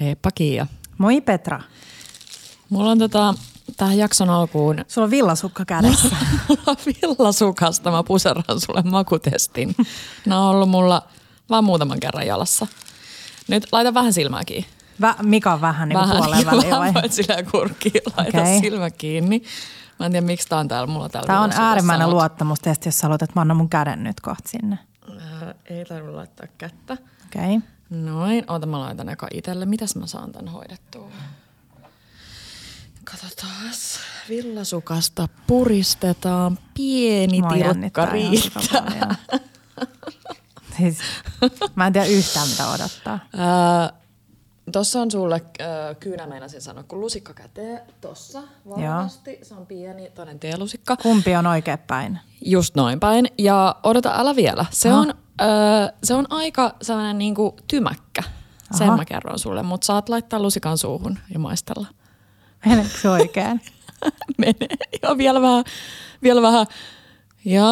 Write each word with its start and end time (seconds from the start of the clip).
Heippa 0.00 0.30
Kiia. 0.30 0.66
Moi 0.98 1.20
Petra. 1.20 1.60
Mulla 2.70 2.90
on 2.90 2.98
tota, 2.98 3.34
tähän 3.76 3.98
jakson 3.98 4.30
alkuun... 4.30 4.84
Sulla 4.88 5.04
on 5.04 5.10
villasukka 5.10 5.64
kädessä. 5.64 6.16
Mulla 6.48 6.62
on 6.66 6.76
villasukasta, 6.86 7.90
mä 7.90 8.02
puserran 8.02 8.60
sulle 8.60 8.82
makutestin. 8.82 9.74
Nämä 10.26 10.40
on 10.40 10.54
ollut 10.54 10.68
mulla 10.68 11.02
vaan 11.50 11.64
muutaman 11.64 12.00
kerran 12.00 12.26
jalassa. 12.26 12.66
Nyt 13.48 13.66
laita 13.72 13.94
vähän 13.94 14.12
silmää 14.12 14.44
kiinni. 14.44 14.68
Vä, 15.00 15.14
Mika 15.22 15.52
on 15.52 15.60
vähän 15.60 15.88
niin 15.88 15.98
kuin 15.98 16.10
puoleen 16.10 16.46
väliin 16.46 16.70
vai? 16.70 16.80
Vähän 16.80 16.94
voit 16.94 17.12
silleen 17.12 17.46
kurkkiin 17.50 18.02
laita 18.16 18.40
Okei. 18.40 18.60
silmä 18.60 18.90
kiinni. 18.90 19.42
Mä 19.98 20.06
en 20.06 20.12
tiedä, 20.12 20.26
miksi 20.26 20.48
tää 20.48 20.58
on 20.58 20.68
täällä 20.68 20.86
mulla 20.86 21.08
täällä 21.08 21.26
Tämä 21.26 21.40
on 21.40 21.52
äärimmäinen 21.52 22.10
luottamustesti, 22.10 22.88
jos 22.88 22.98
sä 22.98 23.06
haluat, 23.06 23.22
että 23.22 23.32
mä 23.36 23.40
annan 23.40 23.56
mun 23.56 23.68
käden 23.68 24.04
nyt 24.04 24.20
kohta 24.20 24.48
sinne. 24.48 24.78
Ää, 25.20 25.54
Ei 25.64 25.84
tarvitse 25.84 26.16
laittaa 26.16 26.46
kättä. 26.58 26.92
Okei. 27.26 27.56
Okay. 27.56 27.75
Noin, 27.90 28.44
oota 28.48 28.66
mä 28.66 28.80
laitan 28.80 29.08
eka 29.08 29.28
itelle. 29.34 29.66
Mitäs 29.66 29.96
mä 29.96 30.06
saan 30.06 30.32
tän 30.32 30.48
hoidettua? 30.48 31.10
Katsotaas. 33.04 33.98
Villasukasta 34.28 35.28
puristetaan 35.46 36.58
pieni 36.74 37.40
Mua 37.40 37.50
tilkka 37.50 38.06
riittää. 38.06 39.16
Siis, 40.76 40.98
mä 41.74 41.86
en 41.86 41.92
tiedä 41.92 42.06
yhtään 42.06 42.48
mitä 42.48 42.68
odottaa. 42.68 43.18
Ää, 43.36 43.92
Tossa 44.72 45.00
on 45.00 45.10
sulle 45.10 45.34
äh, 45.60 45.96
kyynä 46.00 46.26
meinasin 46.26 46.60
sanoa, 46.60 46.82
kun 46.82 47.00
lusikka 47.00 47.34
käteen 47.34 47.80
tossa 48.00 48.42
varmasti. 48.68 49.38
Se 49.42 49.54
on 49.54 49.66
pieni, 49.66 50.10
toinen 50.10 50.38
teelusikka. 50.38 50.96
Kumpi 50.96 51.36
on 51.36 51.46
oikein 51.46 51.78
päin? 51.78 52.18
Just 52.44 52.74
noin 52.74 53.00
päin. 53.00 53.26
Ja 53.38 53.76
odota, 53.82 54.14
älä 54.16 54.36
vielä. 54.36 54.66
Se, 54.70 54.90
Aha. 54.90 55.00
on, 55.00 55.14
öö, 55.40 55.48
se 56.04 56.14
on 56.14 56.26
aika 56.30 56.74
sellainen 56.82 57.18
niinku 57.18 57.56
tymäkkä. 57.68 58.22
Sen 58.72 58.88
Aha. 58.88 58.96
mä 58.96 59.04
kerron 59.04 59.38
sulle, 59.38 59.62
mutta 59.62 59.84
saat 59.84 60.08
laittaa 60.08 60.42
lusikan 60.42 60.78
suuhun 60.78 61.18
ja 61.32 61.38
maistella. 61.38 61.86
Meneekö 62.66 62.98
se 63.02 63.08
oikein? 63.10 63.60
Menee. 64.38 64.76
Ja 65.02 65.18
vielä 65.18 65.40
vähän, 65.42 65.64
vielä 66.22 66.42
vähän. 66.42 66.66
Ja 67.44 67.64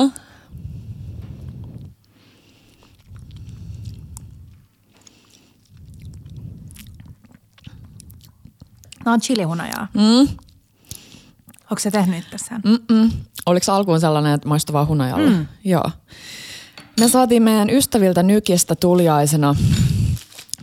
Nämä 9.04 9.14
on 9.14 9.20
chilihunajaa. 9.20 9.88
mm, 9.94 10.28
Onko 11.70 11.78
se 11.78 11.90
tehnyt 11.90 12.18
itse 12.24 12.38
sen? 12.38 12.60
mm-mm. 12.64 13.10
Oliko 13.46 13.72
alkuun 13.72 14.00
sellainen, 14.00 14.32
että 14.34 14.48
maistui 14.48 14.72
vaan 14.72 14.86
hunajalle? 14.86 15.30
Mm. 15.30 15.46
Joo. 15.64 15.90
Me 17.00 17.08
saatiin 17.08 17.42
meidän 17.42 17.70
ystäviltä 17.70 18.22
Nykistä 18.22 18.74
tuliaisena 18.74 19.54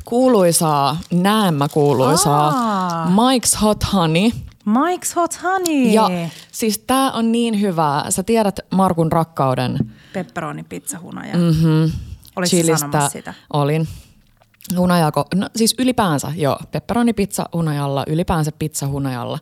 kuuluisaa, 0.05 0.97
näemmä 1.11 1.67
kuuluisaa, 1.67 2.47
Aa. 2.47 3.05
Mike's 3.05 3.61
Hot 3.61 3.83
Honey– 3.93 4.31
Mike's 4.65 5.15
Hot 5.15 5.43
Honey. 5.43 5.93
Ja 5.93 6.09
siis 6.52 6.77
tää 6.77 7.11
on 7.11 7.31
niin 7.31 7.61
hyvää. 7.61 8.11
Sä 8.11 8.23
tiedät 8.23 8.59
Markun 8.71 9.11
rakkauden 9.11 9.77
Pepperoni 10.13 10.63
pizzahunaja. 10.63 11.37
mm-hmm. 11.37 11.91
Olit 12.35 12.49
sä 12.49 12.77
sanomassa 12.77 13.09
sitä? 13.09 13.33
Olin. 13.53 13.87
Hunajako, 14.77 15.25
no 15.35 15.49
siis 15.55 15.75
ylipäänsä, 15.79 16.31
joo, 16.35 16.59
pepperonipizza 16.71 17.49
hunajalla, 17.53 18.03
ylipäänsä 18.07 18.52
pizza 18.59 18.87
hunajalla. 18.87 19.39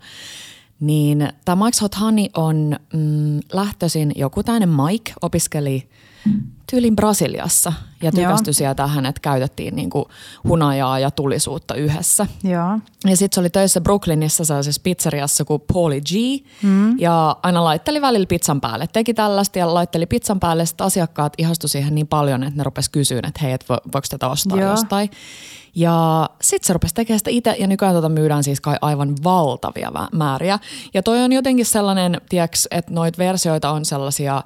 Niin 0.79 1.29
tämä 1.45 1.65
Mike's 1.65 1.81
Hot 1.81 1.99
Honey 1.99 2.25
on 2.37 2.75
mm, 2.93 3.39
lähtöisin, 3.53 4.11
joku 4.15 4.43
tämmöinen 4.43 4.69
Mike 4.69 5.13
opiskeli 5.21 5.89
tyylin 6.71 6.95
Brasiliassa 6.95 7.73
ja 8.01 8.11
tykästyi 8.11 8.53
siellä 8.53 8.75
tähän, 8.75 9.05
että 9.05 9.21
käytettiin 9.21 9.75
niinku 9.75 10.07
hunajaa 10.43 10.99
ja 10.99 11.11
tulisuutta 11.11 11.75
yhdessä. 11.75 12.27
Joo. 12.43 12.79
Ja 13.05 13.17
sitten 13.17 13.35
se 13.35 13.39
oli 13.39 13.49
töissä 13.49 13.81
Brooklynissa 13.81 14.45
sellaisessa 14.45 14.81
pizzeriassa 14.83 15.45
kuin 15.45 15.61
Paulie 15.73 16.01
G. 16.01 16.11
Mm. 16.63 16.99
Ja 16.99 17.35
aina 17.43 17.63
laitteli 17.63 18.01
välillä 18.01 18.25
pizzan 18.25 18.61
päälle. 18.61 18.87
Teki 18.87 19.13
tällaista 19.13 19.59
ja 19.59 19.73
laitteli 19.73 20.05
pizzan 20.05 20.39
päälle. 20.39 20.65
Sitten 20.65 20.87
asiakkaat 20.87 21.33
ihastu 21.37 21.67
siihen 21.67 21.95
niin 21.95 22.07
paljon, 22.07 22.43
että 22.43 22.57
ne 22.57 22.63
rupes 22.63 22.89
kysyyn, 22.89 23.25
että 23.25 23.39
hei, 23.43 23.51
et 23.51 23.69
vo, 23.69 23.77
voiko 23.93 24.07
tätä 24.09 24.27
ostaa 24.27 24.57
Joo. 24.57 24.71
jostain. 24.71 25.09
Ja 25.75 26.29
sitten 26.41 26.67
se 26.67 26.73
rupesi 26.73 26.95
tekemään 26.95 27.19
sitä 27.19 27.29
itse 27.29 27.55
ja 27.59 27.67
nykyään 27.67 27.95
tota 27.95 28.09
myydään 28.09 28.43
siis 28.43 28.61
kai 28.61 28.77
aivan 28.81 29.15
valtavia 29.23 29.91
määriä. 30.11 30.59
Ja 30.93 31.03
toi 31.03 31.23
on 31.23 31.31
jotenkin 31.31 31.65
sellainen, 31.65 32.21
tieks, 32.29 32.67
että 32.71 32.93
noita 32.93 33.17
versioita 33.17 33.71
on 33.71 33.85
sellaisia 33.85 34.43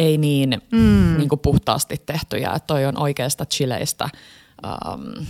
ei 0.00 0.18
niin, 0.18 0.62
mm. 0.72 1.14
niin 1.18 1.28
kuin 1.28 1.38
puhtaasti 1.38 2.02
tehtyjä. 2.06 2.52
Että 2.56 2.66
toi 2.66 2.86
on 2.86 2.98
oikeasta 2.98 3.46
chileistä 3.46 4.08
um, 4.64 5.26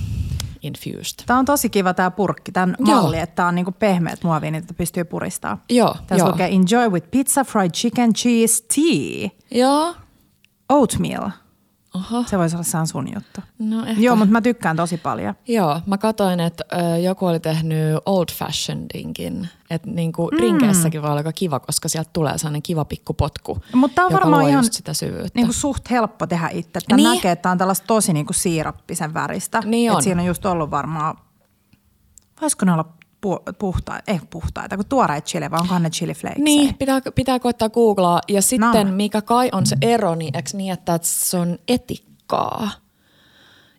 infused. 0.62 1.24
Tämä 1.26 1.38
on 1.38 1.44
tosi 1.44 1.70
kiva 1.70 1.94
tämä 1.94 2.10
purkki, 2.10 2.52
tämän 2.52 2.76
Joo. 2.78 3.02
malli, 3.02 3.18
että 3.18 3.36
tämä 3.36 3.48
on 3.48 3.54
niinku 3.54 3.72
pehmeät 3.72 4.24
muoviin, 4.24 4.54
että 4.54 4.74
pystyy 4.74 5.04
puristaa. 5.04 5.64
Joo, 5.70 5.96
Tässä 6.06 6.28
lukee 6.28 6.46
enjoy 6.46 6.88
with 6.88 7.10
pizza, 7.10 7.44
fried 7.44 7.70
chicken, 7.70 8.12
cheese, 8.12 8.64
tea, 8.74 9.28
Joo. 9.50 9.94
oatmeal. 10.68 11.30
Aha. 11.94 12.24
Se 12.26 12.38
voisi 12.38 12.56
olla 12.56 12.64
sään 12.64 12.86
sun 12.86 13.14
juttu. 13.14 13.40
No 13.58 13.84
ehkä. 13.86 14.02
Joo, 14.02 14.16
mutta 14.16 14.32
mä 14.32 14.40
tykkään 14.40 14.76
tosi 14.76 14.96
paljon. 14.96 15.34
Joo, 15.48 15.80
mä 15.86 15.98
katsoin, 15.98 16.40
että 16.40 16.64
ö, 16.72 16.98
joku 16.98 17.26
oli 17.26 17.40
tehnyt 17.40 17.98
old 18.06 18.28
fashionedinkin. 18.34 19.48
Että 19.70 19.90
niinku 19.90 20.28
mm. 20.32 20.38
rinkeessäkin 20.38 21.02
voi 21.02 21.10
olla 21.10 21.18
aika 21.20 21.32
kiva, 21.32 21.60
koska 21.60 21.88
sieltä 21.88 22.10
tulee 22.12 22.38
sellainen 22.38 22.62
kiva 22.62 22.84
pikku 22.84 23.14
potku, 23.14 23.58
Mutta 23.74 24.04
on 24.04 24.12
varmaan 24.12 24.48
ihan 24.48 24.64
sitä 24.72 24.94
syvyyttä. 24.94 25.30
niinku 25.34 25.52
suht 25.52 25.90
helppo 25.90 26.26
tehdä 26.26 26.48
itse. 26.52 26.80
Tämä 26.88 26.96
Niin. 26.96 27.14
näkee, 27.14 27.32
että 27.32 27.42
tämä 27.42 27.50
on 27.52 27.58
tällaista 27.58 27.86
tosi 27.86 28.12
niinku 28.12 28.32
siirappisen 28.32 29.14
väristä. 29.14 29.62
Niin 29.64 29.92
on. 29.92 29.98
Et 29.98 30.04
siinä 30.04 30.20
on 30.22 30.26
just 30.28 30.46
ollut 30.46 30.70
varmaan, 30.70 31.16
voisiko 32.40 32.64
ne 32.66 32.72
olla 32.72 32.88
pu- 33.26 33.52
puhtaita, 33.58 34.12
ei 34.12 34.20
puhtaita, 34.30 34.76
kun 34.76 34.86
tuoreet 34.86 35.24
chili, 35.24 35.50
vai 35.50 35.60
onkohan 35.60 35.82
ne 35.82 35.90
chili 35.90 36.14
flakes? 36.14 36.38
Niin, 36.42 36.74
pitää, 36.74 37.00
pitää 37.14 37.38
koittaa 37.38 37.68
googlaa. 37.68 38.20
Ja 38.28 38.42
sitten 38.42 38.86
No. 38.86 38.92
mikä 38.92 39.22
kai 39.22 39.48
on 39.52 39.66
se 39.66 39.76
ero, 39.82 40.14
niin 40.14 40.36
eikö 40.36 40.50
niin, 40.52 40.72
että 40.72 40.98
se 41.02 41.36
on 41.36 41.58
etikkaa? 41.68 42.70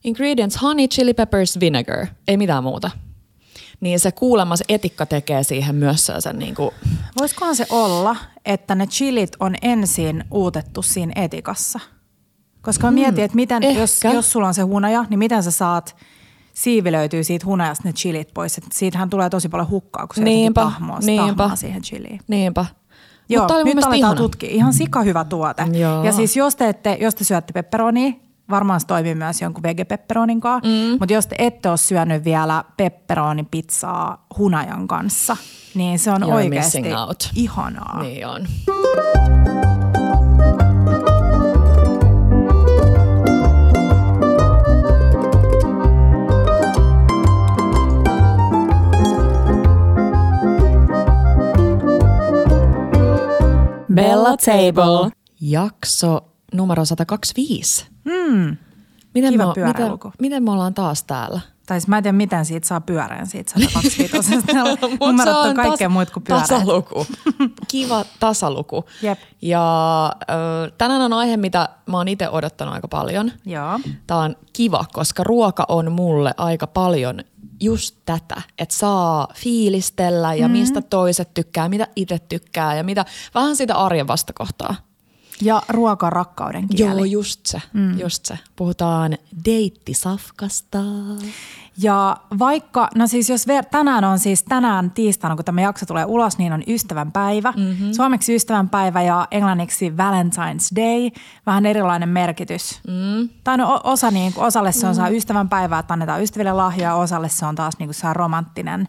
Ingredients, 0.03 0.62
honey, 0.62 0.88
chili 0.88 1.13
peppers, 1.13 1.59
vinegar. 1.59 2.07
Ei 2.28 2.38
mitään 2.38 2.63
muuta. 2.63 2.91
Niin 3.79 4.00
se 4.00 4.12
kuulemma 4.12 4.56
se 4.56 4.66
etikka 4.69 5.06
tekee 5.06 5.44
siihen 5.44 5.75
myös 5.75 6.12
sen 6.19 6.40
niin 6.40 6.56
kuin, 6.56 6.72
Voisikohan 7.19 7.56
se 7.56 7.66
olla, 7.69 8.16
että 8.46 8.75
ne 8.75 8.88
chilit 8.88 9.31
on 9.40 9.56
ensin 9.62 10.23
uutettu 10.31 10.81
siinä 10.81 11.13
etikassa? 11.23 11.79
Koska 12.62 12.88
mä 12.88 12.91
mietin, 12.91 13.23
että 13.23 13.35
miten, 13.35 13.75
jos, 13.75 14.00
jos 14.13 14.31
sulla 14.31 14.47
on 14.47 14.53
se 14.53 14.62
hunaja, 14.62 15.06
niin 15.09 15.19
miten 15.19 15.44
sä 15.44 15.52
saat 15.52 15.96
siivilöityy 16.54 17.24
siitä 17.24 17.46
hunajasta 17.46 17.88
ne 17.88 17.94
chilit 17.94 18.34
pois. 18.34 18.58
Et 18.58 18.64
siitähän 18.74 19.10
tulee 19.10 19.30
tosi 19.30 19.50
paljon 19.50 19.70
hukkaa, 19.70 20.08
kun 20.08 20.16
se 20.16 20.24
Niinpä, 20.24 20.62
tahmoo, 20.62 20.98
niinpä. 21.06 21.36
tahmaa 21.38 21.56
siihen 21.56 21.82
chiliin. 21.82 22.20
niinpä. 22.28 22.66
Joo, 23.30 23.42
Mutta 23.44 23.64
nyt 23.64 23.76
aletaan 23.78 23.96
ihana. 23.96 24.16
tutkia. 24.16 24.50
Ihan 24.50 24.74
sika 24.74 25.02
hyvä 25.02 25.24
tuote. 25.24 25.64
Joo. 25.72 26.04
Ja 26.04 26.12
siis 26.12 26.38
jos 26.38 26.56
te, 26.56 26.70
ette, 26.70 26.98
jos 27.02 27.16
te 27.16 27.24
syötte 27.24 27.54
pepperonia, 27.54 28.12
varmaan 28.50 28.80
se 28.80 28.88
toimii 28.88 29.16
myös 29.16 29.42
jonkun 29.42 29.64
vegepepperonin 29.64 30.42
kanssa, 30.42 30.70
mm. 30.70 30.98
mutta 31.00 31.14
jos 31.14 31.28
te 31.28 31.36
ette 31.40 31.70
ole 31.70 31.78
syönyt 31.78 32.24
vielä 32.24 32.64
pepperonipizzaa 32.78 34.26
hunajan 34.38 34.88
kanssa, 34.88 35.38
niin 35.76 36.00
se 36.00 36.12
on 36.12 36.22
You're 36.22 36.34
oikeasti 36.34 36.84
ihanaa. 37.36 38.02
Niin 38.02 38.28
on. 38.28 38.48
Bella 53.94 54.38
Table. 54.38 55.12
Jakso 55.41 56.24
numero 56.53 56.85
125. 56.85 57.85
Mm. 58.06 58.57
Miten, 59.13 59.31
Kiva 59.34 59.47
me, 59.47 59.53
pyöreä 59.53 59.90
miten, 59.90 60.12
miten 60.19 60.44
me 60.44 60.52
ollaan 60.52 60.74
taas 60.74 61.03
täällä? 61.03 61.40
Tai 61.66 61.79
siis 61.81 61.88
mä 61.88 61.97
en 61.97 62.03
tiedä, 62.03 62.18
miten 62.18 62.46
siitä 62.46 62.68
saa 62.68 62.81
pyöreän 62.81 63.28
siitä 63.28 63.52
125. 63.59 64.35
Mut 64.90 64.99
Numerot 64.99 65.35
on 65.35 65.52
tas- 65.52 65.61
kaikkea 65.61 65.90
muut 65.90 66.09
kuin 66.09 66.23
pyöreät. 66.23 66.47
Tasaluku. 66.47 67.05
Kiva 67.72 68.05
tasaluku. 68.20 68.85
Jep. 69.02 69.20
Ja 69.41 70.05
ö, 70.05 70.72
tänään 70.78 71.02
on 71.02 71.14
aihe, 71.14 71.37
mitä 71.37 71.70
mä 71.85 71.97
oon 71.97 72.08
itse 72.08 72.29
odottanut 72.29 72.73
aika 72.73 72.87
paljon. 72.87 73.32
Joo. 73.46 73.79
Tää 74.08 74.17
on 74.17 74.35
kiva, 74.53 74.85
koska 74.94 75.23
ruoka 75.23 75.66
on 75.67 75.91
mulle 75.91 76.34
aika 76.37 76.67
paljon 76.67 77.20
just 77.61 77.96
tätä, 78.05 78.41
että 78.58 78.75
saa 78.75 79.28
fiilistellä 79.35 80.34
ja 80.34 80.47
mm. 80.47 80.52
mistä 80.52 80.81
toiset 80.81 81.34
tykkää, 81.34 81.69
mitä 81.69 81.87
itse 81.96 82.19
tykkää 82.19 82.75
ja 82.75 82.84
mitä, 82.84 83.05
vähän 83.35 83.55
sitä 83.55 83.75
arjen 83.75 84.08
vastakohtaa. 84.08 84.75
Ja 85.41 85.61
ruoka 85.69 86.05
on 86.05 86.13
rakkauden 86.13 86.67
kieli. 86.67 86.99
Joo, 86.99 87.05
just 87.05 87.46
se, 87.46 87.61
mm. 87.73 87.99
just 87.99 88.25
se. 88.25 88.40
Puhutaan 88.55 89.17
deittisafkasta. 89.46 90.79
Ja 91.78 92.18
vaikka, 92.40 92.88
no 92.96 93.08
siis 93.08 93.29
jos 93.29 93.47
ver, 93.47 93.66
tänään 93.66 94.03
on 94.03 94.20
siis 94.20 94.44
tänään 94.44 94.91
tiistaina, 94.91 95.35
kun 95.35 95.46
tämä 95.46 95.62
jakso 95.62 95.85
tulee 95.85 96.06
ulos, 96.06 96.38
niin 96.38 96.53
on 96.53 96.64
ystävänpäivä. 96.68 97.53
Mm-hmm. 97.58 97.94
Suomeksi 97.94 98.35
ystävänpäivä 98.35 99.02
ja 99.02 99.28
englanniksi 99.32 99.90
Valentine's 99.90 100.76
Day, 100.76 101.09
vähän 101.46 101.66
erilainen 101.66 102.09
merkitys. 102.09 102.79
Mm. 102.88 103.29
Tai 103.44 103.58
no 103.58 103.82
osa, 103.84 104.12
niin 104.12 104.34
kuin, 104.34 104.46
osalle 104.46 104.72
se 104.72 104.88
on 104.88 104.96
mm. 104.96 105.16
ystävänpäivä, 105.16 105.79
että 105.79 105.94
annetaan 105.94 106.23
ystäville 106.23 106.53
lahjoja, 106.53 106.96
osalle 106.96 107.29
se 107.29 107.46
on 107.46 107.56
taas 107.56 107.73
niin 107.79 107.88
kuin 107.88 107.96
saa 107.96 108.14
romanttinen. 108.14 108.88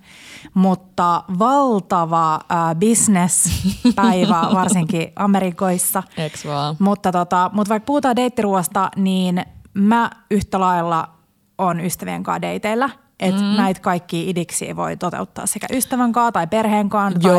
Mutta 0.55 1.25
valtava 1.39 2.35
äh, 2.35 2.41
business-päivä, 2.81 4.41
varsinkin 4.61 5.13
Amerikoissa. 5.17 6.03
Eks 6.17 6.47
vaan? 6.47 6.77
Mutta, 6.79 7.13
tota, 7.13 7.51
mutta 7.53 7.69
vaikka 7.69 7.87
puhutaan 7.87 8.17
deittiruoasta, 8.17 8.91
niin 8.97 9.45
mä 9.75 10.11
yhtä 10.31 10.61
lailla 10.61 11.22
on 11.59 11.81
ystävien 11.81 12.23
kanssa 12.23 12.43
deiteillä. 12.43 12.91
Että 13.21 13.41
mm. 13.41 13.57
näitä 13.57 13.81
kaikki 13.81 14.31
idiksi 14.31 14.77
voi 14.77 14.97
toteuttaa 14.97 15.47
sekä 15.47 15.67
ystävän 15.73 16.13
kanssa 16.13 16.33
tai 16.33 16.47
perheen 16.47 16.89
kanssa 16.89 17.21
tai 17.21 17.39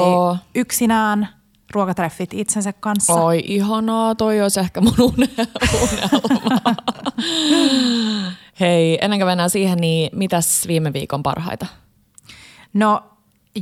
yksinään 0.56 1.30
ruokatreffit 1.74 2.33
itsensä 2.33 2.74
kanssa. 2.74 3.13
Oi 3.13 3.44
ihanaa, 3.45 4.15
toi 4.15 4.42
olisi 4.42 4.60
ehkä 4.60 4.81
mun 4.81 4.94
unelma. 5.00 5.95
Hei, 8.60 8.98
ennen 9.01 9.19
kuin 9.19 9.27
mennään 9.27 9.50
siihen, 9.50 9.77
niin 9.77 10.10
mitäs 10.13 10.68
viime 10.68 10.94
viikon 10.94 11.24
parhaita? 11.24 11.66
No 12.74 13.04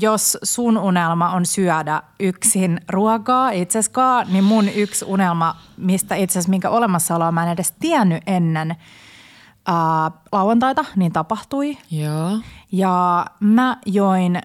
jos 0.01 0.37
sun 0.43 0.77
unelma 0.77 1.29
on 1.29 1.45
syödä 1.45 2.03
yksin 2.19 2.81
ruokaa 2.89 3.51
itseskaan, 3.51 4.27
niin 4.29 4.43
mun 4.43 4.69
yksi 4.69 5.05
unelma, 5.05 5.55
mistä 5.77 6.15
itse 6.15 6.33
asiassa 6.33 6.49
minkä 6.49 6.69
olemassaoloa 6.69 7.31
mä 7.31 7.43
en 7.43 7.51
edes 7.51 7.73
tiennyt 7.79 8.23
ennen 8.27 8.75
ää, 9.65 10.11
lauantaita, 10.31 10.85
niin 10.95 11.11
tapahtui. 11.11 11.77
Joo. 11.91 12.39
Ja 12.71 13.25
mä 13.39 13.77
join 13.85 14.41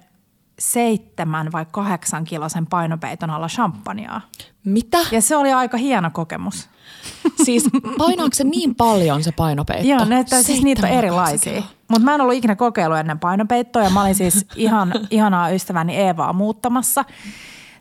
seitsemän 0.59 1.53
vai 1.53 1.67
kahdeksan 1.71 2.25
kilosen 2.25 2.67
painopeiton 2.67 3.31
alla 3.31 3.49
champagnea. 3.49 4.21
Mitä? 4.65 4.99
Ja 5.11 5.23
se 5.23 5.37
oli 5.37 5.53
aika 5.53 5.77
hieno 5.77 6.11
kokemus. 6.13 6.69
Siis 7.45 7.65
painaako 7.99 8.35
se 8.35 8.45
niin 8.45 8.75
paljon 8.75 9.23
se 9.23 9.33
painopeitto? 9.33 9.89
Joo, 9.89 10.05
ne, 10.05 10.25
siis 10.43 10.63
niitä 10.63 10.87
on 10.87 10.93
erilaisia. 10.93 11.62
Mutta 11.89 12.05
mä 12.05 12.15
en 12.15 12.21
ollut 12.21 12.35
ikinä 12.35 12.57
kokeillut 12.57 12.99
ennen 12.99 13.19
painopeittoa 13.19 13.83
ja 13.83 13.91
mä 13.91 14.03
olin 14.03 14.15
siis 14.15 14.47
ihan, 14.57 14.93
ihanaa 15.11 15.51
ystäväni 15.51 15.97
Eevaa 15.97 16.33
muuttamassa. 16.33 17.05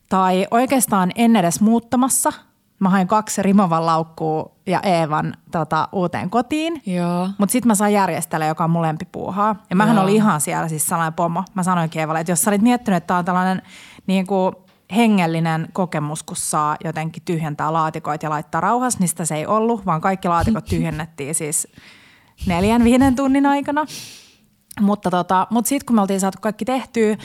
Tai 0.09 0.47
oikeastaan 0.51 1.11
en 1.15 1.35
edes 1.35 1.61
muuttamassa. 1.61 2.33
Mä 2.79 2.89
hain 2.89 3.07
kaksi 3.07 3.43
Rimovan 3.43 3.85
laukkuu 3.85 4.51
ja 4.65 4.79
Eevan 4.83 5.33
tota, 5.51 5.89
uuteen 5.91 6.29
kotiin. 6.29 6.81
Mutta 7.37 7.51
sitten 7.51 7.67
mä 7.67 7.75
sain 7.75 7.93
järjestellä, 7.93 8.45
joka 8.45 8.63
on 8.63 8.69
mun 8.69 8.81
lempipuuhaa. 8.81 9.55
Ja 9.69 9.75
mähän 9.75 9.95
Joo. 9.95 10.03
olin 10.03 10.15
ihan 10.15 10.41
siellä 10.41 10.67
siis 10.67 10.87
sellainen 10.87 11.13
pomo. 11.13 11.43
Mä 11.53 11.63
sanoin 11.63 11.89
Eevalle, 11.95 12.19
että 12.19 12.31
jos 12.31 12.41
sä 12.41 12.51
olit 12.51 12.61
miettinyt, 12.61 12.97
että 12.97 13.07
tää 13.07 13.17
on 13.17 13.25
tällainen 13.25 13.61
niin 14.07 14.27
kuin 14.27 14.55
hengellinen 14.95 15.67
kokemus, 15.73 16.23
kun 16.23 16.35
saa 16.35 16.75
jotenkin 16.83 17.23
tyhjentää 17.25 17.73
laatikoita 17.73 18.25
ja 18.25 18.29
laittaa 18.29 18.61
rauhassa, 18.61 18.99
niin 18.99 19.07
sitä 19.07 19.25
se 19.25 19.35
ei 19.35 19.45
ollut, 19.45 19.85
vaan 19.85 20.01
kaikki 20.01 20.27
laatikot 20.27 20.65
tyhjennettiin 20.69 21.35
siis 21.35 21.67
neljän, 22.47 22.83
viiden 22.83 23.15
tunnin 23.15 23.45
aikana. 23.45 23.85
Mutta, 24.81 25.11
tota, 25.11 25.47
mutta 25.49 25.69
sitten 25.69 25.85
kun 25.85 25.95
me 25.95 26.01
oltiin 26.01 26.19
saatu 26.19 26.37
kaikki 26.41 26.65
tehtyä, 26.65 27.17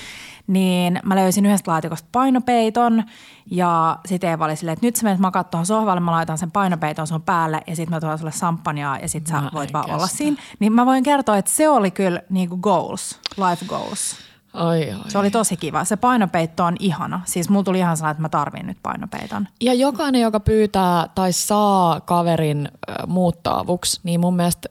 niin 0.47 1.01
mä 1.05 1.17
löysin 1.17 1.47
yhdestä 1.47 1.71
laatikosta 1.71 2.09
painopeiton 2.13 3.05
ja 3.51 3.99
sitten 4.07 4.31
Eeva 4.31 4.45
oli 4.45 4.57
silleen, 4.57 4.73
että 4.73 4.87
nyt 4.87 4.97
sä 4.97 5.05
menet 5.05 5.19
makat 5.19 5.51
tuohon 5.51 5.67
sohvalle, 5.67 6.01
mä 6.01 6.11
laitan 6.11 6.39
sen 6.39 6.51
painopeiton 6.51 7.07
sun 7.07 7.23
päälle 7.23 7.61
ja 7.67 7.77
sitten 7.77 7.97
mä 7.97 8.01
tuon 8.01 8.19
sulle 8.19 8.33
sampanjaa 8.33 8.99
ja 8.99 9.09
sitten 9.09 9.37
sä 9.37 9.51
voit 9.55 9.73
vaan 9.73 9.85
kestä. 9.85 9.97
olla 9.97 10.07
siinä. 10.07 10.37
Niin 10.59 10.73
mä 10.73 10.87
voin 10.87 11.03
kertoa, 11.03 11.37
että 11.37 11.51
se 11.51 11.69
oli 11.69 11.91
kyllä 11.91 12.23
niinku 12.31 12.57
goals, 12.57 13.21
life 13.37 13.65
goals. 13.67 14.17
Ai, 14.53 14.91
ai. 14.91 15.11
Se 15.11 15.19
oli 15.19 15.31
tosi 15.31 15.57
kiva. 15.57 15.85
Se 15.85 15.97
painopeitto 15.97 16.65
on 16.65 16.77
ihana. 16.79 17.21
Siis 17.25 17.49
mulla 17.49 17.65
tuli 17.65 17.79
ihan 17.79 17.97
sellainen, 17.97 18.13
että 18.13 18.23
mä 18.23 18.29
tarvin 18.29 18.67
nyt 18.67 18.79
painopeiton. 18.83 19.49
Ja 19.61 19.75
jokainen, 19.75 20.21
joka 20.21 20.41
pyytää 20.41 21.09
tai 21.15 21.33
saa 21.33 22.01
kaverin 22.01 22.69
äh, 22.69 22.95
muuttaavuksi, 23.07 24.01
niin 24.03 24.21
mun 24.21 24.37
mielestä 24.37 24.69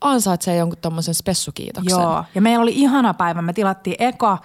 ansaitsee 0.00 0.56
jonkun 0.56 0.78
tommosen 0.80 1.14
spessukiitoksen. 1.14 2.00
Joo, 2.00 2.24
ja 2.34 2.40
meillä 2.40 2.62
oli 2.62 2.72
ihana 2.74 3.14
päivä. 3.14 3.42
Me 3.42 3.52
tilattiin 3.52 3.96
eka, 3.98 4.38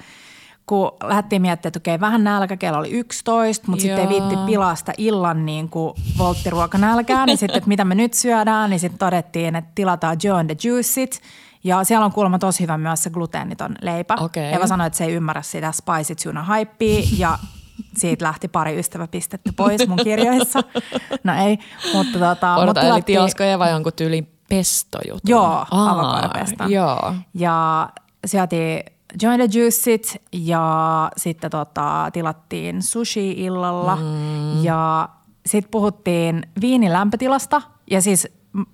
kun 0.66 0.92
lähdettiin 1.04 1.42
miettimään, 1.42 1.70
että 1.70 1.80
okei, 1.80 2.00
vähän 2.00 2.24
nälkä, 2.24 2.58
kello 2.58 2.80
oli 2.80 2.92
11, 2.92 3.68
mutta 3.68 3.82
sitten 3.82 4.00
ei 4.00 4.10
viitti 4.10 4.36
pilasta 4.46 4.92
illan 4.98 5.46
niin 5.46 5.70
kuin 5.70 5.94
volttiruokanälkää, 6.18 7.26
niin 7.26 7.38
sitten, 7.38 7.58
että 7.58 7.68
mitä 7.68 7.86
me 7.86 7.96
nyt 7.96 8.14
syödään, 8.14 8.70
niin 8.70 8.80
sitten 8.80 9.00
todettiin, 9.00 9.56
että 9.56 9.72
tilataan 9.76 10.18
Joe 10.24 10.40
and 10.40 10.56
the 10.56 10.70
Juiceit– 10.70 11.22
ja 11.64 11.84
siellä 11.84 12.06
on 12.06 12.12
kuulemma 12.12 12.40
tosi 12.40 12.64
hyvä 12.64 12.78
myös 12.78 13.04
se 13.04 13.10
gluteeniton 13.10 13.76
leipä. 13.82 14.16
Okay. 14.20 14.44
Eva 14.44 14.68
sanoi, 14.68 14.88
että 14.88 14.98
se 14.98 15.06
ei 15.06 15.14
ymmärrä 15.14 15.42
sitä 15.42 15.72
spicy 15.72 16.16
tuna 16.24 16.44
hypea 16.44 17.04
ja 17.18 17.40
siitä 17.98 18.26
lähti 18.26 18.48
pari 18.48 18.80
ystäväpistettä 18.80 19.54
pois 19.56 19.88
mun 19.88 20.00
kirjoissa. 20.04 20.60
No 21.24 21.34
ei, 21.46 21.60
mutta 21.94 22.20
tota... 22.20 22.56
Odota, 22.56 22.82
eli 22.82 23.02
tilasko 23.02 23.44
Eva 23.44 23.70
jonkun 23.70 23.94
tyylin 23.96 24.33
pestojutun? 24.58 25.20
Joo, 25.28 25.66
avokadopesto. 25.72 26.64
Joo. 26.68 27.14
Ja 27.34 27.90
syötiin 28.26 28.84
Join 29.22 29.40
the 29.40 29.60
Juiceit 29.60 30.22
ja 30.32 31.12
sitten 31.18 31.52
tota, 31.52 32.10
tilattiin 32.14 32.82
sushi 32.82 33.32
illalla 33.32 33.96
mm. 33.96 34.64
ja 34.64 35.10
sitten 35.46 35.72
puhuttiin 35.72 36.44
viinin 36.62 36.94
lämpötilasta 36.94 37.62
ja 37.92 38.02
siis 38.02 38.28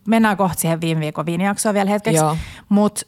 mennään 0.08 0.38
kohta 0.38 0.60
siihen 0.60 0.82
viime 0.82 1.02
viikon 1.02 1.26
viinijaksoon 1.26 1.76
vielä 1.76 1.90
hetkeksi. 1.90 2.24
Mutta 2.70 3.02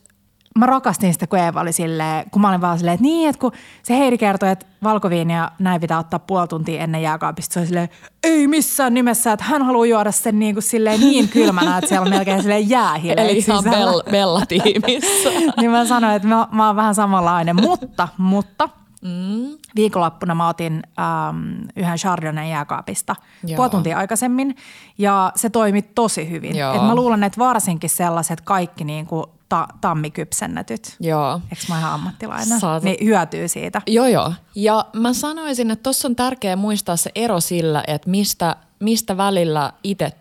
mä 0.60 0.66
rakastin 0.66 1.14
sitä, 1.14 1.28
kun 1.28 1.40
Eeva 1.40 1.62
oli 1.62 1.74
silleen, 1.74 2.30
kun 2.32 2.42
mä 2.42 2.50
olin 2.50 2.62
vaan 2.62 2.78
silleen, 2.78 2.94
että 2.94 3.04
niin, 3.04 3.30
että 3.30 3.40
kun 3.40 3.52
se 3.84 3.98
Heidi 3.98 4.18
kertoi, 4.18 4.50
että 4.50 4.66
valkoviinia 4.84 5.52
näin 5.60 5.82
pitää 5.82 6.00
ottaa 6.00 6.20
puoli 6.20 6.48
tuntia 6.48 6.82
ennen 6.82 7.02
jääkaapista, 7.02 7.54
se 7.54 7.60
oli 7.60 7.68
silleen, 7.68 7.90
ei 8.24 8.48
missään 8.48 8.94
nimessä, 8.94 9.32
että 9.32 9.46
hän 9.46 9.62
haluaa 9.62 9.86
juoda 9.86 10.12
sen 10.12 10.40
niin, 10.40 10.56
kuin 10.56 10.64
silleen 10.64 11.00
niin 11.00 11.30
kylmänä, 11.30 11.78
että 11.78 11.88
siellä 11.88 12.04
on 12.04 12.10
melkein 12.10 12.42
silleen 12.42 12.70
jäähileet 12.70 13.30
Eli 13.30 13.38
ihan 13.38 13.64
bell, 13.64 14.02
Bella-tiimissä. 14.12 15.30
niin 15.60 15.72
mä 15.72 15.86
sanoin, 15.86 16.16
että 16.16 16.28
mä, 16.28 16.48
mä 16.52 16.68
oon 16.68 16.76
vähän 16.76 16.96
samanlainen, 16.96 17.56
mutta, 17.56 18.08
mutta– 18.18 18.70
Mm. 19.02 19.58
Viikonloppuna 19.76 20.36
mä 20.36 20.48
otin 20.48 20.84
ähm, 21.00 21.62
yhden 21.76 21.98
Chardonnay 21.98 22.50
jääkaapista 22.50 23.16
Joo. 23.44 23.56
puoli 23.56 23.70
tuntia 23.70 23.98
aikaisemmin 23.98 24.56
ja 24.98 25.32
se 25.36 25.50
toimi 25.50 25.82
tosi 25.82 26.30
hyvin. 26.30 26.52
Et 26.52 26.82
mä 26.82 26.96
luulen, 26.96 27.24
että 27.24 27.40
varsinkin 27.40 27.90
sellaiset 27.90 28.42
kaikki 28.42 28.84
niin 28.84 29.06
kuin 29.06 29.26
ta- 29.52 29.68
tammikypsennetyt, 29.82 30.96
joo. 31.00 31.42
eikö 31.44 31.64
mä 31.70 31.80
ihan 31.80 31.94
ammattilainen, 31.94 32.60
Saat... 32.60 32.84
niin 32.84 33.06
hyötyy 33.06 33.48
siitä. 33.48 33.82
Joo, 33.88 34.08
joo. 34.08 34.34
Ja 34.56 34.86
mä 34.94 35.14
sanoisin, 35.14 35.72
että 35.72 35.84
tuossa 35.84 36.08
on 36.08 36.16
tärkeää 36.16 36.56
muistaa 36.56 36.96
se 36.98 37.12
ero 37.16 37.40
sillä, 37.40 37.84
että 37.88 38.10
mistä, 38.10 38.56
mistä 38.80 39.18
välillä 39.18 39.74
itse 39.84 40.12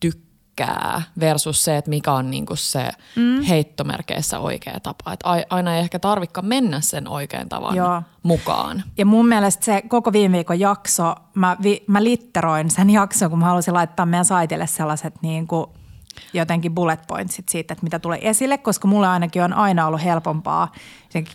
tykkää 0.00 1.02
versus 1.20 1.64
se, 1.64 1.76
että 1.76 1.88
mikä 1.88 2.12
on 2.12 2.30
niinku 2.30 2.56
se 2.56 2.90
mm. 3.16 3.42
heittomerkeissä 3.42 4.38
oikea 4.38 4.80
tapa. 4.82 5.12
Et 5.12 5.20
aina 5.50 5.74
ei 5.74 5.80
ehkä 5.80 5.98
tarvikka 5.98 6.42
mennä 6.42 6.80
sen 6.80 7.08
oikean 7.08 7.48
tavan 7.48 7.76
Joo. 7.76 8.02
mukaan. 8.22 8.84
Ja 8.98 9.06
mun 9.06 9.28
mielestä 9.28 9.64
se 9.64 9.82
koko 9.88 10.12
viime 10.12 10.36
viikon 10.36 10.60
jakso, 10.60 11.14
mä, 11.34 11.56
vi, 11.62 11.84
mä 11.86 12.04
litteroin 12.04 12.70
sen 12.70 12.90
jakson, 12.90 13.30
kun 13.30 13.38
mä 13.38 13.46
halusin 13.46 13.74
laittaa 13.74 14.06
meidän 14.06 14.24
saitille 14.24 14.66
sellaiset 14.66 15.14
niinku 15.22 15.77
jotenkin 16.32 16.74
bullet 16.74 17.06
pointsit 17.06 17.48
siitä, 17.48 17.72
että 17.72 17.84
mitä 17.84 17.98
tulee 17.98 18.28
esille, 18.28 18.58
koska 18.58 18.88
mulle 18.88 19.08
ainakin 19.08 19.42
on 19.42 19.52
aina 19.52 19.86
ollut 19.86 20.04
helpompaa 20.04 20.72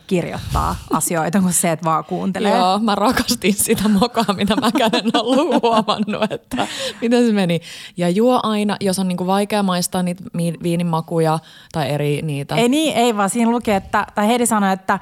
kirjoittaa 0.08 0.76
asioita 0.94 1.42
kuin 1.42 1.54
se, 1.54 1.72
että 1.72 1.86
vaan 1.86 2.06
kuuntelee. 2.06 2.58
Joo, 2.58 2.80
mä 2.80 2.96
rakastin 2.96 3.54
sitä 3.54 3.90
mokaa, 3.90 4.34
mitä 4.36 4.56
mä 4.56 4.72
en 4.94 5.12
ollut 5.14 5.62
huomannut, 5.64 6.32
että 6.32 6.68
miten 7.02 7.26
se 7.26 7.34
meni. 7.34 7.60
Ja 7.98 8.10
juo 8.10 8.40
aina, 8.44 8.78
jos 8.82 9.00
on 9.00 9.08
niinku 9.08 9.28
vaikea 9.28 9.64
maistaa 9.64 10.04
niitä 10.04 10.24
viinimakuja 10.64 11.40
tai 11.72 11.90
eri 11.90 12.22
niitä. 12.22 12.56
Ei 12.56 12.70
niin, 12.70 12.98
ei 12.98 13.18
vaan 13.18 13.30
siinä 13.30 13.52
lukee, 13.52 13.76
että, 13.76 14.08
tai 14.16 14.28
Heidi 14.28 14.46
sanoi, 14.46 14.74
että 14.74 15.00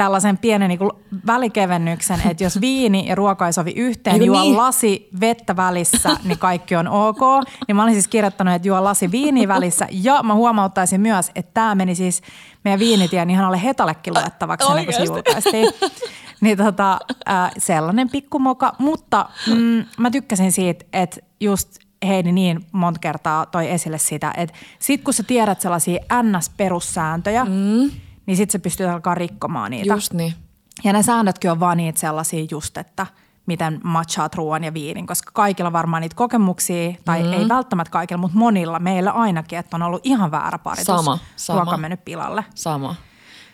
tällaisen 0.00 0.38
pienen 0.38 0.68
niin 0.68 0.78
kuin 0.78 0.90
välikevennyksen, 1.26 2.20
että 2.30 2.44
jos 2.44 2.60
viini 2.60 3.08
ja 3.08 3.14
ruoka 3.14 3.46
ei 3.46 3.52
sovi 3.52 3.72
yhteen, 3.76 4.14
Eikö 4.14 4.24
juo 4.24 4.42
niin? 4.42 4.56
lasi 4.56 5.08
vettä 5.20 5.56
välissä, 5.56 6.10
niin 6.24 6.38
kaikki 6.38 6.76
on 6.76 6.88
ok. 6.88 7.20
Niin 7.68 7.76
mä 7.76 7.82
olin 7.82 7.94
siis 7.94 8.08
kirjoittanut, 8.08 8.54
että 8.54 8.68
juo 8.68 8.84
lasi 8.84 9.10
viini 9.10 9.48
välissä 9.48 9.86
ja 9.90 10.22
mä 10.22 10.34
huomauttaisin 10.34 11.00
myös, 11.00 11.30
että 11.34 11.50
tämä 11.54 11.74
meni 11.74 11.94
siis 11.94 12.22
meidän 12.64 12.80
viinitien 12.80 13.30
ihan 13.30 13.44
alle 13.44 13.62
hetallekin 13.62 14.14
luettavaksi 14.14 14.68
ennen 14.68 14.84
kuin 14.84 14.94
se 14.94 15.04
julkaistiin. 15.04 15.68
Niin 16.40 16.58
tota, 16.58 16.98
äh, 17.28 17.50
sellainen 17.58 18.10
pikkumoka, 18.10 18.72
mutta 18.78 19.28
mm, 19.46 19.84
mä 19.98 20.10
tykkäsin 20.10 20.52
siitä, 20.52 20.84
että 20.92 21.20
just 21.40 21.78
Heidi 22.06 22.32
niin 22.32 22.66
monta 22.72 23.00
kertaa 23.00 23.46
toi 23.46 23.70
esille 23.70 23.98
sitä, 23.98 24.32
että 24.36 24.56
sit 24.78 25.04
kun 25.04 25.14
sä 25.14 25.22
tiedät 25.22 25.60
sellaisia 25.60 26.04
NS-perussääntöjä, 26.22 27.44
mm 27.44 27.90
niin 28.30 28.36
sitten 28.36 28.52
se 28.52 28.58
pystyy 28.58 28.86
alkaa 28.86 29.14
rikkomaan 29.14 29.70
niitä. 29.70 29.94
Just 29.94 30.12
niin. 30.12 30.34
Ja 30.84 30.92
ne 30.92 31.02
säännötkin 31.02 31.50
on 31.50 31.60
vaan 31.60 31.76
niitä 31.76 32.00
sellaisia 32.00 32.46
just, 32.50 32.76
että 32.76 33.06
miten 33.46 33.80
matchaat 33.84 34.34
ruoan 34.34 34.64
ja 34.64 34.74
viinin, 34.74 35.06
koska 35.06 35.30
kaikilla 35.34 35.72
varmaan 35.72 36.00
niitä 36.00 36.16
kokemuksia, 36.16 36.92
tai 37.04 37.22
mm. 37.22 37.32
ei 37.32 37.48
välttämättä 37.48 37.90
kaikilla, 37.90 38.20
mutta 38.20 38.38
monilla, 38.38 38.78
meillä 38.78 39.10
ainakin, 39.10 39.58
että 39.58 39.76
on 39.76 39.82
ollut 39.82 40.00
ihan 40.04 40.30
väärä 40.30 40.58
paritus. 40.58 40.86
Sama, 40.86 41.18
sama. 41.36 41.60
Ruoka 41.60 41.76
mennyt 41.76 42.04
pilalle. 42.04 42.44
Sama. 42.54 42.94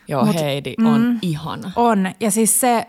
Joo, 0.08 0.24
Mut, 0.24 0.36
Heidi 0.36 0.74
on 0.84 1.00
mm, 1.00 1.18
ihana. 1.22 1.72
On, 1.76 2.12
ja 2.20 2.30
siis 2.30 2.60
se, 2.60 2.88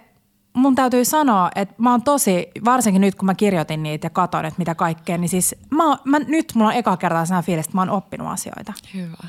mun 0.53 0.75
täytyy 0.75 1.05
sanoa, 1.05 1.51
että 1.55 1.75
mä 1.77 1.91
oon 1.91 2.01
tosi, 2.01 2.47
varsinkin 2.65 3.01
nyt 3.01 3.15
kun 3.15 3.25
mä 3.25 3.35
kirjoitin 3.35 3.83
niitä 3.83 4.05
ja 4.05 4.09
katon, 4.09 4.45
että 4.45 4.57
mitä 4.59 4.75
kaikkea, 4.75 5.17
niin 5.17 5.29
siis 5.29 5.55
mä, 5.69 5.83
mä, 6.03 6.19
nyt 6.19 6.51
mulla 6.55 6.69
on 6.69 6.75
eka 6.75 6.97
kertaa 6.97 7.25
sellainen 7.25 7.45
fiilis, 7.45 7.65
että 7.65 7.77
mä 7.77 7.81
oon 7.81 7.89
oppinut 7.89 8.27
asioita. 8.27 8.73
Hyvä. 8.93 9.27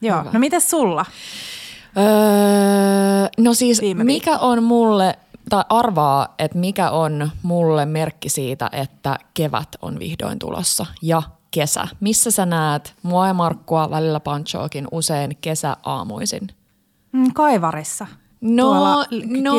Joo, 0.00 0.20
Hyvä. 0.20 0.30
no 0.32 0.38
mites 0.38 0.70
sulla? 0.70 1.06
Öö, 1.98 3.28
no 3.38 3.54
siis 3.54 3.80
mikä 4.02 4.38
on 4.38 4.62
mulle, 4.62 5.18
tai 5.48 5.64
arvaa, 5.68 6.34
että 6.38 6.58
mikä 6.58 6.90
on 6.90 7.30
mulle 7.42 7.86
merkki 7.86 8.28
siitä, 8.28 8.70
että 8.72 9.18
kevät 9.34 9.68
on 9.82 9.98
vihdoin 9.98 10.38
tulossa 10.38 10.86
ja 11.02 11.22
kesä. 11.50 11.88
Missä 12.00 12.30
sä 12.30 12.46
näet 12.46 12.94
mua 13.02 13.26
ja 13.26 13.34
Markkua 13.34 13.90
välillä 13.90 14.20
Panchoakin 14.20 14.88
usein 14.90 15.36
kesäaamuisin? 15.40 16.48
Mm, 17.12 17.32
kaivarissa. 17.34 18.06
No, 18.46 19.04
no, 19.42 19.56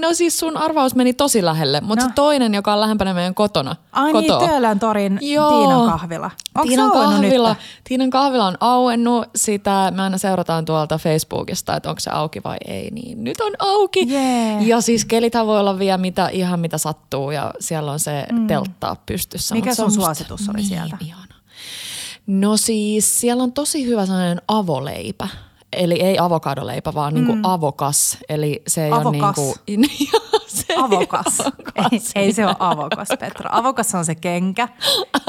no 0.00 0.14
siis 0.14 0.38
sun 0.38 0.56
arvaus 0.56 0.94
meni 0.94 1.12
tosi 1.12 1.44
lähelle, 1.44 1.80
mutta 1.80 2.04
no. 2.04 2.08
se 2.08 2.14
toinen, 2.14 2.54
joka 2.54 2.72
on 2.72 2.80
lähempänä 2.80 3.14
meidän 3.14 3.34
kotona. 3.34 3.76
Ai 3.92 4.12
niin, 4.12 4.22
kotoa. 4.22 4.38
niin, 4.38 4.50
Töölön 4.50 4.78
torin 4.78 5.18
Joo. 5.22 5.50
Tiinan 5.50 5.90
kahvila. 5.90 6.30
Onko 6.54 6.68
Tiinan 6.68 6.90
kahvila, 6.90 7.48
nyt? 7.48 7.58
Tiinan 7.84 8.10
kahvila 8.10 8.46
on 8.46 8.56
auennut. 8.60 9.24
Sitä 9.36 9.92
me 9.94 10.02
aina 10.02 10.18
seurataan 10.18 10.64
tuolta 10.64 10.98
Facebookista, 10.98 11.76
että 11.76 11.88
onko 11.88 12.00
se 12.00 12.10
auki 12.10 12.40
vai 12.44 12.56
ei. 12.66 12.90
Niin 12.90 13.24
nyt 13.24 13.40
on 13.40 13.52
auki. 13.58 14.06
Yeah. 14.10 14.66
Ja 14.66 14.80
siis 14.80 15.04
kelithän 15.04 15.46
voi 15.46 15.60
olla 15.60 15.78
vielä 15.78 15.98
mitä, 15.98 16.28
ihan 16.28 16.60
mitä 16.60 16.78
sattuu 16.78 17.30
ja 17.30 17.54
siellä 17.60 17.92
on 17.92 18.00
se 18.00 18.26
mm. 18.32 18.46
teltta 18.46 18.96
pystyssä. 19.06 19.54
Mikä 19.54 19.74
sun 19.74 19.92
suositus 19.92 20.48
oli 20.48 20.56
niin 20.56 20.68
sieltä? 20.68 20.96
Ihana. 21.00 21.34
No 22.26 22.56
siis 22.56 23.20
siellä 23.20 23.42
on 23.42 23.52
tosi 23.52 23.86
hyvä 23.86 24.06
sellainen 24.06 24.42
avoleipä 24.48 25.28
eli 25.74 26.02
ei 26.02 26.18
avokadoleipä, 26.18 26.94
vaan 26.94 27.14
niinku 27.14 27.32
mm. 27.32 27.36
niinku 27.36 27.50
avokas. 27.50 28.18
Eli 28.28 28.62
se 28.66 28.84
ei 28.84 28.92
avokas. 28.92 29.38
ole 29.38 29.58
niinku, 29.66 29.88
se 30.46 30.74
avokas. 30.76 31.42
Ei, 31.92 32.00
ei 32.14 32.32
se 32.32 32.46
ole 32.46 32.56
avokas, 32.58 33.08
Petra. 33.20 33.50
Avokas 33.52 33.94
on 33.94 34.04
se 34.04 34.14
kenkä 34.14 34.68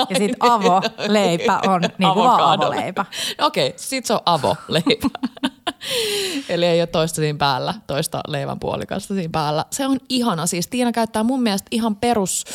ja 0.09 0.15
sitten 0.17 0.37
avoleipä 0.51 1.59
on 1.67 1.81
niinku 1.81 2.15
vaan 2.15 2.53
avoleipä. 2.53 3.05
No 3.39 3.47
okei, 3.47 3.67
okay, 3.67 3.79
sit 3.79 4.05
se 4.05 4.13
on 4.13 4.19
avoleipä. 4.25 5.09
Eli 6.49 6.65
ei 6.65 6.81
ole 6.81 6.87
toista 6.87 7.15
siinä 7.15 7.37
päällä, 7.37 7.73
toista 7.87 8.21
leivän 8.27 8.59
puolikasta 8.59 9.13
siinä 9.13 9.29
päällä. 9.31 9.65
Se 9.71 9.87
on 9.87 9.97
ihana. 10.09 10.45
Siis 10.45 10.67
Tiina 10.67 10.91
käyttää 10.91 11.23
mun 11.23 11.43
mielestä 11.43 11.67
ihan 11.71 11.95
perus... 11.95 12.45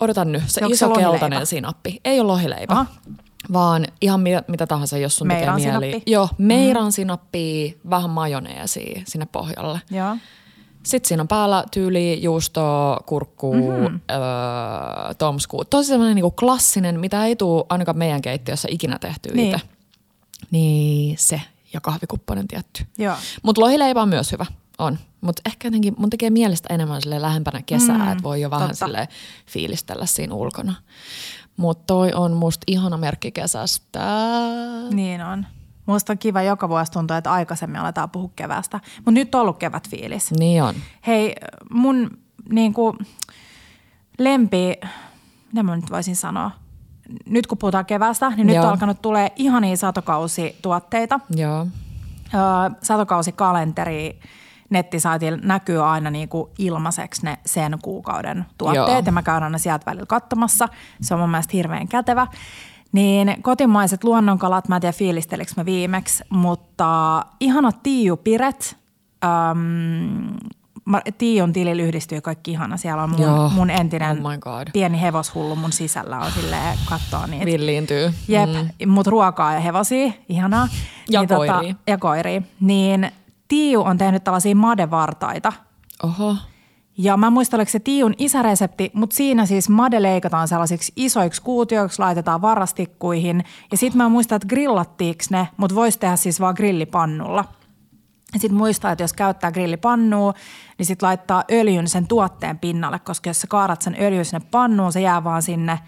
Odotan 0.00 0.32
nyt, 0.32 0.42
se 0.46 0.64
Onko 0.64 0.74
iso 0.74 0.94
se 0.94 1.00
keltainen 1.00 1.46
sinappi. 1.46 2.00
Ei 2.04 2.20
ole 2.20 2.26
lohileipä. 2.26 2.74
Aha 2.74 2.86
vaan 3.52 3.86
ihan 4.00 4.20
mitä, 4.20 4.42
mitä 4.48 4.66
tahansa, 4.66 4.98
jos 4.98 5.16
sun 5.16 5.26
meiran 5.26 5.56
tekee 5.56 5.72
mieli. 5.72 5.86
Sinappi. 5.90 6.10
Joo, 6.10 6.28
meiran 6.38 6.84
mm. 6.84 6.90
sinappia, 6.90 7.72
vähän 7.90 8.10
majoneesia 8.10 9.02
sinne 9.06 9.26
pohjalle. 9.32 9.80
Joo. 9.90 10.16
Sitten 10.82 11.08
siinä 11.08 11.20
on 11.20 11.28
päällä 11.28 11.64
tyyli 11.70 12.22
juusto, 12.22 12.96
kurkku, 13.06 13.54
mm-hmm. 13.54 14.00
öö, 14.10 15.14
tomsku. 15.18 15.64
Tosi 15.64 15.88
semmoinen 15.88 16.14
niinku 16.14 16.30
klassinen, 16.30 17.00
mitä 17.00 17.24
ei 17.24 17.36
tule 17.36 17.64
ainakaan 17.68 17.98
meidän 17.98 18.22
keittiössä 18.22 18.68
ikinä 18.70 18.98
tehty 18.98 19.30
niin. 19.34 19.54
itse. 19.54 19.66
Niin 20.50 21.16
se 21.18 21.40
ja 21.72 21.80
kahvikupponen 21.80 22.48
tietty. 22.48 22.86
Mutta 23.42 23.60
lohileipä 23.60 24.02
on 24.02 24.08
myös 24.08 24.32
hyvä. 24.32 24.46
On. 24.78 24.98
Mutta 25.20 25.42
ehkä 25.46 25.66
jotenkin 25.66 25.94
mun 25.98 26.10
tekee 26.10 26.30
mielestä 26.30 26.74
enemmän 26.74 27.02
sille 27.02 27.22
lähempänä 27.22 27.62
kesää, 27.66 27.98
mm, 27.98 28.12
että 28.12 28.22
voi 28.22 28.40
jo 28.40 28.50
vähän 28.50 28.74
sille 28.74 29.08
fiilistellä 29.46 30.06
siinä 30.06 30.34
ulkona. 30.34 30.74
Mutta 31.60 31.84
toi 31.86 32.12
on 32.14 32.32
musta 32.32 32.64
ihana 32.66 32.96
merkki 32.96 33.32
kesästä. 33.32 34.00
Niin 34.90 35.24
on. 35.24 35.46
Musta 35.86 36.12
on 36.12 36.18
kiva 36.18 36.42
joka 36.42 36.68
vuosi 36.68 36.92
tuntuu, 36.92 37.16
että 37.16 37.32
aikaisemmin 37.32 37.80
aletaan 37.80 38.10
puhua 38.10 38.30
kevästä. 38.36 38.80
Mutta 38.96 39.10
nyt 39.10 39.34
on 39.34 39.40
ollut 39.40 39.58
kevätfiilis. 39.58 40.30
Niin 40.32 40.62
on. 40.62 40.74
Hei, 41.06 41.34
mun 41.70 42.18
niinku, 42.50 42.96
lempi, 44.18 44.80
mitä 45.52 45.62
mä 45.62 45.76
nyt 45.76 45.90
voisin 45.90 46.16
sanoa? 46.16 46.50
Nyt 47.26 47.46
kun 47.46 47.58
puhutaan 47.58 47.86
kevästä, 47.86 48.30
niin 48.30 48.48
Joo. 48.48 48.56
nyt 48.56 48.64
on 48.64 48.70
alkanut 48.70 49.02
tulee 49.02 49.32
ihania 49.36 49.76
satokausituotteita. 49.76 51.20
Joo. 51.36 51.66
Öö, 52.34 52.40
satokausikalenteri 52.82 54.20
nettisaitilla 54.70 55.38
näkyy 55.42 55.84
aina 55.84 56.10
niin 56.10 56.28
kuin 56.28 56.50
ilmaiseksi 56.58 57.24
ne 57.24 57.38
sen 57.46 57.78
kuukauden 57.82 58.46
tuotteet 58.58 58.88
Joo. 58.88 59.02
ja 59.06 59.12
mä 59.12 59.22
käyn 59.22 59.42
aina 59.42 59.58
sieltä 59.58 59.86
välillä 59.86 60.06
katsomassa. 60.06 60.68
Se 61.00 61.14
on 61.14 61.20
mun 61.20 61.30
mielestä 61.30 61.50
hirveän 61.56 61.88
kätevä. 61.88 62.26
Niin 62.92 63.42
kotimaiset 63.42 64.04
luonnonkalat, 64.04 64.68
mä 64.68 64.76
en 64.76 64.80
tiedä 64.80 64.92
fiilistelikö 64.92 65.52
mä 65.56 65.64
viimeksi, 65.64 66.24
mutta 66.30 67.22
ihanat 67.40 67.82
tiijupiret. 67.82 68.76
Öm, 69.24 70.36
Tiion 71.18 71.52
tilillä 71.52 71.82
yhdistyy 71.82 72.20
kaikki 72.20 72.50
ihana. 72.50 72.76
Siellä 72.76 73.02
on 73.02 73.10
mun, 73.10 73.20
Joo. 73.20 73.48
mun 73.48 73.70
entinen 73.70 74.26
oh 74.26 74.32
pieni 74.72 75.00
hevoshullu 75.00 75.56
mun 75.56 75.72
sisällä 75.72 76.18
on 76.18 76.32
silleen 76.32 76.78
kattoo 76.88 77.26
niitä. 77.26 77.44
Villiintyy. 77.44 78.14
Jep, 78.28 78.50
mm. 78.50 78.88
mut 78.88 79.06
ruokaa 79.06 79.54
ja 79.54 79.60
hevosia, 79.60 80.12
ihanaa. 80.28 80.68
Ja 81.08 81.20
niin, 81.20 81.28
tota, 81.28 81.36
koiria. 81.36 81.74
Tota, 81.74 81.82
ja 81.86 81.98
koiria. 81.98 82.42
Niin 82.60 83.12
Tiiu 83.50 83.82
on 83.82 83.98
tehnyt 83.98 84.24
tällaisia 84.24 84.56
madevartaita. 84.56 85.52
Oho. 86.02 86.36
Ja 86.98 87.16
mä 87.16 87.30
muistan, 87.30 87.58
oliko 87.58 87.70
se 87.70 87.80
Tiiun 87.80 88.14
isäresepti, 88.18 88.90
mutta 88.94 89.16
siinä 89.16 89.46
siis 89.46 89.68
made 89.68 90.02
leikataan 90.02 90.48
sellaisiksi 90.48 90.92
isoiksi 90.96 91.42
kuutioiksi, 91.42 91.98
laitetaan 91.98 92.42
varastikkuihin. 92.42 93.44
Ja 93.70 93.76
sitten 93.76 93.98
mä 93.98 94.08
muistan, 94.08 94.36
että 94.36 94.48
grillattiinko 94.48 95.24
ne, 95.30 95.48
mutta 95.56 95.76
voisi 95.76 95.98
tehdä 95.98 96.16
siis 96.16 96.40
vaan 96.40 96.54
grillipannulla. 96.56 97.44
Sitten 98.36 98.58
muistaa, 98.58 98.92
että 98.92 99.04
jos 99.04 99.12
käyttää 99.12 99.52
grillipannua, 99.52 100.34
niin 100.78 100.86
sitten 100.86 101.06
laittaa 101.06 101.44
öljyn 101.52 101.88
sen 101.88 102.06
tuotteen 102.06 102.58
pinnalle, 102.58 102.98
koska 102.98 103.30
jos 103.30 103.40
sä 103.40 103.46
kaarat 103.46 103.82
sen 103.82 103.96
öljyn 104.00 104.24
sinne 104.24 104.46
pannuun, 104.50 104.92
se 104.92 105.00
jää 105.00 105.24
vaan 105.24 105.42
sinne 105.42 105.78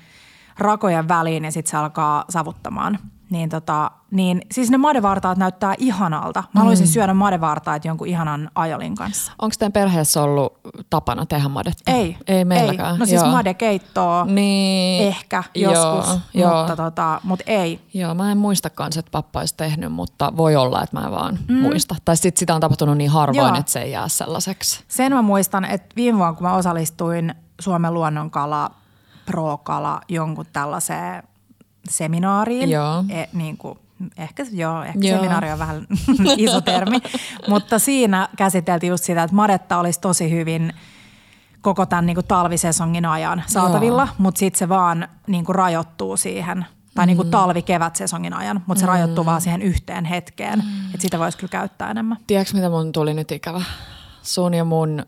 rakojen 0.59 1.09
väliin 1.09 1.45
ja 1.45 1.53
sitten 1.53 1.71
se 1.71 1.77
alkaa 1.77 2.25
savuttamaan 2.29 2.99
niin, 3.33 3.49
tota, 3.49 3.91
niin 4.11 4.43
siis 4.53 4.71
ne 4.71 4.77
madevartaat 4.77 5.39
näyttää 5.39 5.75
ihanalta. 5.79 6.45
Mä 6.55 6.61
haluaisin 6.61 6.87
mm. 6.87 6.91
syödä 6.91 7.15
madevartaat 7.15 7.85
jonkun 7.85 8.09
ihanan 8.09 8.51
ajolin 8.55 8.95
kanssa. 8.95 9.33
Onko 9.43 9.55
teidän 9.59 9.73
perheessä 9.73 10.23
ollut 10.23 10.61
tapana 10.91 11.27
tehdä 11.27 11.49
madetta? 11.49 11.93
Ei. 11.93 12.17
Ei 12.27 12.45
meilläkään. 12.45 12.93
Ei. 12.93 12.99
No 12.99 13.07
siis 13.07 13.23
Joo. 13.23 13.31
madekeittoa 13.31 14.25
niin. 14.25 15.09
ehkä 15.09 15.45
joskus, 15.55 16.19
Joo. 16.35 16.59
mutta, 16.59 16.77
tota, 16.77 17.21
mutta 17.25 17.45
ei. 17.47 17.81
Joo, 17.95 18.15
mä 18.15 18.33
en 18.33 18.39
muista 18.39 18.71
kanssa, 18.71 19.01
että 19.01 19.11
pappa 19.11 19.39
olisi 19.39 19.57
tehnyt, 19.57 19.93
mutta 19.93 20.33
voi 20.37 20.57
olla, 20.57 20.83
että 20.83 20.97
mä 20.97 21.07
en 21.07 21.13
vaan 21.13 21.39
mm. 21.49 21.55
muista. 21.55 21.97
Tai 22.05 22.17
sitten 22.17 22.39
sitä 22.39 22.55
on 22.55 22.61
tapahtunut 22.61 22.97
niin 22.97 23.11
harvoin, 23.11 23.49
Joo. 23.49 23.59
että 23.59 23.73
se 23.73 23.81
ei 23.81 23.91
jää 23.93 24.09
sellaiseksi. 24.09 24.85
Sen 24.89 25.13
mä 25.13 25.23
muistan, 25.23 25.65
että 25.65 25.97
viime 25.97 26.19
vuonna 26.19 26.35
kun 26.35 26.47
mä 26.47 26.55
osallistuin 26.55 27.35
Suomen 27.61 27.95
luonnonkala 27.95 28.71
Pro-kala 29.27 30.01
jonkun 30.09 30.47
tällaiseen 30.53 31.23
seminaariin. 31.89 32.71
Joo. 32.71 33.05
E, 33.09 33.25
niin 33.33 33.57
kuin, 33.57 33.79
ehkä 34.17 34.47
joo, 34.53 34.83
ehkä 34.83 34.99
joo. 35.03 35.17
seminaari 35.17 35.53
on 35.53 35.59
vähän 35.59 35.87
iso 36.37 36.61
termi, 36.61 36.99
mutta 37.49 37.79
siinä 37.79 38.29
käsiteltiin 38.37 38.91
just 38.91 39.05
sitä, 39.05 39.23
että 39.23 39.37
madetta 39.37 39.79
olisi 39.79 40.01
tosi 40.01 40.31
hyvin 40.31 40.73
koko 41.61 41.87
tämän 41.87 42.07
niin 42.07 42.15
kuin 42.15 42.27
talvisesongin 42.27 43.05
ajan 43.05 43.43
saatavilla, 43.47 44.03
joo. 44.03 44.15
mutta 44.19 44.39
sitten 44.39 44.59
se 44.59 44.69
vaan 44.69 45.09
niin 45.27 45.45
kuin 45.45 45.57
rajoittuu 45.57 46.17
siihen 46.17 46.67
tai 46.95 47.07
niin 47.07 47.17
kuin 47.17 47.27
mm. 47.27 47.31
talvi-kevät-sesongin 47.31 48.35
ajan, 48.35 48.63
mutta 48.67 48.81
se 48.81 48.87
mm. 48.87 48.93
rajoittuu 48.93 49.25
vaan 49.25 49.41
siihen 49.41 49.63
yhteen 49.63 50.05
hetkeen, 50.05 50.59
mm. 50.59 50.87
että 50.87 51.01
sitä 51.01 51.19
voisi 51.19 51.39
kyllä 51.39 51.51
käyttää 51.51 51.91
enemmän. 51.91 52.19
Tiedätkö, 52.27 52.55
mitä 52.55 52.71
mun 52.71 52.93
tuli 52.93 53.15
nyt 53.15 53.33
ikävä? 53.33 53.63
Sun 54.23 54.55
ja 54.55 54.65
mun 54.65 55.07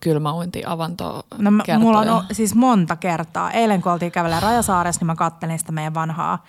kylmäuintiavanto 0.00 1.26
no, 1.38 1.50
Mulla 1.78 1.98
on 1.98 2.24
siis 2.32 2.54
monta 2.54 2.96
kertaa. 2.96 3.50
Eilen 3.50 3.82
kun 3.82 3.92
oltiin 3.92 4.12
kävellä 4.12 4.40
Rajasaaressa, 4.40 5.00
niin 5.00 5.06
mä 5.06 5.14
kattelin 5.14 5.58
sitä 5.58 5.72
meidän 5.72 5.94
vanhaa 5.94 6.44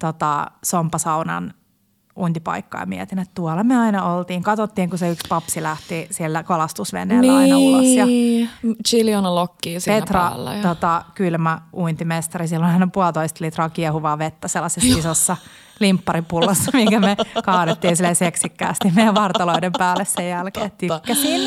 tota, 0.00 0.50
sompasaunan 0.64 1.54
uintipaikkaa 2.16 2.80
ja 2.80 2.86
mietin, 2.86 3.18
että 3.18 3.34
tuolla 3.34 3.64
me 3.64 3.76
aina 3.76 4.14
oltiin. 4.14 4.42
Katsottiin, 4.42 4.90
kun 4.90 4.98
se 4.98 5.10
yksi 5.10 5.28
papsi 5.28 5.62
lähti 5.62 6.06
siellä 6.10 6.42
kalastusveneellä 6.42 7.20
niin. 7.22 7.34
aina 7.34 7.58
ulos. 7.58 7.84
Ja 7.84 8.04
Chiljona 8.88 9.34
lokki 9.34 9.80
siinä 9.80 10.00
Petra, 10.00 10.20
päällä. 10.20 10.54
Ja... 10.54 10.62
Tota, 10.62 11.04
kylmä 11.14 11.60
uintimestari, 11.76 12.48
silloin 12.48 12.72
hän 12.72 12.82
on 12.82 12.90
puolitoista 12.90 13.44
litraa 13.44 13.68
kiehuvaa 13.68 14.18
vettä 14.18 14.48
sellaisessa 14.48 14.98
isossa 14.98 15.36
limpparipullossa, 15.80 16.70
minkä 16.78 17.00
me 17.00 17.16
kaadettiin 17.44 17.96
sille 17.96 18.14
seksikkäästi 18.14 18.90
meidän 18.94 19.14
vartaloiden 19.14 19.72
päälle 19.78 20.04
sen 20.04 20.28
jälkeen. 20.28 20.72
Tykkäsin. 20.78 21.40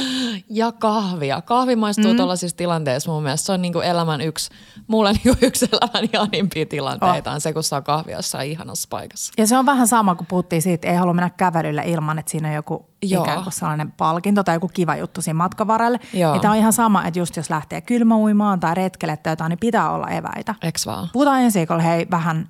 Ja 0.50 0.72
kahvia. 0.72 1.41
Kahvi 1.41 1.75
maistuu 1.75 2.12
mm. 2.12 2.17
tuollaisissa 2.17 2.58
tilanteissa 2.58 3.12
mun 3.12 3.24
mielestä. 3.24 3.46
Se 3.46 3.51
on 3.51 3.62
niinku 3.62 3.79
elämän 3.79 4.22
yksi, 4.22 4.50
mulle 4.88 5.13
niinku 5.13 5.38
yksi 5.46 5.67
elämän 5.72 6.10
ihanimpia 6.13 6.65
tilanteita 6.65 7.29
oh. 7.29 7.34
on 7.34 7.41
se, 7.41 7.53
kun 7.53 7.63
saa 7.63 7.82
kahvia 7.82 8.15
jossain 8.15 8.51
ihanassa 8.51 8.88
paikassa. 8.89 9.34
Ja 9.38 9.48
se 9.48 9.58
on 9.58 9.65
vähän 9.65 9.88
sama, 9.88 10.15
kun 10.15 10.25
puhuttiin 10.25 10.62
siitä, 10.62 10.75
että 10.75 10.88
ei 10.88 10.96
halua 10.96 11.13
mennä 11.13 11.29
kävelylle 11.29 11.84
ilman, 11.86 12.20
että 12.20 12.32
siinä 12.32 12.48
on 12.48 12.53
joku 12.55 12.86
Joo. 13.01 13.24
ikään 13.24 13.44
kuin 13.44 13.53
sellainen 13.53 13.91
palkinto 13.91 14.44
tai 14.44 14.55
joku 14.55 14.67
kiva 14.67 14.96
juttu 14.96 15.22
siinä 15.22 15.38
matkan 15.38 15.67
varrelle. 15.67 16.00
Joo. 16.13 16.39
tämä 16.39 16.51
on 16.51 16.58
ihan 16.60 16.74
sama, 16.74 17.05
että 17.05 17.20
just 17.20 17.36
jos 17.38 17.50
lähtee 17.50 17.82
kylmäuimaan 17.82 18.60
tai 18.60 18.75
retkelle 18.75 19.17
tai 19.17 19.32
jotain, 19.32 19.50
niin 19.50 19.60
pitää 19.60 19.91
olla 19.91 20.08
eväitä. 20.08 20.55
Eks 20.62 20.86
vaan? 20.86 21.10
Puhutaan 21.13 21.41
ensi 21.41 21.60
viikolla 21.60 21.82
hei 21.82 22.08
vähän 22.12 22.50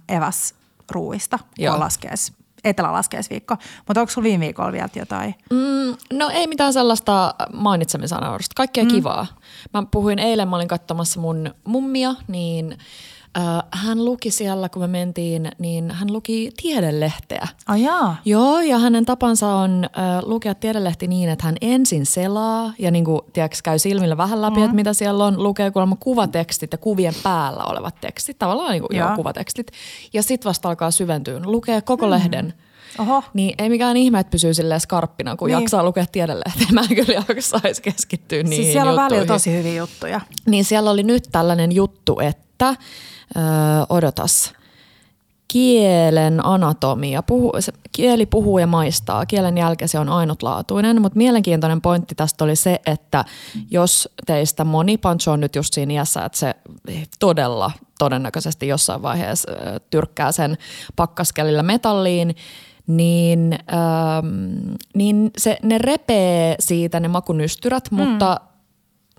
eväsruuista, 0.85 1.39
kun 1.57 1.79
laskees 1.79 2.33
etelälaskeisviikko. 2.63 3.57
Mutta 3.87 4.01
onko 4.01 4.11
sulla 4.11 4.23
viime 4.23 4.45
viikolla 4.45 4.71
vielä 4.71 4.89
jotain? 4.95 5.35
Mm, 5.49 6.17
no 6.17 6.29
ei 6.29 6.47
mitään 6.47 6.73
sellaista 6.73 7.35
mainitsemisanaudesta. 7.53 8.53
Kaikkea 8.55 8.83
mm. 8.83 8.89
kivaa. 8.89 9.27
Mä 9.73 9.83
puhuin 9.91 10.19
eilen, 10.19 10.47
mä 10.47 10.55
olin 10.55 10.67
katsomassa 10.67 11.19
mun 11.19 11.53
mummia, 11.63 12.15
niin 12.27 12.77
hän 13.71 14.05
luki 14.05 14.31
siellä, 14.31 14.69
kun 14.69 14.81
me 14.81 14.87
mentiin, 14.87 15.51
niin 15.59 15.91
hän 15.91 16.13
luki 16.13 16.51
tiedelehteä. 16.61 17.47
Oh, 17.69 17.75
jaa. 17.75 18.15
Joo, 18.25 18.59
ja 18.59 18.79
hänen 18.79 19.05
tapansa 19.05 19.47
on 19.47 19.83
äh, 19.83 20.23
lukea 20.23 20.55
tiedelehti 20.55 21.07
niin, 21.07 21.29
että 21.29 21.45
hän 21.45 21.55
ensin 21.61 22.05
selaa 22.05 22.73
ja 22.79 22.91
niin 22.91 23.05
kuin, 23.05 23.21
tiedätkö, 23.33 23.57
käy 23.63 23.79
silmillä 23.79 24.17
vähän 24.17 24.41
läpi, 24.41 24.57
mm. 24.57 24.63
että 24.63 24.75
mitä 24.75 24.93
siellä 24.93 25.25
on, 25.25 25.43
lukee 25.43 25.71
kuulemma 25.71 25.95
kuvatekstit 25.99 26.71
ja 26.71 26.77
kuvien 26.77 27.13
päällä 27.23 27.63
olevat 27.63 27.95
tekstit, 28.01 28.39
tavallaan 28.39 28.71
niin 28.71 28.83
kuin, 28.83 28.97
joo, 28.97 29.15
kuvatekstit. 29.15 29.71
Ja 30.13 30.23
sitten 30.23 30.49
vasta 30.49 30.69
alkaa 30.69 30.91
syventyä, 30.91 31.41
lukee 31.45 31.81
koko 31.81 32.05
mm. 32.05 32.11
lehden. 32.11 32.53
Oho. 32.99 33.23
Niin 33.33 33.55
ei 33.57 33.69
mikään 33.69 33.97
ihme, 33.97 34.19
että 34.19 34.31
pysyy 34.31 34.53
silleen 34.53 34.79
skarppina, 34.79 35.35
kun 35.35 35.47
niin. 35.47 35.59
jaksaa 35.59 35.83
lukea 35.83 36.05
tiedelehteä. 36.11 36.67
Mä 36.73 36.81
en 36.81 36.95
kyllä 36.95 37.23
jaksaisi 37.27 37.81
keskittyä 37.81 38.43
niihin 38.43 38.63
Siis 38.63 38.73
siellä 38.73 38.91
on 38.91 38.97
välillä 38.97 39.25
tosi 39.25 39.57
hyviä 39.57 39.73
juttuja. 39.73 40.21
Niin 40.45 40.65
siellä 40.65 40.91
oli 40.91 41.03
nyt 41.03 41.23
tällainen 41.31 41.71
juttu, 41.71 42.19
että– 42.19 42.75
odotas, 43.89 44.53
kielen 45.47 46.45
anatomia. 46.45 47.23
Puhu, 47.23 47.51
se, 47.59 47.73
kieli 47.91 48.25
puhuu 48.25 48.59
ja 48.59 48.67
maistaa. 48.67 49.25
Kielen 49.25 49.57
jälkeen 49.57 49.89
se 49.89 49.99
on 49.99 50.09
ainutlaatuinen, 50.09 51.01
mutta 51.01 51.17
mielenkiintoinen 51.17 51.81
pointti 51.81 52.15
tästä 52.15 52.43
oli 52.43 52.55
se, 52.55 52.81
että 52.85 53.25
jos 53.71 54.09
teistä 54.25 54.63
moni, 54.63 54.97
Pancho 54.97 55.31
on 55.31 55.39
nyt 55.39 55.55
just 55.55 55.73
siinä 55.73 55.93
iässä, 55.93 56.25
että 56.25 56.37
se 56.37 56.55
todella 57.19 57.71
todennäköisesti 57.99 58.67
jossain 58.67 59.01
vaiheessa 59.01 59.51
tyrkkää 59.89 60.31
sen 60.31 60.57
pakkaskelillä 60.95 61.63
metalliin, 61.63 62.35
niin, 62.87 63.59
ähm, 63.73 64.73
niin 64.95 65.31
se, 65.37 65.57
ne 65.63 65.77
repee 65.77 66.55
siitä 66.59 66.99
ne 66.99 67.07
makunystyrät, 67.07 67.91
mm. 67.91 67.97
mutta– 67.97 68.39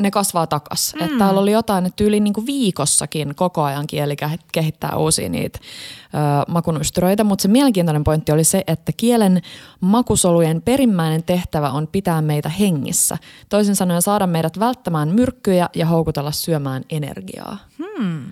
ne 0.00 0.10
kasvaa 0.10 0.46
takas. 0.46 0.94
Mm. 0.94 1.04
Että 1.04 1.18
täällä 1.18 1.40
oli 1.40 1.52
jotain, 1.52 1.86
että 1.86 2.04
yli 2.04 2.20
niin 2.20 2.46
viikossakin 2.46 3.34
koko 3.34 3.62
ajan 3.62 3.86
kieli 3.86 4.16
kehittää 4.52 4.96
uusia 4.96 5.28
niitä 5.28 5.58
ö, 5.62 6.18
makunystyröitä, 6.48 7.24
mutta 7.24 7.42
se 7.42 7.48
mielenkiintoinen 7.48 8.04
pointti 8.04 8.32
oli 8.32 8.44
se, 8.44 8.64
että 8.66 8.92
kielen 8.96 9.42
makusolujen 9.80 10.62
perimmäinen 10.62 11.22
tehtävä 11.22 11.70
on 11.70 11.86
pitää 11.86 12.22
meitä 12.22 12.48
hengissä. 12.48 13.18
Toisin 13.48 13.76
sanoen 13.76 14.02
saada 14.02 14.26
meidät 14.26 14.58
välttämään 14.58 15.08
myrkkyjä 15.08 15.68
ja 15.74 15.86
houkutella 15.86 16.32
syömään 16.32 16.82
energiaa. 16.90 17.58
Hmm. 17.78 18.22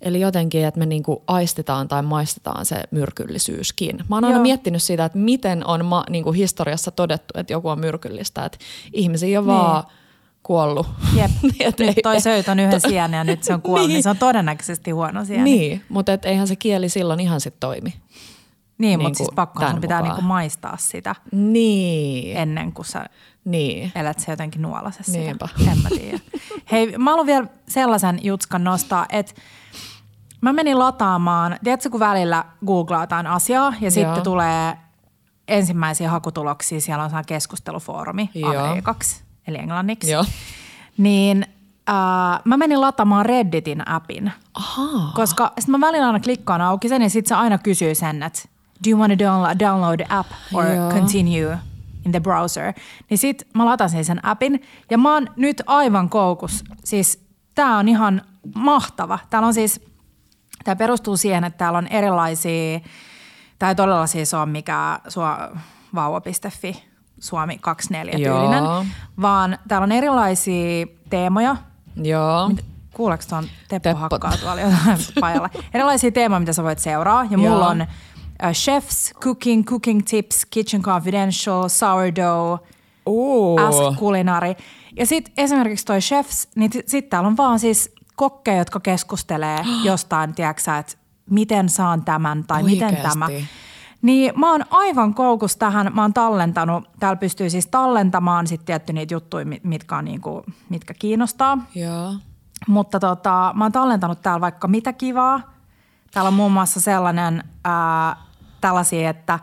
Eli 0.00 0.20
jotenkin, 0.20 0.64
että 0.64 0.78
me 0.78 0.86
niinku 0.86 1.22
aistetaan 1.26 1.88
tai 1.88 2.02
maistetaan 2.02 2.66
se 2.66 2.82
myrkyllisyyskin. 2.90 3.98
Mä 4.08 4.16
oon 4.16 4.24
aina 4.24 4.36
Joo. 4.36 4.42
miettinyt 4.42 4.82
sitä, 4.82 5.04
että 5.04 5.18
miten 5.18 5.66
on 5.66 5.84
ma, 5.84 6.04
niinku 6.10 6.32
historiassa 6.32 6.90
todettu, 6.90 7.38
että 7.38 7.52
joku 7.52 7.68
on 7.68 7.80
myrkyllistä. 7.80 8.44
Että 8.44 8.58
ihmisiä 8.92 9.40
on 9.40 9.46
niin. 9.46 9.56
vaan 9.56 9.84
kuollut. 10.44 10.86
Jep, 11.14 11.30
nyt 11.42 11.80
ei, 11.80 11.94
toi 12.02 12.20
söit 12.20 12.48
on 12.48 12.60
yhden 12.60 12.80
sijaan 12.88 13.12
ja 13.12 13.24
nyt 13.24 13.42
se 13.42 13.54
on 13.54 13.62
kuollut, 13.62 13.88
niin, 13.88 13.94
niin 13.94 14.02
se 14.02 14.10
on 14.10 14.18
todennäköisesti 14.18 14.90
huono 14.90 15.24
sieni. 15.24 15.44
Niin, 15.44 15.84
mutta 15.88 16.12
et 16.12 16.24
eihän 16.24 16.48
se 16.48 16.56
kieli 16.56 16.88
silloin 16.88 17.20
ihan 17.20 17.40
sitten 17.40 17.60
toimi. 17.60 17.90
Niin, 18.78 18.98
niin 18.98 19.02
mutta 19.02 19.16
siis 19.16 19.30
pakkohan 19.34 19.80
pitää 19.80 20.02
niinku 20.02 20.22
maistaa 20.22 20.76
sitä 20.76 21.14
niin. 21.32 22.36
ennen 22.36 22.72
kuin 22.72 22.86
sä 22.86 23.06
niin. 23.44 23.92
elät 23.94 24.18
se 24.18 24.32
jotenkin 24.32 24.62
nuolase 24.62 25.02
sitä. 25.02 25.48
En 25.70 25.78
mä 25.82 25.88
tiedä. 25.88 26.18
Hei, 26.72 26.98
mä 26.98 27.10
haluan 27.10 27.26
vielä 27.26 27.46
sellaisen 27.68 28.20
jutskan 28.22 28.64
nostaa, 28.64 29.06
että 29.08 29.32
mä 30.40 30.52
menin 30.52 30.78
lataamaan, 30.78 31.58
tiedätkö 31.64 31.90
kun 31.90 32.00
välillä 32.00 32.44
googlataan 32.66 33.26
asiaa 33.26 33.70
ja 33.70 33.76
Joo. 33.80 33.90
sitten 33.90 34.22
tulee 34.22 34.76
ensimmäisiä 35.48 36.10
hakutuloksia, 36.10 36.80
siellä 36.80 37.04
on 37.04 37.10
keskustelufoorumi 37.26 38.30
Amerikaksi 38.44 39.23
eli 39.46 39.58
englanniksi. 39.58 40.10
Joo. 40.10 40.24
Niin 40.98 41.46
äh, 41.88 42.40
mä 42.44 42.56
menin 42.56 42.80
lataamaan 42.80 43.26
Redditin 43.26 43.88
appin. 43.88 44.32
Aha. 44.54 45.12
Koska 45.14 45.52
sit 45.58 45.68
mä 45.68 45.80
välillä 45.80 46.06
aina 46.06 46.20
klikkaan 46.20 46.60
auki 46.60 46.88
sen 46.88 47.02
ja 47.02 47.10
sit 47.10 47.26
se 47.26 47.34
aina 47.34 47.58
kysyy 47.58 47.94
sen, 47.94 48.22
että 48.22 48.48
do 48.84 48.90
you 48.90 49.00
want 49.00 49.18
to 49.18 49.24
download, 49.24 49.58
download 49.58 49.96
the 49.96 50.06
app 50.08 50.30
or 50.54 50.66
Joo. 50.66 50.90
continue 50.90 51.58
in 52.04 52.12
the 52.12 52.20
browser. 52.20 52.72
Niin 53.10 53.18
sit 53.18 53.48
mä 53.54 53.64
latasin 53.64 54.04
sen 54.04 54.24
appin 54.24 54.62
ja 54.90 54.98
mä 54.98 55.12
oon 55.12 55.28
nyt 55.36 55.62
aivan 55.66 56.08
koukus. 56.08 56.64
Siis 56.84 57.24
tää 57.54 57.76
on 57.76 57.88
ihan 57.88 58.22
mahtava. 58.54 59.18
Täällä 59.30 59.46
on 59.46 59.54
siis, 59.54 59.80
tää 60.64 60.76
perustuu 60.76 61.16
siihen, 61.16 61.44
että 61.44 61.58
täällä 61.58 61.78
on 61.78 61.86
erilaisia, 61.86 62.80
tää 63.58 63.68
ei 63.68 63.74
todella 63.74 64.06
siis 64.06 64.34
ole 64.34 64.46
mikään 64.46 65.00
sua, 65.08 65.50
vauva.fi 65.94 66.93
Suomi 67.20 67.58
24 67.58 68.30
tyylinen, 68.30 68.64
vaan 69.20 69.58
täällä 69.68 69.84
on 69.84 69.92
erilaisia 69.92 70.86
teemoja. 71.10 71.56
Joo. 71.96 72.50
kuuleeko 72.94 73.24
tuon 73.28 73.44
Teppo, 73.68 73.88
Teppo 73.88 74.00
hakkaa 74.00 74.36
tuolla 74.36 74.60
jotain 74.60 74.98
pajalla? 75.20 75.50
Erilaisia 75.74 76.12
teemoja, 76.12 76.40
mitä 76.40 76.52
sä 76.52 76.62
voit 76.62 76.78
seuraa. 76.78 77.26
Ja 77.30 77.38
mulla 77.38 77.68
on 77.68 77.80
uh, 77.82 78.52
chefs, 78.52 79.12
cooking, 79.20 79.64
cooking 79.64 80.00
tips, 80.10 80.46
kitchen 80.50 80.82
confidential, 80.82 81.68
sourdough, 81.68 82.62
uh. 83.06 83.60
ask 83.60 84.00
culinary. 84.00 84.54
Ja 84.96 85.06
sitten 85.06 85.34
esimerkiksi 85.36 85.84
toi 85.84 85.98
chefs, 85.98 86.48
niin 86.56 86.70
sitten 86.72 87.10
täällä 87.10 87.26
on 87.26 87.36
vaan 87.36 87.58
siis 87.58 87.94
kokkeja, 88.16 88.58
jotka 88.58 88.80
keskustelee 88.80 89.58
jostain, 89.84 90.34
tiedätkö 90.34 90.76
että 90.78 90.96
miten 91.30 91.68
saan 91.68 92.04
tämän 92.04 92.44
tai 92.44 92.62
Oikeasti. 92.62 92.84
miten 92.84 93.10
tämä. 93.10 93.28
Niin 94.04 94.32
mä 94.36 94.50
oon 94.50 94.64
aivan 94.70 95.14
koukus 95.14 95.56
tähän. 95.56 95.90
Mä 95.94 96.02
oon 96.02 96.14
tallentanut, 96.14 96.84
täällä 97.00 97.16
pystyy 97.16 97.50
siis 97.50 97.66
tallentamaan 97.66 98.46
sitten 98.46 98.66
tietty 98.66 98.92
niitä 98.92 99.14
juttuja, 99.14 99.46
mitkä, 99.62 99.96
on 99.96 100.04
niinku, 100.04 100.44
mitkä 100.68 100.94
kiinnostaa. 100.94 101.58
Joo. 101.74 102.14
Mutta 102.68 103.00
tota, 103.00 103.52
mä 103.54 103.64
oon 103.64 103.72
tallentanut 103.72 104.22
täällä 104.22 104.40
vaikka 104.40 104.68
mitä 104.68 104.92
kivaa. 104.92 105.40
Täällä 106.10 106.28
on 106.28 106.34
muun 106.34 106.52
muassa 106.52 106.80
sellainen 106.80 107.44
ää, 107.64 108.16
tällaisia, 108.60 109.10
että 109.10 109.38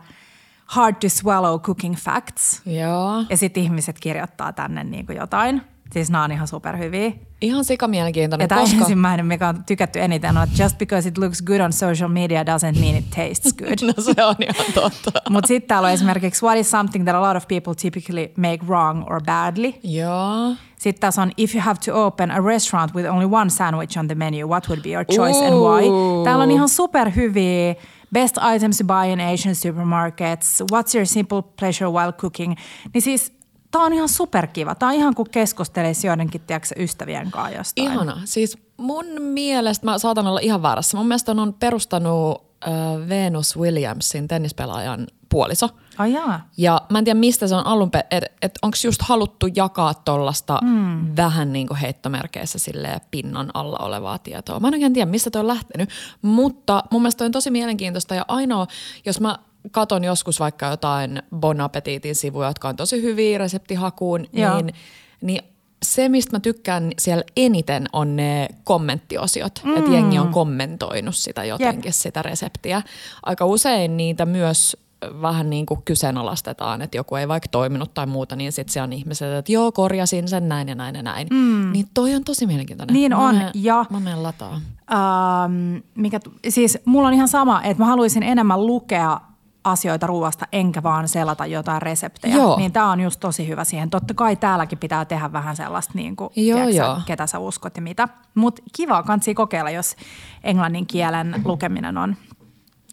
hard 0.66 0.96
to 1.00 1.08
swallow 1.08 1.60
cooking 1.60 1.96
facts. 1.96 2.62
Joo. 2.66 3.24
Ja 3.30 3.36
sitten 3.36 3.62
ihmiset 3.62 4.00
kirjoittaa 4.00 4.52
tänne 4.52 4.84
niinku 4.84 5.12
jotain. 5.12 5.62
Siis 5.92 6.10
nämä 6.10 6.24
on 6.24 6.32
ihan 6.32 6.48
superhyviä. 6.48 7.12
Ihan 7.40 7.64
sikamielenkiintoinen. 7.64 8.44
Ja 8.44 8.48
tämä 8.48 8.60
koska... 8.60 8.76
ensimmäinen, 8.76 9.26
mikä 9.26 9.48
on 9.48 9.64
tykätty 9.64 10.00
eniten, 10.00 10.36
on, 10.36 10.42
että 10.42 10.62
just 10.62 10.78
because 10.78 11.08
it 11.08 11.18
looks 11.18 11.42
good 11.42 11.60
on 11.60 11.72
social 11.72 12.08
media 12.08 12.42
doesn't 12.42 12.80
mean 12.80 12.96
it 12.96 13.10
tastes 13.10 13.54
good. 13.54 13.78
no 13.96 14.02
se 14.02 14.24
on 14.24 14.34
ihan 14.40 14.72
totta. 14.74 15.12
Mutta 15.30 15.48
sitten 15.48 15.68
täällä 15.68 15.86
on 15.86 15.92
esimerkiksi 15.92 16.44
what 16.44 16.58
is 16.58 16.70
something 16.70 17.04
that 17.04 17.16
a 17.16 17.20
lot 17.20 17.36
of 17.36 17.48
people 17.48 17.74
typically 17.74 18.32
make 18.36 18.66
wrong 18.66 19.04
or 19.10 19.22
badly. 19.22 19.74
Joo. 19.82 20.54
Sitten 20.78 21.00
tässä 21.00 21.22
on 21.22 21.30
if 21.36 21.54
you 21.54 21.62
have 21.62 21.80
to 21.84 22.06
open 22.06 22.30
a 22.30 22.40
restaurant 22.40 22.94
with 22.94 23.10
only 23.10 23.28
one 23.30 23.50
sandwich 23.50 23.98
on 23.98 24.06
the 24.06 24.14
menu, 24.14 24.48
what 24.48 24.68
would 24.68 24.82
be 24.82 24.90
your 24.90 25.04
choice 25.04 25.38
Ooh. 25.38 25.46
and 25.46 25.54
why? 25.54 25.84
Täällä 26.24 26.42
on 26.44 26.50
ihan 26.50 26.68
superhyviä 26.68 27.74
best 28.12 28.36
items 28.54 28.78
to 28.78 28.84
buy 28.84 29.12
in 29.12 29.20
Asian 29.20 29.54
supermarkets, 29.54 30.62
what's 30.72 30.94
your 30.94 31.06
simple 31.06 31.42
pleasure 31.58 31.90
while 31.90 32.12
cooking. 32.12 32.54
Niin 32.94 33.02
siis 33.02 33.41
Tämä 33.72 33.84
on 33.84 33.92
ihan 33.92 34.08
superkiva. 34.08 34.74
Tämä 34.74 34.90
on 34.90 34.96
ihan 34.96 35.14
kuin 35.14 35.30
keskustelisi 35.30 36.06
joidenkin 36.06 36.40
tiedätkö, 36.40 36.74
ystävien 36.76 37.30
kanssa 37.30 37.56
jostain. 37.58 37.92
Ihana. 37.92 38.20
Siis 38.24 38.58
mun 38.76 39.06
mielestä, 39.20 39.86
mä 39.86 39.98
saatan 39.98 40.26
olla 40.26 40.40
ihan 40.40 40.62
väärässä, 40.62 40.96
mun 40.96 41.08
mielestä 41.08 41.32
on 41.32 41.54
perustanut 41.60 42.44
äh, 42.66 43.08
Venus 43.08 43.56
Williamsin 43.56 44.28
tennispelaajan 44.28 45.06
puoliso. 45.28 45.68
Ai 45.98 46.12
jaa. 46.12 46.48
Ja 46.56 46.82
mä 46.90 46.98
en 46.98 47.04
tiedä 47.04 47.20
mistä 47.20 47.46
se 47.46 47.54
on 47.54 47.66
alun 47.66 47.90
perin, 47.90 48.06
että 48.10 48.30
et 48.42 48.58
onko 48.62 48.76
just 48.84 49.02
haluttu 49.02 49.46
jakaa 49.56 49.94
tuollaista 49.94 50.58
mm. 50.62 51.16
vähän 51.16 51.52
niin 51.52 51.66
kuin 51.66 51.78
heittomerkeissä 51.78 52.58
sille 52.58 53.00
pinnan 53.10 53.50
alla 53.54 53.78
olevaa 53.78 54.18
tietoa. 54.18 54.60
Mä 54.60 54.68
en 54.68 54.74
oikein 54.74 54.92
tiedä, 54.92 55.10
mistä 55.10 55.30
toi 55.30 55.40
on 55.40 55.46
lähtenyt, 55.46 55.90
mutta 56.22 56.84
mun 56.90 57.02
mielestä 57.02 57.18
toi 57.18 57.26
on 57.26 57.32
tosi 57.32 57.50
mielenkiintoista 57.50 58.14
ja 58.14 58.24
ainoa, 58.28 58.66
jos 59.06 59.20
mä 59.20 59.38
katon 59.70 60.04
joskus 60.04 60.40
vaikka 60.40 60.66
jotain 60.66 61.22
Bon 61.36 61.60
Appetitin 61.60 62.14
sivuja, 62.14 62.48
jotka 62.48 62.68
on 62.68 62.76
tosi 62.76 63.02
hyviä 63.02 63.38
reseptihakuun, 63.38 64.26
niin, 64.32 64.74
niin 65.20 65.42
se, 65.82 66.08
mistä 66.08 66.36
mä 66.36 66.40
tykkään 66.40 66.90
siellä 66.98 67.24
eniten, 67.36 67.86
on 67.92 68.16
ne 68.16 68.48
kommenttiosiot. 68.64 69.60
Mm. 69.64 69.76
Että 69.76 69.90
jengi 69.90 70.18
on 70.18 70.28
kommentoinut 70.28 71.16
sitä 71.16 71.44
jotenkin, 71.44 71.88
Jep. 71.88 71.94
sitä 71.94 72.22
reseptiä. 72.22 72.82
Aika 73.22 73.46
usein 73.46 73.96
niitä 73.96 74.26
myös 74.26 74.76
vähän 75.22 75.50
niin 75.50 75.66
kuin 75.66 75.82
kyseenalaistetaan, 75.84 76.82
että 76.82 76.96
joku 76.96 77.14
ei 77.14 77.28
vaikka 77.28 77.48
toiminut 77.48 77.94
tai 77.94 78.06
muuta, 78.06 78.36
niin 78.36 78.52
sitten 78.52 78.72
se 78.72 78.82
on 78.82 78.92
ihmiset, 78.92 79.32
että 79.32 79.52
joo, 79.52 79.72
korjasin 79.72 80.28
sen 80.28 80.48
näin 80.48 80.68
ja 80.68 80.74
näin 80.74 80.94
ja 80.94 81.02
näin. 81.02 81.28
Mm. 81.30 81.72
Niin 81.72 81.86
toi 81.94 82.14
on 82.14 82.24
tosi 82.24 82.46
mielenkiintoinen. 82.46 82.94
Niin 82.94 83.12
mä 83.12 83.28
on, 83.28 83.34
menen, 83.34 83.50
ja... 83.54 83.84
Mä 83.90 84.00
menen 84.00 84.22
lataa. 84.22 84.60
Ähm, 84.92 85.76
mikä, 85.94 86.20
siis 86.48 86.78
mulla 86.84 87.08
on 87.08 87.14
ihan 87.14 87.28
sama, 87.28 87.62
että 87.62 87.82
mä 87.82 87.86
haluaisin 87.86 88.22
enemmän 88.22 88.66
lukea 88.66 89.20
asioita 89.64 90.06
ruoasta, 90.06 90.46
enkä 90.52 90.82
vaan 90.82 91.08
selata 91.08 91.46
jotain 91.46 91.82
reseptejä. 91.82 92.36
Joo. 92.36 92.56
Niin 92.56 92.72
tämä 92.72 92.90
on 92.90 93.00
just 93.00 93.20
tosi 93.20 93.48
hyvä 93.48 93.64
siihen. 93.64 93.90
Totta 93.90 94.14
kai 94.14 94.36
täälläkin 94.36 94.78
pitää 94.78 95.04
tehdä 95.04 95.32
vähän 95.32 95.56
sellaista, 95.56 95.92
niin 95.94 96.16
kuin, 96.16 96.30
Joo, 96.36 96.56
tiedätkö 96.58 96.76
joo. 96.76 97.00
ketä 97.06 97.26
sä 97.26 97.38
uskot 97.38 97.76
ja 97.76 97.82
mitä. 97.82 98.08
Mutta 98.34 98.62
kiva 98.76 99.02
kansi 99.02 99.34
kokeilla, 99.34 99.70
jos 99.70 99.96
englannin 100.44 100.86
kielen 100.86 101.42
lukeminen 101.44 101.98
on, 101.98 102.16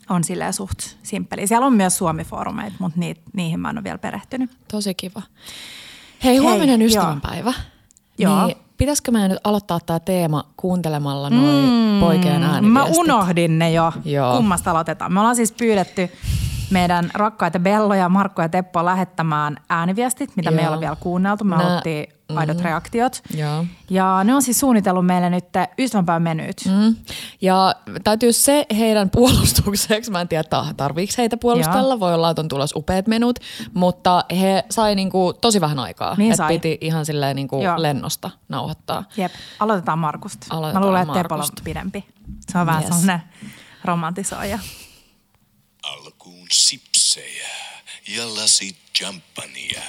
on 0.10 0.24
silleen 0.24 0.54
suht 0.54 0.80
simppeli. 1.04 1.48
Siellä 1.48 1.68
on 1.68 1.74
myös 1.74 1.98
suomifoorumeita, 1.98 2.76
mutta 2.80 3.00
ni, 3.00 3.16
niihin 3.34 3.60
mä 3.60 3.70
en 3.70 3.78
ole 3.78 3.84
vielä 3.84 3.98
perehtynyt. 3.98 4.52
Tosi 4.72 4.94
kiva. 4.94 5.22
Hei, 6.24 6.38
huominen 6.38 6.82
joo. 6.82 6.88
ystävänpäivä. 6.88 7.54
Joo. 8.18 8.46
Niin, 8.46 8.58
pitäisikö 8.78 9.12
meidän 9.12 9.30
nyt 9.30 9.40
aloittaa 9.44 9.80
tämä 9.80 10.00
teema 10.00 10.44
kuuntelemalla 10.58 11.30
noin 11.30 11.70
mm, 11.70 12.00
poikien 12.00 12.44
ääniviestit? 12.44 12.74
Mä 12.74 12.86
unohdin 12.86 13.60
ne 13.60 13.72
jo. 13.72 13.94
Joo. 14.06 14.36
Kummasta 14.36 14.72
aloitetaan? 14.72 15.14
Me 15.14 15.20
ollaan 15.20 15.36
siis 15.36 15.52
pyydetty 15.52 16.10
meidän 16.72 17.12
rakkaita 17.14 17.60
Belloja, 17.60 18.10
Markko 18.10 18.42
ja 18.42 18.50
Teppo 18.50 18.86
lähettämään 18.86 19.58
ääniviestit, 19.70 20.36
mitä 20.36 20.52
me 20.52 20.58
ei 20.58 20.64
Joo. 20.66 20.72
ole 20.74 20.82
vielä 20.82 20.96
kuunneltu. 21.00 21.44
Me 21.44 21.56
Nää- 21.56 21.66
haluttiin 21.66 22.08
aidot 22.36 22.62
reaktiot. 22.62 23.22
Joo. 23.38 23.66
Ja 23.90 24.24
ne 24.24 24.34
on 24.36 24.42
siis 24.42 24.60
suunnitellut 24.60 25.06
meille 25.06 25.30
nyt 25.30 25.46
ystävänpäivän 25.80 26.22
menyt. 26.22 26.58
Mm. 26.66 26.96
Ja 27.42 27.76
täytyy 28.04 28.34
se 28.34 28.66
heidän 28.78 29.10
puolustukseksi, 29.16 30.12
mä 30.12 30.22
en 30.22 30.28
tiedä 30.28 30.44
ta- 30.44 30.66
tarviiko 30.78 31.14
heitä 31.18 31.38
puolustella, 31.38 31.94
Joo. 31.94 32.00
voi 32.00 32.14
olla, 32.14 32.30
että 32.30 32.42
on 32.42 32.48
tulossa 32.48 32.80
upeat 32.80 33.08
menut, 33.08 33.40
mutta 33.74 34.24
he 34.40 34.64
sai 34.70 34.96
niinku 34.96 35.34
tosi 35.42 35.62
vähän 35.62 35.80
aikaa. 35.80 36.16
Niin 36.18 36.36
sai. 36.36 36.48
piti 36.54 36.78
ihan 36.82 37.06
silleen 37.06 37.36
niinku 37.36 37.62
Joo. 37.64 37.82
lennosta 37.82 38.30
nauhoittaa. 38.50 39.04
Jep, 39.18 39.32
aloitetaan 39.60 40.00
Markusta. 40.00 40.48
Aloitetaan 40.50 40.82
Mä 40.84 40.88
luulen, 40.88 41.02
että 41.02 41.14
Tepolla 41.14 41.44
on 41.44 41.50
pidempi. 41.64 42.06
Se 42.52 42.58
on 42.58 42.66
vähän 42.66 42.84
Yes. 42.84 42.90
sellainen 43.00 43.22
romantisoija. 43.86 44.60
Alkuun 45.84 46.14
sipsejä 46.52 47.50
ja 48.08 48.36
lasit 48.36 48.78
champagnea. 48.98 49.84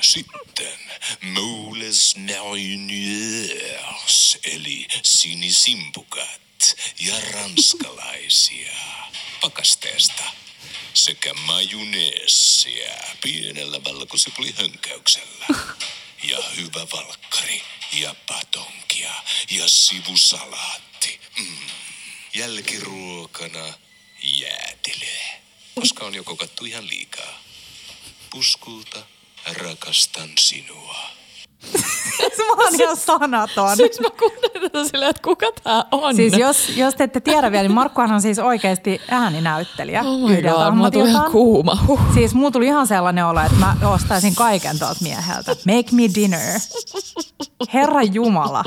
Sitten 0.00 0.78
Moules 1.22 2.16
Mariniers 2.16 3.58
eli 4.44 4.86
sinisimpukat 5.02 6.76
ja 7.00 7.14
ranskalaisia 7.32 8.76
pakasteesta 9.40 10.24
sekä 10.94 11.34
majuneessia 11.34 12.94
pienellä 13.22 13.84
valkosipulihönkäyksellä. 13.84 15.46
Ja 16.22 16.42
hyvä 16.56 16.86
valkkari 16.92 17.62
ja 17.92 18.14
patonkia 18.28 19.14
ja 19.50 19.68
sivusalaatti. 19.68 21.20
Mm. 21.38 21.56
Jälkiruokana 22.34 23.74
jäätelö, 24.22 25.16
koska 25.80 26.04
on 26.06 26.14
jo 26.14 26.24
kokattu 26.24 26.64
ihan 26.64 26.86
liikaa. 26.88 27.40
Puskulta 28.30 28.98
rakastan 29.62 30.28
sinua. 30.38 30.96
Mä 32.38 32.64
oon 32.64 32.74
ihan 32.80 32.96
sanaton. 32.96 33.76
Siis 33.76 34.00
mä 34.00 34.08
kuuntelin 34.18 34.70
tätä 34.70 34.84
silleen, 34.88 35.10
että 35.10 35.22
kuka 35.22 35.46
tää 35.64 35.84
on? 35.92 36.16
Siis 36.16 36.32
jos, 36.38 36.68
jos 36.76 36.94
te 36.94 37.04
ette 37.04 37.20
tiedä 37.20 37.50
vielä, 37.52 37.62
niin 37.62 37.74
Markkuhan 37.74 38.12
on 38.12 38.22
siis 38.22 38.38
oikeasti 38.38 39.00
ääninäyttelijä. 39.10 40.02
oh 40.02 40.30
my 40.30 40.42
god, 40.42 40.74
mulla 40.74 40.90
tuli 40.90 41.08
ihan 41.08 41.32
kuuma. 41.32 41.78
Huh. 41.86 42.00
Siis 42.14 42.34
mulla 42.34 42.50
tuli 42.50 42.66
ihan 42.66 42.86
sellainen 42.86 43.26
olo, 43.26 43.40
että 43.40 43.58
mä 43.58 43.76
ostaisin 43.84 44.34
kaiken 44.34 44.78
tuolta 44.78 45.00
mieheltä. 45.02 45.56
Make 45.66 45.88
me 45.92 46.02
dinner. 46.14 46.60
Herra 47.74 48.02
Jumala. 48.02 48.64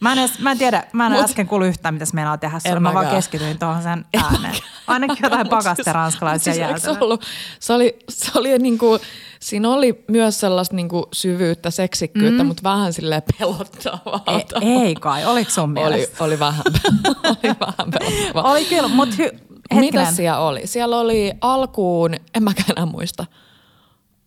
Mä 0.00 0.12
en, 0.12 0.18
edes, 0.18 0.38
mä 0.38 0.50
en 0.52 0.58
tiedä, 0.58 0.86
mä 0.92 1.06
en 1.06 1.12
Mut- 1.12 1.24
äsken 1.24 1.46
kuulu 1.46 1.64
yhtään, 1.64 1.94
mitä 1.94 2.04
se 2.04 2.14
meinaa 2.14 2.38
tehdä 2.38 2.58
sulle. 2.58 2.80
Mä 2.80 2.94
vaan 2.94 3.06
keskityin 3.06 3.58
tuohon 3.58 3.82
sen 3.82 4.04
ääneen. 4.16 4.54
Ainakin 4.86 5.16
jotain 5.22 5.48
pakaste 5.48 5.92
ranskalaisia 5.92 6.52
siis, 6.52 6.60
jäätelöä. 6.60 6.98
ollut, 7.00 7.22
se 7.60 7.72
oli, 7.72 7.98
se 8.08 8.30
oli 8.34 8.58
niinku, 8.58 8.98
siinä 9.40 9.70
oli 9.70 10.04
myös 10.08 10.40
sellaista 10.40 10.76
niinku 10.76 11.08
syvyyttä, 11.12 11.70
seksikkyyttä, 11.70 12.42
mm. 12.42 12.46
mutta 12.46 12.62
vähän 12.62 12.92
silleen 12.92 13.22
pelottavaa. 13.38 14.22
Ei, 14.60 14.68
ei 14.86 14.94
kai, 14.94 15.24
oliko 15.24 15.50
sun 15.50 15.64
oli, 15.64 15.72
mielestä? 15.72 16.24
oli 16.24 16.38
vähän, 16.38 16.62
oli 17.30 17.54
vähän 17.60 17.90
pelottavaa. 17.98 18.50
Oli 18.52 18.64
kyllä, 18.64 18.88
mutta 18.88 19.16
hy- 19.18 19.38
Mitä 19.80 20.12
siellä 20.12 20.38
oli? 20.38 20.66
Siellä 20.66 20.96
oli 21.00 21.32
alkuun, 21.40 22.14
en 22.34 22.42
mäkään 22.42 22.70
enää 22.76 22.86
muista, 22.86 23.26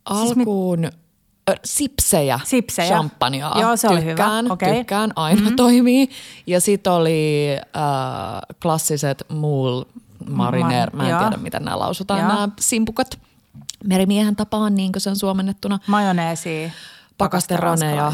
alkuun 0.06 0.86
ö, 0.86 1.56
sipsejä, 1.65 2.39
Sipsejä. 2.43 2.88
champagnea. 2.88 3.52
Joo, 3.62 3.78
se 3.78 3.88
oli 3.88 4.02
hyvä. 4.02 4.10
tykkään, 4.10 4.52
Okei. 4.52 4.76
Tykkään, 4.78 5.12
aina 5.15 5.41
mm-hmm. 5.41 5.56
toimii. 5.56 6.10
Ja 6.48 6.62
sitten 6.62 6.93
oli 6.93 7.48
äh, 7.58 8.56
klassiset 8.62 9.24
muul 9.30 9.84
mariner, 10.30 10.96
mä 10.96 11.04
en 11.04 11.10
Joo. 11.10 11.20
tiedä 11.20 11.38
miten 11.38 11.63
nämä 11.63 11.80
lausutaan, 11.80 12.20
Joo. 12.20 12.28
nämä 12.30 12.50
simpukat. 12.60 13.20
Merimiehen 13.84 14.36
tapaan, 14.36 14.76
niin 14.76 14.92
kuin 14.92 15.02
se 15.02 15.10
on 15.10 15.16
suomennettuna. 15.16 15.80
Majoneesia. 15.88 16.70
Pakasterone 17.18 17.96
ja. 17.96 18.13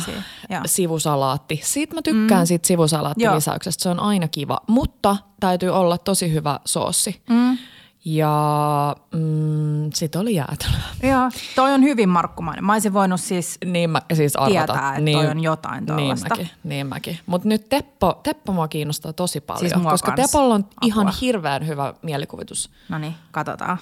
Joo. 0.49 0.61
sivusalaatti. 0.65 1.61
Siitä 1.63 1.95
mä 1.95 2.01
tykkään 2.01 2.41
mm. 2.41 2.45
siitä 2.45 2.67
sivusalaattilisauksesta, 2.67 3.83
se 3.83 3.89
on 3.89 3.99
aina 3.99 4.27
kiva. 4.27 4.59
Mutta 4.67 5.17
täytyy 5.39 5.69
olla 5.69 5.97
tosi 5.97 6.33
hyvä 6.33 6.59
soossi. 6.65 7.21
Mm. 7.29 7.57
Ja 8.05 8.95
mm, 9.13 9.89
sit 9.93 10.15
oli 10.15 10.35
jäätelöä. 10.35 10.81
Joo, 11.03 11.29
toi 11.55 11.73
on 11.73 11.83
hyvin 11.83 12.09
markkumainen. 12.09 12.65
Mä 12.65 12.73
olisin 12.73 12.93
voinut 12.93 13.21
siis 13.21 13.57
Niin 13.65 13.89
mä 13.89 14.01
siis 14.13 14.35
arvata. 14.35 14.73
Tietää, 14.73 14.89
että 14.89 15.01
niin, 15.01 15.17
toi 15.17 15.27
on 15.27 15.43
jotain 15.43 15.85
Niin 15.85 15.85
tollasta. 15.85 16.29
mäkin, 16.29 16.49
niin 16.63 16.87
mäkin. 16.87 17.19
Mutta 17.25 17.47
nyt 17.47 17.69
Teppo, 17.69 18.19
Teppo 18.23 18.53
mua 18.53 18.67
kiinnostaa 18.67 19.13
tosi 19.13 19.41
paljon, 19.41 19.69
Siis 19.71 19.83
koska 19.83 20.11
kans. 20.11 20.31
Tepolla 20.31 20.55
on 20.55 20.61
Apua. 20.63 20.77
ihan 20.83 21.13
hirveän 21.21 21.67
hyvä 21.67 21.93
mielikuvitus. 22.01 22.69
No 22.89 22.97
niin, 22.97 23.15
katsotaan. 23.31 23.77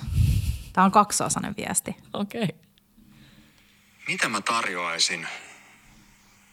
Tämä 0.73 0.85
on 0.85 0.91
kaksiosainen 0.91 1.53
viesti. 1.57 1.95
Okei. 2.13 2.43
Okay. 2.43 2.55
Mitä 4.07 4.29
mä 4.29 4.41
tarjoaisin? 4.41 5.27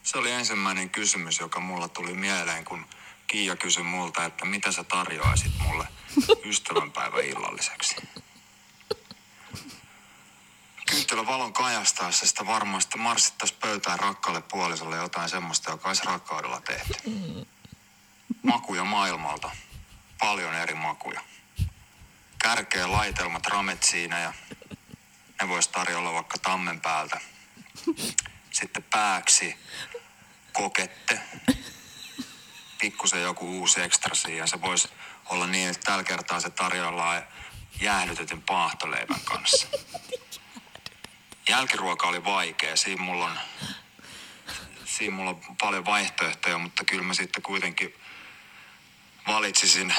Se 0.03 0.17
oli 0.17 0.31
ensimmäinen 0.31 0.89
kysymys, 0.89 1.39
joka 1.39 1.59
mulla 1.59 1.87
tuli 1.87 2.13
mieleen, 2.13 2.65
kun 2.65 2.85
Kiia 3.27 3.55
kysyi 3.55 3.83
multa, 3.83 4.25
että 4.25 4.45
mitä 4.45 4.71
sä 4.71 4.83
tarjoaisit 4.83 5.51
mulle 5.67 5.87
ystävänpäivän 6.49 7.25
illalliseksi. 7.25 7.95
Kynttilä 10.89 11.25
valon 11.25 11.53
kajastaessa 11.53 12.27
sitä 12.27 12.45
varmaan 12.45 12.81
sitten 12.81 13.01
marssittaisi 13.01 13.53
pöytään 13.53 13.99
rakkaalle 13.99 14.41
puolisolle 14.41 14.95
jotain 14.97 15.29
semmoista, 15.29 15.71
joka 15.71 15.87
olisi 15.87 16.05
rakkaudella 16.05 16.61
tehty. 16.61 16.93
Makuja 18.43 18.83
maailmalta. 18.83 19.51
Paljon 20.19 20.55
eri 20.55 20.75
makuja. 20.75 21.21
Kärkeä 22.43 22.91
laitelmat 22.91 23.45
ramet 23.45 23.83
siinä 23.83 24.19
ja 24.19 24.33
ne 25.41 25.47
voisi 25.47 25.69
tarjolla 25.69 26.13
vaikka 26.13 26.37
tammen 26.37 26.81
päältä. 26.81 27.21
Sitten 28.51 28.83
pääksi 28.83 29.55
kokette. 30.53 31.19
Pikkusen 32.81 33.21
joku 33.21 33.59
uusi 33.59 33.81
ekstra 33.81 34.15
siihen. 34.15 34.47
Se 34.47 34.61
voisi 34.61 34.89
olla 35.29 35.47
niin, 35.47 35.69
että 35.69 35.85
tällä 35.85 36.03
kertaa 36.03 36.39
se 36.39 36.49
tarjoillaan 36.49 37.23
jäähdytetyn 37.81 38.41
paahtoleivän 38.41 39.21
kanssa. 39.23 39.67
Jälkiruoka 41.49 42.07
oli 42.07 42.23
vaikea. 42.23 42.75
Siinä 42.75 43.03
mulla 43.03 43.25
on, 43.25 43.39
siinä 44.85 45.15
mulla 45.15 45.29
on 45.29 45.41
paljon 45.61 45.85
vaihtoehtoja, 45.85 46.57
mutta 46.57 46.83
kyllä 46.83 47.03
mä 47.03 47.13
sitten 47.13 47.43
kuitenkin 47.43 47.93
valitsisin 49.27 49.93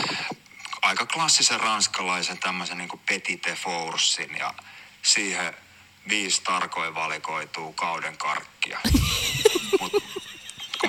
aika 0.83 1.07
klassisen 1.07 1.61
ranskalaisen 1.61 2.39
tämmöisen 2.39 2.79
niin 2.79 2.89
kuin 2.89 3.03
petit 3.07 3.43
foursin 3.55 4.37
ja 4.39 4.55
siihen 5.03 5.57
viisi 6.09 6.43
tarkoin 6.43 6.95
valikoituu 6.95 7.73
kauden 7.73 8.17
karkkia. 8.17 8.81
Mut 9.81 9.93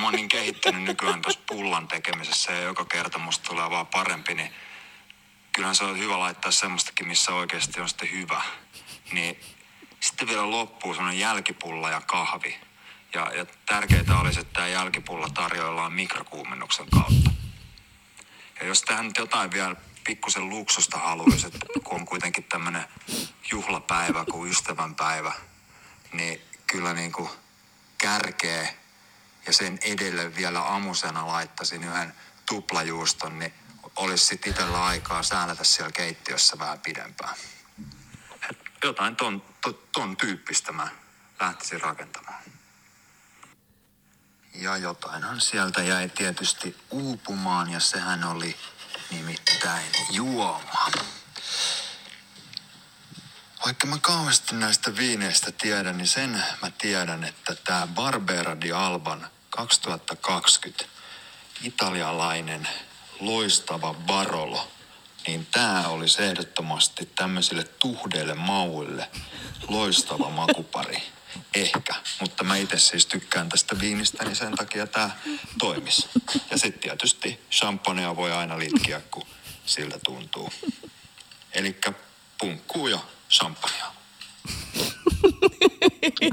mä 0.01 0.07
oon 0.07 0.13
niin 0.13 0.29
kehittynyt 0.29 0.83
nykyään 0.83 1.21
tuossa 1.21 1.41
pullan 1.47 1.87
tekemisessä 1.87 2.51
ja 2.51 2.61
joka 2.61 2.85
kerta 2.85 3.17
musta 3.17 3.49
tulee 3.49 3.69
vaan 3.69 3.87
parempi, 3.87 4.33
niin 4.33 4.53
kyllähän 5.53 5.75
se 5.75 5.83
on 5.83 5.99
hyvä 5.99 6.19
laittaa 6.19 6.51
semmoistakin, 6.51 7.07
missä 7.07 7.33
oikeasti 7.33 7.81
on 7.81 7.89
sitten 7.89 8.11
hyvä. 8.11 8.41
Niin 9.11 9.39
sitten 9.99 10.27
vielä 10.27 10.51
loppuu 10.51 10.93
semmoinen 10.93 11.19
jälkipulla 11.19 11.89
ja 11.89 12.01
kahvi. 12.01 12.57
Ja, 13.13 13.31
ja 13.35 13.45
tärkeintä 13.65 14.19
olisi, 14.19 14.39
että 14.39 14.53
tämä 14.53 14.67
jälkipulla 14.67 15.29
tarjoillaan 15.29 15.93
mikrokuumennuksen 15.93 16.89
kautta. 16.89 17.31
Ja 18.59 18.67
jos 18.67 18.81
tähän 18.81 19.07
nyt 19.07 19.17
jotain 19.17 19.51
vielä 19.51 19.75
pikkusen 20.03 20.49
luksusta 20.49 20.97
haluaisi, 20.97 21.47
kun 21.83 21.99
on 21.99 22.05
kuitenkin 22.05 22.43
tämmöinen 22.43 22.85
juhlapäivä 23.51 24.25
kuin 24.31 24.51
ystävänpäivä, 24.51 25.33
niin 26.13 26.41
kyllä 26.67 26.93
niin 26.93 27.11
kuin 27.11 27.29
kärkeä 27.97 28.80
ja 29.45 29.53
sen 29.53 29.79
edelle 29.81 30.35
vielä 30.35 30.75
amusena 30.75 31.27
laittaisin 31.27 31.83
yhden 31.83 32.13
tuplajuuston, 32.45 33.39
niin 33.39 33.53
olisi 33.95 34.25
sitten 34.25 34.49
itsellä 34.49 34.85
aikaa 34.85 35.23
säännätä 35.23 35.63
siellä 35.63 35.91
keittiössä 35.91 36.59
vähän 36.59 36.79
pidempään. 36.79 37.35
Jotain 38.83 39.15
ton, 39.15 39.43
ton, 39.61 39.79
ton 39.91 40.17
tyyppistä 40.17 40.71
mä 40.71 40.87
lähtisin 41.39 41.81
rakentamaan. 41.81 42.43
Ja 44.53 44.77
jotainhan 44.77 45.41
sieltä 45.41 45.83
jäi 45.83 46.09
tietysti 46.09 46.77
uupumaan 46.89 47.69
ja 47.71 47.79
sehän 47.79 48.23
oli 48.23 48.55
nimittäin 49.11 49.91
juoma. 50.11 50.91
Vaikka 53.65 53.87
mä 53.87 53.97
kauheasti 54.01 54.55
näistä 54.55 54.95
viineistä 54.95 55.51
tiedän, 55.51 55.97
niin 55.97 56.07
sen 56.07 56.43
mä 56.61 56.71
tiedän, 56.77 57.23
että 57.23 57.55
tämä 57.55 57.87
Barbera 57.87 58.61
di 58.61 58.71
Alban 58.71 59.27
2020 59.49 60.85
italialainen 61.63 62.67
loistava 63.19 63.93
Barolo, 63.93 64.71
niin 65.27 65.45
tämä 65.45 65.87
olisi 65.87 66.23
ehdottomasti 66.23 67.05
tämmöisille 67.05 67.63
tuhdeille 67.63 68.33
mauille 68.33 69.09
loistava 69.67 70.29
makupari. 70.29 71.03
Ehkä, 71.53 71.95
mutta 72.19 72.43
mä 72.43 72.55
itse 72.55 72.79
siis 72.79 73.05
tykkään 73.05 73.49
tästä 73.49 73.79
viinistä, 73.79 74.23
niin 74.23 74.35
sen 74.35 74.55
takia 74.55 74.87
tämä 74.87 75.09
toimis. 75.59 76.09
Ja 76.51 76.57
sitten 76.57 76.81
tietysti 76.81 77.39
champagnea 77.51 78.15
voi 78.15 78.31
aina 78.31 78.59
litkiä, 78.59 79.01
kun 79.11 79.27
siltä 79.65 79.99
tuntuu. 80.05 80.53
Eli 81.53 81.77
punkkuu 82.39 82.87
ja 82.87 82.99
champagnea. 83.31 83.85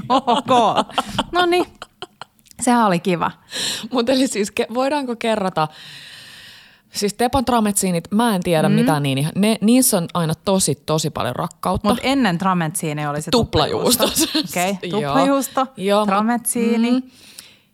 Ok. 0.09 0.47
No 1.31 1.45
niin, 1.45 1.65
sehän 2.61 2.85
oli 2.85 2.99
kiva. 2.99 3.31
Mutta 3.91 4.11
eli 4.11 4.27
siis 4.27 4.51
ke, 4.51 4.67
voidaanko 4.73 5.15
kerrata, 5.15 5.67
siis 6.93 7.13
Tepon 7.13 7.45
trametsiinit, 7.45 8.11
mä 8.11 8.35
en 8.35 8.43
tiedä 8.43 8.69
mm. 8.69 8.75
mitä 8.75 8.99
niin, 8.99 9.29
ne, 9.35 9.57
niissä 9.61 9.97
on 9.97 10.07
aina 10.13 10.33
tosi 10.35 10.75
tosi 10.85 11.09
paljon 11.09 11.35
rakkautta. 11.35 11.87
Mutta 11.89 12.03
ennen 12.03 12.37
trametsiini 12.37 13.07
oli 13.07 13.21
se 13.21 13.31
Tuplajuusto. 13.31 14.03
Okei, 14.49 14.71
okay. 14.71 14.89
Tuplajuusto, 14.89 15.67
Joo, 15.77 16.05
trametsiini. 16.05 16.91
mm. 16.91 17.01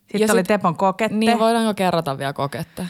Sitten 0.02 0.22
Ja 0.28 0.34
oli 0.34 0.40
sit- 0.40 0.48
Tepon 0.48 0.78
kokette. 0.78 1.18
Niin 1.18 1.40
voidaanko 1.40 1.74
kerrata 1.74 2.18
vielä 2.18 2.34
kokette? 2.34 2.86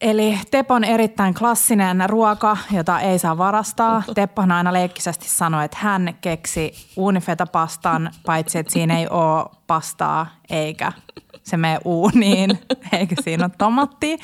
Eli 0.00 0.40
Tepon 0.50 0.84
erittäin 0.84 1.34
klassinen 1.34 2.04
ruoka, 2.06 2.56
jota 2.72 3.00
ei 3.00 3.18
saa 3.18 3.38
varastaa. 3.38 4.02
Teppohan 4.14 4.52
aina 4.52 4.72
leikkisesti 4.72 5.28
sanoi, 5.28 5.64
että 5.64 5.78
hän 5.80 6.14
keksi 6.20 6.72
uunifetapastan, 6.96 8.10
paitsi 8.26 8.58
että 8.58 8.72
siinä 8.72 8.98
ei 8.98 9.08
ole 9.08 9.44
pastaa 9.66 10.26
eikä 10.50 10.92
se 11.42 11.56
menee 11.56 11.78
uuniin, 11.84 12.58
eikä 12.98 13.16
siinä 13.22 13.44
ole 13.44 13.52
tomattia. 13.58 14.16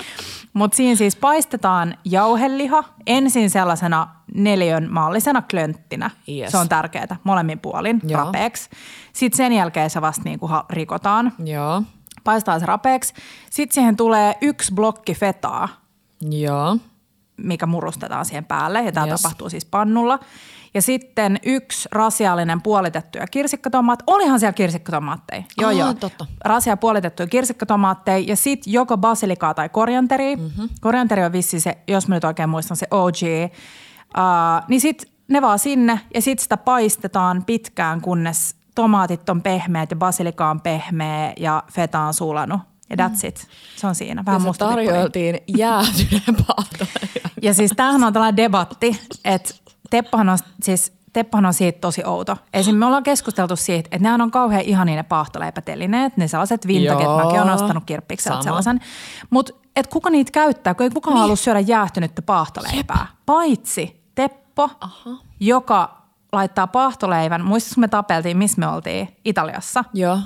Mutta 0.53 0.77
siinä 0.77 0.97
siis 0.97 1.17
paistetaan 1.17 1.99
jauheliha 2.05 2.85
ensin 3.07 3.51
sellaisena 3.51 4.09
neljön 4.35 4.89
maallisena 4.91 5.43
klönttinä. 5.43 6.11
Yes. 6.29 6.51
Se 6.51 6.59
on 6.59 6.69
tärkeää 6.69 7.17
molemmin 7.25 7.61
puolin 7.61 8.01
Joo. 8.05 8.25
rapeeksi. 8.25 8.71
Sitten 9.13 9.37
sen 9.37 9.53
jälkeen 9.53 9.91
se 9.91 10.01
vasta 10.01 10.23
niinku 10.25 10.51
rikotaan 10.71 11.33
Joo, 11.45 11.83
paistaa 12.25 12.59
se 12.59 12.67
rapeeksi. 12.67 13.15
Sitten 13.51 13.75
siihen 13.75 13.97
tulee 13.97 14.35
yksi 14.41 14.75
blokki 14.75 15.15
fetaa, 15.15 15.69
joo, 16.31 16.77
mikä 17.37 17.67
murustetaan 17.67 18.25
siihen 18.25 18.45
päälle 18.45 18.83
ja 18.83 18.93
tämä 18.93 19.07
Yes. 19.07 19.23
tapahtuu 19.23 19.51
siis 19.51 19.65
pannulla. 19.65 20.19
Ja 20.75 20.83
sitten 20.83 21.39
yksi 21.47 21.89
rasiallinen 21.93 22.63
puolitettuja 22.63 23.27
kirsikkatomaatteja. 23.27 24.15
Olihan 24.15 24.41
siellä 24.41 24.53
kirsikkatomaatteja. 24.53 25.43
Joo, 25.61 25.69
Aa, 25.71 25.73
joo. 25.73 25.95
totta. 25.95 26.27
Rasia 26.45 26.77
puolitettuja 26.77 27.27
kirsikkatomaatteja 27.27 28.19
ja 28.19 28.37
sitten 28.37 28.73
joko 28.73 28.97
basilikaa 28.97 29.55
tai 29.55 29.69
korianteria. 29.69 30.37
Mhm. 30.37 30.45
Mm-hmm. 30.45 30.69
Korianteri 30.81 31.25
on 31.25 31.33
vissi 31.33 31.61
se, 31.61 31.79
jos 31.89 32.09
mä 32.09 32.15
nyt 32.15 32.25
oikein 32.25 32.49
muistan, 32.49 32.77
se 32.77 32.87
OG. 32.91 33.15
Uh, 34.19 34.65
niin 34.69 34.81
sitten 34.81 35.11
ne 35.29 35.43
vaan 35.43 35.59
sinne 35.59 36.01
ja 36.15 36.23
sitten 36.23 36.43
sitä 36.43 36.57
paistetaan 36.57 37.45
pitkään, 37.45 38.01
kunnes 38.01 38.57
tomaatit 38.75 39.29
on 39.29 39.43
pehmeät 39.43 39.91
ja 39.91 39.97
basilika 39.97 40.51
on 40.51 40.61
pehmeä 40.61 41.33
ja 41.37 41.63
feta 41.73 42.01
on 42.01 42.15
sulanut. 42.15 42.61
Ja 42.91 42.97
that's 42.97 43.27
it. 43.27 43.49
Se 43.77 43.87
on 43.87 43.95
siinä. 43.95 44.25
Vähän 44.27 44.45
ja 44.45 44.53
se 44.53 44.59
tarjoiltiin 44.59 45.39
jäätyneen. 45.57 46.23
Ja 47.43 47.55
siis 47.55 47.73
tämähän 47.77 48.05
on 48.05 48.13
tällainen 48.13 48.37
debatti, 48.37 49.01
että 49.25 49.55
Teppohan 49.91 50.29
on, 50.29 50.39
siis 50.63 50.93
Teppohan 51.13 51.47
on 51.47 51.55
siitä 51.55 51.79
tosi 51.81 52.03
outo. 52.05 52.37
Esim. 52.55 52.77
me 52.77 52.87
ollaan 52.87 53.03
keskusteltu 53.03 53.57
siitä, 53.57 53.89
että 53.93 54.03
nehän 54.03 54.21
on 54.21 54.31
kauhean 54.31 54.63
ihania 54.63 54.97
ne 54.97 55.03
paahtoleipätelineet, 55.03 56.17
ne 56.17 56.29
sellaiset 56.29 56.67
vintaget, 56.67 57.05
Joo. 57.05 57.17
mäkin 57.25 57.43
olen 57.43 57.55
ostanut 57.55 57.85
kirppikseltä 57.85 58.43
sellaisen. 58.43 58.81
Mutta 59.31 59.53
et 59.77 59.87
kuka 59.87 60.11
niitä 60.11 60.33
käyttää, 60.33 60.75
kun 60.75 60.85
ei 60.85 60.91
kukaan 60.91 61.15
niin. 61.15 61.21
halua 61.21 61.37
syödä 61.37 61.61
jäähtynyttä 61.61 62.23
paahtoleipää. 62.23 63.07
Paitsi 63.27 64.05
Teppo, 64.15 64.71
Aha. 64.81 65.11
joka 65.41 66.04
laittaa 66.35 66.67
paahtoleivän, 66.67 67.45
muistatko 67.45 67.81
me 67.81 67.89
tapeltiin, 67.89 68.37
missä 68.37 68.61
me 68.61 68.69
oltiin? 68.69 69.09
Italiassa. 69.25 69.85
Joo. 69.95 70.19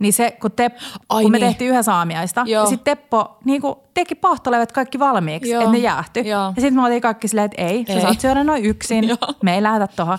Niin 0.00 0.12
se, 0.12 0.30
kun, 0.40 0.52
te, 0.52 0.70
Ai 1.08 1.22
kun 1.22 1.30
me 1.30 1.38
niin. 1.38 1.48
tehtiin 1.48 1.70
yhdessä 1.70 1.94
aamiaista, 1.94 2.42
Joo. 2.46 2.62
ja 2.62 2.68
sitten 2.68 2.96
Teppo 2.96 3.38
niin 3.44 3.60
kuin, 3.60 3.74
teki 3.94 4.14
paahtoleivät 4.14 4.72
kaikki 4.72 4.98
valmiiksi, 4.98 5.50
Joo. 5.50 5.62
että 5.62 5.72
ne 5.72 5.78
jäähty. 5.78 6.20
Joo. 6.20 6.40
Ja 6.40 6.62
sitten 6.62 6.74
me 6.74 6.82
oltiin 6.82 7.02
kaikki 7.02 7.28
silleen, 7.28 7.44
että 7.44 7.62
ei, 7.62 7.84
sä 7.88 7.92
Ei. 7.92 8.00
saat 8.00 8.20
syödä 8.20 8.44
noin 8.44 8.64
yksin, 8.64 9.08
Joo. 9.08 9.18
me 9.42 9.54
ei 9.54 9.62
lähdetä 9.62 9.92
tohon. 9.96 10.18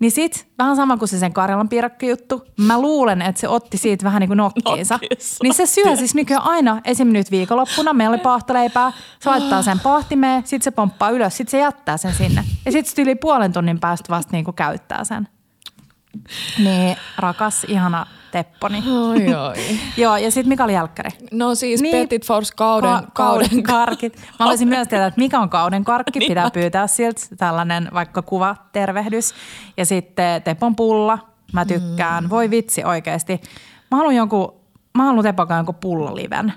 Niin 0.00 0.10
sit, 0.10 0.46
vähän 0.58 0.76
sama 0.76 0.96
kuin 0.96 1.08
se 1.08 1.18
sen 1.18 1.32
Karjalan 1.32 1.68
piirakkijuttu, 1.68 2.46
mä 2.56 2.80
luulen, 2.80 3.22
että 3.22 3.40
se 3.40 3.48
otti 3.48 3.78
siitä 3.78 4.04
vähän 4.04 4.20
niin 4.20 4.28
kuin 4.28 4.36
nokkiinsa. 4.36 4.94
Nokkiinsa. 4.94 5.36
Niin 5.42 5.54
se 5.54 5.66
syö 5.66 5.96
siis 5.96 6.14
nykyään 6.14 6.42
aina, 6.42 6.80
esim. 6.84 7.08
nyt 7.08 7.30
viikonloppuna, 7.30 7.92
meillä 7.92 8.14
oli 8.14 8.22
paahtoleipää, 8.22 8.92
se 9.20 9.30
laittaa 9.30 9.62
sen 9.62 9.80
pahtimeen, 9.80 10.46
sit 10.46 10.62
se 10.62 10.70
pomppaa 10.70 11.10
ylös, 11.10 11.36
sit 11.36 11.48
se 11.48 11.58
jättää 11.58 11.96
sen 11.96 12.14
sinne. 12.14 12.44
Ja 12.66 12.72
sit 12.72 12.86
se 12.86 13.02
yli 13.02 13.14
puolen 13.14 13.52
tunnin 13.52 13.80
päästä 13.80 14.08
vasta 14.08 14.32
niin 14.32 14.44
kuin 14.44 14.54
käyttää 14.54 15.04
sen. 15.04 15.28
Niin, 16.64 16.96
rakas, 17.18 17.64
ihana 17.64 18.06
Tepponi. 18.30 18.82
Oi, 18.90 19.34
oi. 19.34 19.54
Joo, 19.96 20.16
ja 20.16 20.30
sitten 20.30 20.48
mikä 20.48 20.64
oli 20.64 20.72
jälkkäri? 20.72 21.10
No 21.32 21.54
siis 21.54 21.82
niin, 21.82 21.96
Petit 21.96 22.26
Force 22.26 22.52
kauden, 22.56 22.90
Ka- 22.90 23.06
kauden, 23.12 23.62
karkit. 23.72 24.16
Mä 24.16 24.22
haluaisin 24.38 24.68
myös 24.68 24.88
tietää, 24.88 25.06
että 25.06 25.20
mikä 25.20 25.40
on 25.40 25.50
kauden 25.50 25.84
karkki. 25.84 26.18
Pitää 26.18 26.50
pyytää 26.50 26.86
siltä 26.86 27.20
tällainen 27.36 27.88
vaikka 27.94 28.22
kuva, 28.22 28.56
tervehdys. 28.72 29.34
Ja 29.76 29.86
sitten 29.86 30.42
Tepon 30.42 30.76
pulla. 30.76 31.18
Mä 31.52 31.64
tykkään. 31.64 32.24
Mm. 32.24 32.30
Voi 32.30 32.50
vitsi 32.50 32.84
oikeasti. 32.84 33.40
Mä 33.90 33.96
haluan 33.96 34.16
jonkun, 34.16 34.54
mä 34.94 35.04
haluan 35.04 35.24
Tepokaan 35.24 35.58
jonkun 35.58 35.74
pulloliven. 35.74 36.52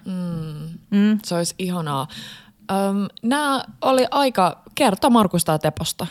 Mm. 0.91 1.19
Se 1.23 1.35
olisi 1.35 1.55
ihanaa. 1.59 2.07
Öm, 2.71 3.07
nämä 3.23 3.63
oli 3.81 4.05
aika 4.11 4.61
kerta 4.75 5.09
Markusta 5.09 5.51
ja 5.51 5.59
Teposta. 5.59 6.07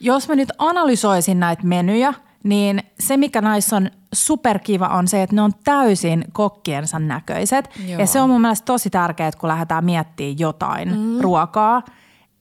Jos 0.00 0.28
mä 0.28 0.34
nyt 0.34 0.48
analysoisin 0.58 1.40
näitä 1.40 1.62
menyjä, 1.66 2.14
niin 2.44 2.82
se 3.00 3.16
mikä 3.16 3.40
näissä 3.40 3.76
on 3.76 3.90
superkiva 4.12 4.88
on 4.88 5.08
se, 5.08 5.22
että 5.22 5.36
ne 5.36 5.42
on 5.42 5.52
täysin 5.64 6.24
kokkiensa 6.32 6.98
näköiset. 6.98 7.70
Joo. 7.86 8.00
Ja 8.00 8.06
se 8.06 8.20
on 8.20 8.30
mun 8.30 8.40
mielestä 8.40 8.64
tosi 8.64 8.90
tärkeää, 8.90 9.30
kun 9.38 9.48
lähdetään 9.48 9.84
miettimään 9.84 10.38
jotain 10.38 10.88
mm. 10.98 11.20
ruokaa, 11.20 11.82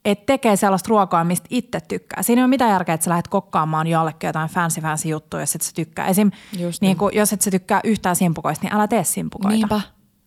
että 0.06 0.26
tekee 0.26 0.56
sellaista 0.56 0.90
ruokaa, 0.90 1.24
mistä 1.24 1.48
itse 1.50 1.80
tykkää. 1.82 2.24
Siinä 2.24 2.40
ei 2.40 2.44
ole 2.44 2.50
mitään 2.50 2.72
järkeä, 2.72 2.96
että 2.96 3.04
sä 3.04 3.10
lähdet 3.10 3.28
kokkaamaan 3.28 3.88
jollekin 3.88 4.28
jotain 4.28 4.50
fancy 4.50 4.82
fancy 4.82 5.10
juttuja, 5.10 5.42
jos 5.44 5.56
et 5.56 5.62
sä 5.62 5.72
tykkää. 5.76 6.08
Esim. 6.08 6.32
Just 6.60 6.82
Niin 6.82 6.88
niin. 6.90 6.98
kuin, 6.98 7.16
jos 7.16 7.34
et 7.34 7.42
sä 7.42 7.52
tykkää 7.52 7.82
yhtään 7.84 8.16
simpukoista, 8.16 8.66
niin 8.66 8.76
älä 8.76 8.88
tee 8.88 9.04
simpukoita. 9.04 9.58
Niinpä, 9.58 9.82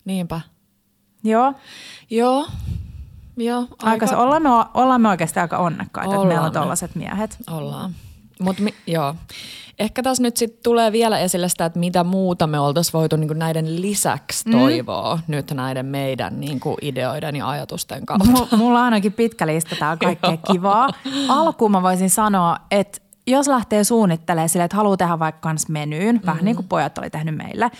niinpä. 0.05 0.41
Joo. 1.25 1.55
Joo, 2.11 2.47
joo. 3.37 3.67
Aika, 3.83 4.07
se, 4.07 4.17
ollaan, 4.17 4.43
me, 4.43 4.49
ollaan 4.75 5.01
me 5.01 5.09
oikeasti 5.09 5.41
aika 5.41 5.59
onnekkaita, 5.59 6.15
että 6.15 6.27
meillä 6.27 6.41
on 6.41 6.47
Ollaan 6.47 6.53
tollaiset 6.53 6.95
miehet. 6.95 7.39
Ollaan. 7.51 7.95
Mutta 8.41 8.63
joo. 8.87 9.15
Ehkä 9.79 10.03
tässä 10.03 10.23
nyt 10.23 10.37
sitten 10.37 10.63
tulee 10.63 10.93
vielä 10.93 11.19
esille 11.19 11.49
sitä, 11.49 11.65
että 11.65 11.79
mitä 11.79 12.05
muuta 12.05 12.47
me 12.47 12.61
oltaisiin 12.61 12.93
voitu 12.93 13.17
niinku 13.17 13.35
näiden 13.35 13.83
lisäksi 13.83 14.51
toivoa 14.51 15.17
mm. 15.17 15.23
nyt 15.27 15.51
näiden 15.51 15.87
meidän 15.87 16.41
niinku 16.41 16.77
ideoiden 16.83 17.37
ja 17.37 17.49
ajatusten 17.49 18.07
kautta. 18.07 18.27
M- 18.27 18.57
mulla 18.57 18.79
on 18.79 18.85
ainakin 18.85 19.13
pitkä 19.13 19.47
lista 19.47 19.77
täällä 19.79 19.97
kaikkea 19.97 20.37
kivaa. 20.53 20.89
Alkuun 21.29 21.71
mä 21.71 21.83
voisin 21.83 22.11
sanoa, 22.11 22.57
että 22.71 22.99
jos 23.27 23.49
lähtee 23.49 23.85
suunnittelemaan 23.85 24.49
sille, 24.49 24.65
että 24.65 24.77
haluaa 24.77 24.97
tehdä 24.97 25.19
vaikka 25.19 25.41
kans 25.41 25.69
menyyn, 25.69 26.15
mm-hmm. 26.15 26.27
vähän 26.27 26.45
niin 26.45 26.57
kuin 26.57 26.69
pojat 26.69 26.99
oli 26.99 27.11
tehnyt 27.11 27.37
meille, 27.37 27.71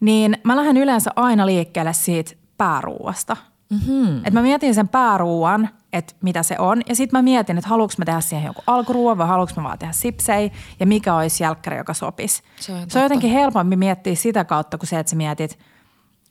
niin 0.00 0.38
mä 0.44 0.56
lähden 0.56 0.76
yleensä 0.76 1.10
aina 1.16 1.46
liikkeelle 1.46 1.92
siitä 1.92 2.32
pääruuasta. 2.58 3.36
Mm-hmm. 3.70 4.20
Et 4.24 4.34
mä 4.34 4.42
mietin 4.42 4.74
sen 4.74 4.88
pääruuan, 4.88 5.68
että 5.92 6.14
mitä 6.22 6.42
se 6.42 6.56
on, 6.58 6.82
ja 6.88 6.94
sitten 6.94 7.18
mä 7.18 7.22
mietin, 7.22 7.58
että 7.58 7.68
haluanko 7.68 7.94
mä 7.98 8.04
tehdä 8.04 8.20
siihen 8.20 8.46
joku 8.46 8.62
alkuruuan 8.66 9.18
vai 9.18 9.26
haluanko 9.26 9.52
mä 9.56 9.62
vaan 9.62 9.78
tehdä 9.78 9.92
sipsei, 9.92 10.52
ja 10.80 10.86
mikä 10.86 11.14
olisi 11.14 11.44
jälkkäri, 11.44 11.76
joka 11.76 11.94
sopisi. 11.94 12.42
Se 12.60 12.72
on 12.72 12.90
se 12.90 12.98
on 12.98 13.02
jotenkin 13.02 13.30
helpompi 13.30 13.76
miettiä 13.76 14.14
sitä 14.14 14.44
kautta, 14.44 14.78
kuin 14.78 14.88
se, 14.88 14.98
että 14.98 15.10
sä 15.10 15.16
mietit 15.16 15.58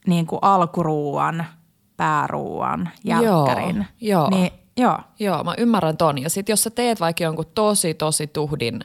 niin 0.07 0.27
kuin 0.27 0.39
alkuruuan, 0.41 1.45
pääruuan, 1.97 2.89
jälkkärin. 3.03 3.87
joo. 4.01 4.29
Niin, 4.29 4.51
joo. 4.77 4.99
Joo, 5.19 5.43
mä 5.43 5.55
ymmärrän 5.57 5.97
ton. 5.97 6.17
Ja 6.17 6.29
sitten 6.29 6.53
jos 6.53 6.63
sä 6.63 6.69
teet 6.69 6.99
vaikka 6.99 7.23
jonkun 7.23 7.45
tosi, 7.55 7.93
tosi 7.93 8.27
tuhdin 8.27 8.79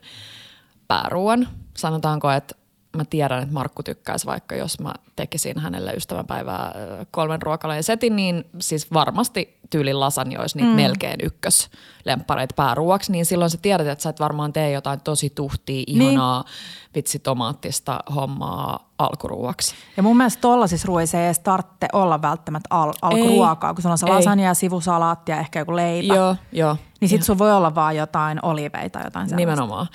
pääruoan, 0.88 1.48
sanotaanko, 1.76 2.30
että 2.30 2.56
mä 2.96 3.04
tiedän, 3.04 3.42
että 3.42 3.54
Markku 3.54 3.82
tykkäisi 3.82 4.26
vaikka, 4.26 4.54
jos 4.54 4.80
mä 4.80 4.94
tekisin 5.16 5.58
hänelle 5.58 5.92
ystävänpäivää 5.92 6.74
kolmen 7.10 7.42
ruokalajin 7.42 7.84
setin, 7.84 8.16
niin 8.16 8.44
siis 8.58 8.92
varmasti 8.92 9.58
tyylin 9.70 10.00
lasagna 10.00 10.40
olisi 10.40 10.58
niitä 10.58 10.70
mm. 10.70 10.76
melkein 10.76 11.20
ykkös 11.22 11.70
lemppareita 12.04 12.54
pääruuaksi, 12.54 13.12
niin 13.12 13.26
silloin 13.26 13.50
sä 13.50 13.58
tiedät, 13.62 13.86
että 13.86 14.02
sä 14.02 14.10
et 14.10 14.20
varmaan 14.20 14.52
tee 14.52 14.70
jotain 14.70 15.00
tosi 15.00 15.30
tuhtia, 15.30 15.84
ihanaa, 15.86 16.42
niin. 16.42 16.52
vitsi 16.94 17.18
tomaattista 17.18 18.00
hommaa 18.14 18.90
alkuruuaksi. 18.98 19.74
Ja 19.96 20.02
mun 20.02 20.16
mielestä 20.16 20.40
tollasissa 20.40 20.86
ruoissa 20.86 21.18
ei 21.18 21.26
edes 21.26 21.38
tarvitse 21.38 21.88
olla 21.92 22.22
välttämättä 22.22 22.66
al- 22.70 22.92
alkuruokaa, 23.02 23.74
kun 23.74 23.82
sulla 23.82 23.92
on 23.92 23.98
se 23.98 24.06
Ei. 24.06 24.12
lasagna 24.12 24.42
ja 24.42 24.54
sivusalaatti 24.54 25.32
ja 25.32 25.40
ehkä 25.40 25.58
joku 25.58 25.76
leipä. 25.76 26.14
Joo, 26.14 26.36
joo. 26.52 26.76
Niin 27.00 27.08
sit 27.08 27.22
sulla 27.22 27.38
voi 27.38 27.52
olla 27.52 27.74
vaan 27.74 27.96
jotain 27.96 28.38
oliveita 28.42 28.98
tai 28.98 29.06
jotain 29.06 29.28
sellaista. 29.28 29.36
Nimenomaan. 29.36 29.86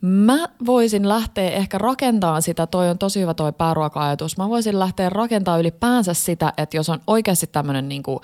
Mä 0.00 0.48
voisin 0.66 1.08
lähteä 1.08 1.50
ehkä 1.50 1.78
rakentamaan 1.78 2.42
sitä, 2.42 2.66
toi 2.66 2.90
on 2.90 2.98
tosi 2.98 3.20
hyvä 3.20 3.34
toi 3.34 3.52
pääruoka-ajatus. 3.52 4.36
Mä 4.36 4.48
voisin 4.48 4.78
lähteä 4.78 5.08
rakentamaan 5.08 5.60
ylipäänsä 5.60 6.14
sitä, 6.14 6.52
että 6.56 6.76
jos 6.76 6.88
on 6.88 7.00
oikeasti 7.06 7.46
tämmöinen 7.46 7.88
niinku, 7.88 8.20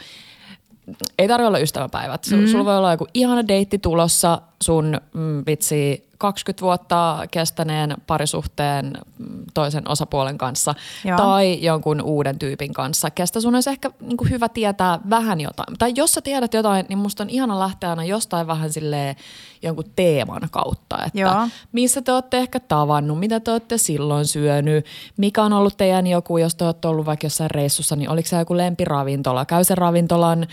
ei 1.18 1.28
tarvitse 1.28 1.46
olla 1.46 1.58
ystäväpäivät. 1.58 2.26
Mm. 2.30 2.46
Sulla 2.46 2.64
voi 2.64 2.78
olla 2.78 2.90
joku 2.90 3.06
ihana 3.14 3.48
deitti 3.48 3.78
tulossa 3.78 4.40
sun 4.62 5.00
mm, 5.14 5.42
vitsi 5.46 6.08
20 6.24 6.62
vuotta 6.62 7.26
kestäneen 7.30 7.94
parisuhteen 8.06 8.92
mm, 9.18 9.44
toisen 9.54 9.88
osapuolen 9.88 10.38
kanssa 10.38 10.74
Joo. 11.04 11.16
tai 11.16 11.58
jonkun 11.62 12.02
uuden 12.02 12.38
tyypin 12.38 12.72
kanssa, 12.72 13.10
kestä 13.10 13.40
sun 13.40 13.54
olisi 13.54 13.70
ehkä 13.70 13.90
niin 14.00 14.16
kuin 14.16 14.30
hyvä 14.30 14.48
tietää 14.48 14.98
vähän 15.10 15.40
jotain. 15.40 15.78
Tai 15.78 15.92
jos 15.94 16.12
sä 16.12 16.20
tiedät 16.20 16.54
jotain, 16.54 16.87
niin 16.88 16.98
musta 16.98 17.22
on 17.22 17.30
ihana 17.30 17.58
lähteä 17.58 17.90
aina 17.90 18.04
jostain 18.04 18.46
vähän 18.46 18.72
silleen 18.72 19.16
jonkun 19.62 19.84
teeman 19.96 20.48
kautta, 20.50 21.04
että 21.06 21.20
Joo. 21.20 21.48
missä 21.72 22.02
te 22.02 22.12
olette 22.12 22.38
ehkä 22.38 22.60
tavannut, 22.60 23.18
mitä 23.18 23.40
te 23.40 23.50
olette 23.50 23.78
silloin 23.78 24.26
syönyt, 24.26 24.87
mikä 25.16 25.42
on 25.42 25.52
ollut 25.52 25.76
teidän 25.76 26.06
joku, 26.06 26.38
jos 26.38 26.54
te 26.54 26.64
olette 26.64 26.88
ollut 26.88 27.06
vaikka 27.06 27.26
jossain 27.26 27.50
reissussa, 27.50 27.96
niin 27.96 28.10
oliko 28.10 28.28
se 28.28 28.37
joku 28.37 28.56
lempiravintola, 28.56 29.44
käy 29.44 29.64
sen 29.64 29.78
ravintolan 29.78 30.46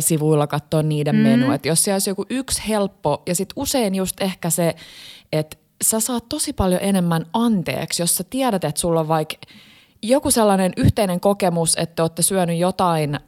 sivuilla 0.00 0.46
katsoa 0.46 0.82
niiden 0.82 1.16
mm. 1.16 1.22
menu. 1.22 1.52
Että 1.52 1.68
jos 1.68 1.84
siellä 1.84 1.94
olisi 1.94 2.10
joku 2.10 2.26
yksi 2.30 2.62
helppo 2.68 3.22
ja 3.26 3.34
sitten 3.34 3.52
usein 3.56 3.94
just 3.94 4.20
ehkä 4.20 4.50
se, 4.50 4.74
että 5.32 5.56
sä 5.84 6.00
saat 6.00 6.28
tosi 6.28 6.52
paljon 6.52 6.80
enemmän 6.82 7.26
anteeksi, 7.32 8.02
jos 8.02 8.16
sä 8.16 8.24
tiedät, 8.30 8.64
että 8.64 8.80
sulla 8.80 9.00
on 9.00 9.08
vaikka 9.08 9.36
joku 10.02 10.30
sellainen 10.30 10.72
yhteinen 10.76 11.20
kokemus, 11.20 11.74
että 11.76 11.94
te 11.94 12.02
olette 12.02 12.22
syönyt 12.22 12.58
jotain 12.58 13.20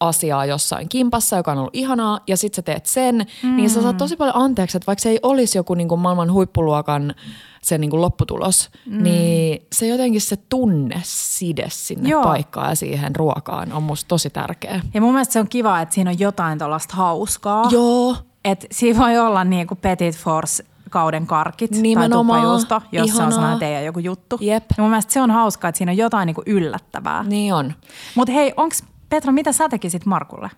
asiaa 0.00 0.46
jossain 0.46 0.88
kimpassa, 0.88 1.36
joka 1.36 1.52
on 1.52 1.58
ollut 1.58 1.76
ihanaa, 1.76 2.20
ja 2.26 2.36
sit 2.36 2.54
sä 2.54 2.62
teet 2.62 2.86
sen, 2.86 3.26
mm. 3.42 3.56
niin 3.56 3.70
sä 3.70 3.82
saat 3.82 3.96
tosi 3.96 4.16
paljon 4.16 4.36
anteeksi, 4.36 4.76
että 4.76 4.86
vaikka 4.86 5.02
se 5.02 5.08
ei 5.08 5.18
olisi 5.22 5.58
joku 5.58 5.74
niin 5.74 5.88
kuin 5.88 6.00
maailman 6.00 6.32
huippuluokan 6.32 7.14
se 7.62 7.78
niin 7.78 7.90
kuin 7.90 8.00
lopputulos, 8.00 8.70
mm. 8.86 9.02
niin 9.02 9.66
se 9.72 9.86
jotenkin 9.86 10.20
se 10.20 10.36
tunne 10.36 11.00
side 11.04 11.66
sinne 11.68 12.08
Joo. 12.08 12.22
paikkaan 12.22 12.68
ja 12.68 12.74
siihen 12.74 13.16
ruokaan 13.16 13.72
on 13.72 13.82
musta 13.82 14.08
tosi 14.08 14.30
tärkeä. 14.30 14.80
Ja 14.94 15.00
mun 15.00 15.12
mielestä 15.12 15.32
se 15.32 15.40
on 15.40 15.48
kiva, 15.48 15.80
että 15.80 15.94
siinä 15.94 16.10
on 16.10 16.18
jotain 16.18 16.58
tuollaista 16.58 16.96
hauskaa. 16.96 17.68
Joo. 17.70 18.16
Et 18.44 18.66
siinä 18.70 18.98
voi 18.98 19.18
olla 19.18 19.44
niin 19.44 19.66
kuin 19.66 19.78
Petit 19.78 20.16
Force 20.16 20.64
kauden 20.90 21.26
karkit 21.26 21.70
Nimenomaan. 21.70 22.08
tai 22.08 22.18
tuppajuusto, 22.40 22.82
jos 22.92 23.06
se 23.06 23.12
on 23.12 23.16
Ihanaa. 23.16 23.30
sellainen 23.30 23.58
teidän 23.58 23.84
joku 23.84 23.98
juttu. 23.98 24.38
Jep. 24.40 24.64
Ja 24.76 24.82
mun 24.82 24.90
mielestä 24.90 25.12
se 25.12 25.20
on 25.20 25.30
hauskaa, 25.30 25.68
että 25.68 25.76
siinä 25.76 25.92
on 25.92 25.96
jotain 25.96 26.26
niin 26.26 26.34
kuin 26.34 26.44
yllättävää. 26.46 27.22
Niin 27.22 27.54
on. 27.54 27.74
Mutta 28.14 28.32
hei, 28.32 28.52
onks 28.56 28.82
Petra, 29.08 29.32
mitä 29.32 29.52
sä 29.52 29.68
tekisit 29.68 30.06
Markulle? 30.06 30.50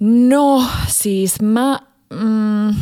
No 0.00 0.64
siis 0.88 1.42
mä, 1.42 1.78
mm, 2.10 2.74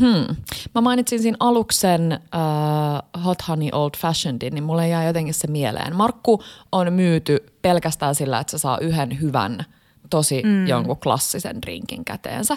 hmm. 0.00 0.36
mä 0.74 0.80
mainitsin 0.80 1.22
siinä 1.22 1.36
aluksen 1.40 2.20
uh, 2.34 3.24
Hot 3.24 3.48
Honey 3.48 3.68
Old 3.72 3.90
Fashionedin, 3.98 4.54
niin 4.54 4.64
mulle 4.64 4.88
jää 4.88 5.04
jotenkin 5.04 5.34
se 5.34 5.46
mieleen. 5.46 5.96
Markku 5.96 6.42
on 6.72 6.92
myyty 6.92 7.38
pelkästään 7.62 8.14
sillä, 8.14 8.40
että 8.40 8.50
se 8.50 8.58
saa 8.58 8.78
yhden 8.78 9.20
hyvän, 9.20 9.64
tosi 10.10 10.42
mm. 10.44 10.66
jonkun 10.66 10.96
klassisen 10.96 11.62
drinkin 11.62 12.04
käteensä. 12.04 12.56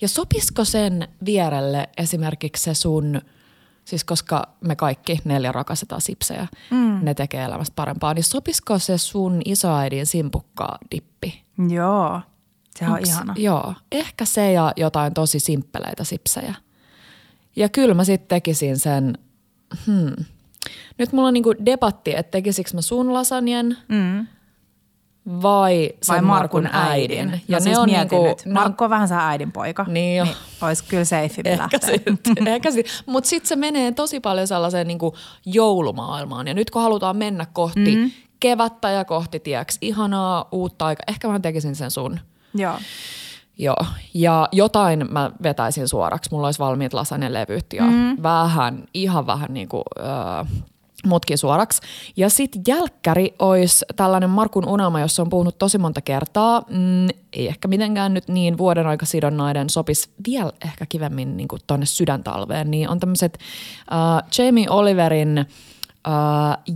Ja 0.00 0.08
sopisiko 0.08 0.64
sen 0.64 1.08
vierelle 1.24 1.88
esimerkiksi 1.96 2.62
se 2.62 2.74
sun, 2.74 3.20
siis 3.84 4.04
koska 4.04 4.48
me 4.60 4.76
kaikki 4.76 5.18
neljä 5.24 5.52
rakastetaan 5.52 6.00
sipsejä, 6.00 6.46
mm. 6.70 6.98
ne 7.02 7.14
tekee 7.14 7.44
elämästä 7.44 7.72
parempaa, 7.76 8.14
niin 8.14 8.24
sopisiko 8.24 8.78
se 8.78 8.98
sun 8.98 9.42
isoäidin 9.44 10.06
simpukkaa 10.06 10.78
dippi? 10.90 11.42
Joo, 11.68 12.20
se 12.78 12.84
on 12.88 12.98
Onks- 12.98 13.08
ihana. 13.08 13.34
Joo, 13.36 13.74
ehkä 13.92 14.24
se 14.24 14.52
ja 14.52 14.72
jotain 14.76 15.14
tosi 15.14 15.40
simppeleitä 15.40 16.04
sipsejä. 16.04 16.54
Ja 17.56 17.68
kyllä 17.68 17.94
mä 17.94 18.04
sitten 18.04 18.28
tekisin 18.28 18.78
sen, 18.78 19.18
hmm. 19.86 20.24
Nyt 20.98 21.12
mulla 21.12 21.28
on 21.28 21.34
niinku 21.34 21.54
debatti, 21.66 22.16
että 22.16 22.30
tekisikö 22.30 22.70
mä 22.74 22.82
sun 22.82 23.12
lasanjen 23.14 23.76
mm. 23.88 24.26
Vai 25.26 25.90
Vai 26.08 26.22
Markun, 26.22 26.68
äidin. 26.72 27.30
Ja 27.30 27.38
Ja 27.48 27.58
no 27.58 27.58
ne 27.58 27.60
siis 27.60 27.78
on 27.78 27.90
mietin 27.90 28.08
niinku, 28.10 28.28
nyt. 28.28 28.46
ne 28.46 28.52
Markku 28.52 28.84
on 28.84 28.90
vähän 28.90 29.08
sä 29.08 29.28
äidin 29.28 29.52
poika. 29.52 29.84
Niin 29.88 30.16
jo. 30.18 30.24
Niin 30.24 30.36
olisi 30.62 30.84
kyllä 30.84 31.04
safe 31.04 31.42
Ehkä 31.44 31.78
sitten. 31.86 32.48
Ehkä 32.48 32.70
sit. 32.70 33.02
Mutta 33.06 33.28
sitten 33.28 33.48
se 33.48 33.56
menee 33.56 33.92
tosi 33.92 34.20
paljon 34.20 34.46
sellaiseen 34.46 34.86
niinku 34.86 35.16
joulumaailmaan. 35.46 36.48
Ja 36.48 36.54
nyt 36.54 36.70
kun 36.70 36.82
halutaan 36.82 37.16
mennä 37.16 37.46
kohti 37.52 37.96
mm. 37.96 38.10
kevättä 38.40 38.90
ja 38.90 39.04
kohti, 39.04 39.40
tieks, 39.40 39.78
ihanaa 39.80 40.48
uutta 40.52 40.86
aikaa, 40.86 41.04
ehkä 41.08 41.28
mä 41.28 41.40
tekisin 41.40 41.76
sen 41.76 41.90
sun. 41.90 42.20
Joo. 42.54 42.78
Joo, 43.58 43.86
ja 44.14 44.48
jotain 44.52 45.06
mä 45.12 45.30
vetäisin 45.42 45.88
suoraksi. 45.88 46.30
Mulla 46.32 46.46
olisi 46.46 46.58
valmiit 46.58 46.94
lasagnelevyt 46.94 47.66
ja 47.72 47.84
mm. 47.84 48.22
vähän, 48.22 48.84
ihan 48.94 49.26
vähän 49.26 49.54
niin 49.54 49.68
kuin, 49.68 49.82
äh, 50.00 50.46
mutkin 51.06 51.38
suoraksi. 51.38 51.82
Ja 52.16 52.30
sitten 52.30 52.62
jälkkäri 52.68 53.34
olisi 53.38 53.84
tällainen 53.96 54.30
Markun 54.30 54.68
unelma, 54.68 55.00
jossa 55.00 55.22
on 55.22 55.28
puhunut 55.28 55.58
tosi 55.58 55.78
monta 55.78 56.00
kertaa. 56.00 56.62
Mm, 56.70 57.08
ei 57.32 57.48
ehkä 57.48 57.68
mitenkään 57.68 58.14
nyt 58.14 58.28
niin 58.28 58.58
vuoden 58.58 58.86
aikasidonnaiden 58.86 59.70
sopisi 59.70 60.10
vielä 60.26 60.52
ehkä 60.64 60.86
kivemmin 60.86 61.36
niin 61.36 61.48
kuin 61.48 61.62
tonne 61.66 61.86
sydäntalveen. 61.86 62.70
Niin 62.70 62.88
on 62.88 63.00
tämmöiset 63.00 63.38
äh, 63.92 64.28
Jamie 64.38 64.70
Oliverin 64.70 65.38
äh, 65.38 65.46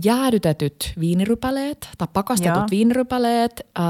jäädytetyt 0.03 0.93
viinirypäleet 0.99 1.89
tai 1.97 2.07
pakastetut 2.13 2.57
Joo. 2.57 2.67
viinirypäleet, 2.71 3.67
äh, 3.79 3.85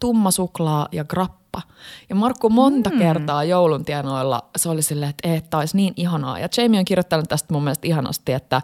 tumma 0.00 0.30
suklaa 0.30 0.88
ja 0.92 1.04
grappa. 1.04 1.62
Ja 2.08 2.14
Markku 2.14 2.50
monta 2.50 2.90
mm. 2.90 2.98
kertaa 2.98 3.44
joulun 3.44 3.84
tienoilla 3.84 4.42
se 4.56 4.68
oli 4.68 4.82
silleen, 4.82 5.10
että 5.10 5.34
että 5.34 5.58
olisi 5.58 5.76
niin 5.76 5.94
ihanaa. 5.96 6.38
Ja 6.38 6.48
Jamie 6.56 6.78
on 6.78 6.84
kirjoittanut 6.84 7.28
tästä 7.28 7.54
mun 7.54 7.64
mielestä 7.64 7.86
ihanasti, 7.86 8.32
että 8.32 8.62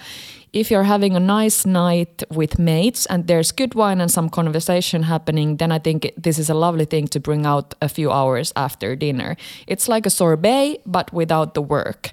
if 0.54 0.70
you're 0.70 0.84
having 0.84 1.16
a 1.16 1.20
nice 1.20 1.66
night 1.66 2.22
with 2.30 2.60
mates 2.60 3.06
and 3.06 3.26
there's 3.26 3.50
good 3.50 3.74
wine 3.74 4.00
and 4.00 4.10
some 4.10 4.30
conversation 4.30 5.02
happening, 5.02 5.56
then 5.56 5.72
I 5.72 5.80
think 5.80 6.12
this 6.16 6.38
is 6.38 6.48
a 6.48 6.54
lovely 6.54 6.84
thing 6.84 7.08
to 7.08 7.18
bring 7.18 7.44
out 7.44 7.74
a 7.82 7.88
few 7.88 8.12
hours 8.12 8.52
after 8.54 8.94
dinner. 8.94 9.36
It's 9.66 9.88
like 9.88 10.06
a 10.06 10.10
sorbet, 10.10 10.78
but 10.86 11.12
without 11.12 11.54
the 11.54 11.62
work. 11.62 12.12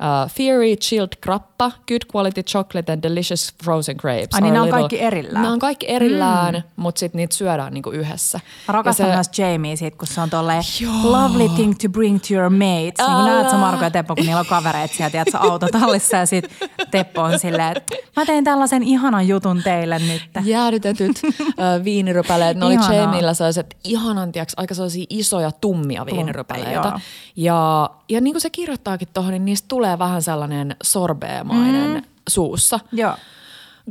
Uh, 0.00 0.30
fiery 0.30 0.76
chilled 0.76 1.08
grappa, 1.22 1.70
good 1.88 2.02
quality 2.14 2.42
chocolate 2.42 2.92
and 2.92 3.02
delicious 3.02 3.54
frozen 3.64 3.96
grapes. 3.98 4.28
Ai 4.34 4.40
niin 4.40 4.54
nämä 4.54 4.62
on 4.62 4.68
little- 4.68 4.72
kaikki 4.72 5.00
erillään? 5.00 5.34
Nämä 5.42 5.52
on 5.52 5.58
kaikki 5.58 5.90
erillään, 5.90 6.54
mm. 6.54 6.62
mutta 6.76 6.98
sitten 6.98 7.18
niitä 7.18 7.34
syödään 7.36 7.72
niinku 7.72 7.90
yhdessä. 7.90 8.40
Mä 8.68 8.72
rakastan 8.72 9.06
Ja 9.06 9.12
se- 9.12 9.16
myös 9.16 9.38
Jamie 9.52 9.76
siitä, 9.76 9.96
kun 9.98 10.06
se 10.08 10.20
on 10.20 10.30
tolleen 10.30 10.62
lovely 11.02 11.48
thing 11.48 11.74
to 11.82 11.88
bring 11.88 12.18
to 12.20 12.34
your 12.34 12.50
mates. 12.50 12.98
Niin 12.98 13.16
kun 13.16 13.24
näet 13.24 13.50
sä 13.50 13.56
Marko 13.56 13.84
ja 13.84 13.90
Teppo, 13.90 14.14
kun 14.16 14.24
niillä 14.26 14.40
on 14.40 14.46
kavereita 14.46 14.94
sieltä, 14.94 15.10
tiedätkö, 15.12 15.38
autotallissa 15.38 16.16
ja 16.16 16.26
sit 16.26 16.44
Teppo 16.90 17.22
on 17.22 17.38
silleen, 17.38 17.76
että 17.76 17.94
mä 18.16 18.26
tein 18.26 18.44
tällaisen 18.44 18.82
ihanan 18.82 19.28
jutun 19.28 19.62
teille 19.62 19.98
nyt. 19.98 20.22
Jäädytetyt 20.44 21.20
ö, 21.24 21.84
viinirypäleet, 21.84 22.56
ne 22.56 22.64
oli. 22.66 22.74
Jamieillä 22.96 23.34
sellaiset 23.34 23.76
ihanan, 23.84 24.32
tiiäks, 24.32 24.52
aika 24.56 24.74
sellaisia 24.74 25.06
isoja 25.10 25.50
tummia 25.52 26.06
viinirypäleitä. 26.06 26.92
Ja, 27.36 27.90
ja 28.08 28.20
niin 28.20 28.34
kuin 28.34 28.40
se 28.40 28.50
kirjoittaakin 28.50 29.08
tuohon, 29.14 29.32
niin 29.32 29.44
niistä 29.44 29.68
tulee 29.68 29.87
vähän 29.98 30.22
sellainen 30.22 30.76
sorbeemainen 30.82 31.94
mm. 31.94 32.02
suussa. 32.28 32.80
Joo. 32.92 33.14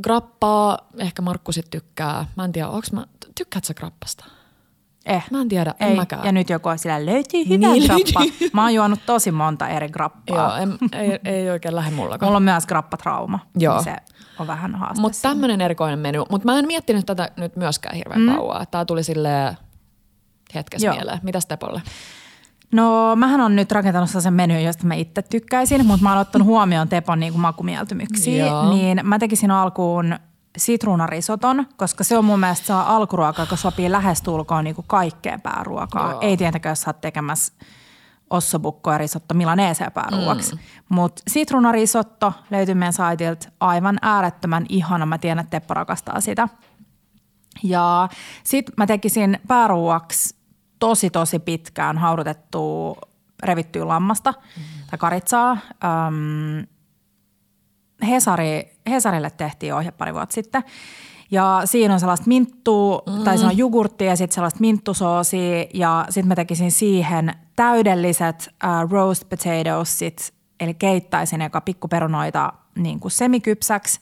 Grappaa, 0.02 0.78
ehkä 0.98 1.22
Markku 1.22 1.52
sit 1.52 1.70
tykkää. 1.70 2.26
Mä 2.36 2.44
en 2.44 2.52
tiedä, 2.52 2.68
onks 2.68 2.92
mä, 2.92 3.06
tykkäätkö 3.34 3.66
sä 3.66 3.74
grappasta? 3.74 4.24
Eh. 5.06 5.24
Mä 5.30 5.40
en 5.40 5.48
tiedä, 5.48 5.74
en 5.80 5.88
Ei. 5.88 5.96
mäkään. 5.96 6.24
Ja 6.24 6.32
nyt 6.32 6.50
joku 6.50 6.68
on 6.68 6.78
sillä 6.78 7.06
löytyy 7.06 7.48
hyvä 7.48 7.66
Niin, 7.66 7.84
grappa. 7.84 8.20
löytyy. 8.20 8.50
Mä 8.52 8.62
oon 8.62 8.74
juonut 8.74 9.00
tosi 9.06 9.32
monta 9.32 9.68
eri 9.68 9.88
grappaa. 9.88 10.36
Joo, 10.36 10.56
en, 10.56 10.78
ei, 10.92 11.18
ei 11.24 11.50
oikein 11.50 11.76
lähde 11.76 11.90
mullakaan. 11.96 12.28
Mulla 12.28 12.36
on 12.36 12.42
myös 12.42 12.66
grappatrauma. 12.66 13.38
Joo. 13.58 13.74
niin 13.74 13.84
Se 13.84 13.96
on 14.38 14.46
vähän 14.46 14.74
haaste. 14.74 15.00
Mutta 15.00 15.18
siinä. 15.18 15.30
tämmöinen 15.30 15.60
erikoinen 15.60 15.98
menu. 15.98 16.26
Mutta 16.30 16.44
mä 16.44 16.58
en 16.58 16.66
miettinyt 16.66 17.06
tätä 17.06 17.30
nyt 17.36 17.56
myöskään 17.56 17.96
hirveän 17.96 18.20
mm. 18.20 18.34
kauan. 18.34 18.66
Tää 18.70 18.84
tuli 18.84 19.02
sille 19.02 19.56
hetkessä 20.54 20.86
Joo. 20.86 20.94
mieleen. 20.94 21.18
Mitäs 21.22 21.46
Tepolle? 21.46 21.82
No 22.72 23.16
mähän 23.16 23.40
on 23.40 23.56
nyt 23.56 23.72
rakentanut 23.72 24.10
sen 24.10 24.34
meny, 24.34 24.60
josta 24.60 24.86
mä 24.86 24.94
itse 24.94 25.22
tykkäisin, 25.22 25.86
mutta 25.86 26.02
mä 26.02 26.10
oon 26.10 26.18
ottanut 26.18 26.48
huomioon 26.48 26.88
Tepon 26.88 27.20
niin 27.20 27.40
makumieltymyksiä. 27.40 28.46
Joo. 28.46 28.74
Niin 28.74 29.00
mä 29.02 29.18
tekisin 29.18 29.50
alkuun 29.50 30.18
sitruunarisoton, 30.56 31.66
koska 31.76 32.04
se 32.04 32.18
on 32.18 32.24
mun 32.24 32.40
mielestä 32.40 32.66
se 32.66 32.72
alkuruoka, 32.72 33.42
joka 33.42 33.56
sopii 33.56 33.92
lähestulkoon 33.92 34.64
niin 34.64 34.76
kaikkeen 34.86 35.40
pääruokaa. 35.40 36.10
Joo. 36.10 36.20
Ei 36.20 36.36
tietenkään, 36.36 36.70
jos 36.70 36.80
sä 36.80 36.88
oot 36.90 37.00
tekemässä 37.00 37.52
ossobukko 38.30 38.92
ja 38.92 38.98
risotto 38.98 39.34
milaneeseen 39.34 39.92
pääruoaksi. 39.92 40.54
Mm. 40.54 40.60
Mutta 40.88 41.22
sitruunarisotto 41.28 42.32
löytyy 42.50 42.74
meidän 42.74 42.92
saitilta 42.92 43.48
aivan 43.60 43.98
äärettömän 44.02 44.66
ihana. 44.68 45.06
Mä 45.06 45.18
tiedän, 45.18 45.38
että 45.38 45.50
Teppo 45.50 45.74
rakastaa 45.74 46.20
sitä. 46.20 46.48
Ja 47.62 48.08
sit 48.44 48.70
mä 48.76 48.86
tekisin 48.86 49.38
pääruuaksi 49.48 50.37
tosi 50.78 51.10
tosi 51.10 51.38
pitkään 51.38 51.98
haudutettua 51.98 52.96
revittyä 53.42 53.88
lammasta 53.88 54.30
mm. 54.32 54.62
tai 54.90 54.98
karitsaa. 54.98 55.58
Öm, 55.84 56.66
Hesari, 58.08 58.76
Hesarille 58.90 59.30
tehtiin 59.30 59.74
ohje 59.74 59.90
pari 59.90 60.14
vuotta 60.14 60.34
sitten. 60.34 60.64
Ja 61.30 61.62
siinä 61.64 61.94
on 61.94 62.00
sellaista 62.00 62.26
minttua, 62.26 63.02
mm. 63.06 63.24
tai 63.24 63.38
se 63.38 63.46
on 63.46 63.58
jogurttia 63.58 64.08
ja 64.08 64.16
sitten 64.16 64.34
sellaista 64.34 64.60
minttusoosia. 64.60 65.66
Ja 65.74 66.04
sitten 66.10 66.28
mä 66.28 66.34
tekisin 66.34 66.72
siihen 66.72 67.32
täydelliset 67.56 68.48
uh, 68.64 68.90
roast 68.90 69.24
potatoes 69.28 69.98
sit 69.98 70.38
eli 70.60 70.74
keittäisin 70.74 71.42
eka 71.42 71.60
pikkuperunoita 71.60 72.52
niin 72.74 73.00
kuin 73.00 73.12
semikypsäksi 73.12 74.00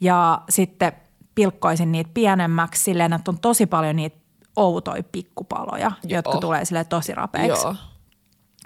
ja 0.00 0.42
sitten 0.48 0.92
pilkkoisin 1.34 1.92
niitä 1.92 2.10
pienemmäksi 2.14 2.84
silleen, 2.84 3.12
että 3.12 3.30
on 3.30 3.38
tosi 3.38 3.66
paljon 3.66 3.96
niitä 3.96 4.16
outoja 4.58 5.02
pikkupaloja, 5.02 5.92
Joo. 6.04 6.16
jotka 6.16 6.38
tulee 6.38 6.64
sille 6.64 6.84
tosi 6.84 7.14
rapeiksi. 7.14 7.66
Joo. 7.66 7.74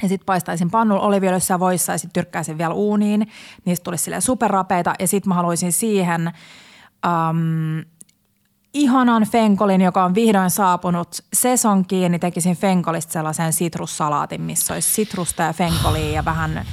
Ja 0.03 0.09
sitten 0.09 0.27
paistaisin 0.27 0.71
pannulla 0.71 1.03
oliviöljyssä 1.03 1.61
voissa 1.61 1.93
ja 1.93 1.99
sitten 1.99 2.23
tyrkkäisin 2.23 2.59
vielä 2.59 2.75
uuniin. 2.75 3.29
Niistä 3.65 3.85
tulisi 3.85 4.05
sille 4.05 4.21
superrapeita 4.21 4.95
ja 4.99 5.09
sitten 5.09 5.29
mä 5.29 5.35
haluaisin 5.35 5.73
siihen 5.73 6.33
um, 7.07 7.85
ihanan 8.75 9.27
fenkolin, 9.33 9.81
joka 9.81 10.05
on 10.05 10.15
vihdoin 10.15 10.51
saapunut 10.51 11.09
sesonkiin, 11.33 12.13
niin 12.13 12.21
tekisin 12.21 12.57
fenkolista 12.57 13.13
sellaisen 13.13 13.53
sitrussalaatin, 13.53 14.41
missä 14.41 14.75
olisi 14.75 14.91
sitrusta 14.91 15.43
ja 15.43 15.53
fenkolia 15.53 16.11
ja 16.11 16.25
vähän 16.25 16.67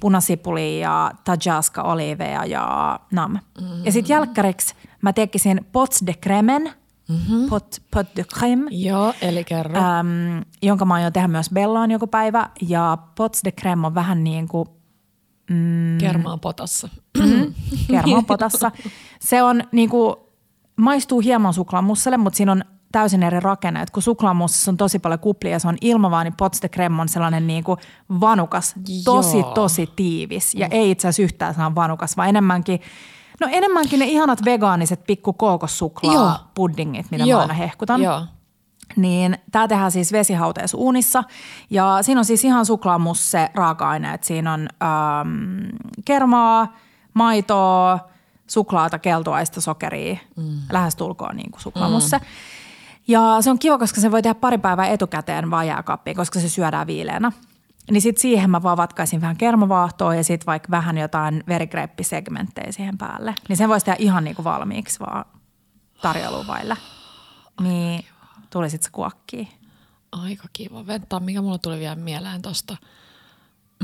punasipulia 0.00 0.78
ja 0.78 1.10
tajaska 1.24 1.82
oliiveja 1.82 2.44
ja 2.44 3.00
nam. 3.10 3.32
Mm-hmm. 3.32 3.84
Ja 3.84 3.92
sitten 3.92 4.14
jälkkäriksi 4.14 4.74
mä 5.02 5.12
tekisin 5.12 5.66
pots 5.72 6.02
de 6.06 6.14
cremen, 6.14 6.72
mm-hmm. 7.08 7.48
pot, 7.48 7.82
pot 7.90 8.06
de 8.16 8.24
creme, 8.24 8.70
Joo, 8.70 9.14
eli 9.22 9.44
kerro. 9.44 9.80
äm, 9.80 10.42
jonka 10.62 10.84
mä 10.84 10.94
aion 10.94 11.12
tehdä 11.12 11.28
myös 11.28 11.50
Bellaan 11.50 11.90
joku 11.90 12.06
päivä. 12.06 12.50
Ja 12.68 12.98
pots 13.14 13.40
de 13.44 13.52
creme 13.52 13.86
on 13.86 13.94
vähän 13.94 14.24
niin 14.24 14.48
kuin 14.48 14.68
mm. 15.50 15.98
Kermaa 15.98 16.38
potassa. 16.38 16.88
kermaa 17.90 18.22
potassa. 18.22 18.70
Se 19.20 19.42
on 19.42 19.62
niin 19.72 19.88
kuin, 19.88 20.16
maistuu 20.76 21.20
hieman 21.20 21.54
suklaamusselle, 21.54 22.16
mutta 22.16 22.36
siinä 22.36 22.52
on 22.52 22.64
täysin 22.92 23.22
eri 23.22 23.40
rakenne. 23.40 23.82
Et 23.82 23.90
kun 23.90 24.02
suklaamussissa 24.02 24.70
on 24.70 24.76
tosi 24.76 24.98
paljon 24.98 25.20
kuplia 25.20 25.52
ja 25.52 25.58
se 25.58 25.68
on 25.68 25.76
ilmavaa, 25.80 26.24
niin 26.24 26.36
pots 26.36 26.62
de 26.62 26.68
creme 26.68 27.00
on 27.00 27.08
sellainen 27.08 27.46
niin 27.46 27.64
kuin 27.64 27.78
vanukas, 28.20 28.74
tosi 29.04 29.38
Joo. 29.38 29.52
tosi 29.52 29.88
tiivis. 29.96 30.54
Ja 30.54 30.68
ei 30.70 30.90
itse 30.90 31.08
asiassa 31.08 31.22
yhtään 31.22 31.54
saa 31.54 31.74
vanukas, 31.74 32.16
vaan 32.16 32.28
enemmänkin, 32.28 32.80
no 33.42 33.48
enemmänkin 33.52 33.98
ne 33.98 34.06
ihanat 34.06 34.44
vegaaniset 34.44 35.04
pikku 35.06 35.32
puddingit, 36.54 37.10
mitä 37.10 37.24
Joo. 37.24 37.38
mä 37.38 37.42
aina 37.42 37.54
hehkutan. 37.54 38.02
Joo. 38.02 38.22
Niin 38.96 39.38
tämä 39.52 39.68
tehdään 39.68 39.90
siis 39.90 40.12
vesihauteessa 40.12 40.78
uunissa 40.78 41.24
ja 41.70 41.98
siinä 42.00 42.18
on 42.18 42.24
siis 42.24 42.44
ihan 42.44 42.66
suklaamusse 42.66 43.50
raaka-aineet. 43.54 44.24
Siinä 44.24 44.52
on 44.52 44.68
ähm, 44.82 45.76
kermaa, 46.04 46.76
maitoa, 47.14 47.98
suklaata, 48.46 48.98
keltuaista, 48.98 49.60
sokeria, 49.60 50.16
mm. 50.36 50.60
lähestulkoon 50.72 51.36
niin 51.36 51.50
kuin 51.50 51.60
suklaamusse. 51.60 52.18
Mm. 52.18 52.24
Ja 53.08 53.36
se 53.40 53.50
on 53.50 53.58
kiva, 53.58 53.78
koska 53.78 54.00
se 54.00 54.10
voi 54.10 54.22
tehdä 54.22 54.34
pari 54.34 54.58
päivää 54.58 54.86
etukäteen 54.86 55.50
vaan 55.50 55.66
jääkaappiin, 55.66 56.16
koska 56.16 56.40
se 56.40 56.48
syödään 56.48 56.86
viileänä. 56.86 57.32
Niin 57.90 58.02
sitten 58.02 58.22
siihen 58.22 58.50
mä 58.50 58.62
vaan 58.62 58.76
vatkaisin 58.76 59.20
vähän 59.20 59.36
kermavaahtoa 59.36 60.14
ja 60.14 60.24
sitten 60.24 60.46
vaikka 60.46 60.70
vähän 60.70 60.98
jotain 60.98 61.44
verigreppisegmenttejä 61.48 62.72
siihen 62.72 62.98
päälle. 62.98 63.34
Niin 63.48 63.56
sen 63.56 63.68
voisi 63.68 63.86
tehdä 63.86 63.96
ihan 64.00 64.24
niin 64.24 64.36
kuin 64.36 64.44
valmiiksi 64.44 65.00
vaan 65.00 65.24
tarjouluvaille. 66.02 66.76
Niin 67.60 68.04
tulisit 68.50 68.82
sä 68.82 68.88
kuokkiin. 68.92 69.48
Aika 70.12 70.48
kiva. 70.52 70.86
Ventaa, 70.86 71.20
mikä 71.20 71.42
mulla 71.42 71.58
tuli 71.58 71.78
vielä 71.78 71.94
mieleen 71.94 72.42
tosta. 72.42 72.76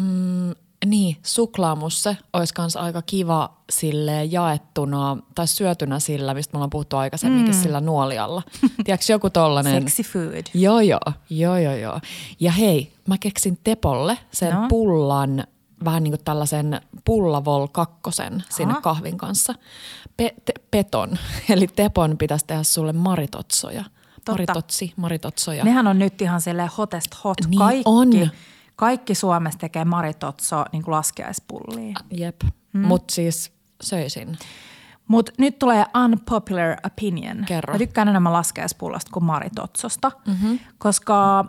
Mm, 0.00 0.54
niin, 0.86 1.16
suklaamusse 1.22 2.16
olisi 2.32 2.54
kans 2.54 2.76
aika 2.76 3.02
kiva 3.02 3.54
sille 3.70 4.24
jaettuna 4.24 5.16
tai 5.34 5.46
syötynä 5.46 5.98
sillä, 5.98 6.34
mistä 6.34 6.52
me 6.52 6.56
ollaan 6.56 6.70
puhuttu 6.70 6.96
aikaisemminkin, 6.96 7.54
mm. 7.54 7.62
sillä 7.62 7.80
nuolialla. 7.80 8.42
Tiedätkö 8.84 9.12
joku 9.12 9.30
tollanen? 9.30 9.82
Sexy 9.82 10.02
food. 10.02 10.46
Joo, 10.54 10.80
joo, 10.80 11.00
joo, 11.30 11.56
joo, 11.56 11.74
joo. 11.74 12.00
Ja 12.40 12.52
hei, 12.52 12.92
mä 13.08 13.18
keksin 13.18 13.58
Tepolle 13.64 14.18
sen 14.30 14.52
No. 14.52 14.66
pullan, 14.68 15.44
vähän 15.84 16.02
niin 16.02 16.12
kuin 16.12 16.24
tällaisen 16.24 16.80
pullavol 17.04 17.66
kakkosen 17.66 18.44
sinne 18.50 18.72
Aha. 18.72 18.80
kahvin 18.80 19.18
kanssa. 19.18 19.54
Pe- 20.16 20.34
te- 20.44 20.54
peton, 20.70 21.18
eli 21.50 21.66
Tepon 21.66 22.18
pitäisi 22.18 22.44
tehdä 22.46 22.62
sulle 22.62 22.92
maritotsoja. 22.92 23.84
Maritotsi, 24.28 24.92
maritotsoja. 24.96 25.64
Nehän 25.64 25.86
on 25.86 25.98
nyt 25.98 26.22
ihan 26.22 26.40
sille 26.40 26.70
hotest 26.78 27.10
hot. 27.24 27.36
Niin 27.48 27.58
kaikki, 27.58 27.82
on. 27.86 28.10
Kaikki 28.78 29.14
Suomessa 29.14 29.58
tekee 29.58 29.84
maritotso 29.84 30.64
niin 30.72 30.82
kuin 30.82 30.92
laskiaispullia. 30.92 31.94
Jep, 32.10 32.40
mm. 32.72 32.86
mutta 32.86 33.14
siis 33.14 33.52
söisin. 33.82 34.38
Mutta 35.08 35.32
nyt 35.38 35.58
tulee 35.58 35.84
unpopular 36.04 36.76
opinion. 36.86 37.44
Kerro. 37.46 37.74
Mä 37.74 37.78
tykkään 37.78 38.08
enemmän 38.08 38.32
laskiaispullasta 38.32 39.10
kuin 39.12 39.24
maritotsosta, 39.24 40.12
mm-hmm. 40.26 40.58
koska 40.78 41.44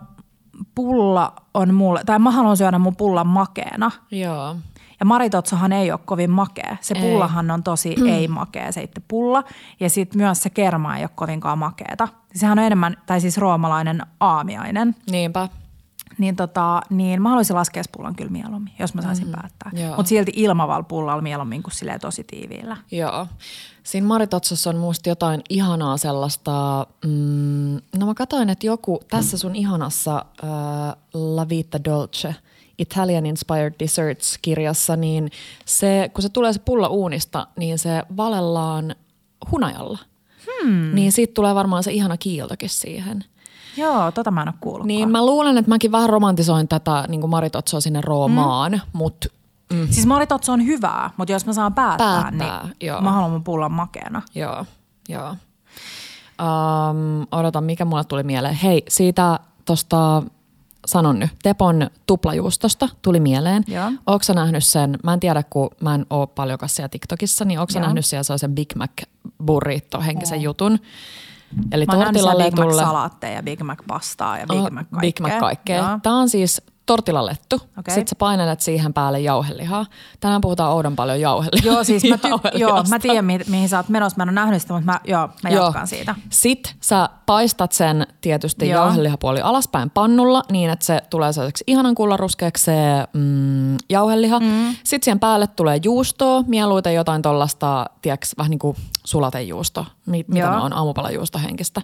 pulla 0.74 1.32
on 1.54 1.74
mulle, 1.74 2.00
tai 2.06 2.18
mä 2.18 2.30
haluan 2.30 2.56
syödä 2.56 2.78
mun 2.78 2.96
pullan 2.96 3.26
makeena. 3.26 3.90
Joo. 4.10 4.56
Ja 5.00 5.06
maritotsohan 5.06 5.72
ei 5.72 5.92
ole 5.92 6.00
kovin 6.04 6.30
makea. 6.30 6.76
Se 6.80 6.94
Ei. 6.94 7.02
pullahan 7.02 7.50
on 7.50 7.62
tosi 7.62 7.96
mm. 7.96 8.06
ei-makea 8.06 8.72
se 8.72 8.82
itse 8.82 9.02
pulla. 9.08 9.44
Ja 9.80 9.90
sitten 9.90 10.20
myös 10.20 10.42
se 10.42 10.50
kerma 10.50 10.96
ei 10.96 11.02
ole 11.02 11.10
kovinkaan 11.14 11.58
makeeta. 11.58 12.08
Sehän 12.34 12.58
on 12.58 12.64
enemmän, 12.64 12.96
tai 13.06 13.20
siis 13.20 13.38
roomalainen 13.38 14.02
aamiainen. 14.20 14.96
Niinpä. 15.10 15.48
Niin, 16.20 16.36
tota, 16.36 16.82
niin 16.90 17.22
mä 17.22 17.28
haluaisin 17.28 17.56
laskiaispullan 17.56 18.16
kyllä 18.16 18.30
mieluummin, 18.30 18.72
jos 18.78 18.94
mä 18.94 19.02
saisin 19.02 19.26
mm, 19.26 19.32
päättää. 19.32 19.70
Mutta 19.96 20.08
silti 20.08 20.32
ilmavalla 20.34 20.82
pullalla 20.82 21.22
mieluummin 21.22 21.62
kuin 21.62 21.74
silleen 21.74 22.00
tosi 22.00 22.24
tiiviillä. 22.24 22.76
Joo. 22.90 23.26
Siinä 23.82 24.06
Maritotsossa 24.06 24.70
on 24.70 24.76
musta 24.76 25.08
jotain 25.08 25.42
ihanaa 25.48 25.96
sellaista, 25.96 26.86
mm, 27.04 27.80
no 27.96 28.06
mä 28.06 28.14
katsoin, 28.14 28.50
että 28.50 28.66
joku 28.66 29.00
tässä 29.10 29.38
sun 29.38 29.56
ihanassa 29.56 30.24
äh, 30.44 30.50
La 31.14 31.48
Vita 31.48 31.84
Dolce, 31.84 32.34
Italian 32.78 33.26
Inspired 33.26 33.74
Desserts-kirjassa, 33.78 34.96
niin 34.96 35.30
se, 35.64 36.10
kun 36.14 36.22
se 36.22 36.28
tulee 36.28 36.52
se 36.52 36.60
pulla 36.64 36.88
uunista, 36.88 37.46
niin 37.56 37.78
se 37.78 38.02
valellaan 38.16 38.94
hunajalla. 39.50 39.98
Hmm. 40.46 40.94
Niin 40.94 41.12
siitä 41.12 41.34
tulee 41.34 41.54
varmaan 41.54 41.82
se 41.82 41.92
ihana 41.92 42.16
kiiltokin 42.16 42.68
siihen. 42.68 43.24
Joo, 43.76 44.12
tota 44.12 44.30
mä 44.30 44.42
en 44.42 44.48
ole 44.48 44.54
kuullutkaan. 44.60 44.88
Niin 44.88 45.10
mä 45.10 45.26
luulen, 45.26 45.58
että 45.58 45.68
mäkin 45.68 45.92
vähän 45.92 46.08
romantisoin 46.08 46.68
tätä 46.68 47.04
niin 47.08 47.20
kuin 47.20 47.30
Maritotsoa 47.30 47.80
sinne 47.80 48.00
Roomaan, 48.00 48.72
mm. 48.72 48.80
mutta 48.92 49.28
Mm. 49.72 49.88
Siis 49.90 50.06
maritotso 50.06 50.52
on 50.52 50.66
hyvää, 50.66 51.10
mutta 51.16 51.32
jos 51.32 51.46
mä 51.46 51.52
saan 51.52 51.74
päättää, 51.74 52.22
Päättää, 52.22 52.62
niin 52.64 52.74
joo. 52.80 53.00
mä 53.00 53.12
haluan 53.12 53.30
mun 53.30 53.44
pullan 53.44 53.72
makeena. 53.72 54.22
Joo, 54.34 54.64
joo. 55.08 55.30
Um, 55.30 57.26
odotan, 57.32 57.64
mikä 57.64 57.84
mulle 57.84 58.04
tuli 58.04 58.22
mieleen. 58.22 58.54
Hei, 58.54 58.82
siitä 58.88 59.38
tosta, 59.64 60.22
sanon 60.86 61.18
nyt, 61.18 61.30
Tepon 61.42 61.90
tuplajuustosta 62.06 62.88
tuli 63.02 63.20
mieleen. 63.20 63.64
Joo. 63.66 63.92
Ootko 64.06 64.32
nähnyt 64.32 64.64
sen, 64.64 64.98
mä 65.04 65.12
en 65.12 65.20
tiedä, 65.20 65.42
kun 65.50 65.70
mä 65.80 65.94
en 65.94 66.06
oo 66.10 66.26
paljonkaan 66.26 66.68
siellä 66.68 66.88
TikTokissa, 66.88 67.44
niin 67.44 67.60
ootko 67.60 67.80
nähnyt 67.80 68.06
siellä 68.06 68.22
sellaisen 68.22 68.54
Big 68.54 68.74
Mac 68.74 68.90
burrito 69.44 70.00
henkisen 70.00 70.42
jutun? 70.42 70.78
Eli 71.72 71.86
Mä 71.86 71.96
nähnyt 71.96 72.22
siellä 72.22 72.44
Big 72.44 72.54
tortillaletulle. 72.54 72.82
Mac-salaatteja, 72.82 73.42
Big 73.42 73.60
Mac-pastaa 73.60 74.38
ja 74.38 74.46
Big 74.46 74.70
Mac 74.70 74.86
kaikkea. 74.90 75.00
Big 75.00 75.20
Mac 75.20 75.40
kaikkea. 75.40 75.76
Joo. 75.76 75.98
Tämä 76.02 76.18
on 76.18 76.28
siis 76.28 76.62
tortilalettu. 76.90 77.56
Okei. 77.78 77.94
Sitten 77.94 78.08
sä 78.08 78.16
painelet 78.18 78.60
siihen 78.60 78.94
päälle 78.94 79.20
jauhelihaa. 79.20 79.86
Tänään 80.20 80.40
puhutaan 80.40 80.72
oudon 80.72 80.96
paljon 80.96 81.20
jauhelihaa. 81.20 81.72
Joo, 81.72 81.84
siis 81.84 82.02
mä, 82.04 82.16
ty- 82.16 82.58
joo, 82.58 82.84
mä 82.88 82.98
tiedän, 82.98 83.24
mi- 83.24 83.38
mihin 83.48 83.68
sä 83.68 83.76
oot 83.76 83.88
menossa. 83.88 84.16
Mä 84.16 84.22
en 84.22 84.28
ole 84.28 84.34
nähnyt 84.34 84.62
sitä, 84.62 84.74
mutta 84.74 84.92
mä, 84.92 85.00
joo, 85.04 85.28
mä 85.42 85.50
jatkan 85.50 85.86
siitä. 85.86 86.14
Sitten 86.30 86.72
sä 86.80 87.08
paistat 87.26 87.72
sen 87.72 88.06
tietysti 88.20 88.68
Joo. 88.68 88.84
jauhelihapuoli 88.84 89.40
alaspäin 89.40 89.90
pannulla 89.90 90.42
niin, 90.52 90.70
että 90.70 90.84
se 90.84 91.02
tulee 91.10 91.32
sellaiseksi 91.32 91.64
ihanan 91.66 91.94
kullaruskeaksi 91.94 92.64
se 92.64 92.74
mm, 93.12 93.76
jauheliha. 93.90 94.40
Mm. 94.40 94.74
Sitten 94.84 95.04
siihen 95.04 95.20
päälle 95.20 95.46
tulee 95.46 95.80
juustoa, 95.84 96.44
mieluiten 96.46 96.94
jotain 96.94 97.22
tollasta, 97.22 97.86
tiedätkö, 98.02 98.26
vähän 98.38 98.50
niin 98.50 98.58
kuin 98.58 98.76
sulatejuusto, 99.04 99.86
mi- 100.06 100.24
mitä 100.28 100.46
Joo. 100.46 100.60
oon 100.60 100.72
aamupalajuusto 100.72 101.38
henkistä. 101.38 101.82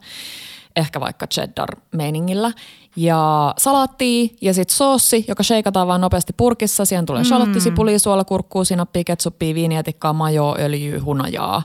Ehkä 0.77 1.01
vaikka 1.01 1.27
cheddar-meiningillä. 1.35 2.53
Ja 2.97 3.55
salaattia 3.59 4.29
ja 4.41 4.55
sitten 4.55 4.77
soossi, 4.77 5.25
joka 5.29 5.43
sheikataan 5.43 5.87
vaan 5.87 6.01
nopeasti 6.01 6.33
purkissa. 6.37 6.85
Siihen 6.85 7.07
tulee 7.07 7.25
shalottisipuli, 7.25 7.99
suolakurkkuu, 7.99 8.65
sinappia, 8.65 9.05
ketsuppia, 9.05 9.55
viinietikkaa, 9.55 10.13
majoa, 10.13 10.57
öljyä, 10.59 11.01
hunajaa. 11.01 11.63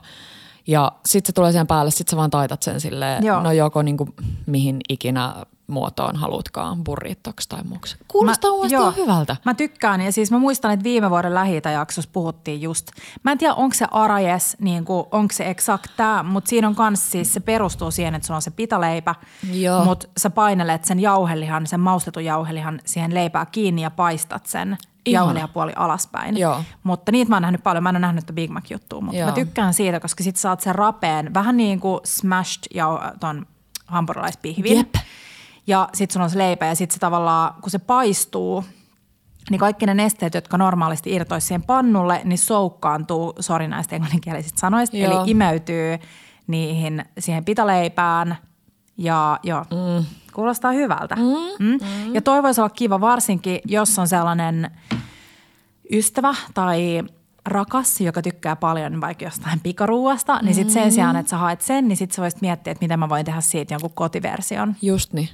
Ja 0.66 0.92
sitten 1.06 1.26
se 1.28 1.32
tulee 1.32 1.52
siihen 1.52 1.66
päälle, 1.66 1.90
sitten 1.90 2.10
sä 2.10 2.16
vaan 2.16 2.30
taitat 2.30 2.62
sen 2.62 2.80
silleen, 2.80 3.24
Joo. 3.24 3.42
no 3.42 3.52
joko 3.52 3.82
niinku 3.82 4.08
mihin 4.46 4.80
ikinä 4.88 5.34
muotoon 5.66 6.16
halutkaan, 6.16 6.84
burritoksi 6.84 7.48
tai 7.48 7.62
muuksi. 7.64 7.96
Kuulostaa 8.08 8.50
mä, 8.50 8.66
joo. 8.70 8.90
hyvältä. 8.90 9.36
Mä 9.44 9.54
tykkään 9.54 10.00
ja 10.00 10.12
siis 10.12 10.30
mä 10.30 10.38
muistan, 10.38 10.70
että 10.70 10.84
viime 10.84 11.10
vuoden 11.10 11.34
lähi 11.34 11.62
jaksossa 11.72 12.10
puhuttiin 12.12 12.62
just, 12.62 12.90
mä 13.22 13.32
en 13.32 13.38
tiedä 13.38 13.54
onko 13.54 13.74
se 13.74 13.86
arajes, 13.90 14.56
niin 14.60 14.84
kuin, 14.84 15.06
onko 15.10 15.34
se 15.34 15.50
exakt 15.50 15.90
tää, 15.96 16.22
mutta 16.22 16.48
siinä 16.48 16.68
on 16.68 16.74
kans 16.74 17.10
siis 17.10 17.34
se 17.34 17.40
perustuu 17.40 17.90
siihen, 17.90 18.14
että 18.14 18.26
sulla 18.26 18.38
on 18.38 18.42
se 18.42 18.50
pitaleipä, 18.50 19.14
mutta 19.84 20.08
sä 20.16 20.30
painelet 20.30 20.84
sen 20.84 21.00
jauhelihan, 21.00 21.66
sen 21.66 21.80
maustetun 21.80 22.24
jauhelihan 22.24 22.80
siihen 22.84 23.14
leipää 23.14 23.46
kiinni 23.46 23.82
ja 23.82 23.90
paistat 23.90 24.46
sen 24.46 24.78
jauhelihapuoli 25.06 25.72
alaspäin. 25.76 26.36
Joo. 26.36 26.62
Mutta 26.82 27.12
niitä 27.12 27.28
mä 27.28 27.36
oon 27.36 27.42
nähnyt 27.42 27.62
paljon, 27.62 27.82
mä 27.82 27.88
en 27.88 27.96
ole 27.96 28.00
nähnyt 28.00 28.24
Big 28.34 28.50
Mac-juttua, 28.50 29.00
mutta 29.00 29.18
Joo. 29.18 29.28
mä 29.28 29.34
tykkään 29.34 29.74
siitä, 29.74 30.00
koska 30.00 30.24
sit 30.24 30.36
saat 30.36 30.60
sen 30.60 30.74
rapeen, 30.74 31.34
vähän 31.34 31.56
niin 31.56 31.80
kuin 31.80 32.00
smashed 32.04 32.62
jau- 32.74 33.18
ton 33.20 33.46
hampurilaispihvin. 33.86 34.76
Jep. 34.76 34.94
Ja 35.66 35.88
sitten 35.94 36.12
sulla 36.12 36.24
on 36.24 36.30
se 36.30 36.38
leipä 36.38 36.66
ja 36.66 36.74
sitten 36.74 36.94
se 36.94 37.00
tavallaan, 37.00 37.54
kun 37.60 37.70
se 37.70 37.78
paistuu, 37.78 38.64
niin 39.50 39.58
kaikki 39.58 39.86
ne 39.86 39.94
nesteet, 39.94 40.34
jotka 40.34 40.58
normaalisti 40.58 41.12
irtoisi 41.12 41.46
siihen 41.46 41.62
pannulle, 41.62 42.20
niin 42.24 42.38
soukkaantuu, 42.38 43.32
sori 43.40 43.68
näistä 43.68 43.96
englanninkielisistä 43.96 44.60
sanoista, 44.60 44.96
Joo. 44.96 45.20
eli 45.20 45.30
imeytyy 45.30 45.98
niihin 46.46 47.04
siihen 47.18 47.44
pitaleipään 47.44 48.36
ja 48.96 49.40
joo, 49.42 49.64
mm. 49.70 50.04
kuulostaa 50.32 50.72
hyvältä. 50.72 51.16
Mm. 51.16 51.66
Mm. 51.66 51.78
Ja 52.14 52.22
toi 52.22 52.42
voisi 52.42 52.60
olla 52.60 52.70
kiva 52.70 53.00
varsinkin, 53.00 53.60
jos 53.64 53.98
on 53.98 54.08
sellainen 54.08 54.70
ystävä 55.92 56.34
tai 56.54 57.02
rakas, 57.46 58.00
joka 58.00 58.22
tykkää 58.22 58.56
paljon 58.56 59.00
vaikka 59.00 59.24
jostain 59.24 59.60
pikaruuasta, 59.60 60.38
niin 60.42 60.54
sit 60.54 60.70
sen 60.70 60.92
sijaan, 60.92 61.16
että 61.16 61.30
sä 61.30 61.36
haet 61.36 61.60
sen, 61.60 61.88
niin 61.88 61.96
sit 61.96 62.12
sä 62.12 62.22
voisit 62.22 62.40
miettiä, 62.40 62.70
että 62.70 62.84
miten 62.84 62.98
mä 62.98 63.08
voin 63.08 63.24
tehdä 63.24 63.40
siitä 63.40 63.74
jonkun 63.74 63.90
kotiversion. 63.94 64.76
Just 64.82 65.12
niin. 65.12 65.28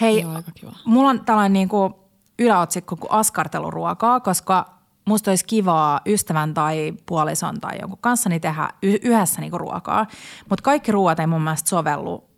Hei, 0.00 0.20
Joo, 0.20 0.34
aika 0.34 0.52
kiva. 0.54 0.72
mulla 0.84 1.10
on 1.10 1.24
tällainen 1.24 1.52
niin 1.52 1.68
kuin 1.68 1.94
yläotsikko 2.38 2.96
kuin 2.96 3.12
askarteluruokaa, 3.12 4.20
koska 4.20 4.78
musta 5.04 5.30
olisi 5.30 5.44
kivaa 5.44 6.00
ystävän 6.06 6.54
tai 6.54 6.94
puolison 7.06 7.60
tai 7.60 7.78
jonkun 7.80 7.98
kanssani 8.00 8.40
tehdä 8.40 8.68
y- 8.82 8.98
yhdessä 9.02 9.40
niin 9.40 9.50
kuin 9.50 9.60
ruokaa. 9.60 10.06
Mutta 10.50 10.62
kaikki 10.62 10.92
ruoat 10.92 11.20
ei 11.20 11.26
mun 11.26 11.42
mielestä 11.42 11.68
sovellu 11.68 12.28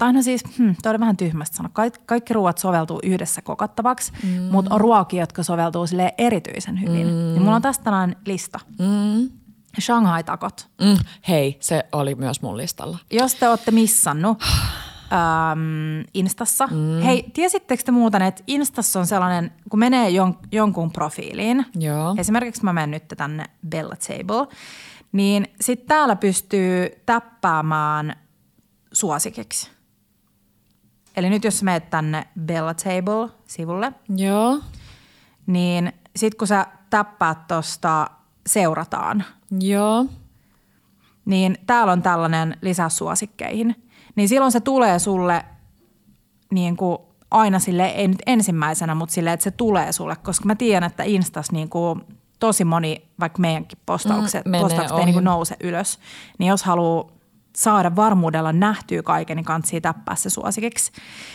tai 0.00 0.12
no 0.12 0.22
siis, 0.22 0.44
hmm, 0.58 0.74
toi 0.82 0.90
oli 0.90 1.00
vähän 1.00 1.16
tyhmästä 1.16 1.56
sanoa. 1.56 1.70
Kaik, 1.72 1.94
kaikki 2.06 2.34
ruoat 2.34 2.58
soveltuu 2.58 3.00
yhdessä 3.02 3.42
kokattavaksi, 3.42 4.12
mm. 4.22 4.42
mutta 4.42 4.74
on 4.74 4.80
ruokia, 4.80 5.22
jotka 5.22 5.42
soveltuu 5.42 5.86
sille 5.86 6.14
erityisen 6.18 6.80
hyvin. 6.80 7.06
Mm. 7.06 7.12
Niin 7.12 7.42
mulla 7.42 7.56
on 7.56 7.62
tästä 7.62 7.84
tällainen 7.84 8.16
lista. 8.26 8.60
Mm. 8.78 9.30
Shanghai-takot. 9.80 10.68
Mm, 10.80 10.96
hei, 11.28 11.56
se 11.60 11.84
oli 11.92 12.14
myös 12.14 12.42
mun 12.42 12.56
listalla. 12.56 12.98
Jos 13.10 13.34
te 13.34 13.48
olette 13.48 13.70
missannut 13.70 14.42
äm, 15.12 16.04
Instassa. 16.14 16.66
Mm. 16.66 17.02
Hei, 17.04 17.30
tiesittekö 17.34 17.82
te 17.82 17.92
muuten, 17.92 18.22
että 18.22 18.42
Instassa 18.46 19.00
on 19.00 19.06
sellainen, 19.06 19.52
kun 19.70 19.78
menee 19.78 20.10
jon, 20.10 20.38
jonkun 20.52 20.92
profiiliin, 20.92 21.66
Joo. 21.74 22.14
esimerkiksi 22.18 22.64
mä 22.64 22.72
menen 22.72 22.90
nyt 22.90 23.04
tänne 23.16 23.44
Bella 23.68 23.96
Table, 23.96 24.56
niin 25.12 25.46
sitten 25.60 25.88
täällä 25.88 26.16
pystyy 26.16 26.88
täppäämään 27.06 28.16
suosikiksi. 28.92 29.70
Eli 31.16 31.30
nyt 31.30 31.44
jos 31.44 31.58
sä 31.58 31.64
menet 31.64 31.90
tänne 31.90 32.28
Bella 32.40 32.74
Table-sivulle, 32.74 33.92
Joo. 34.16 34.60
niin 35.46 35.92
sitten 36.16 36.38
kun 36.38 36.48
sä 36.48 36.66
täppäät 36.90 37.46
tuosta 37.46 38.10
seurataan, 38.46 39.24
Joo. 39.60 40.06
niin 41.24 41.58
täällä 41.66 41.92
on 41.92 42.02
tällainen 42.02 42.56
lisäsuosikkeihin. 42.62 43.89
Niin 44.20 44.28
silloin 44.28 44.52
se 44.52 44.60
tulee 44.60 44.98
sulle 44.98 45.44
niin 46.50 46.76
kuin 46.76 46.98
aina 47.30 47.58
sille 47.58 47.86
ei 47.86 48.08
nyt 48.08 48.22
ensimmäisenä, 48.26 48.94
mutta 48.94 49.12
sille, 49.12 49.32
että 49.32 49.44
se 49.44 49.50
tulee 49.50 49.92
sulle, 49.92 50.16
koska 50.16 50.46
mä 50.46 50.54
tiedän, 50.54 50.90
että 50.90 51.02
Instas 51.02 51.52
niin 51.52 51.68
kuin 51.68 52.00
tosi 52.40 52.64
moni, 52.64 53.02
vaikka 53.20 53.38
meidänkin 53.38 53.78
postaukset, 53.86 54.46
Mm, 54.46 54.52
postaukset 54.60 54.98
ei 54.98 55.04
niin 55.04 55.12
kuin 55.12 55.24
nouse 55.24 55.56
ylös, 55.60 55.98
niin 56.38 56.48
jos 56.48 56.62
haluaa 56.62 57.10
saada 57.56 57.96
varmuudella 57.96 58.52
nähtyä 58.52 59.02
kaiken, 59.02 59.36
niin 59.36 59.44
kannattaa 59.44 59.80
täppää 59.80 60.16
se 60.16 60.30
suosikiksi. 60.30 60.92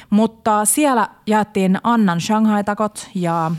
Mutta 0.09 0.65
siellä 0.65 1.09
jaettiin 1.27 1.77
Annan 1.83 2.21
Shanghai-takot 2.21 3.09
ja 3.15 3.51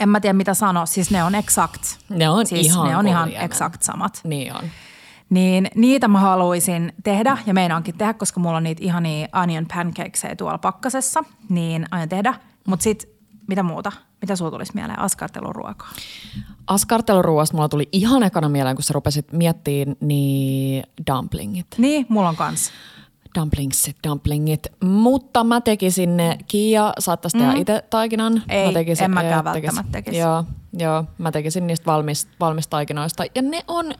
en 0.00 0.08
mä 0.08 0.20
tiedä 0.20 0.32
mitä 0.32 0.54
sanoa, 0.54 0.86
siis 0.86 1.10
ne 1.10 1.24
on 1.24 1.34
exact. 1.34 1.82
Ne 2.08 2.28
on 2.28 2.46
siis 2.46 2.66
ihan 2.66 2.88
ne 2.88 2.96
on 2.96 3.08
ihan 3.08 3.32
exact 3.32 3.82
samat. 3.82 4.20
Niin 4.24 4.56
on. 4.56 4.64
Niin 5.30 5.70
niitä 5.74 6.08
mä 6.08 6.18
haluaisin 6.18 6.92
tehdä 7.04 7.38
ja 7.46 7.54
meinaankin 7.54 7.98
tehdä, 7.98 8.14
koska 8.14 8.40
mulla 8.40 8.56
on 8.56 8.62
niitä 8.62 8.84
ihania 8.84 9.28
onion 9.32 9.66
pancakesia 9.74 10.36
tuolla 10.36 10.58
pakkasessa, 10.58 11.24
niin 11.48 11.86
aion 11.90 12.08
tehdä. 12.08 12.34
Mutta 12.66 12.82
sit 12.82 13.08
mitä 13.46 13.62
muuta? 13.62 13.92
Mitä 14.20 14.36
sulla 14.36 14.50
tulisi 14.50 14.72
mieleen? 14.74 14.98
Askarteluruokaa. 14.98 15.88
Askarteluruuasta 16.66 17.56
mulla 17.56 17.68
tuli 17.68 17.88
ihan 17.92 18.22
ekana 18.22 18.48
mieleen, 18.48 18.76
kun 18.76 18.82
sä 18.82 18.92
rupesit 18.92 19.32
miettimään, 19.32 19.96
niin 20.00 20.84
dumplingit. 21.06 21.66
Niin, 21.78 22.06
mulla 22.08 22.28
on 22.28 22.36
kans. 22.36 22.72
Dumplingsit, 23.38 23.96
dumplingit. 24.08 24.66
Mutta 24.84 25.44
mä 25.44 25.60
tekisin 25.60 26.16
ne, 26.16 26.38
Kiia 26.46 26.92
saattaisi 26.98 27.38
tehdä 27.38 27.52
itse 27.52 27.84
taikinan. 27.90 28.42
Ei, 28.48 28.66
mä 28.66 28.72
tekisin, 28.72 29.04
en 29.04 29.10
mäkään 29.10 29.44
välttämättä 29.44 29.92
tekisi. 29.92 30.18
Joo, 30.18 30.44
joo, 30.72 31.04
mä 31.18 31.32
tekisin 31.32 31.66
niistä 31.66 31.86
valmis, 31.86 32.28
valmistaikinoista. 32.40 33.24
Ja 33.34 33.42
ne 33.42 33.64
on, 33.68 33.92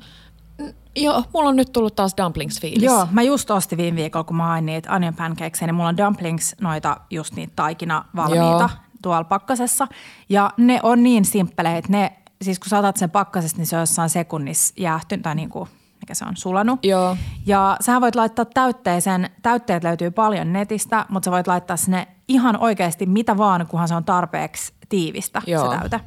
joo, 0.97 1.24
mulla 1.34 1.49
on 1.49 1.57
nyt 1.57 1.72
tullut 1.72 1.97
taas 1.97 2.14
dumplings-fiilis. 2.14 2.84
Joo, 2.84 3.07
mä 3.11 3.22
just 3.22 3.51
ostin 3.51 3.78
viime 3.78 3.97
viikolla, 3.97 4.24
kun 4.24 4.36
mä 4.36 4.47
hain 4.47 4.66
niitä 4.66 4.93
onion 4.93 5.14
pancakesia, 5.14 5.66
niin 5.66 5.74
mulla 5.74 5.88
on 5.88 5.97
dumplings, 5.97 6.57
noita 6.61 6.97
just 7.11 7.34
niitä 7.34 7.53
taikina 7.57 8.05
valmiita 8.16 8.45
Joo. 8.45 8.68
tuolla 9.03 9.24
pakkasessa. 9.24 9.88
Ja 10.28 10.51
ne 10.57 10.80
on 10.82 11.03
niin 11.03 11.24
simppeleitä, 11.24 11.88
ne, 11.88 12.12
siis 12.43 12.59
kun 12.59 12.68
saatat 12.68 12.97
sen 12.97 13.11
pakkasesta, 13.11 13.59
niin 13.59 13.66
se 13.66 13.76
on 13.76 13.82
jossain 13.82 14.11
sekunnissa 14.11 14.74
jäähtynyt, 14.76 15.22
tai 15.22 15.34
niin 15.34 15.49
kuin, 15.49 15.68
mikä 16.01 16.14
se 16.14 16.24
on, 16.24 16.36
sulanut. 16.36 16.84
Joo. 16.84 17.16
Ja 17.47 17.76
sä 17.80 18.01
voit 18.01 18.14
laittaa 18.14 18.45
täytteeseen, 18.45 19.30
täytteet 19.43 19.84
löytyy 19.84 20.11
paljon 20.11 20.53
netistä, 20.53 21.07
mutta 21.09 21.24
sä 21.24 21.30
voit 21.30 21.47
laittaa 21.47 21.76
sinne 21.76 22.09
ihan 22.28 22.61
oikeasti 22.61 23.07
mitä 23.07 23.36
vaan, 23.36 23.66
kunhan 23.66 23.88
se 23.88 23.95
on 23.95 24.05
tarpeeksi 24.05 24.72
tiivistä 24.88 25.43
Joo. 25.47 25.72
se 25.72 25.78
täyte. 25.78 26.01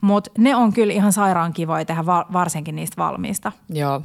Mutta 0.00 0.30
ne 0.38 0.56
on 0.56 0.72
kyllä 0.72 0.92
ihan 0.92 1.12
sairaan 1.12 1.52
kivoja 1.52 1.84
tehdä 1.84 2.06
va- 2.06 2.26
varsinkin 2.32 2.76
niistä 2.76 3.02
valmiista. 3.02 3.52
Joo. 3.68 4.02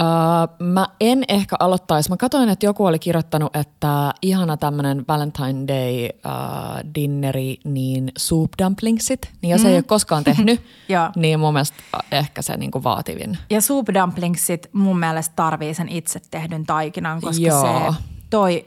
Uh, 0.00 0.66
mä 0.66 0.88
en 1.00 1.24
ehkä 1.28 1.56
aloittaisi. 1.58 2.10
Mä 2.10 2.16
katsoin, 2.16 2.48
että 2.48 2.66
joku 2.66 2.86
oli 2.86 2.98
kirjoittanut, 2.98 3.56
että 3.56 4.14
ihana 4.22 4.56
tämmöinen 4.56 5.04
Valentine 5.08 5.66
Day 5.68 6.04
uh, 6.04 6.94
dinneri, 6.94 7.56
niin 7.64 8.12
soup 8.18 8.52
dumplingsit. 8.62 9.30
Niin 9.42 9.50
jos 9.50 9.62
mm. 9.62 9.68
ei 9.68 9.74
ole 9.74 9.82
koskaan 9.82 10.24
tehnyt, 10.24 10.60
niin 11.16 11.40
mun 11.40 11.52
mielestä 11.52 11.76
ehkä 12.12 12.42
se 12.42 12.56
niinku 12.56 12.84
vaativin. 12.84 13.38
Ja 13.50 13.60
soup 13.60 13.86
dumplingsit 13.94 14.68
mun 14.72 14.98
mielestä 14.98 15.32
tarvii 15.36 15.74
sen 15.74 15.88
itse 15.88 16.20
tehdyn 16.30 16.66
taikinan, 16.66 17.20
koska 17.20 17.44
Joo. 17.44 17.92
se 17.92 17.98
toi, 18.30 18.66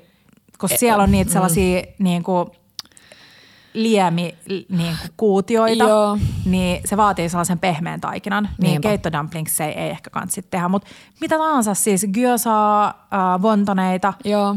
koska 0.58 0.78
siellä 0.78 1.04
on 1.04 1.12
niitä 1.12 1.32
sellaisia 1.32 1.84
niin 2.00 2.24
kuin 2.24 2.50
liemi 3.76 4.36
niin 4.50 4.98
kuin 5.02 5.12
kuutioita, 5.18 5.84
Joo. 5.84 6.18
niin 6.46 6.82
se 6.86 6.98
vaatii 6.98 7.30
sellaisen 7.30 7.60
pehmeän 7.60 8.02
taikinan. 8.02 8.44
Niin 8.44 8.70
Niinpä. 8.70 8.88
keittodumplings 8.90 9.62
ei, 9.62 9.72
ei 9.72 9.90
ehkä 9.90 10.10
kanssa 10.10 10.42
tehdä, 10.42 10.68
mutta 10.68 10.88
mitä 11.22 11.38
tahansa 11.38 11.74
siis 11.74 12.08
gyosaa, 12.14 13.05
äh, 13.16 13.42
vontoneita. 13.42 14.14
Joo. 14.26 14.56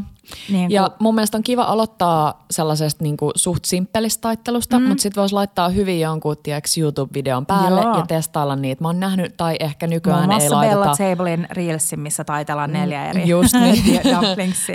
Niin 0.49 0.71
ja 0.71 0.83
kuin- 0.89 0.97
mun 0.99 1.15
mielestä 1.15 1.37
on 1.37 1.43
kiva 1.43 1.63
aloittaa 1.63 2.45
sellaisesta 2.51 3.05
niinku 3.05 3.31
suht 3.35 3.65
simppelistä 3.65 4.21
taittelusta, 4.21 4.79
mm. 4.79 4.89
mutta 4.89 5.03
sitten 5.03 5.21
voisi 5.21 5.35
laittaa 5.35 5.69
hyvin 5.69 6.01
jonkun 6.01 6.37
tiiäks, 6.43 6.79
YouTube-videon 6.79 7.47
päälle 7.47 7.81
Joo. 7.81 7.99
ja 7.99 8.07
testailla 8.07 8.57
niitä. 8.57 8.83
Mä 8.85 8.89
oon 8.89 9.01
nähnyt, 9.01 9.37
tai 9.37 9.57
ehkä 9.61 9.87
nykyään 9.87 10.21
ei 10.21 10.27
muassa 10.27 10.61
Bella 10.61 10.81
laiteta... 10.81 11.11
Tablein 11.11 11.47
Reelsin, 11.51 12.01
missä 12.01 12.25
taitellaan 12.25 12.73
neljä 12.73 13.07
eri 13.07 13.29
Just 13.29 13.55
niin. 13.61 14.01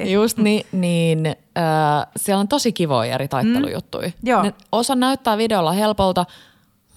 Just 0.13 0.37
niin, 0.37 0.65
niin 0.71 1.25
äh, 1.27 2.07
siellä 2.17 2.39
on 2.39 2.47
tosi 2.47 2.73
kivoja 2.73 3.13
eri 3.13 3.27
taittelujuttuja. 3.27 4.07
Mm. 4.07 4.13
Joo. 4.23 4.43
Ne 4.43 4.53
osa 4.71 4.95
näyttää 4.95 5.37
videolla 5.37 5.71
helpolta, 5.71 6.25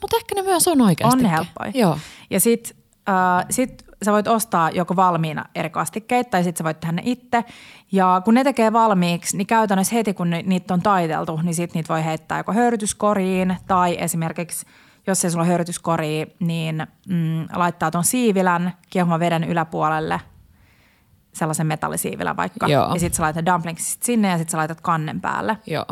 mutta 0.00 0.16
ehkä 0.16 0.34
ne 0.34 0.42
myös 0.42 0.68
on 0.68 0.80
oikeasti. 0.80 1.24
On 1.24 1.30
helppoja. 1.30 1.72
Joo. 1.74 1.98
Ja 2.30 2.40
sit, 2.40 2.76
äh, 3.08 3.46
sit 3.50 3.85
sä 4.04 4.12
voit 4.12 4.28
ostaa 4.28 4.70
joko 4.70 4.96
valmiina 4.96 5.44
eri 5.54 5.70
kastikkeita 5.70 6.30
tai 6.30 6.44
sit 6.44 6.56
sä 6.56 6.64
voit 6.64 6.80
tehdä 6.80 6.92
ne 6.92 7.02
itse. 7.04 7.44
Ja 7.92 8.22
kun 8.24 8.34
ne 8.34 8.44
tekee 8.44 8.72
valmiiksi, 8.72 9.36
niin 9.36 9.46
käytännössä 9.46 9.94
heti 9.94 10.14
kun 10.14 10.30
ni- 10.30 10.42
niitä 10.42 10.74
on 10.74 10.82
taiteltu, 10.82 11.40
niin 11.42 11.54
sit 11.54 11.74
niitä 11.74 11.94
voi 11.94 12.04
heittää 12.04 12.38
joko 12.38 12.52
höyrytyskoriin 12.52 13.56
tai 13.66 13.96
esimerkiksi 14.00 14.66
jos 15.06 15.24
ei 15.24 15.30
sulla 15.30 15.42
ole 15.42 15.48
höyrytyskori, 15.48 16.36
niin 16.40 16.86
mm, 17.08 17.46
laittaa 17.52 17.90
ton 17.90 18.04
siivilän 18.04 18.72
kiehuvan 18.90 19.20
veden 19.20 19.44
yläpuolelle 19.44 20.20
sellaisen 21.32 21.66
metallisiivilän 21.66 22.36
vaikka. 22.36 22.66
Joo. 22.68 22.94
Ja 22.94 23.00
sitten 23.00 23.16
sä 23.16 23.22
laitat 23.22 23.46
dumplingsit 23.46 24.02
sinne 24.02 24.28
ja 24.28 24.38
sitten 24.38 24.52
sä 24.52 24.58
laitat 24.58 24.80
kannen 24.80 25.20
päälle. 25.20 25.58
Joo. 25.66 25.86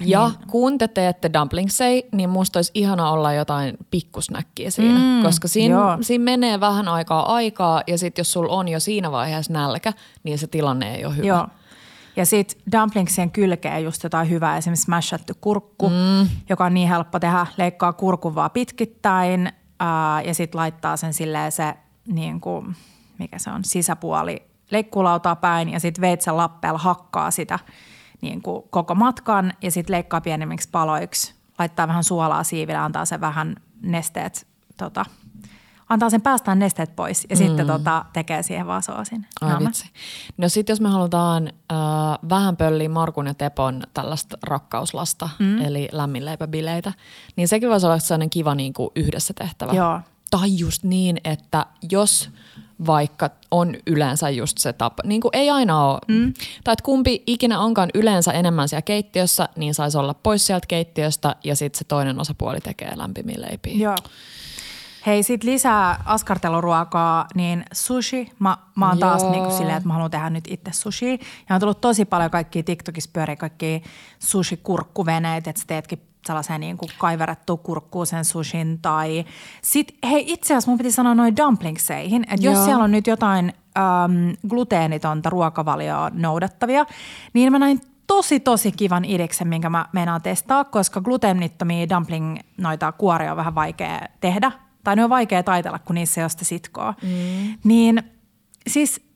Ja 0.00 0.28
Niin. 0.28 0.48
kun 0.48 0.78
te 0.78 0.88
teette 0.88 1.30
dumplingsei, 1.32 2.08
niin 2.12 2.30
musta 2.30 2.58
olisi 2.58 2.70
ihana 2.74 3.10
olla 3.10 3.32
jotain 3.32 3.76
pikkusnäkkiä 3.90 4.70
siinä, 4.70 4.98
mm, 4.98 5.22
koska 5.22 5.48
siinä, 5.48 5.74
joo. 5.74 5.98
siinä 6.00 6.24
menee 6.24 6.60
vähän 6.60 6.88
aikaa 6.88 7.34
aikaa 7.34 7.82
ja 7.86 7.98
sitten 7.98 8.20
jos 8.20 8.32
sulla 8.32 8.52
on 8.52 8.68
jo 8.68 8.80
siinä 8.80 9.12
vaiheessa 9.12 9.52
nälkä, 9.52 9.92
niin 10.22 10.38
se 10.38 10.46
tilanne 10.46 10.94
ei 10.94 11.04
ole 11.04 11.16
hyvä. 11.16 11.26
Joo. 11.26 11.46
Ja 12.16 12.26
sitten 12.26 12.60
dumplingsien 12.72 13.30
kylkeen 13.30 13.84
just 13.84 14.02
jotain 14.02 14.30
hyvää, 14.30 14.56
esimerkiksi 14.56 14.84
smashattu 14.84 15.32
kurkku, 15.40 15.88
mm. 15.88 16.28
joka 16.48 16.64
on 16.64 16.74
niin 16.74 16.88
helppo 16.88 17.20
tehdä. 17.20 17.46
Leikkaa 17.56 17.92
kurkun 17.92 18.34
vaan 18.34 18.50
pitkittäin 18.50 19.52
ää, 19.80 20.22
ja 20.22 20.34
sitten 20.34 20.58
laittaa 20.58 20.96
sen 20.96 21.14
silleen 21.14 21.52
se, 21.52 21.74
niin 22.06 22.40
kuin, 22.40 22.76
mikä 23.18 23.38
se 23.38 23.50
on, 23.50 23.64
sisäpuoli 23.64 24.42
leikkuulautaa 24.70 25.36
päin 25.36 25.68
ja 25.68 25.80
sitten 25.80 26.02
veitsen 26.02 26.36
lappeella 26.36 26.78
hakkaa 26.78 27.30
sitä 27.30 27.58
niin 28.20 28.42
kuin 28.42 28.64
koko 28.70 28.94
matkan 28.94 29.52
ja 29.62 29.70
sitten 29.70 29.94
leikkaa 29.94 30.20
pienemmiksi 30.20 30.68
paloiksi. 30.72 31.34
Laittaa 31.58 31.88
vähän 31.88 32.04
suolaa 32.04 32.44
siiville, 32.44 32.78
antaa 32.78 33.04
se 33.04 33.20
vähän 33.20 33.56
nesteet 33.82 34.46
tota, 34.76 35.04
antaa 35.90 36.10
sen 36.10 36.22
päästään 36.22 36.58
nesteet 36.58 36.96
pois 36.96 37.26
ja 37.30 37.36
mm. 37.36 37.38
sitten 37.38 37.66
tota, 37.66 38.04
tekee 38.12 38.42
siihen 38.42 38.66
vaan 38.66 38.82
soosin. 38.82 39.26
Ai 39.40 39.58
vitsi. 39.58 39.90
No 40.36 40.48
sitten 40.48 40.72
jos 40.72 40.80
me 40.80 40.88
halutaan 40.88 41.52
äh, 41.72 41.78
vähän 42.28 42.56
pölliä 42.56 42.88
Markun 42.88 43.26
ja 43.26 43.34
Tepon 43.34 43.82
tällaista 43.94 44.38
rakkauslasta, 44.42 45.28
mm. 45.38 45.60
eli 45.60 45.88
lämminleipäbileitä, 45.92 46.92
niin 47.36 47.48
sekin 47.48 47.68
voisi 47.68 47.86
olla 47.86 47.98
sellainen 47.98 48.30
kiva 48.30 48.54
niin 48.54 48.72
kuin 48.72 48.90
yhdessä 48.96 49.34
tehtävä. 49.34 49.72
Joo. 49.72 50.00
Tai 50.30 50.58
just 50.58 50.82
niin, 50.84 51.20
että 51.24 51.66
jos 51.90 52.30
vaikka 52.86 53.30
on 53.50 53.74
yleensä 53.86 54.30
just 54.30 54.58
se 54.58 54.72
tapa, 54.72 55.02
niin 55.06 55.20
kuin 55.20 55.30
ei 55.32 55.50
aina 55.50 55.86
ole, 55.86 55.98
mm. 56.08 56.32
tai 56.64 56.72
että 56.72 56.82
kumpi 56.82 57.22
ikinä 57.26 57.60
onkaan 57.60 57.88
yleensä 57.94 58.32
enemmän 58.32 58.68
siellä 58.68 58.82
keittiössä, 58.82 59.48
niin 59.56 59.74
saisi 59.74 59.98
olla 59.98 60.14
pois 60.14 60.46
sieltä 60.46 60.66
keittiöstä 60.66 61.36
ja 61.44 61.56
sitten 61.56 61.78
se 61.78 61.84
toinen 61.84 62.20
osapuoli 62.20 62.60
tekee 62.60 62.92
lämpimiä 62.96 63.40
leipiä. 63.40 63.74
Joo. 63.76 63.96
Hei, 65.06 65.22
sit 65.22 65.44
lisää 65.44 66.02
askarteluruokaa, 66.04 67.26
niin 67.34 67.64
sushi. 67.72 68.32
Mä, 68.38 68.56
mä 68.74 68.88
oon 68.88 68.98
taas 68.98 69.22
Joo. 69.22 69.32
niin 69.32 69.44
kuin 69.44 69.56
silleen, 69.56 69.76
että 69.76 69.88
mä 69.88 69.92
haluan 69.92 70.10
tehdä 70.10 70.30
nyt 70.30 70.44
itse 70.48 70.70
sushi. 70.72 71.20
Ja 71.48 71.54
on 71.54 71.60
tullut 71.60 71.80
tosi 71.80 72.04
paljon 72.04 72.30
kaikkia 72.30 72.62
TikTokissa 72.62 73.10
pyörii 73.12 73.36
kaikkia 73.36 73.80
sushi-kurkkuveneitä, 74.18 75.50
että 75.50 75.60
sä 75.60 75.66
teetkin 75.66 76.09
sellaisen 76.26 76.60
niin 76.60 76.76
kuin 76.76 76.90
kaiverettu 76.98 77.56
kurkkuun 77.56 78.06
sen 78.06 78.24
sushin. 78.24 78.78
Tai 78.82 79.24
sit, 79.62 79.96
hei 80.10 80.24
itse 80.32 80.54
asiassa 80.54 80.70
mun 80.70 80.78
piti 80.78 80.92
sanoa 80.92 81.14
noin 81.14 81.36
dumplingseihin, 81.36 82.22
että 82.22 82.46
jos 82.46 82.54
Joo. 82.54 82.64
siellä 82.64 82.84
on 82.84 82.90
nyt 82.90 83.06
jotain 83.06 83.52
äm, 83.78 84.36
gluteenitonta 84.48 85.30
ruokavalioa 85.30 86.10
noudattavia, 86.14 86.86
niin 87.32 87.52
mä 87.52 87.58
näin 87.58 87.80
tosi, 88.06 88.40
tosi 88.40 88.72
kivan 88.72 89.04
ideksen, 89.04 89.48
minkä 89.48 89.70
mä 89.70 89.86
meinaan 89.92 90.22
testaa, 90.22 90.64
koska 90.64 91.00
gluteenittomia 91.00 91.88
dumpling 91.88 92.38
noita 92.56 92.92
kuoria 92.92 93.30
on 93.30 93.36
vähän 93.36 93.54
vaikea 93.54 94.00
tehdä. 94.20 94.52
Tai 94.84 94.96
ne 94.96 95.04
on 95.04 95.10
vaikea 95.10 95.42
taitella, 95.42 95.78
kun 95.78 95.94
niissä 95.94 96.20
ei 96.20 96.22
ole 96.22 96.28
sitä 96.28 96.44
sitkoa. 96.44 96.94
Mm. 97.02 97.58
Niin 97.64 98.02
siis 98.66 99.10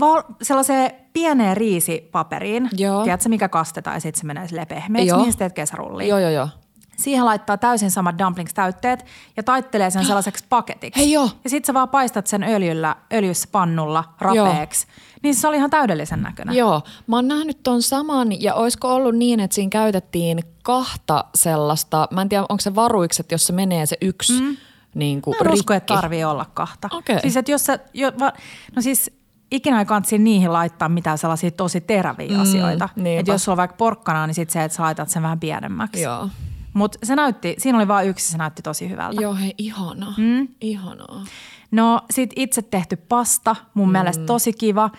val- 0.00 0.22
sellaiseen 0.42 0.90
pieneen 1.20 1.56
riisipaperiin, 1.56 2.68
Joo. 2.76 3.02
tiedätkö 3.04 3.28
mikä 3.28 3.48
kastetaan 3.48 3.96
ja 3.96 4.00
sitten 4.00 4.20
se 4.20 4.26
menee 4.26 4.48
sille 4.48 4.66
pehmeäksi, 4.66 5.08
Joo. 5.08 5.22
niin 5.22 5.32
sä 5.32 5.38
teet 5.38 5.52
kesärulliin. 5.52 6.08
Joo, 6.08 6.18
joo, 6.18 6.30
joo. 6.30 6.48
Siihen 6.96 7.24
laittaa 7.24 7.56
täysin 7.56 7.90
samat 7.90 8.18
dumplings-täytteet 8.18 9.04
ja 9.36 9.42
taittelee 9.42 9.90
sen 9.90 10.04
sellaiseksi 10.04 10.44
paketiksi. 10.48 11.00
Hei 11.00 11.12
joo. 11.12 11.30
Ja 11.44 11.50
sitten 11.50 11.66
sä 11.66 11.74
vaan 11.74 11.88
paistat 11.88 12.26
sen 12.26 12.42
öljyllä, 12.42 12.96
öljyssä 13.12 13.48
pannulla 13.52 14.04
rapeeksi. 14.20 14.86
Niin 15.22 15.34
se 15.34 15.48
oli 15.48 15.56
ihan 15.56 15.70
täydellisen 15.70 16.22
näköinen. 16.22 16.56
Joo, 16.56 16.82
mä 17.06 17.16
oon 17.16 17.28
nähnyt 17.28 17.62
ton 17.62 17.82
saman 17.82 18.42
ja 18.42 18.54
olisiko 18.54 18.94
ollut 18.94 19.14
niin, 19.14 19.40
että 19.40 19.54
siinä 19.54 19.70
käytettiin 19.70 20.38
kahta 20.62 21.24
sellaista, 21.34 22.08
mä 22.10 22.22
en 22.22 22.28
tiedä 22.28 22.42
onko 22.48 22.60
se 22.60 22.74
varuikset, 22.74 23.32
jos 23.32 23.46
se 23.46 23.52
menee 23.52 23.86
se 23.86 23.96
yksi 24.00 24.40
mm. 24.40 24.56
niin 24.94 25.22
kuin 25.22 25.36
Mä 25.36 25.40
en 25.40 25.46
rikki. 25.46 25.58
usko, 25.58 25.74
että 25.74 25.94
tarvii 25.94 26.24
olla 26.24 26.46
kahta. 26.54 26.88
Okei. 26.92 27.20
Siis, 27.20 27.36
että 27.36 27.50
jos 27.52 27.66
sä, 27.66 27.78
jo, 27.94 28.12
va, 28.18 28.32
no 28.76 28.82
siis 28.82 29.10
ikinä 29.50 29.78
ei 29.78 29.84
kannatsi 29.84 30.18
niihin 30.18 30.52
laittaa 30.52 30.88
mitään 30.88 31.18
sellaisia 31.18 31.50
tosi 31.50 31.80
teräviä 31.80 32.32
mm, 32.32 32.40
asioita. 32.40 32.88
niinpä. 32.96 33.20
Että 33.20 33.32
jos 33.32 33.44
sulla 33.44 33.54
on 33.54 33.56
vaikka 33.56 33.76
porkkanaa, 33.76 34.26
niin 34.26 34.34
sit 34.34 34.50
se, 34.50 34.64
että 34.64 34.76
sä 34.76 34.82
laitat 34.82 35.08
sen 35.08 35.22
vähän 35.22 35.40
pienemmäksi. 35.40 36.02
Joo. 36.02 36.28
Mutta 36.72 36.98
se 37.02 37.16
näytti, 37.16 37.54
siinä 37.58 37.78
oli 37.78 37.88
vain 37.88 38.08
yksi, 38.08 38.32
se 38.32 38.38
näytti 38.38 38.62
tosi 38.62 38.90
hyvältä. 38.90 39.22
Joo, 39.22 39.34
hei, 39.34 39.54
ihanaa. 39.58 40.14
Mm. 40.16 40.48
Ihanaa. 40.60 41.24
No 41.70 42.00
sit 42.10 42.30
itse 42.36 42.62
tehty 42.62 42.96
pasta, 42.96 43.56
mun 43.74 43.88
mm. 43.88 43.92
mielestä 43.92 44.24
tosi 44.24 44.52
kiva. 44.52 44.90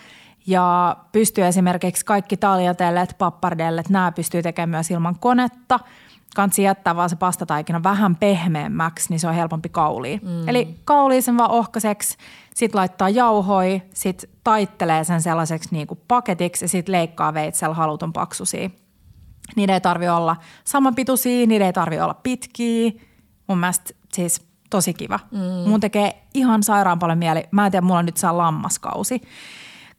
Ja 0.46 0.96
pystyy 1.12 1.46
esimerkiksi 1.46 2.04
kaikki 2.04 2.36
taljatellet, 2.36 3.14
pappardellet, 3.18 3.88
nämä 3.88 4.12
pystyy 4.12 4.42
tekemään 4.42 4.68
myös 4.68 4.90
ilman 4.90 5.18
konetta. 5.18 5.80
Kansi 6.34 6.62
jättää 6.62 6.96
vaan 6.96 7.10
se 7.10 7.16
pastataikina 7.16 7.82
vähän 7.82 8.16
pehmeämmäksi, 8.16 9.06
niin 9.10 9.20
se 9.20 9.28
on 9.28 9.34
helpompi 9.34 9.68
kaulia. 9.68 10.18
Mm. 10.22 10.48
Eli 10.48 10.76
kaulii 10.84 11.22
sen 11.22 11.38
vaan 11.38 11.50
ohkaiseksi, 11.50 12.16
sit 12.58 12.74
laittaa 12.74 13.08
jauhoi, 13.08 13.82
sit 13.94 14.30
taittelee 14.44 15.04
sen 15.04 15.22
sellaiseksi 15.22 15.68
niin 15.72 15.86
kuin 15.86 16.00
paketiksi 16.08 16.64
ja 16.64 16.68
sit 16.68 16.88
leikkaa 16.88 17.34
veitsellä 17.34 17.74
halutun 17.74 18.12
paksusia. 18.12 18.70
Niiden 19.56 19.74
ei 19.74 19.80
tarvi 19.80 20.08
olla 20.08 20.36
samanpituisia, 20.64 21.46
niiden 21.46 21.66
ei 21.66 21.72
tarvi 21.72 22.00
olla 22.00 22.14
pitkiä. 22.14 22.90
Mun 23.46 23.58
mielestä 23.58 23.90
siis 24.12 24.46
tosi 24.70 24.94
kiva. 24.94 25.20
Mm. 25.30 25.70
Mun 25.70 25.80
tekee 25.80 26.22
ihan 26.34 26.62
sairaan 26.62 26.98
paljon 26.98 27.18
mieli. 27.18 27.44
Mä 27.50 27.66
en 27.66 27.72
tiedä, 27.72 27.86
mulla 27.86 27.98
on 27.98 28.06
nyt 28.06 28.16
saa 28.16 28.38
lammaskausi, 28.38 29.22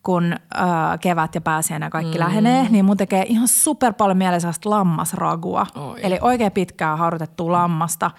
kun 0.03 0.33
äh, 0.33 0.99
kevät 1.01 1.35
ja 1.35 1.41
pääsiäinen 1.41 1.89
kaikki 1.89 2.17
mm. 2.17 2.19
lähenee, 2.19 2.67
niin 2.69 2.85
mun 2.85 2.97
tekee 2.97 3.23
ihan 3.27 3.47
super 3.47 3.93
paljon 3.93 4.17
mieli 4.17 4.41
sellaista 4.41 4.69
lammasragua. 4.69 5.65
Oi. 5.75 5.99
Eli 6.01 6.17
oikein 6.21 6.51
pitkää 6.51 6.95
haudutettua 6.95 7.51
lammasta 7.51 8.11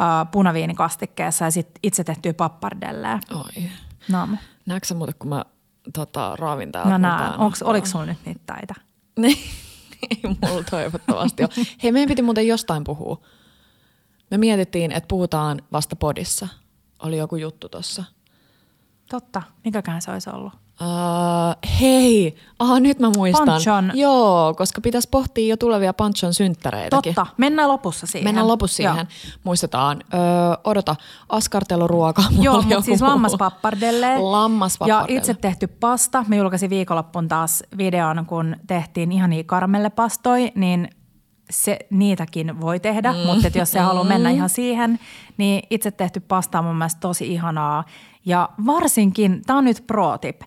äh, 0.00 0.30
punaviinikastikkeessa 0.30 1.44
ja 1.44 1.50
sitten 1.50 1.80
itse 1.82 2.04
tehtyä 2.04 2.34
pappardelleä. 2.34 3.20
Oi. 3.34 3.70
No, 4.08 4.28
Näetkö 4.66 4.86
sä 4.86 4.94
muuten, 4.94 5.14
kun 5.18 5.28
mä 5.28 5.44
tota, 5.92 6.36
raavin 6.36 6.72
täältä? 6.72 6.98
mä 6.98 7.34
mun 7.38 7.52
näen. 7.52 7.64
oliko 7.64 7.86
sulla 7.86 8.06
nyt 8.06 8.18
niitä 8.26 8.40
taita? 8.46 8.74
Niin. 9.18 9.38
Ei 10.10 10.20
mulla 10.24 10.64
toivottavasti 10.70 11.42
ole. 11.42 11.66
Hei, 11.82 11.92
meidän 11.92 12.08
piti 12.08 12.22
muuten 12.22 12.46
jostain 12.46 12.84
puhua. 12.84 13.20
Me 14.30 14.38
mietittiin, 14.38 14.92
että 14.92 15.08
puhutaan 15.08 15.62
vasta 15.72 15.96
podissa. 15.96 16.48
Oli 17.02 17.18
joku 17.18 17.36
juttu 17.36 17.68
tossa. 17.68 18.04
Totta. 19.10 19.42
Mikäkään 19.64 20.02
se 20.02 20.10
olisi 20.10 20.30
ollut? 20.30 20.52
Uh, 20.80 21.70
hei, 21.80 22.36
aha, 22.58 22.80
nyt 22.80 22.98
mä 22.98 23.10
muistan. 23.16 23.46
Panchon. 23.46 23.90
Joo, 23.94 24.54
koska 24.54 24.80
pitäisi 24.80 25.08
pohtia 25.10 25.48
jo 25.48 25.56
tulevia 25.56 25.92
Panchon 25.92 26.34
synttäreitäkin. 26.34 27.14
Totta. 27.14 27.26
Mennään 27.36 27.68
lopussa 27.68 28.06
siihen. 28.06 28.28
Mennään 28.28 28.48
lopussa 28.48 28.76
siihen. 28.76 28.96
Joo. 28.96 29.32
Muistetaan. 29.44 30.04
Öö, 30.14 30.20
odota, 30.64 30.96
askarteluruoka. 31.28 32.22
Mulla 32.30 32.44
Joo, 32.44 32.62
mutta 32.62 32.80
siis 32.80 33.02
lammaspappardelle. 33.02 34.18
Lammaspappardelle. 34.32 35.12
Ja 35.12 35.18
itse 35.18 35.34
tehty 35.34 35.66
pasta. 35.66 36.24
Mä 36.28 36.36
julkaisin 36.36 36.70
viikonloppun 36.70 37.28
taas 37.28 37.62
videon, 37.78 38.26
kun 38.26 38.56
tehtiin 38.66 39.12
ihania 39.12 39.44
karamellepastoi, 39.44 40.52
niin 40.54 40.88
se, 41.52 41.78
niitäkin 41.90 42.60
voi 42.60 42.80
tehdä, 42.80 43.12
mm. 43.12 43.18
mutta 43.18 43.58
jos 43.58 43.70
se 43.70 43.78
haluaa 43.78 44.04
mennä 44.04 44.30
ihan 44.30 44.48
siihen, 44.48 44.98
niin 45.36 45.62
itse 45.70 45.90
tehty 45.90 46.20
pasta 46.20 46.58
on 46.58 46.64
mun 46.64 46.76
mielestä 46.76 47.00
tosi 47.00 47.32
ihanaa. 47.32 47.84
Ja 48.24 48.48
varsinkin, 48.66 49.42
tämä 49.46 49.58
on 49.58 49.64
nyt 49.64 49.84
pro 49.86 50.18
tip, 50.18 50.40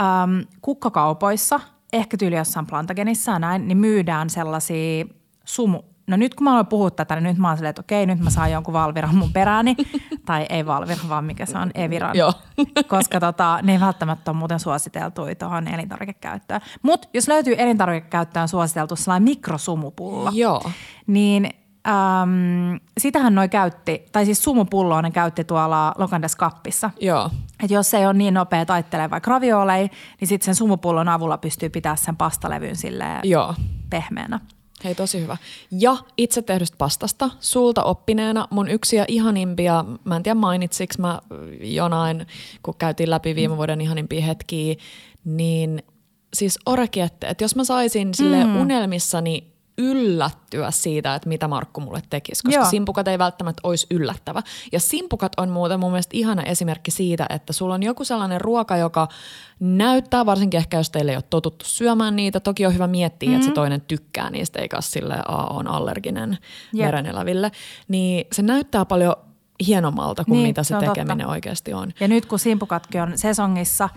ähm, 0.00 0.40
kukkakaupoissa, 0.62 1.60
ehkä 1.92 2.16
tyyli 2.16 2.36
jossain 2.36 2.66
Plantagenissa 2.66 3.32
ja 3.32 3.38
näin, 3.38 3.68
niin 3.68 3.78
myydään 3.78 4.30
sellaisia 4.30 5.04
sumu, 5.44 5.82
No 6.06 6.16
nyt 6.16 6.34
kun 6.34 6.44
mä 6.44 6.52
aloin 6.52 6.66
puhua 6.66 6.90
tätä, 6.90 7.14
niin 7.14 7.24
nyt 7.24 7.38
mä 7.38 7.48
oon 7.48 7.56
silleen, 7.56 7.70
että 7.70 7.80
okei, 7.80 8.06
nyt 8.06 8.20
mä 8.20 8.30
saan 8.30 8.52
jonkun 8.52 8.74
Valviran 8.74 9.14
mun 9.14 9.32
perääni. 9.32 9.76
tai 10.26 10.46
ei 10.48 10.66
Valvira, 10.66 11.08
vaan 11.08 11.24
mikä 11.24 11.46
se 11.46 11.58
on, 11.58 11.70
Eviran. 11.74 12.16
Joo. 12.16 12.32
Koska 12.88 13.20
tota, 13.20 13.58
ne 13.62 13.72
ei 13.72 13.80
välttämättä 13.80 14.30
ole 14.30 14.38
muuten 14.38 14.60
suositeltuja 14.60 15.34
tuohon 15.34 15.68
elintarvikekäyttöön. 15.68 16.60
Mutta 16.82 17.08
jos 17.14 17.28
löytyy 17.28 17.54
elintarvikekäyttöön 17.58 18.48
suositeltu 18.48 18.96
sellainen 18.96 19.28
mikrosumupullo, 19.28 20.30
Joo. 20.34 20.62
niin 21.06 21.50
äm, 21.86 22.80
sitähän 22.98 23.34
noi 23.34 23.48
käytti, 23.48 24.06
tai 24.12 24.24
siis 24.24 24.44
sumupulloa 24.44 25.02
ne 25.02 25.10
käytti 25.10 25.44
tuolla 25.44 25.94
Lokandes 25.98 26.36
kappissa. 26.36 26.90
Joo. 27.00 27.30
Et 27.64 27.70
jos 27.70 27.94
ei 27.94 28.06
ole 28.06 28.14
niin 28.14 28.34
nopea 28.34 28.66
taittelee 28.66 29.10
vaikka 29.10 29.30
ravioolei, 29.30 29.90
niin 30.20 30.28
sitten 30.28 30.44
sen 30.44 30.54
sumupullon 30.54 31.08
avulla 31.08 31.38
pystyy 31.38 31.68
pitämään 31.68 31.98
sen 31.98 32.16
pastalevyn 32.16 32.76
silleen 32.76 33.20
Joo. 33.22 33.54
pehmeänä. 33.90 34.40
Hei, 34.84 34.94
tosi 34.94 35.20
hyvä. 35.20 35.36
Ja 35.70 35.96
itse 36.16 36.42
tehdystä 36.42 36.76
pastasta, 36.76 37.30
sulta 37.40 37.82
oppineena, 37.82 38.48
mun 38.50 38.68
yksi 38.68 38.96
ja 38.96 39.04
ihanimpia, 39.08 39.84
mä 40.04 40.16
en 40.16 40.22
tiedä 40.22 40.34
mainitsiks 40.34 40.98
mä 40.98 41.20
jonain, 41.60 42.26
kun 42.62 42.74
käytiin 42.78 43.10
läpi 43.10 43.34
viime 43.34 43.56
vuoden 43.56 43.80
ihanimpia 43.80 44.20
hetkiä, 44.22 44.74
niin 45.24 45.82
siis 46.34 46.58
orekiette, 46.66 47.26
että 47.26 47.44
jos 47.44 47.56
mä 47.56 47.64
saisin 47.64 48.14
sille 48.14 48.44
mm. 48.44 48.60
unelmissani 48.60 49.51
yllättyä 49.78 50.70
siitä, 50.70 51.14
että 51.14 51.28
mitä 51.28 51.48
Markku 51.48 51.80
mulle 51.80 52.02
tekisi, 52.10 52.42
koska 52.42 52.60
Joo. 52.60 52.70
Simpukat 52.70 53.08
ei 53.08 53.18
välttämättä 53.18 53.60
olisi 53.64 53.86
yllättävä. 53.90 54.42
Ja 54.72 54.80
simpukat 54.80 55.32
on 55.36 55.48
muuten 55.48 55.80
mun 55.80 55.90
mielestä 55.90 56.16
ihana 56.16 56.42
esimerkki 56.42 56.90
siitä, 56.90 57.26
että 57.30 57.52
sulla 57.52 57.74
on 57.74 57.82
joku 57.82 58.04
sellainen 58.04 58.40
ruoka, 58.40 58.76
joka 58.76 59.08
näyttää, 59.60 60.26
varsinkin 60.26 60.58
ehkä 60.58 60.76
jos 60.76 60.90
teille 60.90 61.10
ei 61.10 61.16
ole 61.16 61.24
totuttu 61.30 61.64
syömään 61.64 62.16
niitä. 62.16 62.40
Toki 62.40 62.66
on 62.66 62.74
hyvä 62.74 62.86
miettiä, 62.86 63.28
mm-hmm. 63.28 63.40
että 63.40 63.50
se 63.50 63.54
toinen 63.54 63.80
tykkää 63.80 64.30
niistä, 64.30 64.60
eikä 64.60 64.76
ole 64.76 64.82
silleen, 64.82 65.30
a 65.30 65.46
on 65.46 65.68
allerginen 65.68 66.38
Jep. 66.72 66.86
mereneläville. 66.86 67.52
Niin 67.88 68.26
se 68.32 68.42
näyttää 68.42 68.84
paljon 68.84 69.16
hienommalta 69.66 70.24
kuin 70.24 70.36
Niin, 70.36 70.46
mitä 70.46 70.62
se 70.62 70.68
se 70.68 70.74
on 70.76 70.80
totta. 70.80 70.94
tekeminen 70.94 71.26
oikeasti 71.26 71.72
on. 71.74 71.92
Ja 72.00 72.08
nyt 72.08 72.26
kun 72.26 72.38
simpukatkin 72.38 73.02
on 73.02 73.18
sesongissa, 73.18 73.88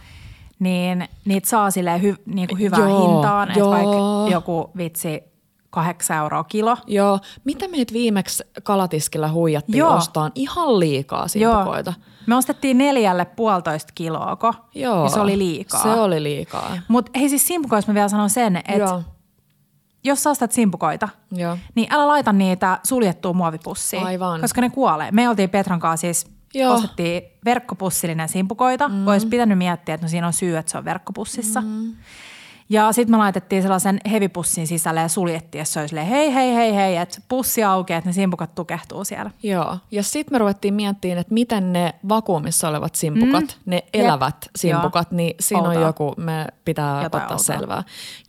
niin 0.60 1.08
niitä 1.26 1.50
saa 1.50 1.72
silleen 1.72 2.02
hy, 2.02 2.16
niin 2.26 2.48
kuin 2.48 2.60
hyvään 2.60 2.90
Joo, 2.90 3.14
hintaan. 3.14 3.48
Että 3.52 3.66
vaikka 3.66 4.32
joku 4.32 4.72
vitsi 4.78 5.24
kahdeksan 5.76 6.18
euroa 6.18 6.44
kilo. 6.44 6.78
Joo, 6.88 7.20
mitä 7.44 7.68
meitä 7.68 7.94
viimeksi 7.94 8.44
kalatiskillä 8.64 9.32
huijattiin 9.32 9.78
Joo. 9.78 9.96
ostaan? 9.96 10.32
Ihan 10.36 10.80
liikaa 10.80 11.28
simpukoita. 11.28 11.94
Me 12.28 12.36
ostettiin 12.36 12.78
neljälle 12.78 13.26
puolitoista 13.26 13.92
kiloako. 13.96 14.54
Joo. 14.76 15.04
Ja 15.04 15.10
se 15.10 15.20
oli 15.20 15.38
liikaa. 15.38 15.84
Se 15.84 15.90
oli 15.90 16.24
liikaa. 16.24 16.78
Mutta 16.88 17.12
hei 17.20 17.30
siis 17.30 17.48
simpukoista 17.48 17.92
mä 17.92 17.96
vielä 17.96 18.10
sanon 18.10 18.30
sen, 18.30 18.58
että 18.58 18.74
Joo. 18.78 19.04
jos 20.04 20.24
sä 20.24 20.30
ostat 20.30 20.52
simpukoita, 20.52 21.10
Joo. 21.32 21.58
niin 21.76 21.94
älä 21.94 22.08
laita 22.08 22.34
niitä 22.34 22.80
suljettua 22.84 23.34
muovipussiin. 23.34 24.06
Aivan. 24.06 24.42
Koska 24.42 24.62
ne 24.62 24.70
kuolee. 24.70 25.12
Me 25.12 25.30
oltiin 25.30 25.50
Petran 25.50 25.80
kanssa 25.80 26.02
siis 26.02 26.36
Joo. 26.54 26.68
Joo. 26.68 26.74
Ostettiin 26.74 27.24
verkkopussillinen 27.46 28.30
simpukoita. 28.30 28.90
Mm. 28.90 29.08
Olisi 29.08 29.28
pitänyt 29.28 29.58
miettiä, 29.58 29.96
että 29.96 30.06
no 30.06 30.10
siinä 30.10 30.28
on 30.28 30.34
syy, 30.34 30.58
että 30.58 30.72
se 30.72 30.78
on 30.78 30.86
verkkopussissa. 30.86 31.62
Mm. 31.62 31.96
Ja 32.70 32.91
sitten 32.91 33.11
me 33.11 33.18
laitettiin 33.18 33.61
sellaisen 33.61 33.99
hevipussin 34.11 34.68
sisälle 34.68 34.99
ja 35.01 35.07
suljettiin, 35.07 35.59
ja 35.59 35.66
se 35.66 35.80
oli 35.80 35.88
silleen, 35.88 36.07
hei, 36.07 36.34
hei, 36.34 36.55
hei, 36.55 36.76
hei, 36.76 36.97
että 36.97 37.22
pussi 37.30 37.63
aukeaa, 37.63 37.97
että 37.97 38.09
ne 38.09 38.13
simpukat 38.13 38.55
tukehtuu 38.55 39.05
siellä. 39.05 39.32
Joo, 39.43 39.78
ja 39.91 40.03
sitten 40.03 40.34
me 40.36 40.38
ruvettiin 40.38 40.74
miettimään, 40.74 41.18
että 41.18 41.34
miten 41.34 41.74
ne 41.74 41.95
vakuumissa 42.09 42.68
olevat 42.68 42.95
simpukat, 42.95 43.43
mm. 43.43 43.49
ne 43.66 43.84
elävät 43.93 44.36
Jep. 44.45 44.51
simpukat, 44.55 45.07
Joo. 45.11 45.18
niin 45.18 45.36
siinä 45.39 45.61
Outoa. 45.61 45.82
on 45.82 45.88
joku, 45.88 46.13
me 46.18 46.47
pitää 46.66 47.03
Jotain 47.03 47.03
Jotain 47.03 47.24
ottaa 47.24 47.36
outoa. 47.36 47.55
selvää. 47.55 47.84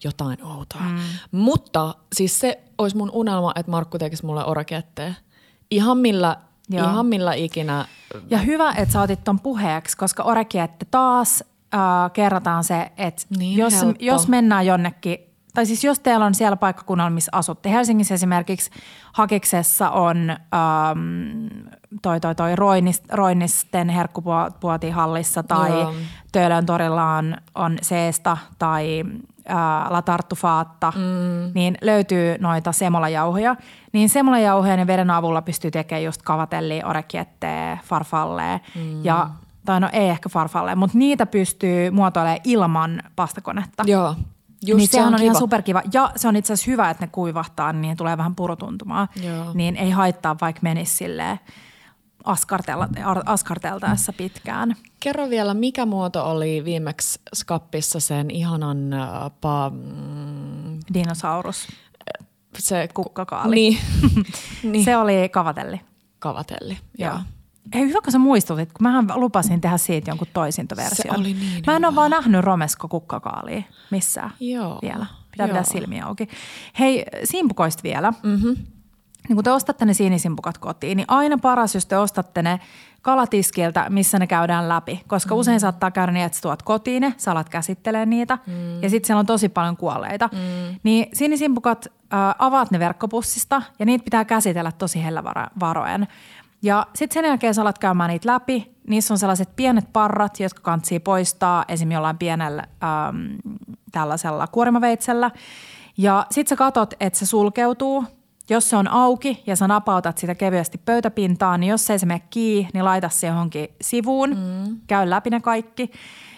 Jotain 0.04 0.44
outoa. 0.44 0.80
Mm. 0.80 0.98
Mutta 1.32 1.94
siis 2.14 2.38
se 2.38 2.60
olisi 2.78 2.96
mun 2.96 3.10
unelma, 3.12 3.52
että 3.56 3.70
Markku 3.70 3.98
tekisi 3.98 4.26
mulle 4.26 4.44
oraketteja. 4.44 5.14
Ihan 5.70 5.98
millä, 5.98 6.36
Joo. 6.68 6.90
ihan 6.90 7.06
millä 7.06 7.34
ikinä. 7.34 7.84
Ja 8.30 8.38
hyvä, 8.38 8.70
että 8.70 8.92
sä 8.92 9.00
otit 9.00 9.24
ton 9.24 9.40
puheeksi, 9.40 9.96
koska 9.96 10.22
Orekiette 10.22 10.86
taas 10.90 11.44
äh, 11.74 11.80
kerrataan 12.12 12.64
se, 12.64 12.92
että 12.96 13.22
Niin 13.38 13.58
jos, 13.58 13.82
helppo. 13.82 14.04
jos 14.04 14.28
mennään 14.28 14.66
jonnekin, 14.66 15.18
tai 15.54 15.66
siis 15.66 15.84
jos 15.84 16.00
teillä 16.00 16.26
on 16.26 16.34
siellä 16.34 16.56
paikkakunnalla, 16.56 17.10
missä 17.10 17.30
asutte, 17.32 17.70
Helsingissä 17.70 18.14
esimerkiksi 18.14 18.70
Hakiksessa 19.12 19.90
on 19.90 20.30
ähm, 20.30 21.46
toi, 22.02 22.20
toi, 22.20 22.34
toi 22.34 22.56
Roinis, 22.56 23.02
Roinisten 23.12 23.88
herkkupuotihallissa 23.88 25.42
tai 25.42 25.70
Joo. 25.70 25.92
Töölön 26.32 26.66
torilla 26.66 27.16
on, 27.16 27.36
on 27.54 27.78
Seesta 27.82 28.36
tai 28.58 29.04
äh, 29.50 29.56
La 29.90 30.02
Tarttufaatta, 30.02 30.92
mm. 30.96 31.50
niin 31.54 31.78
löytyy 31.82 32.36
noita 32.40 32.72
semolajauhoja. 32.72 33.56
Niin 33.92 34.08
semolajauhoja 34.08 34.74
ja 34.74 34.86
veden 34.86 35.10
avulla 35.10 35.42
pystyy 35.42 35.70
tekemään 35.70 36.04
just 36.04 36.22
kavatelli, 36.22 36.82
orekietteä, 36.84 37.78
farfalle 37.84 38.60
mm. 38.74 39.04
ja 39.04 39.30
tai 39.66 39.80
no 39.80 39.88
ei 39.92 40.08
ehkä 40.08 40.28
farfalle, 40.28 40.74
mutta 40.74 40.98
niitä 40.98 41.26
pystyy 41.26 41.90
muotoilemaan 41.90 42.40
ilman 42.44 43.02
pastakonetta. 43.16 43.84
Joo, 43.86 44.14
just 44.66 44.78
niin 44.78 44.88
se 44.88 44.92
sehän 44.92 45.08
on, 45.08 45.14
on, 45.14 45.22
ihan 45.22 45.36
superkiva. 45.36 45.82
Ja 45.92 46.12
se 46.16 46.28
on 46.28 46.36
itse 46.36 46.52
asiassa 46.52 46.70
hyvä, 46.70 46.90
että 46.90 47.04
ne 47.04 47.10
kuivahtaa, 47.12 47.72
niin 47.72 47.96
tulee 47.96 48.16
vähän 48.16 48.34
purutuntumaa. 48.34 49.08
Joo. 49.22 49.44
Niin 49.54 49.76
ei 49.76 49.90
haittaa, 49.90 50.36
vaikka 50.40 50.60
menisi 50.62 50.96
silleen 50.96 51.38
askarteltaessa 53.26 54.12
pitkään. 54.12 54.76
Kerro 55.00 55.30
vielä, 55.30 55.54
mikä 55.54 55.86
muoto 55.86 56.30
oli 56.30 56.64
viimeksi 56.64 57.20
Skappissa 57.34 58.00
sen 58.00 58.30
ihanan 58.30 58.92
äh, 58.92 59.08
pa, 59.40 59.70
mm, 59.74 60.78
Dinosaurus. 60.94 61.68
se 62.58 62.88
Kukkakaali. 62.94 63.54
Niin, 63.54 63.78
niin. 64.62 64.84
Se 64.84 64.96
oli 64.96 65.28
kavatelli. 65.28 65.80
kavatelli. 66.18 66.78
Joo. 66.98 67.12
Joo. 67.12 67.20
Hei, 67.74 67.88
hyvä 67.88 68.00
kun 68.04 68.12
sä 68.12 68.18
muistutit, 68.18 68.72
kun 68.72 68.82
mähän 68.82 69.06
lupasin 69.14 69.60
tehdä 69.60 69.76
siitä 69.76 70.10
jonkun 70.10 70.28
toisintoversion. 70.32 71.14
Se 71.14 71.20
oli 71.20 71.34
niin 71.34 71.62
Mä 71.66 71.76
en 71.76 71.84
ole 71.84 71.94
vaan 71.94 72.10
nähnyt 72.10 72.44
romesko 72.44 72.88
kukkakaalia 72.88 73.62
missään 73.90 74.30
Joo, 74.40 74.78
vielä. 74.82 75.06
Pitää 75.30 75.46
joo. 75.46 75.48
pitää 75.48 75.62
silmiä 75.62 76.06
auki. 76.06 76.28
Hei, 76.78 77.04
simpukoista 77.24 77.82
vielä. 77.82 78.12
Mm-hmm. 78.22 78.56
Niin 79.28 79.36
kun 79.36 79.44
te 79.44 79.50
ostatte 79.50 79.84
ne 79.84 79.94
siinisimpukat 79.94 80.58
kotiin, 80.58 80.96
niin 80.96 81.06
aina 81.08 81.38
paras, 81.38 81.74
jos 81.74 81.86
te 81.86 81.98
ostatte 81.98 82.42
ne 82.42 82.60
kalatiskiltä, 83.02 83.86
missä 83.90 84.18
ne 84.18 84.26
käydään 84.26 84.68
läpi. 84.68 85.02
Koska 85.06 85.34
mm. 85.34 85.40
usein 85.40 85.60
saattaa 85.60 85.90
käydä 85.90 86.12
niin, 86.12 86.26
että 86.26 86.38
tuot 86.42 86.62
kotiin 86.62 87.00
ne, 87.00 87.14
sä 87.16 87.32
alat 87.32 87.48
käsittelee 87.48 88.06
niitä 88.06 88.38
mm. 88.46 88.82
ja 88.82 88.90
sitten 88.90 89.06
siellä 89.06 89.20
on 89.20 89.26
tosi 89.26 89.48
paljon 89.48 89.76
kuolleita. 89.76 90.28
Mm. 90.32 90.78
Niin 90.82 91.06
siinisimpukat 91.12 91.86
äh, 91.86 92.34
avaat 92.38 92.70
ne 92.70 92.78
verkkopussista 92.78 93.62
ja 93.78 93.86
niitä 93.86 94.04
pitää 94.04 94.24
käsitellä 94.24 94.72
tosi 94.72 95.04
hellävaroen. 95.04 96.06
Ja 96.62 96.86
sitten 96.94 97.14
sen 97.14 97.28
jälkeen 97.28 97.54
sä 97.54 97.62
alat 97.62 97.78
käymään 97.78 98.10
niitä 98.10 98.32
läpi. 98.32 98.76
Niissä 98.88 99.14
on 99.14 99.18
sellaiset 99.18 99.56
pienet 99.56 99.92
parrat, 99.92 100.40
jotka 100.40 100.62
kantsii 100.62 101.00
poistaa 101.00 101.64
esim. 101.68 101.92
jollain 101.92 102.18
pienellä 102.18 102.62
äm, 102.62 103.38
tällaisella 103.92 104.46
kuorimaveitsellä. 104.46 105.30
Ja 105.98 106.26
sitten 106.30 106.48
sä 106.48 106.56
katot, 106.56 106.94
että 107.00 107.18
se 107.18 107.26
sulkeutuu. 107.26 108.04
Jos 108.50 108.70
se 108.70 108.76
on 108.76 108.88
auki 108.88 109.42
ja 109.46 109.56
sä 109.56 109.68
napautat 109.68 110.18
sitä 110.18 110.34
kevyesti 110.34 110.78
pöytäpintaan, 110.78 111.60
niin 111.60 111.70
jos 111.70 111.90
ei 111.90 111.98
se 111.98 112.06
mene 112.06 112.22
kiinni, 112.30 112.70
niin 112.74 112.84
laita 112.84 113.08
se 113.08 113.26
johonkin 113.26 113.68
sivuun. 113.80 114.30
Mm. 114.30 114.80
Käy 114.86 115.10
läpi 115.10 115.30
ne 115.30 115.40
kaikki. 115.40 115.90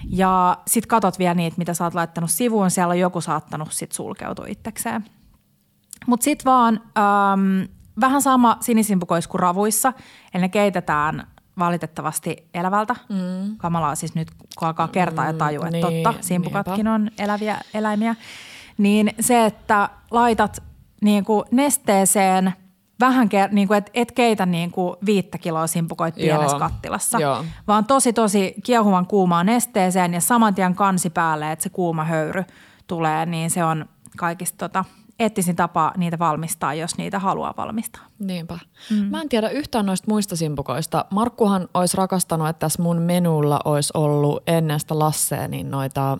Ja 0.06 0.58
sitten 0.66 0.88
katot 0.88 1.18
vielä 1.18 1.34
niitä, 1.34 1.58
mitä 1.58 1.74
sä 1.74 1.84
oot 1.84 1.94
laittanut 1.94 2.30
sivuun. 2.30 2.70
Siellä 2.70 2.92
on 2.92 2.98
joku 2.98 3.20
saattanut 3.20 3.72
sit 3.72 3.92
sulkeutua 3.92 4.46
itsekseen. 4.48 5.04
Mutta 6.06 6.24
sitten 6.24 6.44
vaan 6.44 6.80
äm, 6.98 7.68
vähän 8.00 8.22
sama 8.22 8.56
sinisimpukois 8.60 9.28
kuin 9.28 9.40
ravuissa, 9.40 9.92
eli 10.34 10.40
ne 10.40 10.48
keitetään 10.48 11.26
valitettavasti 11.58 12.48
elävältä. 12.54 12.96
Mm. 13.08 13.56
Kamalaa 13.56 13.94
siis 13.94 14.14
nyt, 14.14 14.30
kun 14.58 14.68
alkaa 14.68 14.88
kertaa 14.88 15.26
ja 15.26 15.32
tajua, 15.32 15.66
että 15.66 15.88
niin, 15.88 16.04
totta, 16.04 16.14
simpukatkin 16.20 16.74
niinpä. 16.74 16.94
on 16.94 17.10
eläviä 17.18 17.58
eläimiä. 17.74 18.14
Niin 18.78 19.14
se, 19.20 19.46
että 19.46 19.88
laitat 20.10 20.62
niin 21.00 21.24
kuin 21.24 21.44
nesteeseen 21.50 22.52
vähän, 23.00 23.28
ker- 23.28 23.52
niin 23.52 23.68
kuin 23.68 23.78
et, 23.78 23.90
et 23.94 24.12
keitä 24.12 24.46
niin 24.46 24.70
kuin 24.70 24.96
viittä 25.06 25.38
kiloa 25.38 25.66
simpukoit 25.66 26.14
pienessä 26.14 26.56
Joo, 26.56 26.58
kattilassa, 26.58 27.18
joo. 27.18 27.44
vaan 27.66 27.84
tosi 27.84 28.12
tosi 28.12 28.54
kiehuvan 28.64 29.06
kuumaan 29.06 29.46
nesteeseen 29.46 30.14
ja 30.14 30.20
saman 30.20 30.54
tien 30.54 30.74
kansi 30.74 31.10
päälle, 31.10 31.52
että 31.52 31.62
se 31.62 31.68
kuuma 31.68 32.04
höyry 32.04 32.44
tulee, 32.86 33.26
niin 33.26 33.50
se 33.50 33.64
on 33.64 33.86
kaikista 34.16 34.68
tota, 34.68 34.84
eettisin 35.18 35.56
tapa 35.56 35.92
niitä 35.96 36.18
valmistaa, 36.18 36.74
jos 36.74 36.96
niitä 36.98 37.18
haluaa 37.18 37.54
valmistaa. 37.56 38.02
Niinpä. 38.18 38.58
Mm. 38.90 38.96
Mä 38.96 39.20
en 39.22 39.28
tiedä 39.28 39.48
yhtään 39.48 39.86
noista 39.86 40.06
muista 40.10 40.36
simpukoista. 40.36 41.04
Markkuhan 41.10 41.68
olisi 41.74 41.96
rakastanut, 41.96 42.48
että 42.48 42.60
tässä 42.60 42.82
mun 42.82 42.96
menulla 43.02 43.60
olisi 43.64 43.90
ollut 43.94 44.42
ennen 44.46 44.80
sitä 44.80 44.98
Lassea, 44.98 45.48
niin 45.48 45.70
noita, 45.70 46.18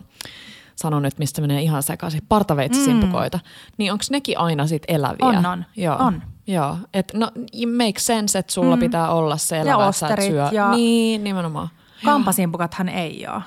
sanon 0.76 1.02
nyt 1.02 1.18
mistä 1.18 1.40
menee 1.40 1.62
ihan 1.62 1.82
sekaisin, 1.82 2.22
partaveitsisimpukoita. 2.28 3.38
Mm. 3.38 3.72
Niin 3.78 3.92
onko 3.92 4.04
nekin 4.10 4.38
aina 4.38 4.66
sit 4.66 4.82
eläviä? 4.88 5.26
On, 5.26 5.46
on. 5.46 5.64
Joo. 5.76 5.96
On. 5.98 6.22
Joo, 6.46 6.76
et 6.94 7.12
no 7.14 7.30
it 7.52 7.68
makes 7.76 8.06
sense, 8.06 8.38
että 8.38 8.52
sulla 8.52 8.76
mm. 8.76 8.80
pitää 8.80 9.10
olla 9.10 9.36
se 9.36 9.58
elävä, 9.58 9.82
et 9.82 9.88
osterit 9.88 10.26
syö. 10.26 10.48
ja- 10.52 10.70
Niin, 10.70 11.24
nimenomaan. 11.24 11.68
Kampasimpukathan 12.04 12.88
ei 12.88 13.26
ole, 13.34 13.42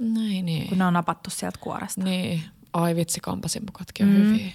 Näin, 0.00 0.46
niin. 0.46 0.68
kun 0.68 0.78
ne 0.78 0.84
on 0.86 0.92
napattu 0.92 1.30
sieltä 1.30 1.58
kuoresta. 1.62 2.02
Niin. 2.04 2.42
Ai 2.72 2.96
vitsi, 2.96 3.20
kampasimpukatkin 3.20 4.06
on 4.06 4.12
Mm. 4.12 4.18
hyviä. 4.18 4.52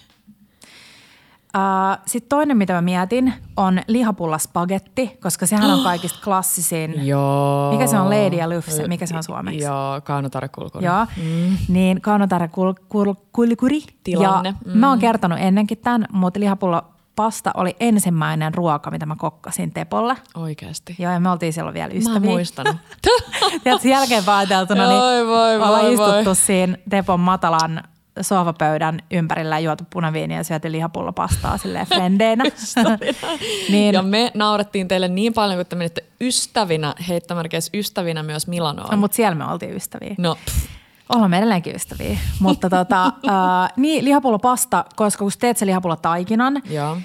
Uh, 1.57 1.97
Sitten 2.05 2.29
toinen, 2.29 2.57
mitä 2.57 2.73
mä 2.73 2.81
mietin, 2.81 3.33
on 3.57 3.81
lihapulla 3.87 4.37
spagetti, 4.37 5.17
koska 5.21 5.45
sehän 5.45 5.71
on 5.71 5.83
kaikista 5.83 6.19
klassisin. 6.23 7.07
Joo. 7.07 7.71
Mikä 7.71 7.87
se 7.87 7.99
on, 7.99 8.09
Lady 8.09 8.35
ja 8.35 8.49
Lufse? 8.49 8.87
Mikä 8.87 9.05
se 9.05 9.15
on 9.15 9.23
suomeksi? 9.23 9.63
Joo, 9.63 10.01
kaunotare-kulkuri. 10.03 10.85
Joo, 10.85 11.05
mm. 11.17 11.57
niin 11.67 12.01
kaunotare 12.01 12.47
kul, 12.47 12.73
kul, 12.89 13.13
kulkuri. 13.33 13.81
Tilanne, 14.03 14.49
Ja 14.49 14.71
mm. 14.73 14.79
mä 14.79 14.89
oon 14.89 14.99
kertonut 14.99 15.39
ennenkin 15.41 15.77
tämän, 15.77 16.05
mutta 16.11 16.39
lihapulla 16.39 16.83
pasta 17.15 17.51
oli 17.53 17.75
ensimmäinen 17.79 18.53
ruoka, 18.53 18.91
mitä 18.91 19.05
mä 19.05 19.15
kokkasin 19.15 19.73
Tepolle. 19.73 20.15
Oikeasti. 20.35 20.95
Joo, 20.99 21.11
ja 21.11 21.19
me 21.19 21.29
oltiin 21.29 21.53
silloin 21.53 21.73
vielä 21.73 21.93
Mä 21.93 21.99
ystäviä. 21.99 22.29
muistanut. 22.31 22.75
Tiedätkö, 23.63 23.87
jälkeen 23.87 24.23
pääteltuna, 24.23 24.87
niin 24.87 25.01
Oi, 25.01 25.27
voi, 25.27 25.55
ollaan 25.55 25.71
voi, 25.83 25.93
istuttu 25.93 26.25
voi. 26.25 26.35
siinä 26.35 26.77
Tepon 26.89 27.19
matalan 27.19 27.83
sohvapöydän 28.21 28.99
ympärillä 29.11 29.59
ja 29.59 29.65
juotu 29.65 29.83
punaviiniä 29.89 30.37
ja 30.37 30.43
syöty 30.43 30.71
lihapullopastaa 30.71 31.57
silleen 31.57 31.87
frendeinä. 31.87 32.43
niin, 33.71 33.93
Ja 33.93 34.01
me 34.01 34.31
naurettiin 34.33 34.87
teille 34.87 35.07
niin 35.07 35.33
paljon, 35.33 35.59
kun 35.59 35.65
te 35.65 35.75
menitte 35.75 36.03
ystävinä, 36.21 36.95
heittämärkeissä 37.07 37.71
ystävinä 37.73 38.23
myös 38.23 38.47
Milanoon. 38.47 38.89
no, 38.91 38.97
mutta 38.97 39.15
siellä 39.15 39.35
me 39.35 39.45
oltiin 39.45 39.75
ystäviä. 39.75 40.15
No, 40.17 40.37
Ollaan 41.15 41.31
me 41.31 41.37
edelleenkin 41.37 41.75
ystäviä. 41.75 42.17
Mutta 42.39 42.69
tota, 42.69 43.05
äh, 43.05 43.73
niin, 43.75 44.05
lihapullopasta, 44.05 44.85
koska 44.95 45.19
kun 45.23 45.31
teet 45.39 45.57
se 45.57 45.65
lihapullotaikinan, 45.65 46.61
joo. 46.69 46.97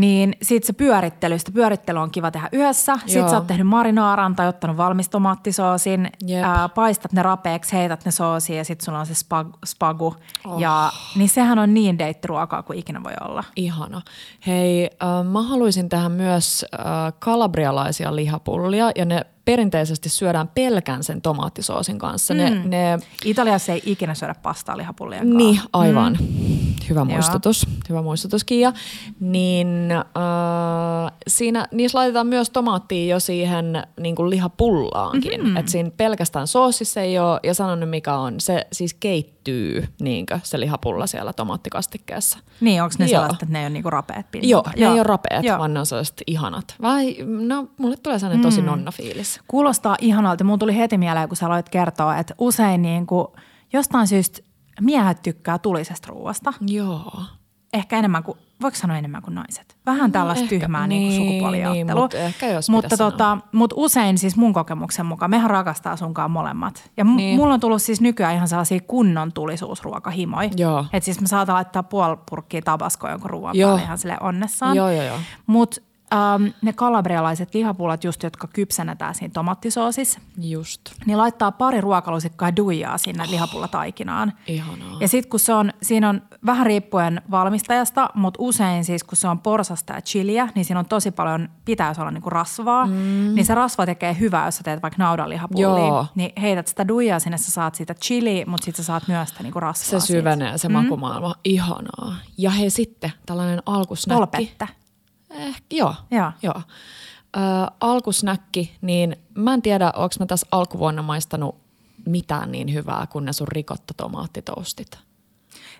Niin 0.00 0.36
sit 0.42 0.64
se 0.64 0.72
pyörittely, 0.72 1.38
sitä 1.38 1.52
pyörittely 1.52 1.98
on 1.98 2.10
kiva 2.10 2.30
tehdä 2.30 2.48
yhdessä. 2.52 2.96
Sitten 2.96 3.20
Joo. 3.20 3.28
sä 3.28 3.36
oot 3.36 3.46
tehnyt 3.46 3.66
marinaaran 3.66 4.36
tai 4.36 4.48
ottanut 4.48 4.76
valmis 4.76 5.08
tomaattisoosin, 5.08 6.10
Jep. 6.26 6.44
ää, 6.44 6.68
paistat 6.68 7.12
ne 7.12 7.22
rapeeksi, 7.22 7.76
heität 7.76 8.04
ne 8.04 8.10
soosiin 8.10 8.58
ja 8.58 8.64
sitten 8.64 8.84
sulla 8.84 9.00
on 9.00 9.06
se 9.06 9.14
spag, 9.14 9.48
spagu. 9.66 10.14
Oh. 10.46 10.58
Ja, 10.58 10.92
niin 11.16 11.28
sehän 11.28 11.58
on 11.58 11.74
niin 11.74 11.98
deittiruokaa 11.98 12.62
kuin 12.62 12.78
ikinä 12.78 13.02
voi 13.04 13.12
olla. 13.28 13.44
Ihana. 13.56 14.02
Hei, 14.46 14.90
äh, 15.02 15.24
mä 15.24 15.42
haluaisin 15.42 15.88
tehdä 15.88 16.08
myös 16.08 16.66
äh, 16.74 17.12
kalabrialaisia 17.18 18.16
lihapullia 18.16 18.90
ja 18.96 19.04
ne 19.04 19.26
perinteisesti 19.50 20.08
syödään 20.08 20.48
pelkän 20.48 21.04
sen 21.04 21.22
tomaattisoosin 21.22 21.98
kanssa. 21.98 22.34
Mm. 22.34 22.40
Ne, 22.40 22.50
ne, 22.64 22.98
Italiassa 23.24 23.72
ei 23.72 23.82
ikinä 23.86 24.14
syödä 24.14 24.34
pastaa 24.42 24.76
lihapullien 24.76 25.20
kanssa. 25.20 25.38
niin, 25.38 25.60
aivan. 25.72 26.18
Mm. 26.20 26.60
Hyvä 26.90 27.00
Joo. 27.00 27.04
muistutus, 27.04 27.66
hyvä 27.88 28.02
muistutus 28.02 28.44
Kiia. 28.44 28.72
Niin 29.20 29.90
äh, 29.92 31.12
siinä, 31.28 31.66
niissä 31.72 31.98
laitetaan 31.98 32.26
myös 32.26 32.50
tomaattia 32.50 33.14
jo 33.14 33.20
siihen 33.20 33.82
niin 34.00 34.16
kuin 34.16 34.30
lihapullaankin. 34.30 35.40
Mm-hmm. 35.40 35.56
Että 35.56 35.72
siinä 35.72 35.90
pelkästään 35.96 36.46
soosissa 36.46 37.00
ei 37.00 37.18
ole, 37.18 37.40
ja 37.42 37.54
sanon 37.54 37.80
nyt 37.80 37.90
mikä 37.90 38.14
on, 38.14 38.34
se 38.40 38.66
siis 38.72 38.94
keittyy 38.94 39.88
niinkö, 40.00 40.40
se 40.42 40.60
lihapulla 40.60 41.06
siellä 41.06 41.32
tomaattikastikkeessa. 41.32 42.38
Niin, 42.60 42.82
onko 42.82 42.94
ne 42.98 43.04
Joo. 43.04 43.10
sellaiset, 43.10 43.42
että 43.42 43.52
ne 43.52 43.58
ei 43.58 43.64
ole 43.64 43.70
niinku 43.70 43.90
rapeat 43.90 44.30
pinnat? 44.30 44.50
Joo, 44.50 44.64
ne 44.76 44.86
ei 44.86 44.92
ole 44.92 45.02
rapeat, 45.02 45.44
Joo. 45.44 45.58
vaan 45.58 45.74
ne 45.74 45.80
on 45.80 45.86
sellaiset 45.86 46.22
ihanat. 46.26 46.74
Vai, 46.82 47.16
no, 47.26 47.68
mulle 47.78 47.96
tulee 47.96 48.18
sellainen 48.18 48.44
tosi 48.44 48.62
nonna 48.62 48.90
fiilis. 48.90 49.39
Kuulostaa 49.48 49.96
ihanalta. 50.00 50.44
Mulla 50.44 50.58
tuli 50.58 50.76
heti 50.76 50.98
mieleen, 50.98 51.28
kun 51.28 51.36
sä 51.36 51.46
aloit 51.46 51.68
kertoa, 51.68 52.16
että 52.16 52.34
usein 52.38 52.82
niin 52.82 53.06
kuin, 53.06 53.26
jostain 53.72 54.06
syystä 54.06 54.38
miehet 54.80 55.22
tykkää 55.22 55.58
tulisesta 55.58 56.08
ruoasta. 56.10 56.52
Joo. 56.66 57.22
Ehkä 57.72 57.98
enemmän 57.98 58.22
kuin, 58.22 58.38
voiko 58.62 58.76
sanoa 58.76 58.96
enemmän 58.98 59.22
kuin 59.22 59.34
naiset? 59.34 59.76
Vähän 59.86 60.12
tällaista 60.12 60.42
ehkä. 60.44 60.58
tyhmää 60.58 60.86
niin, 60.86 61.08
Niin, 61.08 61.22
sukupuoliajattelua. 61.22 61.74
niin, 61.74 61.96
mutta 61.96 62.16
ehkä 62.18 62.46
jos 62.46 62.70
mutta, 62.70 62.96
tota, 62.96 63.38
mutta 63.52 63.76
usein 63.78 64.18
siis 64.18 64.36
mun 64.36 64.52
kokemuksen 64.52 65.06
mukaan, 65.06 65.30
mehän 65.30 65.50
rakastaa 65.50 65.96
sunkaan 65.96 66.30
molemmat. 66.30 66.90
Ja 66.96 67.04
Niin. 67.04 67.36
mulla 67.36 67.54
on 67.54 67.60
tullut 67.60 67.82
siis 67.82 68.00
nykyään 68.00 68.34
ihan 68.34 68.48
sellaisia 68.48 68.80
kunnon 68.80 69.32
tulisuusruokahimoja. 69.32 70.50
Joo. 70.56 70.84
Että 70.92 71.04
siis 71.04 71.20
me 71.20 71.26
saadaan 71.26 71.54
laittaa 71.56 71.82
puoli 71.82 72.16
purkkia 72.30 72.62
tabaskoa 72.62 73.10
jonkun 73.10 73.30
ruoan 73.30 73.56
Joo. 73.56 73.68
päälle 73.68 73.82
ihan 73.84 73.98
sille 73.98 74.16
onnessaan. 74.20 74.76
Joo, 74.76 74.90
joo, 74.90 75.04
joo. 75.04 75.16
Mutta 75.46 75.80
ähm, 76.14 76.44
ne 76.62 76.72
kalabrialaiset 76.72 77.54
lihapullat 77.54 78.04
just, 78.04 78.22
jotka 78.22 78.46
kypsennetään 78.46 79.14
siinä 79.14 79.32
tomattisoosissa, 79.32 80.20
Just. 80.38 80.80
niin 81.06 81.18
laittaa 81.18 81.52
pari 81.52 81.80
ruokalusikkaa 81.80 82.56
duijaa 82.56 82.98
sinne 82.98 83.24
oh. 83.24 83.30
lihapullатaikinaan. 83.30 84.32
Ihanaa. 84.46 84.96
Ja 85.00 85.08
sitten 85.08 85.30
kun 85.30 85.40
se 85.40 85.54
on, 85.54 85.72
siinä 85.82 86.08
on 86.08 86.22
vähän 86.46 86.66
riippuen 86.66 87.22
valmistajasta, 87.30 88.10
mutta 88.14 88.38
usein 88.42 88.84
siis 88.84 89.04
kun 89.04 89.16
se 89.16 89.28
on 89.28 89.38
porsasta 89.38 89.92
ja 89.92 90.00
chiliä, 90.00 90.48
niin 90.54 90.64
siinä 90.64 90.78
on 90.78 90.86
tosi 90.86 91.10
paljon, 91.10 91.48
pitäisi 91.64 92.00
olla 92.00 92.10
niinku 92.10 92.30
rasvaa. 92.30 92.86
Mm. 92.86 92.92
Niin 93.34 93.44
se 93.46 93.54
rasva 93.54 93.86
tekee 93.86 94.16
hyvää, 94.20 94.44
jos 94.44 94.56
sä 94.56 94.62
teet 94.62 94.82
vaikka 94.82 95.02
naudanlihapullia. 95.02 96.06
Niin 96.14 96.32
heität 96.40 96.66
sitä 96.66 96.88
duijaa 96.88 97.18
sinne, 97.18 97.38
sä 97.38 97.50
saat 97.50 97.74
siitä 97.74 97.94
chili, 97.94 98.44
mutta 98.46 98.64
sitten 98.64 98.84
sä 98.84 98.86
saat 98.86 99.08
myös 99.08 99.28
sitä 99.28 99.42
niinku 99.42 99.60
rasvaa 99.60 100.00
Se 100.00 100.06
syvenee, 100.06 100.58
se 100.58 100.68
mm. 100.68 100.72
makumaailma. 100.72 101.34
Ihanaa. 101.44 102.16
Ja 102.38 102.50
hei 102.50 102.70
sitten, 102.70 103.12
tällainen 103.26 103.62
alkusnäkki. 103.66 104.18
Polpettä. 104.18 104.79
Eh, 105.30 105.62
joo. 105.70 105.94
Joo. 106.10 106.32
joo. 106.42 106.62
Ö, 107.36 107.40
alkusnäkki, 107.80 108.76
niin 108.80 109.16
mä 109.34 109.54
en 109.54 109.62
tiedä, 109.62 109.92
onko 109.96 110.14
mä 110.20 110.26
tässä 110.26 110.46
alkuvuonna 110.52 111.02
maistanut 111.02 111.56
mitään 112.06 112.52
niin 112.52 112.72
hyvää 112.74 113.06
kuin 113.06 113.24
ne 113.24 113.32
sun 113.32 113.48
rikottotomaattitoastit. 113.48 114.98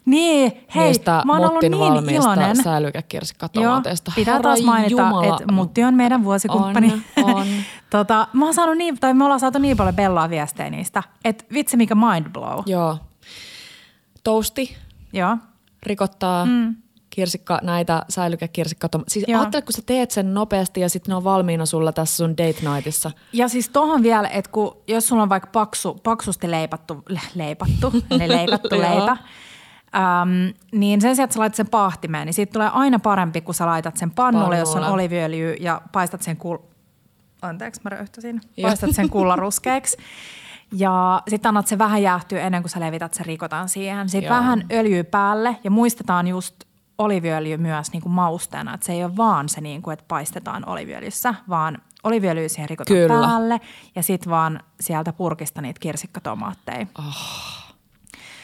Niin, 0.04 0.52
hei, 0.74 0.84
Niistä 0.84 1.22
mä 1.24 1.32
oon 1.32 1.48
ollut 1.48 1.62
niin 1.62 1.78
valmiista 1.78 2.22
iloinen. 2.22 2.56
Joo, 2.56 2.64
säilykekirsikkatomaateista. 2.64 4.12
pitää 4.16 4.34
Herra 4.34 4.42
taas 4.42 4.62
mainita, 4.62 4.90
Jumala. 4.90 5.36
että 5.36 5.52
Mutti 5.52 5.84
on 5.84 5.94
meidän 5.94 6.24
vuosikumppani. 6.24 6.92
On, 6.92 7.34
on. 7.34 7.46
tota, 7.90 8.28
mä 8.32 8.44
oon 8.44 8.54
saanut 8.54 8.76
niin, 8.76 9.00
tai 9.00 9.14
me 9.14 9.24
ollaan 9.24 9.40
saatu 9.40 9.58
niin 9.58 9.76
paljon 9.76 9.96
bellaa 9.96 10.30
viestejä 10.30 10.70
niistä, 10.70 11.02
että 11.24 11.44
vitsi 11.52 11.76
mikä 11.76 11.94
mind 11.94 12.30
blow. 12.32 12.62
Joo. 12.66 12.98
Tousti, 14.24 14.76
Joo. 15.12 15.36
rikottaa, 15.82 16.46
mm. 16.46 16.76
Kirsikka, 17.10 17.58
näitä 17.62 18.04
säilykekirsikkatom... 18.08 19.04
Siis 19.08 19.24
Joo. 19.28 19.40
ajattele, 19.40 19.62
kun 19.62 19.72
sä 19.72 19.82
teet 19.86 20.10
sen 20.10 20.34
nopeasti 20.34 20.80
ja 20.80 20.88
sitten 20.88 21.12
ne 21.12 21.16
on 21.16 21.24
valmiina 21.24 21.66
sulla 21.66 21.92
tässä 21.92 22.16
sun 22.16 22.30
date 22.30 22.70
nightissa. 22.74 23.10
Ja 23.32 23.48
siis 23.48 23.68
tohon 23.68 24.02
vielä, 24.02 24.28
että 24.28 24.50
kun, 24.50 24.76
jos 24.88 25.08
sulla 25.08 25.22
on 25.22 25.28
vaikka 25.28 25.48
paksu, 25.52 25.94
paksusti 25.94 26.50
leipattu, 26.50 27.02
le, 27.08 27.20
leipattu, 27.34 27.92
eli 28.10 28.28
leikattu 28.28 28.74
Joo. 28.74 28.82
leipä, 28.82 29.16
äm, 29.94 30.54
niin 30.72 31.00
sen 31.00 31.16
sijaan, 31.16 31.24
että 31.24 31.34
sä 31.34 31.40
laitat 31.40 31.56
sen 31.56 31.68
pahtimeen, 31.68 32.26
niin 32.26 32.34
siitä 32.34 32.52
tulee 32.52 32.68
aina 32.68 32.98
parempi, 32.98 33.40
kun 33.40 33.54
sä 33.54 33.66
laitat 33.66 33.96
sen 33.96 34.10
pannulle, 34.10 34.58
jos 34.58 34.76
on 34.76 34.84
oliviöljy 34.84 35.54
ja 35.60 35.80
paistat 35.92 36.22
sen 36.22 36.36
kul... 36.36 36.58
Anteeksi, 37.42 37.80
mä 37.84 37.90
röyhtäsin. 37.90 38.40
Paistat 38.62 38.90
sen 38.92 39.10
kullaruskeeksi. 39.10 39.96
Ja 40.72 41.22
sitten 41.28 41.48
annat 41.48 41.66
se 41.66 41.78
vähän 41.78 42.02
jäähtyä 42.02 42.40
ennen 42.40 42.62
kuin 42.62 42.70
sä 42.70 42.80
levität 42.80 43.14
sen 43.14 43.26
rikotan 43.26 43.68
siihen. 43.68 44.08
Sitten 44.08 44.30
vähän 44.30 44.66
öljyä 44.72 45.04
päälle 45.04 45.56
ja 45.64 45.70
muistetaan 45.70 46.26
just 46.26 46.54
oliviöljy 47.00 47.56
myös 47.56 47.92
niin 47.92 48.02
kuin 48.02 48.12
mausteena. 48.12 48.74
Että 48.74 48.86
se 48.86 48.92
ei 48.92 49.04
ole 49.04 49.16
vaan 49.16 49.48
se, 49.48 49.60
niin 49.60 49.82
kuin, 49.82 49.92
että 49.92 50.04
paistetaan 50.08 50.68
oliviöljyssä, 50.68 51.34
vaan 51.48 51.78
oliviöljyä 52.02 52.48
siihen 52.48 52.70
rikotaan 52.70 52.98
Kyllä. 52.98 53.26
päälle 53.26 53.60
ja 53.94 54.02
sitten 54.02 54.30
vaan 54.30 54.60
sieltä 54.80 55.12
purkista 55.12 55.60
niitä 55.60 55.80
kirsikkatomaatteja. 55.80 56.86
Oh. 56.98 57.40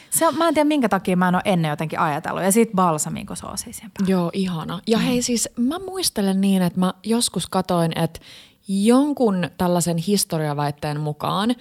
Se 0.09 0.27
on, 0.27 0.37
mä 0.37 0.47
en 0.47 0.53
tiedä, 0.53 0.67
minkä 0.67 0.89
takia 0.89 1.17
mä 1.17 1.27
en 1.27 1.35
ole 1.35 1.41
ennen 1.45 1.69
jotenkin 1.69 1.99
ajatellut. 1.99 2.43
Ja 2.43 2.51
sitten 2.51 2.75
balsamikosoosia 2.75 3.73
siihen 3.73 3.91
päälle. 3.97 4.11
Joo, 4.11 4.29
ihana. 4.33 4.79
Ja 4.87 4.97
hei 4.97 5.21
siis 5.21 5.49
mä 5.57 5.79
muistelen 5.79 6.41
niin, 6.41 6.61
että 6.61 6.79
mä 6.79 6.93
joskus 7.03 7.47
katoin, 7.47 7.99
että 7.99 8.19
jonkun 8.67 9.49
tällaisen 9.57 9.97
historiaväitteen 9.97 10.99
mukaan, 10.99 11.55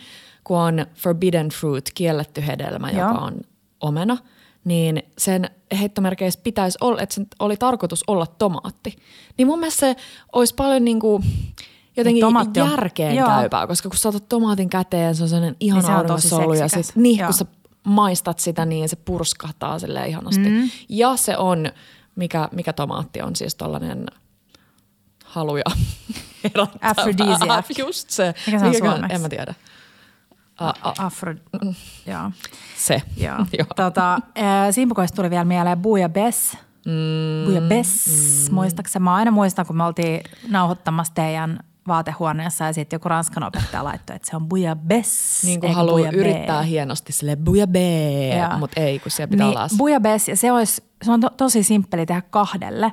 kun 0.45 0.59
on 0.59 0.87
forbidden 0.95 1.49
fruit, 1.49 1.91
kielletty 1.95 2.47
hedelmä, 2.47 2.91
Joo. 2.91 3.09
joka 3.09 3.21
on 3.21 3.35
omena, 3.81 4.17
niin 4.67 5.03
sen 5.19 5.51
heittomerkeissä 5.79 6.41
pitäisi 6.45 6.79
olla, 6.81 7.01
että 7.01 7.15
sen 7.15 7.27
oli 7.39 7.57
tarkoitus 7.57 8.05
olla 8.07 8.27
tomaatti. 8.27 8.97
Niin 9.39 9.47
mun 9.49 9.59
mielestä 9.59 9.81
se 9.81 9.97
olisi 10.33 10.55
paljon 10.55 10.85
niin 10.85 11.01
kuin 11.01 11.23
jotenkin 11.97 12.27
Niin 12.27 12.37
on- 12.37 12.71
järkeen 12.71 13.17
Joo. 13.17 13.27
käypää, 13.29 13.67
koska 13.67 13.89
kun 13.89 13.99
sä 13.99 14.09
otat 14.09 14.29
tomaatin 14.29 14.69
käteen, 14.71 15.15
se 15.15 15.23
on 15.23 15.29
sellainen 15.29 15.57
ihana 15.61 15.81
Niin 15.81 15.87
se 15.87 15.93
on 16.01 16.07
tosi 16.07 16.27
arvosolu 16.35 16.55
ja 16.55 16.69
sit, 16.69 16.93
niin, 16.97 17.19
Joo. 17.19 17.27
kun 17.27 17.35
sä 17.35 17.45
maistat 17.85 18.39
sitä, 18.39 18.65
niin 18.65 18.89
se 18.89 18.97
purskahtaa 18.97 19.79
sille 19.79 20.09
ihanasti. 20.09 20.49
Mm. 20.49 20.71
Ja 20.89 21.17
se 21.17 21.37
on, 21.37 21.73
mikä, 22.17 22.49
mikä 22.53 22.73
tomaatti 22.73 23.23
on 23.23 23.37
siis 23.37 23.55
tollainen 23.55 24.07
haluja 25.25 25.65
herättävä. 26.45 26.91
Aphrodisiac. 26.91 27.79
Just 27.79 28.11
se. 28.11 28.35
Mikä 28.47 28.59
se 28.59 28.65
on 28.65 28.71
Mikäkään- 28.73 28.93
suomeksi? 28.95 29.15
En 29.15 29.21
mä 29.21 29.29
tiedä. 29.29 29.55
Afro, 30.99 31.35
joo. 32.07 32.31
se. 32.77 33.03
Joo. 33.17 33.37
Joo. 33.59 33.67
tota, 33.77 34.15
äh, 34.15 34.23
Simpukoista 34.71 35.17
tuli 35.17 35.31
vielä 35.31 35.45
mieleen 35.45 35.79
Bouillabaisse. 35.79 36.59
Mm, 36.87 37.45
Bouillabaisse. 37.45 38.11
Mm. 38.51 38.55
Muistaakseni? 38.55 39.03
Mä 39.03 39.15
aina 39.15 39.31
muistan, 39.31 39.67
kun 39.67 39.77
me 39.77 39.85
oltiin 39.85 40.21
nauhoittamassa 40.49 41.15
teidän 41.15 41.61
vaatehuoneessa 41.89 42.65
ja 42.65 42.73
sitten 42.73 42.97
joku 42.97 43.09
ranskan 43.09 43.43
opettaja 43.43 43.85
laittoi, 43.85 44.17
että 44.17 44.31
se 44.31 44.37
on 44.37 44.49
bouillabaisse. 44.49 45.47
Niin 45.47 45.61
kuin 45.61 45.75
haluaa 45.75 46.11
yrittää 46.11 46.63
hienosti 46.63 47.13
sille 47.13 47.37
bouillabaisse, 47.37 48.39
Joo. 48.39 48.59
mutta 48.59 48.81
ei, 48.81 48.99
kun 48.99 49.11
siellä 49.11 49.31
pitää 49.31 49.47
niin, 49.47 49.59
olla 49.59 49.69
Bouillabaisse, 49.77 50.33
ja 50.33 50.37
se, 50.37 50.53
olisi, 50.53 50.83
se 51.05 51.13
on 51.13 51.21
to, 51.21 51.31
tosi 51.31 51.63
simppeli 51.63 52.07
tehdä 52.07 52.23
kahdelle, 52.31 52.93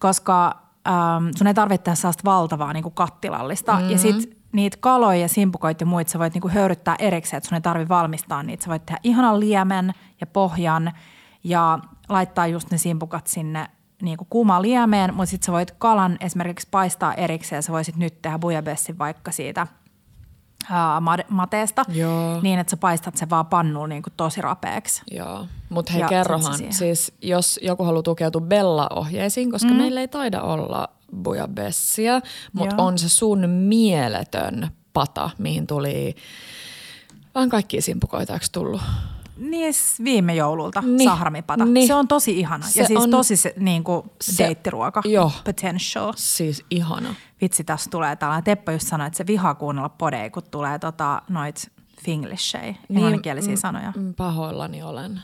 koska 0.00 0.62
ähm, 0.88 1.28
sun 1.36 1.46
ei 1.46 1.54
tarvitse 1.54 1.84
tehdä 1.84 1.94
sellaista 1.94 2.24
valtavaa 2.24 2.72
niin 2.72 2.82
kuin 2.82 2.94
kattilallista. 2.94 3.72
Mm-hmm. 3.72 3.90
Ja 3.90 3.98
sitten 3.98 4.37
niitä 4.52 4.76
kaloja 4.80 5.20
ja 5.20 5.28
simpukoita 5.28 5.82
ja 5.82 5.86
muita 5.86 6.10
sä 6.10 6.18
voit 6.18 6.34
niin 6.34 6.42
kuin 6.42 6.54
höyryttää 6.54 6.96
erikseen, 6.98 7.38
että 7.38 7.48
sun 7.48 7.56
ei 7.56 7.60
tarvitse 7.60 7.88
valmistaa 7.88 8.42
niitä. 8.42 8.64
Sä 8.64 8.70
voit 8.70 8.86
tehdä 8.86 9.00
ihanan 9.02 9.40
liemen 9.40 9.92
ja 10.20 10.26
pohjan 10.26 10.92
ja 11.44 11.78
laittaa 12.08 12.46
just 12.46 12.70
ne 12.70 12.78
simpukat 12.78 13.26
sinne 13.26 13.68
niin 14.02 14.16
kuin 14.16 14.28
kuumaan 14.30 14.62
liemeen, 14.62 15.14
mutta 15.14 15.30
sitten 15.30 15.46
sä 15.46 15.52
voit 15.52 15.70
kalan 15.70 16.16
esimerkiksi 16.20 16.68
paistaa 16.70 17.14
erikseen. 17.14 17.62
Sä 17.62 17.72
voisit 17.72 17.96
nyt 17.96 18.22
tehdä 18.22 18.38
bouillabaissin 18.38 18.98
vaikka 18.98 19.32
siitä 19.32 19.66
ää, 20.70 21.02
mateesta, 21.28 21.84
Joo. 21.88 22.40
niin 22.42 22.58
että 22.58 22.70
sä 22.70 22.76
paistat 22.76 23.16
sen 23.16 23.30
vaan 23.30 23.46
pannulla 23.46 23.86
niin 23.86 24.02
kuin 24.02 24.12
tosi 24.16 24.40
rapeaksi. 24.40 25.02
Joo, 25.10 25.46
mutta 25.68 25.92
hei 25.92 26.00
Ja 26.00 26.08
kerrohan, 26.08 26.58
siis 26.70 27.12
jos 27.22 27.60
joku 27.62 27.84
haluaa 27.84 28.02
tukeutua 28.02 28.40
Bella-ohjeisiin, 28.40 29.50
koska 29.50 29.70
mm. 29.70 29.76
meillä 29.76 30.00
ei 30.00 30.08
taida 30.08 30.42
olla 30.42 30.88
bouillabaissia, 31.16 32.20
mutta 32.52 32.74
Joo. 32.78 32.86
on 32.86 32.98
se 32.98 33.08
sun 33.08 33.48
mieletön 33.48 34.68
pata, 34.92 35.30
mihin 35.38 35.66
tuli 35.66 36.16
vähän 37.34 37.48
kaikkia 37.48 37.82
simpukoita, 37.82 38.32
eikö 38.32 38.46
tullut? 38.52 38.80
Niin 39.36 39.74
viime 40.04 40.34
joululta 40.34 40.80
Niin. 40.80 40.96
niin. 40.96 41.10
sahramipata. 41.10 41.64
Niin. 41.64 41.74
Niin. 41.74 41.86
Se 41.86 41.94
on 41.94 42.08
tosi 42.08 42.38
ihana. 42.40 42.66
Se 42.66 42.80
ja 42.80 42.86
siis 42.86 43.00
on- 43.00 43.10
tosi 43.10 43.36
se, 43.36 43.54
niin 43.58 43.84
kuin 43.84 44.02
se- 44.22 44.44
deittiruoka. 44.44 45.02
Joo. 45.04 45.32
Potential. 45.44 46.12
Siis 46.16 46.64
ihana. 46.70 47.14
Vitsi, 47.40 47.64
tässä 47.64 47.90
tulee 47.90 48.16
tällainen. 48.16 48.44
Teppo 48.44 48.70
just 48.72 48.86
sanoi, 48.88 49.06
että 49.06 49.16
se 49.16 49.26
vihaa 49.26 49.54
kuunnella 49.54 49.88
podeja, 49.88 50.30
kun 50.30 50.42
tulee 50.50 50.78
tota, 50.78 51.22
noit 51.28 51.70
finglishei, 52.04 52.76
englanninkielisiä 52.90 53.56
sanoja. 53.56 53.92
mm, 53.96 54.14
Pahoillani 54.14 54.82
olen. 54.82 55.20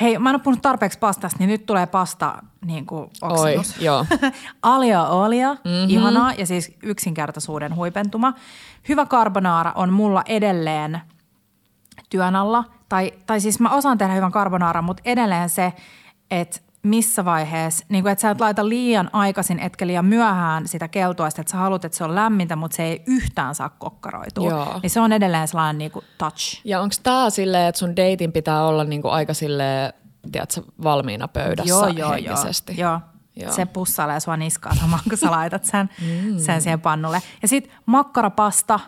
Hei, 0.00 0.18
mä 0.18 0.30
en 0.30 0.34
ole 0.34 0.42
puhunut 0.42 0.62
tarpeeksi 0.62 0.98
pastasta, 0.98 1.38
niin 1.38 1.48
nyt 1.48 1.66
tulee 1.66 1.86
pasta 1.86 2.42
niin 2.64 2.86
kuin 2.86 3.10
Oi, 3.22 3.60
joo. 3.80 4.06
Alia 4.62 5.06
olia, 5.06 5.54
mm-hmm. 5.54 5.88
ihanaa 5.88 6.32
ja 6.32 6.46
siis 6.46 6.76
yksinkertaisuuden 6.82 7.76
huipentuma. 7.76 8.34
Hyvä 8.88 9.06
carbonara 9.06 9.72
on 9.74 9.92
mulla 9.92 10.22
edelleen 10.26 11.00
työn 12.10 12.36
alla. 12.36 12.64
Tai, 12.88 13.12
tai 13.26 13.40
siis 13.40 13.60
mä 13.60 13.70
osaan 13.70 13.98
tehdä 13.98 14.14
hyvän 14.14 14.32
carbonara, 14.32 14.82
mutta 14.82 15.02
edelleen 15.04 15.48
se, 15.48 15.72
että 16.30 16.60
missä 16.82 17.24
vaiheessa, 17.24 17.86
niin 17.88 18.04
kuin, 18.04 18.12
että 18.12 18.22
sä 18.22 18.30
et 18.30 18.40
laita 18.40 18.68
liian 18.68 19.10
aikaisin 19.12 19.58
etkä 19.58 19.86
liian 19.86 20.04
myöhään 20.04 20.68
sitä 20.68 20.88
keltuaista, 20.88 21.40
että 21.40 21.50
sä 21.50 21.56
haluat, 21.56 21.84
että 21.84 21.98
se 21.98 22.04
on 22.04 22.14
lämmintä, 22.14 22.56
mutta 22.56 22.76
se 22.76 22.82
ei 22.82 23.02
yhtään 23.06 23.54
saa 23.54 23.68
kokkaroitua. 23.68 24.50
Joo. 24.50 24.80
Niin 24.82 24.90
se 24.90 25.00
on 25.00 25.12
edelleen 25.12 25.48
sellainen 25.48 25.78
niin 25.78 25.90
kuin 25.90 26.04
touch. 26.18 26.60
Ja 26.64 26.80
onko 26.80 26.94
tämä 27.02 27.30
silleen, 27.30 27.68
että 27.68 27.78
sun 27.78 27.96
deitin 27.96 28.32
pitää 28.32 28.66
olla 28.66 28.84
niinku 28.84 29.08
aika 29.08 29.34
silleen 29.34 29.92
tiedätkö, 30.32 30.62
valmiina 30.82 31.28
pöydässä 31.28 31.68
Joo, 31.68 31.88
joo, 31.88 32.10
henkisesti. 32.10 32.76
joo. 32.76 32.90
joo. 32.90 33.00
Joo. 33.36 33.52
Se 33.52 33.66
pussailee 33.66 34.20
sua 34.20 34.36
niskaa 34.36 34.74
samaan, 34.74 35.02
kun 35.08 35.18
sä 35.18 35.30
laitat 35.30 35.64
sen, 35.64 35.90
mm. 36.02 36.38
sen 36.38 36.62
siihen 36.62 36.80
pannulle. 36.80 37.22
Ja 37.42 37.48
sitten 37.48 37.74
makkarapasta 37.86 38.80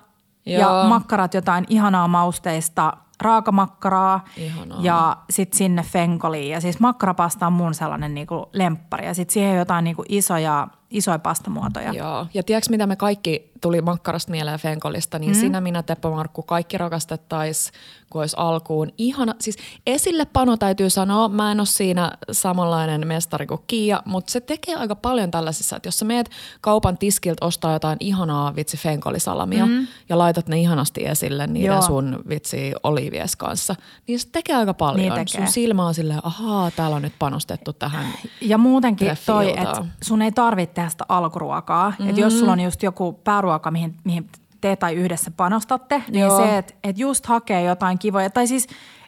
Joo. 0.46 0.60
ja 0.60 0.88
makkarat 0.88 1.34
jotain 1.34 1.66
ihanaa 1.68 2.08
mausteista, 2.08 2.92
raakamakkaraa 3.22 4.24
Ihanaa. 4.36 4.78
ja 4.82 5.16
sitten 5.30 5.58
sinne 5.58 5.82
fenkoliin. 5.82 6.50
Ja 6.50 6.60
siis 6.60 6.80
makkarapasta 6.80 7.46
on 7.46 7.52
mun 7.52 7.74
sellainen 7.74 8.14
niinku 8.14 8.48
lemppari 8.52 9.06
ja 9.06 9.14
sitten 9.14 9.32
siihen 9.32 9.56
jotain 9.56 9.84
niinku 9.84 10.04
isoja, 10.08 10.68
isoja 10.90 11.18
pastamuotoja. 11.18 11.92
Joo. 11.92 12.26
Ja 12.34 12.42
tiedätkö, 12.42 12.70
mitä 12.70 12.86
me 12.86 12.96
kaikki 12.96 13.51
tuli 13.62 13.80
makkarasta 13.80 14.30
mieleen 14.30 14.58
Fenkolista, 14.58 15.18
niin 15.18 15.32
mm. 15.32 15.40
sinä, 15.40 15.60
minä, 15.60 15.82
Teppo 15.82 16.10
Markku, 16.10 16.42
kaikki 16.42 16.78
rakastettaisiin, 16.78 17.74
kun 18.10 18.20
olisi 18.22 18.36
alkuun. 18.38 18.92
Ihana, 18.98 19.34
siis 19.40 19.56
esille 19.86 20.24
pano 20.24 20.56
täytyy 20.56 20.90
sanoa, 20.90 21.28
mä 21.28 21.52
en 21.52 21.60
ole 21.60 21.66
siinä 21.66 22.12
samanlainen 22.32 23.06
mestari 23.06 23.46
kuin 23.46 23.60
Kiia, 23.66 24.02
mutta 24.04 24.32
se 24.32 24.40
tekee 24.40 24.74
aika 24.74 24.96
paljon 24.96 25.30
tällaisissa, 25.30 25.76
että 25.76 25.86
jos 25.86 25.98
sä 25.98 26.04
meet 26.04 26.30
kaupan 26.60 26.98
tiskiltä 26.98 27.46
ostaa 27.46 27.72
jotain 27.72 27.96
ihanaa 28.00 28.56
vitsi 28.56 28.76
Fenkolisalamia 28.76 29.66
mm. 29.66 29.86
ja 30.08 30.18
laitat 30.18 30.48
ne 30.48 30.58
ihanasti 30.58 31.06
esille 31.06 31.46
niiden 31.46 31.66
Joo. 31.66 31.82
sun 31.82 32.22
vitsi 32.28 32.72
olivies 32.82 33.36
kanssa, 33.36 33.74
niin 34.06 34.20
se 34.20 34.28
tekee 34.32 34.56
aika 34.56 34.74
paljon. 34.74 35.00
Niin 35.00 35.12
tekee. 35.12 35.40
Sun 35.40 35.52
silmä 35.52 35.86
on 35.86 35.94
silleen, 35.94 36.20
ahaa, 36.22 36.70
täällä 36.70 36.96
on 36.96 37.02
nyt 37.02 37.14
panostettu 37.18 37.72
tähän 37.72 38.06
Ja 38.40 38.58
muutenkin 38.58 39.08
toi, 39.26 39.50
että 39.50 39.84
sun 40.02 40.22
ei 40.22 40.32
tarvitse 40.32 40.74
tehdä 40.74 40.88
sitä 40.88 41.04
alkuruokaa. 41.08 41.90
Mm-hmm. 41.90 42.08
Että 42.08 42.20
jos 42.20 42.38
sulla 42.38 42.52
on 42.52 42.60
just 42.60 42.82
joku 42.82 43.12
pääruoka, 43.12 43.51
mihin, 43.70 43.94
mihin 44.04 44.28
te 44.60 44.76
tai 44.76 44.94
yhdessä 44.94 45.30
panostatte, 45.30 46.02
niin 46.10 46.26
Joo. 46.26 46.36
se, 46.36 46.58
että 46.58 46.74
et 46.84 46.98
just 46.98 47.26
hakee 47.26 47.62
jotain 47.62 47.98
kivoja. 47.98 48.30
Tai 48.30 48.46
siis 48.46 48.66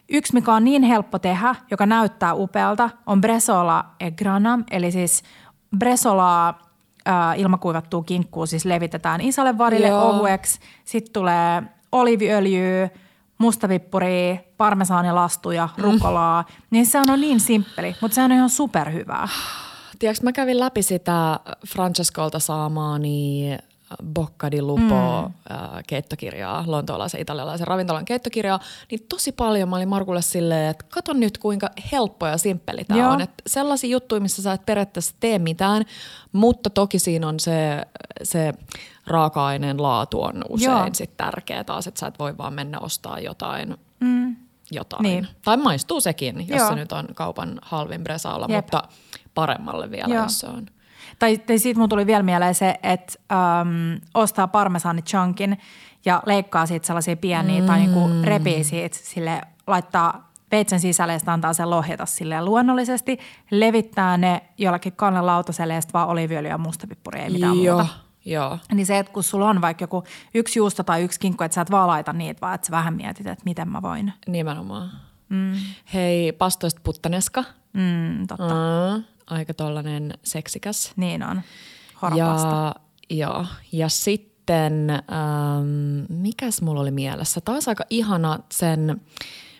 yksi, 0.09 0.33
mikä 0.33 0.53
on 0.53 0.63
niin 0.63 0.83
helppo 0.83 1.19
tehdä, 1.19 1.55
joka 1.71 1.85
näyttää 1.85 2.33
upealta, 2.33 2.89
on 3.05 3.21
bresola 3.21 3.85
e 3.99 4.11
grana, 4.11 4.59
eli 4.71 4.91
siis 4.91 5.23
bresolaa 5.77 6.59
äh, 7.07 7.39
ilmakuivattua 7.39 8.03
kinkkuu 8.03 8.45
siis 8.45 8.65
levitetään 8.65 9.21
isolle 9.21 9.57
varille 9.57 9.87
Joo. 9.87 10.09
ohueksi. 10.09 10.59
Sitten 10.85 11.13
tulee 11.13 11.63
oliiviöljyä, 11.91 12.89
mustavippuri, 13.37 14.39
parmesaanilastuja, 14.57 15.69
rukolaa. 15.77 16.45
Niin 16.71 16.85
se 16.85 16.99
on 16.99 17.21
niin 17.21 17.39
simppeli, 17.39 17.95
mutta 18.01 18.15
se 18.15 18.23
on 18.23 18.31
ihan 18.31 18.49
superhyvää. 18.49 19.27
Tiedätkö, 19.99 20.23
mä 20.23 20.31
kävin 20.31 20.59
läpi 20.59 20.81
sitä 20.81 21.39
Francescolta 21.67 22.39
saamaani 22.39 23.57
Bocca 24.03 24.51
di 24.51 24.61
Lupo 24.61 25.21
mm. 25.21 25.33
keittokirjaa, 25.87 26.63
lontoolaisen 26.67 27.21
italialaisen 27.21 27.67
ravintolan 27.67 28.05
keittokirjaa, 28.05 28.59
niin 28.91 29.05
tosi 29.09 29.31
paljon 29.31 29.69
mä 29.69 29.75
olin 29.75 29.89
Markulle 29.89 30.21
silleen, 30.21 30.69
että 30.69 30.85
kato 30.89 31.13
nyt 31.13 31.37
kuinka 31.37 31.69
helppo 31.91 32.27
ja 32.27 32.37
simppeli 32.37 32.83
tämä 32.83 33.11
on. 33.11 33.21
Että 33.21 33.43
sellaisia 33.47 33.89
juttuja, 33.89 34.21
missä 34.21 34.41
sä 34.41 34.53
et 34.53 34.65
periaatteessa 34.65 35.15
tee 35.19 35.39
mitään, 35.39 35.85
mutta 36.31 36.69
toki 36.69 36.99
siinä 36.99 37.27
on 37.27 37.39
se, 37.39 37.85
se 38.23 38.53
raaka-aineen 39.07 39.83
laatu 39.83 40.21
on 40.21 40.41
usein 40.49 40.95
sit 40.95 41.17
tärkeä 41.17 41.63
taas, 41.63 41.87
että 41.87 41.99
sä 41.99 42.07
et 42.07 42.19
voi 42.19 42.37
vaan 42.37 42.53
mennä 42.53 42.79
ostaa 42.79 43.19
jotain 43.19 43.77
mm. 43.99 44.35
jotain. 44.71 45.03
Niin. 45.03 45.27
Tai 45.43 45.57
maistuu 45.57 46.01
sekin, 46.01 46.47
jos 46.47 46.59
Joo. 46.59 46.69
se 46.69 46.75
nyt 46.75 46.91
on 46.91 47.07
kaupan 47.13 47.59
halvin 47.61 48.03
bresaalla, 48.03 48.47
Jep. 48.49 48.65
mutta 48.65 48.83
paremmalle 49.33 49.91
vielä, 49.91 50.13
Joo. 50.13 50.23
jos 50.23 50.39
se 50.39 50.47
on. 50.47 50.65
Tai, 51.19 51.37
tai 51.37 51.59
siitä 51.59 51.79
mun 51.79 51.89
tuli 51.89 52.05
vielä 52.05 52.23
mieleen 52.23 52.55
se, 52.55 52.79
että 52.83 53.13
äm, 53.31 53.99
ostaa 54.13 54.47
parmesaani 54.47 55.01
chunkin 55.01 55.57
ja 56.05 56.23
leikkaa 56.25 56.65
siitä 56.65 56.87
sellaisia 56.87 57.17
pieniä 57.17 57.61
mm. 57.61 57.67
tai 57.67 57.79
niinku 57.79 58.09
repii 58.23 58.63
siitä 58.63 58.97
sille, 59.01 59.41
laittaa 59.67 60.31
veitsen 60.51 60.79
sisälle 60.79 61.13
ja 61.13 61.19
antaa 61.33 61.53
sen 61.53 61.69
lohjeta 61.69 62.05
silleen 62.05 62.45
luonnollisesti, 62.45 63.19
levittää 63.51 64.17
ne 64.17 64.41
jollakin 64.57 64.93
kannelautaselle 64.93 65.73
ja 65.73 65.81
sitten 65.81 65.93
vaan 65.93 66.07
oliiviöljyä 66.07 66.51
ja 66.51 66.57
mustapippuria, 66.57 67.23
ei 67.23 67.29
mitään 67.29 67.63
Joo, 67.63 67.77
muuta. 67.77 67.93
joo. 68.25 68.59
Niin 68.73 68.85
se, 68.85 68.99
että 68.99 69.11
kun 69.11 69.23
sulla 69.23 69.49
on 69.49 69.61
vaikka 69.61 69.83
joku 69.83 70.03
yksi 70.33 70.59
juusto 70.59 70.83
tai 70.83 71.03
yksi 71.03 71.19
kinkku, 71.19 71.43
että 71.43 71.55
sä 71.55 71.61
et 71.61 71.71
vaan 71.71 71.87
laita 71.87 72.13
niitä, 72.13 72.41
vaan 72.41 72.55
että 72.55 72.67
sä 72.67 72.71
vähän 72.71 72.95
mietit, 72.95 73.27
että 73.27 73.45
miten 73.45 73.69
mä 73.69 73.81
voin. 73.81 74.13
Nimenomaan. 74.27 74.91
Mm. 75.29 75.53
Hei, 75.93 76.31
pastoista 76.31 76.81
puttaneska. 76.83 77.43
Mm, 77.73 78.27
totta. 78.27 78.53
Mm, 78.53 79.03
aika 79.27 79.53
tollanen 79.53 80.13
seksikäs. 80.23 80.91
Niin 80.95 81.23
on. 81.23 81.41
Horopasta. 82.01 82.75
Ja, 83.09 83.17
joo. 83.27 83.45
ja 83.71 83.89
sitten, 83.89 84.89
ähm, 84.89 86.21
mikäs 86.21 86.61
mulla 86.61 86.81
oli 86.81 86.91
mielessä? 86.91 87.41
Taas 87.41 87.67
aika 87.67 87.83
ihana 87.89 88.39
sen 88.51 89.01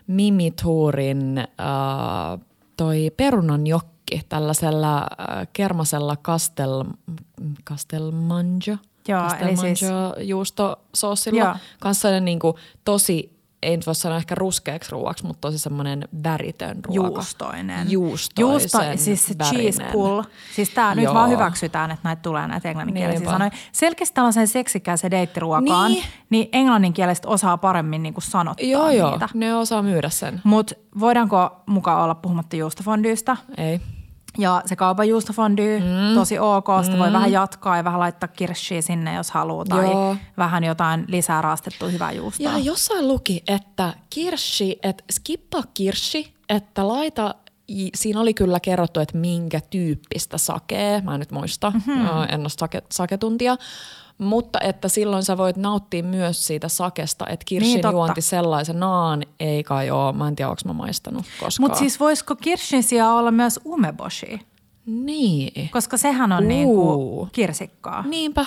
Mimi 0.06 0.50
Tourin 0.50 1.38
äh, 1.38 1.46
toi 2.76 3.10
perunanjokki 3.16 4.22
tällaisella 4.28 4.96
äh, 4.98 5.48
kermasella 5.52 6.16
kastel, 6.16 6.84
kastelmanjo. 7.64 8.76
Joo, 9.08 9.30
eli 9.40 9.56
siis- 9.56 9.80
juustosoosilla. 10.20 11.40
Joo. 11.40 11.54
Kanssa 11.80 12.20
niin 12.20 12.38
kuin, 12.38 12.54
tosi, 12.84 13.35
ei 13.66 13.76
nyt 13.76 13.86
voi 13.86 13.94
sanoa 13.94 14.18
ehkä 14.18 14.34
ruskeaksi 14.34 14.92
ruuaksi, 14.92 15.26
mutta 15.26 15.40
tosi 15.40 15.58
semmoinen 15.58 16.08
väritön 16.24 16.76
ruoka. 16.84 16.94
Juustoinen. 17.16 17.90
Juustoisen 17.90 18.40
Juusto, 18.52 18.78
siis 19.04 19.26
se 19.26 19.34
cheese 19.34 19.78
värinen. 19.78 19.92
pull. 19.92 20.22
Siis 20.54 20.70
tää 20.70 20.94
nyt 20.94 21.04
Joo. 21.04 21.14
vaan 21.14 21.30
hyväksytään, 21.30 21.90
että 21.90 22.00
näitä 22.08 22.22
tulee 22.22 22.46
näitä 22.46 22.68
englanninkielisiä 22.68 23.30
sanoja. 23.30 23.50
Selkeästi 23.72 24.14
tällaisen 24.14 24.48
seksikäisen 24.48 25.10
deittiruokaan, 25.10 25.92
Niin. 25.92 26.04
niin, 26.30 26.48
englanninkieliset 26.52 27.26
osaa 27.26 27.56
paremmin 27.58 28.02
niin 28.02 28.14
kuin 28.14 28.24
sanottaa 28.24 28.66
Joo, 28.66 28.90
joo. 28.90 29.10
niitä. 29.10 29.28
Ne 29.34 29.54
osaa 29.54 29.82
myydä 29.82 30.08
sen. 30.10 30.40
Mutta 30.44 30.74
voidaanko 31.00 31.62
mukaan 31.66 32.02
olla 32.02 32.14
puhumatta 32.14 32.56
juustofondyystä? 32.56 33.36
Ei. 33.56 33.80
Ja 34.38 34.62
se 34.66 34.76
kaupan 34.76 35.08
juustofondy, 35.08 35.78
mm. 35.78 36.14
tosi 36.14 36.38
ok. 36.38 36.66
Sitä 36.82 36.96
mm. 36.96 37.02
voi 37.02 37.12
vähän 37.12 37.32
jatkaa 37.32 37.76
ja 37.76 37.84
vähän 37.84 38.00
laittaa 38.00 38.28
kirssiä 38.28 38.82
sinne, 38.82 39.14
jos 39.14 39.30
haluaa. 39.30 39.64
Tai 39.64 39.84
Joo. 39.84 40.16
vähän 40.36 40.64
jotain 40.64 41.04
lisää 41.08 41.42
raastettua 41.42 41.88
hyvää 41.88 42.12
juustoa. 42.12 42.52
Ja 42.52 42.58
jossain 42.58 43.08
luki, 43.08 43.42
että 43.48 43.94
kirshi, 44.10 44.78
että 44.82 45.04
skippa 45.12 45.62
kirshi, 45.74 46.34
että 46.48 46.88
laita, 46.88 47.34
siinä 47.94 48.20
oli 48.20 48.34
kyllä 48.34 48.60
kerrottu, 48.60 49.00
että 49.00 49.18
minkä 49.18 49.60
tyyppistä 49.70 50.38
sakea, 50.38 51.00
mä 51.00 51.14
en 51.14 51.20
nyt 51.20 51.30
muista, 51.30 51.70
mm-hmm. 51.70 52.06
en 52.28 52.40
ole 52.40 52.48
sake, 52.48 52.82
saketuntia, 52.92 53.56
mutta 54.18 54.60
että 54.60 54.88
silloin 54.88 55.22
sä 55.22 55.36
voit 55.36 55.56
nauttia 55.56 56.02
myös 56.02 56.46
siitä 56.46 56.68
sakesta, 56.68 57.26
että 57.28 57.44
kirshin 57.44 57.66
Niin, 57.68 57.74
niin, 57.74 57.82
totta. 57.82 57.92
juonti 57.96 58.20
sellaisenaan 58.20 59.22
ei 59.40 59.64
kai 59.64 59.90
ole, 59.90 60.12
mä 60.12 60.28
en 60.28 60.36
tiedä, 60.36 60.48
onko 60.50 60.60
mä 60.64 60.72
maistanut 60.72 61.24
koskaan. 61.40 61.64
Mutta 61.64 61.78
siis 61.78 62.00
voisiko 62.00 62.36
kirssin 62.36 62.82
sijaan 62.82 63.16
olla 63.16 63.30
myös 63.30 63.60
umeboshi? 63.66 64.40
Niin. 64.86 65.68
Koska 65.70 65.96
sehän 65.96 66.32
on 66.32 66.42
Uu. 66.44 66.48
niinku 66.48 67.28
kirsikkaa. 67.32 68.02
Niinpä. 68.02 68.46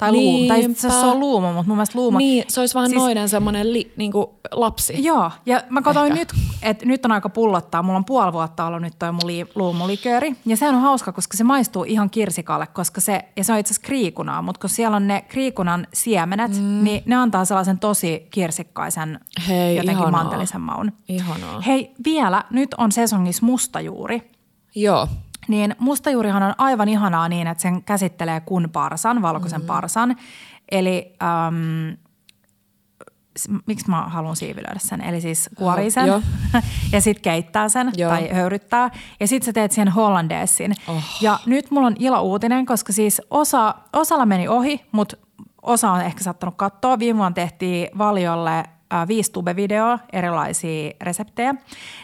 Tai 0.00 0.12
luumu. 0.12 0.48
Tai 0.48 0.58
Niinpä. 0.58 0.72
itse 0.72 0.90
se 0.90 1.06
on 1.06 1.20
luumu, 1.20 1.46
mutta 1.52 1.68
mun 1.68 1.76
mielestä 1.76 1.98
luumu. 1.98 2.18
Niin, 2.18 2.44
se 2.48 2.60
olisi 2.60 2.74
vähän 2.74 2.90
Siis- 2.90 3.02
noiden 3.02 3.28
semmoinen 3.28 3.72
li, 3.72 3.92
niinku 3.96 4.34
lapsi. 4.52 5.04
Joo, 5.04 5.30
ja 5.46 5.62
mä 5.68 5.82
katsoin 5.82 6.14
nyt, 6.14 6.32
että 6.62 6.86
nyt 6.86 7.04
on 7.04 7.12
aika 7.12 7.28
pullottaa. 7.28 7.82
Mulla 7.82 7.96
on 7.96 8.04
puoli 8.04 8.32
vuotta 8.32 8.66
ollut 8.66 8.82
nyt 8.82 8.98
toi 8.98 9.12
mun 9.12 9.26
li- 9.26 9.46
luumulikööri. 9.54 10.36
Ja 10.46 10.56
se 10.56 10.68
on 10.68 10.74
hauska, 10.80 11.12
koska 11.12 11.36
se 11.36 11.44
maistuu 11.44 11.84
ihan 11.84 12.10
kirsikalle, 12.10 12.66
koska 12.66 13.00
se, 13.00 13.24
ja 13.36 13.44
se 13.44 13.52
on 13.52 13.58
itse 13.58 13.72
asiassa 13.72 13.86
kriikunaa, 13.86 14.42
mutta 14.42 14.60
kun 14.60 14.70
siellä 14.70 14.96
on 14.96 15.06
ne 15.06 15.20
kriikunan 15.28 15.86
siemenet, 15.94 16.52
mm. 16.60 16.84
niin 16.84 17.02
ne 17.06 17.16
antaa 17.16 17.44
sellaisen 17.44 17.78
tosi 17.78 18.26
kirsikkaisen, 18.30 19.20
Hei, 19.48 19.76
jotenkin 19.76 20.02
ihanaa. 20.02 20.22
mantelisen 20.24 20.60
maun. 20.60 20.92
Ihanaa. 21.08 21.60
Hei, 21.60 21.94
vielä, 22.04 22.44
nyt 22.50 22.74
on 22.78 22.92
sesongissa 22.92 23.46
mustajuuri. 23.46 24.30
Joo. 24.74 25.08
Niin 25.50 25.74
mustajuurihan 25.78 26.42
on 26.42 26.54
aivan 26.58 26.88
ihanaa 26.88 27.28
niin, 27.28 27.46
että 27.46 27.62
sen 27.62 27.82
käsittelee 27.84 28.40
kun 28.40 28.68
parsan, 28.72 29.22
valkoisen 29.22 29.60
mm. 29.60 29.66
parsan. 29.66 30.16
Eli 30.70 31.16
äm, 31.22 31.96
s- 33.38 33.48
miksi 33.66 33.90
mä 33.90 34.02
haluan 34.02 34.36
siivilöidä 34.36 34.78
sen? 34.78 35.00
Eli 35.00 35.20
siis 35.20 35.50
kuorii 35.56 35.90
sen 35.90 36.06
Joo. 36.06 36.22
ja 36.92 37.00
sitten 37.00 37.22
keittää 37.22 37.68
sen 37.68 37.92
Joo. 37.96 38.10
tai 38.10 38.28
höyryttää. 38.32 38.90
Ja 39.20 39.26
sitten 39.26 39.46
sä 39.46 39.52
teet 39.52 39.72
siihen 39.72 39.88
hollandeessin. 39.88 40.74
Oh. 40.88 41.02
Ja 41.20 41.38
nyt 41.46 41.70
mulla 41.70 41.86
on 41.86 41.96
ilo 41.98 42.22
uutinen, 42.22 42.66
koska 42.66 42.92
siis 42.92 43.22
osa, 43.30 43.74
osalla 43.92 44.26
meni 44.26 44.48
ohi, 44.48 44.84
mutta 44.92 45.16
osa 45.62 45.90
on 45.90 46.00
ehkä 46.00 46.24
saattanut 46.24 46.54
katsoa. 46.56 46.98
Viime 46.98 47.18
vuonna 47.18 47.34
tehtiin 47.34 47.88
Valiolle 47.98 48.64
äh, 48.92 49.08
viisi 49.08 49.32
tube-videoa, 49.32 49.98
erilaisia 50.12 50.92
reseptejä, 51.00 51.54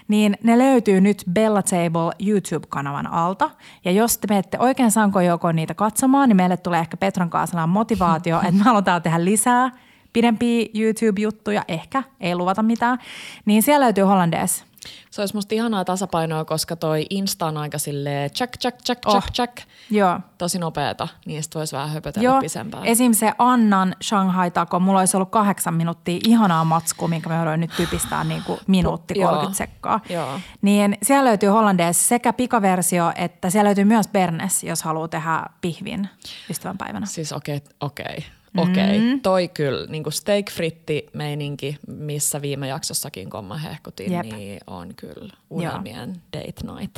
niin 0.09 0.37
ne 0.43 0.59
löytyy 0.59 1.01
nyt 1.01 1.25
Bella 1.33 1.63
Table 1.63 2.13
YouTube-kanavan 2.27 3.07
alta. 3.07 3.51
Ja 3.85 3.91
jos 3.91 4.19
te 4.19 4.27
menette 4.31 4.59
oikein 4.59 4.91
sankoin 4.91 5.27
joukkoon 5.27 5.57
niitä 5.57 5.75
katsomaan, 5.75 6.29
niin 6.29 6.37
meille 6.37 6.57
tulee 6.57 6.81
ehkä 6.81 6.97
Petron 6.97 7.31
kanssa 7.31 7.67
motivaatio, 7.67 8.39
että 8.39 8.53
me 8.53 8.63
halutaan 8.71 9.03
tehdä 9.03 9.25
lisää 9.25 9.71
pidempiä 10.13 10.67
YouTube-juttuja, 10.75 11.65
ehkä, 11.69 12.03
ei 12.21 12.35
luvata 12.35 12.63
mitään. 12.63 12.99
Niin 13.45 13.63
siellä 13.63 13.85
löytyy 13.85 14.05
hollandees. 14.05 14.65
Se 15.11 15.23
olisi 15.23 15.35
musta 15.35 15.55
ihanaa 15.55 15.85
tasapainoa, 15.85 16.45
koska 16.45 16.77
toi 16.77 17.07
Insta 17.11 17.47
on 17.47 17.57
aika 17.57 17.79
silleen 17.79 18.31
check, 18.31 18.59
check, 18.61 18.79
check, 18.83 19.01
check, 19.03 19.17
Oh. 19.25 19.33
check. 19.33 19.57
Joo. 19.91 20.21
Tosi 20.39 20.59
nopeeta, 20.59 21.09
niistä 21.27 21.59
voisi 21.59 21.77
vähän 21.77 21.91
höpötellä 21.91 22.25
Joo, 22.25 22.41
pisempään. 22.41 22.85
esim. 22.87 23.13
se 23.13 23.33
Annan 23.39 23.95
Shanghai 24.03 24.51
Taco, 24.51 24.81
mulla 24.81 24.99
olisi 24.99 25.17
ollut 25.17 25.31
kahdeksan 25.31 25.75
minuuttia 25.75 26.19
ihanaa 26.27 26.65
matskua, 26.65 27.09
minkä 27.09 27.29
me 27.29 27.37
voidaan 27.39 27.61
nyt 27.61 27.77
typistää 27.77 28.25
niin 28.25 28.43
kuin 28.43 28.61
minuutti 28.67 29.15
Joo. 29.19 29.29
30 29.31 29.57
sekkaa. 29.59 30.01
Joo. 30.09 30.41
Niin 30.63 30.99
siellä 31.03 31.29
löytyy 31.29 31.49
hollandeessa 31.49 32.09
sekä 32.09 32.33
pikaversio, 32.33 33.13
että 33.15 33.51
siellä 33.51 33.67
löytyy 33.69 33.85
myös 33.85 34.09
Bernes, 34.09 34.65
jos 34.65 34.83
haluaa 34.83 35.09
tehdä 35.09 35.43
pihvin 35.61 36.09
ystävänpäivänä. 36.51 37.07
Siis 37.07 37.33
okei, 37.33 37.61
okei, 37.81 38.25
okei. 38.57 38.99
Mm. 38.99 39.21
Toi 39.21 39.49
kyllä, 39.49 39.87
niin 39.87 40.03
kuin 40.03 40.13
steak 40.13 40.51
fritti 40.51 41.07
meininki, 41.13 41.79
missä 41.87 42.43
viime 42.43 42.69
jaksossakin 42.69 43.31
komma 43.31 43.57
hehkutin, 43.57 44.13
Jep. 44.13 44.27
niin 44.27 44.61
on 44.67 44.95
kyllä 44.97 45.35
unelmien 45.51 46.23
date 46.37 46.75
night. 46.77 46.97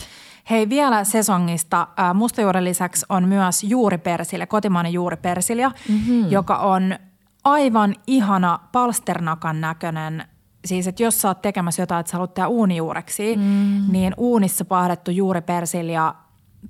Hei, 0.51 0.69
vielä 0.69 1.05
sesongista. 1.05 1.89
Mustajuuren 2.15 2.65
lisäksi 2.65 3.07
on 3.09 3.29
myös 3.29 3.65
juuripersilja, 3.65 4.47
kotimainen 4.47 4.93
juuripersilja, 4.93 5.71
mm-hmm. 5.89 6.31
joka 6.31 6.57
on 6.57 6.99
aivan 7.45 7.95
ihana 8.07 8.59
palsternakan 8.73 9.61
näköinen. 9.61 10.25
Siis, 10.65 10.87
että 10.87 11.03
jos 11.03 11.21
sä 11.21 11.29
oot 11.29 11.43
tekemässä 11.43 11.83
jotain, 11.83 12.01
että 12.01 12.11
sä 12.11 12.17
haluat 12.17 12.35
tehdä 12.35 12.49
uunijuureksi, 12.49 13.37
mm. 13.37 13.83
niin 13.93 14.15
uunissa 14.17 14.65
pahdettu 14.65 15.11
juuripersilja, 15.11 16.15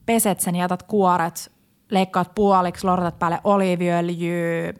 peset 0.06 0.40
sen, 0.40 0.56
jätät 0.56 0.82
kuoret, 0.82 1.52
leikkaat 1.90 2.34
puoliksi, 2.34 2.86
lortat 2.86 3.18
päälle 3.18 3.40
oliiviöljyä, 3.44 4.72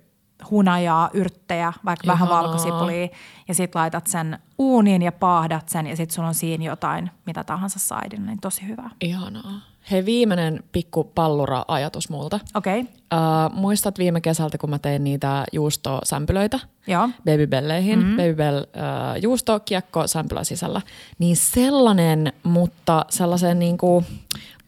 hunajaa, 0.50 1.10
yrttejä, 1.12 1.72
vaikka 1.84 2.04
Ihanaa. 2.04 2.28
vähän 2.28 2.42
valkosipulia 2.42 3.08
ja 3.48 3.54
sitten 3.54 3.80
laitat 3.80 4.06
sen 4.06 4.38
uuniin 4.58 5.02
ja 5.02 5.12
paahdat 5.12 5.68
sen 5.68 5.86
ja 5.86 5.96
sitten 5.96 6.14
sulla 6.14 6.28
on 6.28 6.34
siinä 6.34 6.64
jotain, 6.64 7.10
mitä 7.26 7.44
tahansa 7.44 7.78
saidin, 7.78 8.26
niin 8.26 8.40
tosi 8.40 8.66
hyvä. 8.66 8.90
Ihanaa. 9.00 9.60
Hei, 9.90 10.04
viimeinen 10.04 10.64
pikku 10.72 11.04
pallura-ajatus 11.04 12.10
multa. 12.10 12.40
Okei, 12.54 12.80
okay. 12.80 12.92
Uh, 13.14 13.54
muistat 13.54 13.98
viime 13.98 14.20
kesältä, 14.20 14.58
kun 14.58 14.70
mä 14.70 14.78
tein 14.78 15.04
niitä 15.04 15.44
juustosämpylöitä? 15.52 16.60
joo. 16.86 17.08
Babybelleihin, 17.24 17.98
mm-hmm. 17.98 18.16
Babybell 18.16 18.58
uh, 18.58 19.22
juusto, 19.22 19.60
kiekko, 19.60 20.06
sämpylä 20.06 20.44
sisällä. 20.44 20.82
Niin 21.18 21.36
sellainen, 21.36 22.32
mutta 22.42 23.06
sellaisen 23.08 23.58
niin 23.58 23.78
kuin 23.78 24.06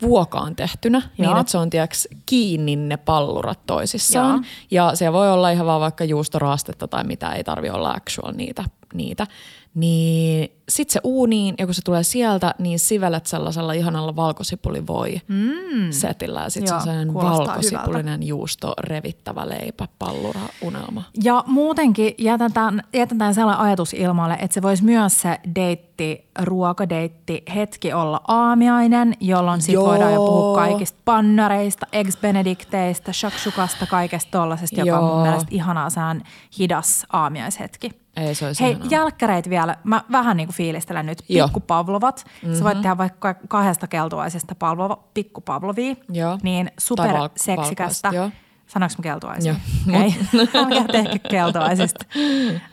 vuokaan 0.02 0.56
tehtynä, 0.56 1.02
Joo. 1.18 1.30
niin 1.30 1.40
että 1.40 1.50
se 1.50 1.58
on 1.58 1.70
tiiäks, 1.70 2.08
kiinni 2.26 2.76
ne 2.76 2.96
pallurat 2.96 3.66
toisissaan. 3.66 4.34
Joo. 4.34 4.42
Ja 4.70 4.96
se 4.96 5.12
voi 5.12 5.32
olla 5.32 5.50
ihan 5.50 5.66
vaan 5.66 5.80
vaikka 5.80 6.04
juustoraastetta 6.04 6.88
tai 6.88 7.04
mitä, 7.04 7.32
ei 7.32 7.44
tarvi 7.44 7.70
olla 7.70 7.90
actual 7.90 8.32
niitä. 8.32 8.64
niitä. 8.94 9.26
Niin 9.74 10.52
sit 10.68 10.90
se 10.90 11.00
uuniin 11.04 11.54
ja 11.58 11.66
kun 11.66 11.74
se 11.74 11.82
tulee 11.82 12.02
sieltä, 12.02 12.54
niin 12.58 12.78
sivelet 12.78 13.26
sellaisella 13.26 13.72
ihanalla 13.72 14.16
valkosipulivoi 14.16 15.20
mm. 15.28 15.90
setillä. 15.90 16.40
Ja 16.40 16.50
sit 16.50 16.66
se 16.66 16.72
Joo, 16.72 16.76
on 16.76 16.82
sellainen 16.82 17.14
valkosipulinen 17.14 18.22
juusto 18.22 18.74
revittävä 18.78 19.48
leipä, 19.48 19.88
pallura, 19.98 20.40
unelma. 20.62 21.02
Ja 21.24 21.44
muutenkin 21.46 22.14
jätetään, 22.18 22.82
jätetään 22.94 23.34
sellainen 23.34 23.64
ajatus 23.64 23.94
ilmalle, 23.94 24.34
että 24.40 24.54
se 24.54 24.62
voisi 24.62 24.84
myös 24.84 25.20
se 25.20 25.40
deitti, 25.54 26.28
ruokadeitti 26.42 27.42
hetki 27.54 27.92
olla 27.92 28.20
aamiainen, 28.28 29.14
jolloin 29.20 29.62
sit 29.62 29.72
Joo. 29.72 29.86
voidaan 29.86 30.12
jo 30.12 30.26
puhua 30.26 30.56
kaikista 30.56 30.98
pannareista, 31.04 31.86
eggs 31.92 32.16
benedicteistä, 32.16 33.12
shakshukasta, 33.12 33.86
kaikesta 33.86 34.30
tollasesta, 34.30 34.80
joka 34.80 34.98
on 34.98 35.14
mun 35.14 35.22
mielestä 35.22 35.48
ihanaa 35.50 35.90
sään 35.90 36.22
hidas 36.58 37.06
aamiaishetki. 37.12 37.99
Ei 38.16 38.34
se 38.34 38.46
olisi 38.46 38.62
Hei, 38.64 38.70
ihanaa. 38.70 38.88
jälkkäreitä 38.90 39.50
vielä. 39.50 39.76
Mä 39.84 40.04
vähän 40.12 40.36
niin 40.36 40.46
kuin 40.46 40.56
fiilistelen 40.56 41.06
nyt. 41.06 41.22
Joo. 41.28 41.46
Pikkupavlovat. 41.46 42.24
Mm-hmm. 42.42 42.58
Sä 42.58 42.64
voit 42.64 42.80
tehdä 42.80 42.98
vaikka 42.98 43.34
kahdesta 43.48 43.86
keltuaisesta 43.86 44.54
palvova, 44.54 44.98
pikkupavlovia. 45.14 45.94
Joo. 46.12 46.38
Niin 46.42 46.70
superseksikästä. 46.78 48.10
joo. 48.14 48.30
Sanoinko 48.66 48.94
mä 48.98 49.02
keltuaisia? 49.02 49.54
Joo. 49.86 50.00
Ei. 50.02 50.14
Mä 50.32 50.98
ehkä 50.98 51.28
keltuaisista 51.28 52.04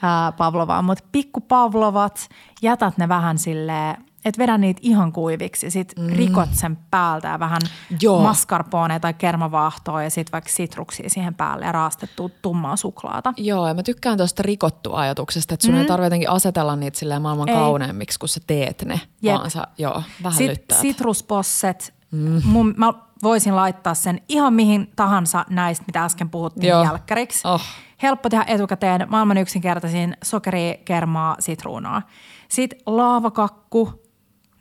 ää, 0.01 0.31
pavlovaa. 0.31 0.81
Mutta 0.81 1.03
pikkupavlovat, 1.11 2.29
jätät 2.61 2.97
ne 2.97 3.09
vähän 3.09 3.37
silleen, 3.37 3.97
että 4.27 4.39
vedä 4.39 4.57
niitä 4.57 4.79
ihan 4.83 5.11
kuiviksi. 5.11 5.71
Sitten 5.71 6.03
mm. 6.03 6.13
rikot 6.13 6.49
sen 6.51 6.77
päältä 6.91 7.27
ja 7.27 7.39
vähän 7.39 7.61
Joo. 8.01 8.21
mascarpone 8.21 8.99
tai 8.99 9.13
kermavaahtoa 9.13 10.03
ja 10.03 10.09
sitten 10.09 10.31
vaikka 10.31 10.49
sitruksia 10.49 11.09
siihen 11.09 11.35
päälle 11.35 11.65
ja 11.65 11.71
raastettua 11.71 12.29
tummaa 12.41 12.75
suklaata. 12.75 13.33
Joo, 13.37 13.67
ja 13.67 13.73
mä 13.73 13.83
tykkään 13.83 14.17
tuosta 14.17 14.43
rikottu-ajatuksesta, 14.43 15.53
että 15.53 15.65
sun 15.65 15.75
mm. 15.75 15.81
ei 15.81 15.87
tarvitse 15.87 16.05
jotenkin 16.05 16.29
asetella 16.29 16.75
niitä 16.75 16.99
silleen 16.99 17.21
maailman 17.21 17.49
Ei. 17.49 17.55
kauneimmiksi, 17.55 18.19
kun 18.19 18.29
sä 18.29 18.39
teet 18.47 18.83
ne, 18.85 19.01
Jep. 19.21 19.35
vaan 19.35 19.51
sä, 19.51 19.63
joo, 19.77 20.03
vähän 20.23 20.37
Sitten 20.37 20.57
lyttäät. 20.57 20.81
sitrusposset. 20.81 21.93
Mm. 22.11 22.41
Mun, 22.45 22.73
mä 22.77 22.93
voisin 23.23 23.55
laittaa 23.55 23.93
sen 23.93 24.21
ihan 24.29 24.53
mihin 24.53 24.91
tahansa 24.95 25.45
näistä, 25.49 25.83
mitä 25.87 26.03
äsken 26.03 26.29
puhuttiin 26.29 26.69
Joo. 26.69 26.83
jälkkäriksi. 26.83 27.47
Oh. 27.47 27.61
Helppo 28.03 28.29
tehdä 28.29 28.45
etukäteen, 28.47 29.05
maailman 29.09 29.37
yksinkertaisin 29.37 30.17
sokeri, 30.23 30.81
kermaa, 30.85 31.35
sitruunaa. 31.39 32.01
Sitten 32.49 32.79
laavakakku, 32.85 34.06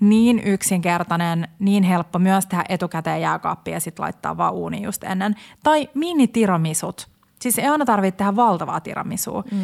niin 0.00 0.42
yksinkertainen, 0.44 1.48
niin 1.58 1.82
helppo 1.82 2.18
myös 2.18 2.46
tehdä 2.46 2.64
etukäteen 2.68 3.20
jääkaappiin 3.20 3.72
ja 3.72 3.80
sitten 3.80 4.02
laittaa 4.02 4.36
vaan 4.36 4.54
uuniin 4.54 4.82
just 4.82 5.04
ennen. 5.04 5.34
Tai 5.62 5.88
minitiramisut. 5.94 7.08
Siis 7.40 7.58
ei 7.58 7.66
aina 7.66 7.84
tarvitse 7.84 8.18
tehdä 8.18 8.36
valtavaa 8.36 8.80
tiramisua. 8.80 9.44
Mm. 9.50 9.58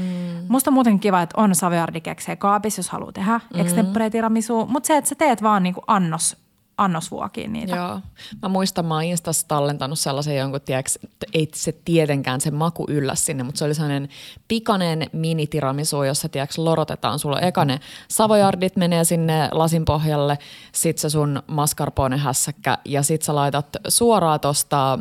Musta 0.49 0.70
on 0.70 0.74
muuten 0.74 1.01
kiva, 1.01 1.22
että 1.22 1.41
on 1.41 1.55
saviardikeksejä 1.55 2.37
kaapissa, 2.37 2.78
jos 2.78 2.91
haluaa 2.91 3.12
tehdä 3.12 3.41
mm. 3.55 3.61
extempore 3.61 4.11
tiramisua. 4.11 4.66
Mutta 4.66 4.87
se, 4.87 4.97
että 4.97 5.09
sä 5.09 5.14
teet 5.14 5.43
vaan 5.43 5.62
niinku 5.62 5.83
annos, 5.87 6.37
annosvuokiin 6.79 7.53
niitä. 7.53 7.77
Joo. 7.77 8.01
Mä 8.43 8.49
muistan, 8.49 8.87
mä 8.87 8.95
oon 8.95 9.03
Instassa 9.03 9.49
tallentanut 9.49 9.99
sellaisen 9.99 10.37
jonkun, 10.37 10.61
tiedäks, 10.61 10.99
ei 11.35 11.49
se 11.55 11.73
tietenkään 11.85 12.41
se 12.41 12.51
maku 12.51 12.87
yllä 12.89 13.14
sinne, 13.14 13.43
mutta 13.43 13.59
se 13.59 13.64
oli 13.64 13.75
sellainen 13.75 14.09
pikainen 14.49 15.07
minitiramisu, 15.12 16.03
jossa 16.03 16.29
tiedäks, 16.29 16.59
lorotetaan. 16.59 17.18
Sulla 17.18 17.41
eka 17.41 17.64
ne 17.64 17.81
savojardit 18.09 18.77
menee 18.77 19.05
sinne 19.05 19.49
lasin 19.53 19.85
pohjalle, 19.85 20.39
sit 20.73 20.99
se 20.99 21.11
sun 21.11 21.43
mascarpone 21.47 22.16
hässäkkä 22.16 22.79
ja 22.85 23.03
sit 23.03 23.23
sä 23.23 23.35
laitat 23.35 23.66
suoraan 23.89 24.41
tosta 24.41 24.99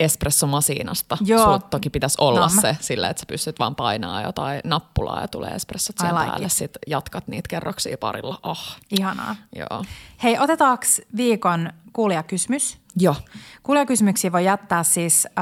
espressomasiinasta. 0.00 1.18
Joo. 1.24 1.44
Sulla 1.44 1.58
toki 1.58 1.90
pitäisi 1.90 2.16
olla 2.20 2.40
No, 2.40 2.48
mä- 2.54 2.60
se 2.60 2.76
sillä, 2.80 3.08
että 3.08 3.20
sä 3.20 3.26
pystyt 3.26 3.58
vaan 3.58 3.74
painaa 3.74 4.22
jotain 4.22 4.60
nappulaa 4.64 5.20
ja 5.20 5.28
tulee 5.28 5.50
espressot 5.50 5.96
I 5.96 5.98
siihen 6.00 6.14
like 6.14 6.26
päälle. 6.30 6.46
it. 6.46 6.52
Sit 6.52 6.78
jatkat 6.86 7.28
niitä 7.28 7.48
kerroksia 7.48 7.98
parilla. 7.98 8.38
Oh, 8.42 8.76
Ihanaa. 8.98 9.36
joo. 9.56 9.84
Hei, 10.22 10.38
otetaanko 10.38 10.84
viikon 11.16 11.70
kuulijakysymys? 11.92 12.78
Joo. 12.96 13.16
Kuulijakysymyksiä 13.62 14.32
voi 14.32 14.44
jättää 14.44 14.82
siis 14.82 15.26
äh, 15.26 15.34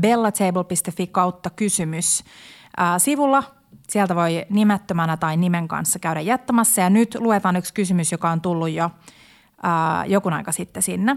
bellatable.fi 0.00 1.06
kautta 1.06 1.50
kysymys 1.50 2.24
äh, 2.80 2.94
sivulla. 2.98 3.42
Sieltä 3.88 4.14
voi 4.14 4.46
nimettömänä 4.50 5.16
tai 5.16 5.36
nimen 5.36 5.68
kanssa 5.68 5.98
käydä 5.98 6.20
jättämässä. 6.20 6.82
Ja 6.82 6.90
nyt 6.90 7.16
luetaan 7.20 7.56
yksi 7.56 7.74
kysymys, 7.74 8.12
joka 8.12 8.30
on 8.30 8.40
tullut 8.40 8.70
jo 8.70 8.84
äh, 8.84 8.90
jokun 10.10 10.32
aika 10.32 10.52
sitten 10.52 10.82
sinne. 10.82 11.16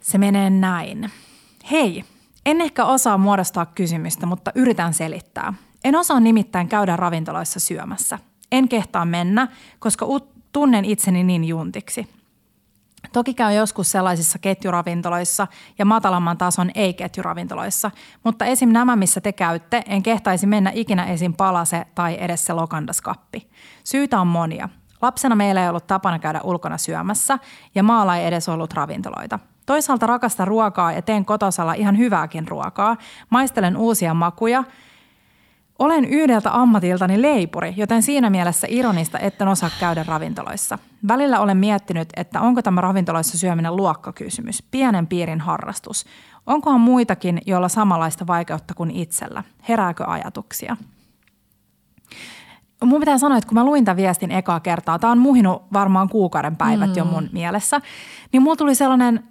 Se 0.00 0.18
menee 0.18 0.50
näin. 0.50 1.10
Hei, 1.70 2.04
en 2.46 2.60
ehkä 2.60 2.84
osaa 2.84 3.18
muodostaa 3.18 3.66
kysymystä, 3.66 4.26
mutta 4.26 4.52
yritän 4.54 4.94
selittää. 4.94 5.54
En 5.84 5.96
osaa 5.96 6.20
nimittäin 6.20 6.68
käydä 6.68 6.96
ravintoloissa 6.96 7.60
syömässä. 7.60 8.18
En 8.52 8.68
kehtaa 8.68 9.04
mennä, 9.04 9.48
koska 9.78 10.06
tunnen 10.52 10.84
itseni 10.84 11.24
niin 11.24 11.44
juntiksi. 11.44 12.08
Toki 13.12 13.34
käy 13.34 13.54
joskus 13.54 13.90
sellaisissa 13.90 14.38
ketjuravintoloissa 14.38 15.46
ja 15.78 15.84
matalamman 15.84 16.38
tason 16.38 16.70
ei-ketjuravintoloissa, 16.74 17.90
mutta 18.24 18.44
esim. 18.44 18.68
nämä, 18.72 18.96
missä 18.96 19.20
te 19.20 19.32
käytte, 19.32 19.82
en 19.86 20.02
kehtaisi 20.02 20.46
mennä 20.46 20.70
ikinä 20.74 21.04
esim. 21.04 21.34
palase 21.34 21.86
tai 21.94 22.16
edes 22.20 22.46
se 22.46 22.52
lokandaskappi. 22.52 23.50
Syitä 23.84 24.20
on 24.20 24.26
monia. 24.26 24.68
Lapsena 25.02 25.34
meillä 25.34 25.62
ei 25.62 25.68
ollut 25.68 25.86
tapana 25.86 26.18
käydä 26.18 26.40
ulkona 26.44 26.78
syömässä 26.78 27.38
ja 27.74 27.82
maalla 27.82 28.16
ei 28.16 28.26
edes 28.26 28.48
ollut 28.48 28.72
ravintoloita. 28.72 29.38
Toisaalta 29.66 30.06
rakastan 30.06 30.48
ruokaa 30.48 30.92
ja 30.92 31.02
teen 31.02 31.24
kotosalla 31.24 31.74
ihan 31.74 31.98
hyvääkin 31.98 32.48
ruokaa. 32.48 32.96
Maistelen 33.30 33.76
uusia 33.76 34.14
makuja– 34.14 34.64
olen 35.78 36.04
yhdeltä 36.04 36.54
ammatiltani 36.54 37.22
leipuri, 37.22 37.74
joten 37.76 38.02
siinä 38.02 38.30
mielessä 38.30 38.66
ironista, 38.70 39.18
etten 39.18 39.48
osaa 39.48 39.70
käydä 39.80 40.04
ravintoloissa. 40.08 40.78
Välillä 41.08 41.40
olen 41.40 41.56
miettinyt, 41.56 42.08
että 42.16 42.40
onko 42.40 42.62
tämä 42.62 42.80
ravintoloissa 42.80 43.38
syöminen 43.38 43.76
luokkakysymys, 43.76 44.62
pienen 44.70 45.06
piirin 45.06 45.40
harrastus. 45.40 46.04
Onkohan 46.46 46.80
muitakin, 46.80 47.40
joilla 47.46 47.68
samanlaista 47.68 48.26
vaikeutta 48.26 48.74
kuin 48.74 48.90
itsellä? 48.90 49.42
Herääkö 49.68 50.04
ajatuksia? 50.06 50.76
Mun 52.84 53.00
pitää 53.00 53.18
sanoa, 53.18 53.38
että 53.38 53.48
kun 53.48 53.58
mä 53.58 53.64
luin 53.64 53.84
tämän 53.84 53.96
viestin 53.96 54.30
ekaa 54.30 54.60
kertaa, 54.60 54.98
tämä 54.98 55.10
on 55.10 55.18
muhinut 55.18 55.62
varmaan 55.72 56.08
kuukauden 56.08 56.56
päivät 56.56 56.90
mm. 56.90 56.96
jo 56.96 57.04
mun 57.04 57.28
mielessä, 57.32 57.80
niin 58.32 58.42
mulla 58.42 58.56
tuli 58.56 58.74
sellainen 58.74 59.24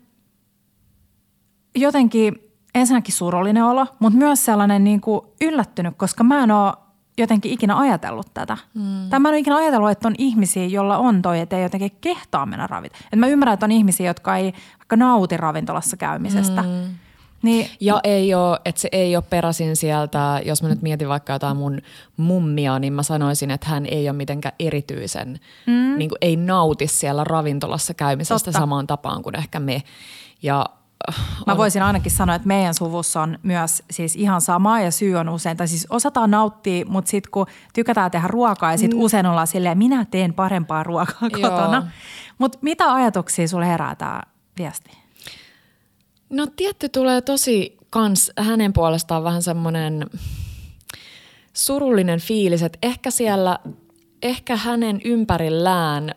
jotenkin 1.76 2.35
ensinnäkin 2.76 3.14
surullinen 3.14 3.64
olo, 3.64 3.88
mutta 3.99 4.19
myös 4.19 4.45
sellainen 4.45 4.84
niin 4.84 5.02
kuin 5.02 5.22
yllättynyt, 5.41 5.93
koska 5.97 6.23
mä 6.23 6.43
en 6.43 6.52
ole 6.52 6.73
jotenkin 7.18 7.52
ikinä 7.52 7.77
ajatellut 7.77 8.34
tätä. 8.34 8.57
Mm. 8.73 9.10
Tai 9.10 9.19
mä 9.19 9.30
en 9.30 9.34
ole 9.34 9.39
ikinä 9.39 9.56
ajatellut, 9.56 9.89
että 9.89 10.07
on 10.07 10.15
ihmisiä, 10.18 10.65
joilla 10.65 10.97
on 10.97 11.22
toi, 11.22 11.39
että 11.39 11.57
ei 11.57 11.64
jotenkin 11.64 11.91
kehtaa 12.02 12.45
mennä 12.45 12.68
ravintolassa. 12.68 13.07
mä 13.15 13.27
ymmärrän, 13.27 13.53
että 13.53 13.65
on 13.65 13.72
ihmisiä, 13.72 14.07
jotka 14.07 14.38
ei 14.38 14.53
vaikka 14.80 14.95
nauti 14.95 15.38
ravintolassa 15.38 15.97
käymisestä. 15.97 16.61
Mm. 16.61 16.95
Niin. 17.41 17.69
Ja 17.80 17.99
ei 18.03 18.34
ole, 18.34 18.60
että 18.65 18.81
se 18.81 18.89
ei 18.91 19.15
ole 19.15 19.23
peräisin 19.30 19.76
sieltä, 19.76 20.41
jos 20.45 20.64
mä 20.64 20.69
nyt 20.69 20.81
mietin 20.81 21.10
vaikka 21.10 21.34
jotain 21.34 21.57
mun 21.57 21.81
mummia, 22.18 22.80
niin 22.80 22.93
mä 22.93 23.03
sanoisin, 23.03 23.52
että 23.52 23.68
hän 23.69 23.85
ei 23.85 24.10
ole 24.10 24.18
mitenkään 24.18 24.56
erityisen, 24.60 25.39
mm. 25.68 25.97
niin 25.97 26.10
kuin 26.10 26.18
ei 26.22 26.35
nauti 26.35 26.88
siellä 26.88 27.23
ravintolassa 27.23 27.93
käymisestä 27.93 28.45
Totta. 28.45 28.60
samaan 28.60 28.88
tapaan 28.88 29.23
kuin 29.23 29.35
ehkä 29.35 29.60
me. 29.60 29.84
Ja 30.41 30.65
Mä 31.47 31.57
voisin 31.57 31.84
ainakin 31.84 32.11
sanoa, 32.11 32.35
että 32.35 32.47
meidän 32.47 32.73
suvussa 32.73 33.22
on 33.22 33.39
myös 33.43 33.84
siis 33.91 34.15
ihan 34.15 34.41
sama 34.41 34.81
ja 34.81 34.91
syy 34.91 35.15
on 35.15 35.30
usein, 35.30 35.57
tai 35.57 35.67
siis 35.67 35.88
osataan 35.89 36.31
nauttia, 36.31 36.85
mutta 36.85 37.11
sitten 37.11 37.31
kun 37.31 37.45
tykätään 37.73 38.11
tehdä 38.11 38.27
ruokaa 38.27 38.72
ja 38.72 38.77
sitten 38.77 38.99
mm. 38.99 39.03
usein 39.03 39.26
ollaan 39.26 39.47
silleen, 39.47 39.77
minä 39.77 40.05
teen 40.11 40.34
parempaa 40.34 40.84
ruokaa 40.84 41.30
kotona. 41.41 41.88
Mutta 42.38 42.57
mitä 42.61 42.93
ajatuksia 42.93 43.47
sulle 43.47 43.67
herää 43.67 43.95
tämä 43.95 44.22
viesti? 44.57 44.91
No 46.30 46.47
tietty 46.55 46.89
tulee 46.89 47.22
tosi 47.22 47.77
kans 47.89 48.31
hänen 48.39 48.73
puolestaan 48.73 49.23
vähän 49.23 49.41
semmoinen 49.43 50.05
surullinen 51.53 52.19
fiilis, 52.19 52.63
että 52.63 52.80
ehkä 52.84 53.11
siellä, 53.11 53.59
ehkä 54.22 54.55
hänen 54.55 55.01
ympärillään 55.03 56.11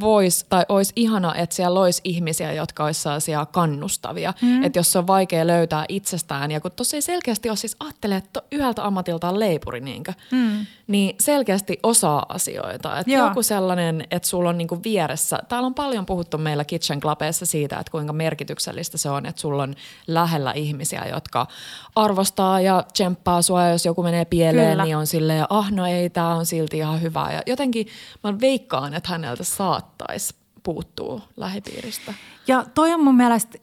voisi 0.00 0.46
tai 0.48 0.64
olisi 0.68 0.92
ihana, 0.96 1.34
että 1.34 1.56
siellä 1.56 1.80
olisi 1.80 2.00
ihmisiä, 2.04 2.52
jotka 2.52 2.84
olisi 2.84 3.02
sellaisia 3.02 3.46
kannustavia. 3.46 4.34
Mm. 4.42 4.62
Että 4.62 4.78
jos 4.78 4.92
se 4.92 4.98
on 4.98 5.06
vaikea 5.06 5.46
löytää 5.46 5.84
itsestään 5.88 6.50
ja 6.50 6.60
kun 6.60 6.70
tosi 6.72 7.00
selkeästi 7.00 7.48
jos 7.48 7.60
siis 7.60 7.76
ajattelee, 7.80 8.16
että 8.16 8.42
yhdeltä 8.52 8.84
ammatiltaan 8.84 9.40
leipuri 9.40 9.80
niinkö, 9.80 10.12
mm. 10.30 10.66
niin 10.86 11.16
selkeästi 11.20 11.78
osaa 11.82 12.26
asioita. 12.28 12.98
Että 12.98 13.12
joku 13.12 13.42
sellainen, 13.42 14.04
että 14.10 14.28
sulla 14.28 14.48
on 14.48 14.58
niinku 14.58 14.80
vieressä, 14.84 15.38
täällä 15.48 15.66
on 15.66 15.74
paljon 15.74 16.06
puhuttu 16.06 16.38
meillä 16.38 16.64
Kitchen 16.64 17.00
Clubeissa 17.00 17.46
siitä, 17.46 17.78
että 17.78 17.90
kuinka 17.90 18.12
merkityksellistä 18.12 18.98
se 18.98 19.10
on, 19.10 19.26
että 19.26 19.40
sulla 19.40 19.62
on 19.62 19.74
lähellä 20.06 20.52
ihmisiä, 20.52 21.06
jotka 21.12 21.46
arvostaa 21.94 22.60
ja 22.60 22.84
tsemppaa 22.92 23.42
sua, 23.42 23.68
jos 23.68 23.84
joku 23.84 24.02
menee 24.02 24.24
pieleen, 24.24 24.70
Kyllä. 24.70 24.84
niin 24.84 24.96
on 24.96 25.06
silleen, 25.06 25.46
ah 25.50 25.72
no 25.72 25.86
ei, 25.86 26.10
tämä 26.10 26.34
on 26.34 26.46
silti 26.46 26.78
ihan 26.78 27.02
hyvä. 27.02 27.32
Ja 27.32 27.42
jotenkin 27.46 27.86
mä 28.24 28.40
veikkaan, 28.40 28.94
että 28.94 29.08
häneltä 29.08 29.44
saattaisi 29.56 30.34
puuttua 30.62 31.20
lähipiiristä. 31.36 32.14
Ja 32.46 32.64
toi 32.74 32.94
on 32.94 33.04
mun 33.04 33.16
mielestä 33.16 33.58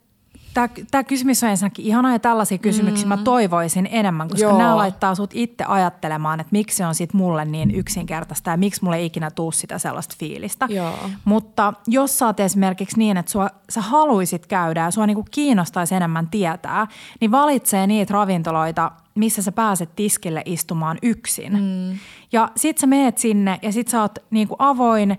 Tämä 0.92 1.04
kysymys 1.04 1.44
on 1.44 1.50
ensinnäkin 1.50 1.86
ihana 1.86 2.12
ja 2.12 2.20
tällaisia 2.20 2.58
kysymyksiä 2.58 3.06
mm. 3.06 3.10
mä 3.10 3.18
toivoisin 3.18 3.90
enemmän, 3.92 4.30
koska 4.30 4.48
Joo. 4.48 4.58
nämä 4.58 4.78
laittaa 4.78 5.16
sut 5.16 5.32
itse 5.34 5.64
ajattelemaan, 5.64 6.40
että 6.40 6.52
miksi 6.52 6.78
se 6.78 6.86
on 6.86 6.96
sit 6.96 7.14
mulle 7.14 7.46
niin 7.46 7.76
yksinkertaista 7.76 8.50
ja 8.50 8.58
miksi 8.58 8.84
mulle 8.84 8.98
ei 8.98 9.06
ikinä 9.06 9.32
tuu 9.32 9.52
sitä 9.52 9.80
sellaista 9.80 10.16
fiilistä. 10.20 10.68
Joo. 10.70 11.10
Mutta 11.26 11.74
jos 11.88 12.20
sä 12.20 12.26
oot 12.26 12.40
esimerkiksi 12.40 12.98
niin, 12.98 13.18
että 13.18 13.32
sua, 13.32 13.50
sä 13.70 13.82
haluisit 13.82 14.48
käydä 14.48 14.82
ja 14.84 14.92
sua 14.92 15.08
niinku 15.08 15.26
kiinnostaisi 15.32 15.96
enemmän 15.96 16.28
tietää, 16.28 16.88
niin 17.20 17.32
valitsee 17.32 17.88
niitä 17.88 18.14
ravintoloita, 18.14 18.92
missä 19.16 19.42
sä 19.42 19.52
pääset 19.52 19.90
tiskille 19.96 20.42
istumaan 20.46 20.98
yksin. 21.02 21.54
Mm. 21.54 22.00
Ja 22.32 22.50
sit 22.56 22.78
sä 22.78 22.88
meet 22.88 23.18
sinne 23.18 23.60
ja 23.62 23.72
sit 23.72 23.88
sä 23.88 24.02
oot 24.02 24.20
niinku 24.30 24.56
avoin, 24.60 25.18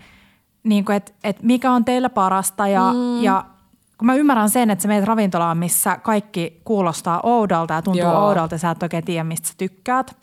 niinku 0.65 0.93
että 0.93 1.13
et 1.25 1.43
mikä 1.43 1.73
on 1.73 1.85
teillä 1.85 2.11
parasta 2.11 2.69
ja, 2.69 2.93
mm. 2.93 3.23
ja 3.23 3.45
kun 3.99 4.07
mä 4.07 4.15
ymmärrän 4.15 4.51
sen, 4.51 4.71
että 4.71 4.83
sä 4.83 4.89
meet 4.89 5.05
ravintolaan, 5.05 5.59
missä 5.59 5.97
kaikki 5.97 6.61
kuulostaa 6.65 7.21
oudolta 7.23 7.75
ja 7.75 7.83
tuntuu 7.83 8.03
Joo. 8.03 8.27
oudolta 8.27 8.55
ja 8.55 8.59
sä 8.59 8.71
et 8.71 8.83
oikein 8.83 9.05
tiedä, 9.05 9.25
mistä 9.25 9.49
sä 9.49 9.55
tykkäät. 9.59 10.17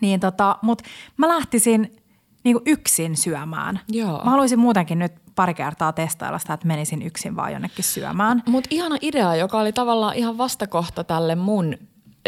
Niin 0.00 0.20
tota, 0.20 0.58
mut 0.62 0.82
mä 1.16 1.28
lähtisin 1.28 1.96
niinku 2.44 2.62
yksin 2.66 3.16
syömään. 3.16 3.80
Joo. 3.88 4.24
Mä 4.24 4.30
haluaisin 4.30 4.58
muutenkin 4.58 4.98
nyt 4.98 5.12
pari 5.34 5.54
kertaa 5.54 5.92
testailla 5.92 6.38
sitä, 6.38 6.54
että 6.54 6.66
menisin 6.66 7.02
yksin 7.02 7.36
vaan 7.36 7.52
jonnekin 7.52 7.84
syömään. 7.84 8.42
Mutta 8.46 8.68
ihana 8.72 8.96
idea, 9.00 9.34
joka 9.34 9.58
oli 9.58 9.72
tavallaan 9.72 10.14
ihan 10.14 10.38
vastakohta 10.38 11.04
tälle 11.04 11.34
mun 11.34 11.74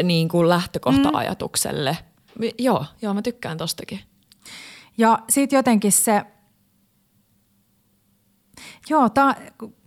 niin 0.02 0.28
kuin 0.28 0.48
lähtökohta-ajatukselle. 0.48 1.98
Mm. 2.38 2.48
Joo, 2.59 2.84
joo, 3.02 3.14
mä 3.14 3.22
tykkään 3.22 3.59
tostakin. 3.59 4.01
Ja 4.98 5.18
sitten 5.28 5.56
jotenkin 5.56 5.93
se, 5.93 6.22
joo, 8.91 9.09
tää, 9.09 9.35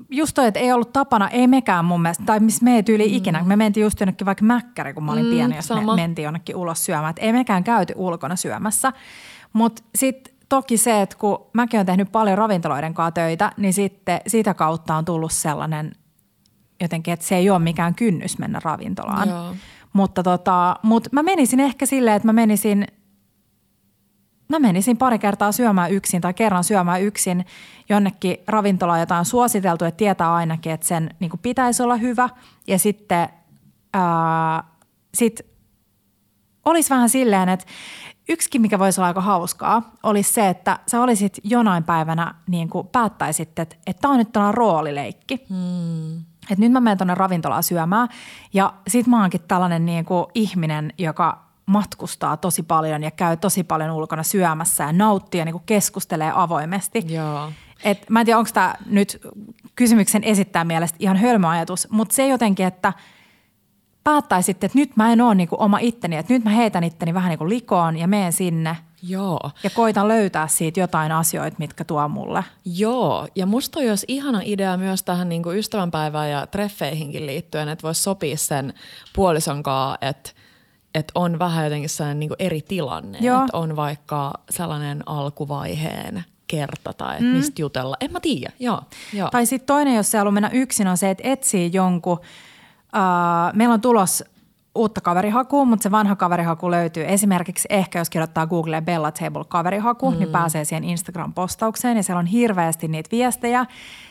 just 0.09 0.31
toi, 0.35 0.47
että 0.47 0.59
ei 0.59 0.71
ollut 0.71 0.93
tapana, 0.93 1.29
ei 1.29 1.47
mekään 1.47 1.85
mun 1.85 2.01
mielestä, 2.01 2.23
tai 2.25 2.39
missä 2.39 2.63
me 2.63 2.75
ei 2.75 2.83
tyyli 2.83 3.07
mm. 3.07 3.13
ikinä. 3.13 3.43
Me 3.43 3.55
mentiin 3.55 3.81
just 3.81 3.99
jonnekin 3.99 4.25
vaikka 4.25 4.45
mäkkäri, 4.45 4.93
kun 4.93 5.03
mä 5.03 5.11
olin 5.11 5.25
mm, 5.25 5.31
pieni, 5.31 5.55
jos 5.55 5.67
sama. 5.67 5.95
me 5.95 6.01
mentiin 6.01 6.23
jonnekin 6.23 6.55
ulos 6.55 6.85
syömään. 6.85 7.09
Et 7.09 7.19
ei 7.19 7.33
mekään 7.33 7.63
käyty 7.63 7.93
ulkona 7.97 8.35
syömässä. 8.35 8.93
Mutta 9.53 9.83
sitten 9.95 10.33
toki 10.49 10.77
se, 10.77 11.01
että 11.01 11.17
kun 11.17 11.45
mäkin 11.53 11.77
olen 11.77 11.85
tehnyt 11.85 12.11
paljon 12.11 12.37
ravintoloiden 12.37 12.93
kanssa 12.93 13.11
töitä, 13.11 13.51
niin 13.57 13.73
sitten 13.73 14.21
sitä 14.27 14.53
kautta 14.53 14.95
on 14.95 15.05
tullut 15.05 15.31
sellainen 15.31 15.91
jotenkin, 16.81 17.13
että 17.13 17.25
se 17.25 17.35
ei 17.35 17.49
ole 17.49 17.59
mikään 17.59 17.95
kynnys 17.95 18.37
mennä 18.37 18.59
ravintolaan. 18.63 19.29
Joo. 19.29 19.55
Mutta 19.93 20.23
tota, 20.23 20.75
mut 20.83 21.07
mä 21.11 21.23
menisin 21.23 21.59
ehkä 21.59 21.85
silleen, 21.85 22.15
että 22.15 22.27
mä 22.27 22.33
menisin– 22.33 22.87
mä 24.49 24.59
menisin 24.59 24.97
pari 24.97 25.19
kertaa 25.19 25.51
syömään 25.51 25.91
yksin 25.91 26.21
tai 26.21 26.33
kerran 26.33 26.63
syömään 26.63 27.01
yksin 27.01 27.45
jonnekin 27.89 28.37
ravintolaan, 28.47 28.99
jota 28.99 29.17
on 29.17 29.25
suositeltu, 29.25 29.85
että 29.85 29.97
tietää 29.97 30.33
ainakin, 30.33 30.71
että 30.71 30.87
sen 30.87 31.15
niin 31.19 31.29
kuin 31.29 31.39
pitäisi 31.41 31.83
olla 31.83 31.95
hyvä. 31.95 32.29
Ja 32.67 32.79
sitten 32.79 33.29
ää, 33.93 34.63
sit 35.13 35.41
olisi 36.65 36.89
vähän 36.89 37.09
silleen, 37.09 37.49
että 37.49 37.65
yksikin, 38.29 38.61
mikä 38.61 38.79
voisi 38.79 39.01
olla 39.01 39.07
aika 39.07 39.21
hauskaa, 39.21 39.91
olisi 40.03 40.33
se, 40.33 40.49
että 40.49 40.79
sä 40.87 41.01
olisit 41.01 41.39
jonain 41.43 41.83
päivänä 41.83 42.35
niin 42.47 42.69
kuin 42.69 42.87
päättäisit, 42.87 43.59
että 43.59 43.75
tämä 44.01 44.11
on 44.11 44.17
nyt 44.17 44.31
tällainen 44.31 44.57
roolileikki. 44.57 45.45
Hmm. 45.49 46.17
Että 46.51 46.59
nyt 46.59 46.71
mä 46.71 46.79
menen 46.79 46.97
tuonne 46.97 47.15
ravintolaan 47.15 47.63
syömään 47.63 48.07
ja 48.53 48.73
sit 48.87 49.07
mä 49.07 49.21
oonkin 49.21 49.41
tällainen 49.47 49.85
niin 49.85 50.05
kuin 50.05 50.25
ihminen, 50.33 50.93
joka 50.97 51.48
matkustaa 51.69 52.37
tosi 52.37 52.63
paljon 52.63 53.03
ja 53.03 53.11
käy 53.11 53.37
tosi 53.37 53.63
paljon 53.63 53.91
ulkona 53.91 54.23
syömässä 54.23 54.83
ja 54.83 54.93
nauttii 54.93 55.39
ja 55.39 55.45
niin 55.45 55.53
kuin 55.53 55.63
keskustelee 55.65 56.31
avoimesti. 56.35 57.03
Joo. 57.07 57.51
Et 57.83 58.09
mä 58.09 58.19
en 58.19 58.25
tiedä, 58.25 58.37
onko 58.37 58.49
tämä 58.53 58.73
nyt 58.85 59.21
kysymyksen 59.75 60.23
esittää 60.23 60.63
mielestä 60.63 60.97
ihan 60.99 61.17
hölmöajatus, 61.17 61.87
mutta 61.89 62.15
se 62.15 62.27
jotenkin, 62.27 62.65
että 62.65 62.93
päättäisitte, 64.03 64.65
että 64.65 64.77
nyt 64.77 64.95
mä 64.95 65.13
en 65.13 65.21
ole 65.21 65.35
niin 65.35 65.49
kuin 65.49 65.61
oma 65.61 65.77
itteni, 65.81 66.15
että 66.17 66.33
nyt 66.33 66.43
mä 66.43 66.49
heitän 66.49 66.83
itteni 66.83 67.13
vähän 67.13 67.29
niin 67.29 67.39
kuin 67.39 67.49
likoon 67.49 67.97
ja 67.97 68.07
menen 68.07 68.33
sinne– 68.33 68.77
Joo. 69.03 69.51
Ja 69.63 69.69
koitan 69.69 70.07
löytää 70.07 70.47
siitä 70.47 70.79
jotain 70.79 71.11
asioita, 71.11 71.55
mitkä 71.59 71.83
tuo 71.83 72.07
mulle. 72.07 72.43
Joo, 72.65 73.27
ja 73.35 73.45
musta 73.45 73.79
olisi 73.79 74.05
ihana 74.07 74.41
idea 74.43 74.77
myös 74.77 75.03
tähän 75.03 75.29
niin 75.29 75.43
kuin 75.43 75.57
ystävänpäivään 75.57 76.29
ja 76.29 76.47
treffeihinkin 76.47 77.25
liittyen, 77.25 77.69
että 77.69 77.83
voisi 77.83 78.03
sopia 78.03 78.37
sen 78.37 78.73
puolison 79.15 79.63
kanssa, 79.63 79.97
että 80.01 80.31
että 80.99 81.11
on 81.15 81.39
vähän 81.39 81.63
jotenkin 81.63 81.89
sellainen 81.89 82.19
niin 82.19 82.31
eri 82.39 82.61
tilanne. 82.61 83.17
Joo. 83.21 83.41
Että 83.41 83.57
on 83.57 83.75
vaikka 83.75 84.33
sellainen 84.49 85.03
alkuvaiheen 85.05 86.23
kerta 86.47 86.93
tai 86.93 87.13
että 87.13 87.25
mm. 87.25 87.29
mistä 87.29 87.61
jutella. 87.61 87.97
En 87.99 88.11
mä 88.11 88.19
tiedä, 88.19 88.53
joo. 88.59 88.81
joo. 89.13 89.29
Tai 89.31 89.45
sitten 89.45 89.67
toinen, 89.67 89.95
jos 89.95 90.11
se 90.11 90.17
haluaa 90.17 90.31
mennä 90.31 90.49
yksin, 90.53 90.87
on 90.87 90.97
se, 90.97 91.09
että 91.09 91.23
etsii 91.27 91.69
jonkun. 91.73 92.19
Uh, 92.95 93.53
meillä 93.53 93.73
on 93.73 93.81
tulos 93.81 94.23
uutta 94.75 95.01
kaverihakua, 95.01 95.65
mutta 95.65 95.83
se 95.83 95.91
vanha 95.91 96.15
kaverihaku 96.15 96.71
löytyy 96.71 97.05
esimerkiksi 97.07 97.67
ehkä, 97.71 97.99
jos 97.99 98.09
kirjoittaa 98.09 98.47
Googleen 98.47 98.85
Bella 98.85 99.11
Table 99.11 99.45
kaverihaku, 99.47 100.09
niin 100.09 100.17
mm. 100.17 100.23
niin 100.23 100.31
pääsee 100.31 100.65
siihen 100.65 100.83
Instagram-postaukseen 100.83 101.97
ja 101.97 102.03
siellä 102.03 102.19
on 102.19 102.25
hirveästi 102.25 102.87
niitä 102.87 103.11
viestejä. 103.11 103.65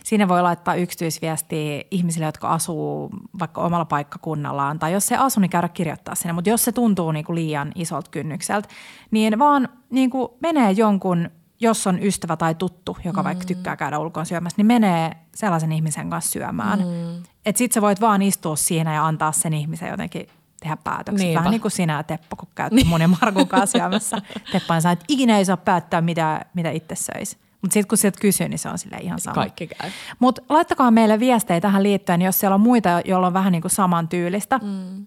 Siinä 0.05 0.29
voi 0.29 0.43
laittaa 0.43 0.75
yksityisviestiä 0.75 1.83
ihmisille, 1.91 2.27
jotka 2.27 2.49
asuu 2.49 3.11
vaikka 3.39 3.61
omalla 3.61 3.85
paikkakunnallaan 3.85 4.79
tai 4.79 4.93
jos 4.93 5.07
se 5.07 5.17
asu, 5.17 5.41
niin 5.41 5.51
käydä 5.51 5.69
kirjoittaa 5.69 6.15
sinne. 6.15 6.33
Mutta 6.33 6.51
jos 6.51 6.65
se 6.65 6.73
tuntuu 6.73 7.13
niin 7.13 7.25
kuin 7.25 7.37
liian 7.37 7.73
isolta 7.75 8.11
kynnykseltä, 8.11 8.69
niin 9.11 9.39
vaan 9.39 9.69
niin 9.91 10.11
kuin 10.11 10.29
menee 10.41 10.71
jonkun 10.71 11.31
jos 11.61 11.87
on 11.87 12.03
ystävä 12.03 12.37
tai 12.37 12.55
tuttu, 12.55 12.97
joka 13.05 13.23
mm. 13.23 13.25
vaikka 13.25 13.45
tykkää 13.45 13.77
käydä 13.77 13.99
ulkoon 13.99 14.27
syömässä, 14.27 14.55
niin 14.57 14.67
menee 14.67 15.17
sellaisen 15.35 15.73
ihmisen 15.73 16.11
kanssa 16.11 16.31
syömään. 16.31 16.79
Mm. 16.79 17.23
Että 17.47 17.59
sit 17.59 17.73
sä 17.73 17.83
voit 17.83 18.01
vaan 18.01 18.23
istua 18.23 18.57
siinä 18.57 18.95
ja 18.95 19.07
antaa 19.07 19.33
sen 19.33 19.55
ihmisen 19.55 19.89
jotenkin 19.89 20.29
tehdä 20.61 20.77
päätöksiä. 20.85 21.25
Niinpä. 21.25 21.39
Vähän 21.39 21.51
niin 21.51 21.61
kuin 21.61 21.73
sinä 21.73 22.03
Teppo, 22.03 22.37
kun 22.37 22.49
käytte 22.55 22.77
niin. 22.77 22.87
mun 22.87 23.01
ja 23.01 23.09
Markun 23.09 23.49
kanssa 23.49 23.79
syömässä. 23.79 24.23
Teppo 24.53 24.75
on 24.75 24.93
että 24.93 25.05
ikinä 25.09 25.39
ei 25.39 25.45
saa 25.45 25.57
päättää, 25.57 26.01
mitä, 26.01 26.45
mitä 26.55 26.71
itse 26.71 26.95
söisi. 26.95 27.37
Mutta 27.63 27.75
sitten 27.75 27.89
kun 27.89 27.99
sieltä 27.99 28.21
kysyy, 28.21 28.49
niin 28.49 28.59
se 28.59 28.69
on 28.69 28.79
sille 28.79 28.97
ihan 28.97 29.21
sama. 29.21 29.35
Kaikki 29.35 29.67
käy. 29.67 29.91
Mutta 30.19 30.43
laittakaa 30.49 30.91
meille 30.91 31.21
viestejä 31.21 31.61
tähän 31.61 31.83
liittyen, 31.83 32.23
jos 32.23 32.41
siellä 32.41 32.55
on 32.55 32.61
muita, 32.61 33.03
joilla 33.05 33.27
on 33.27 33.33
vähän 33.33 33.53
niin 33.53 33.63
kuin 33.63 33.73
saman 33.73 34.09
tyylistä. 34.09 34.61
Mm. 34.63 35.07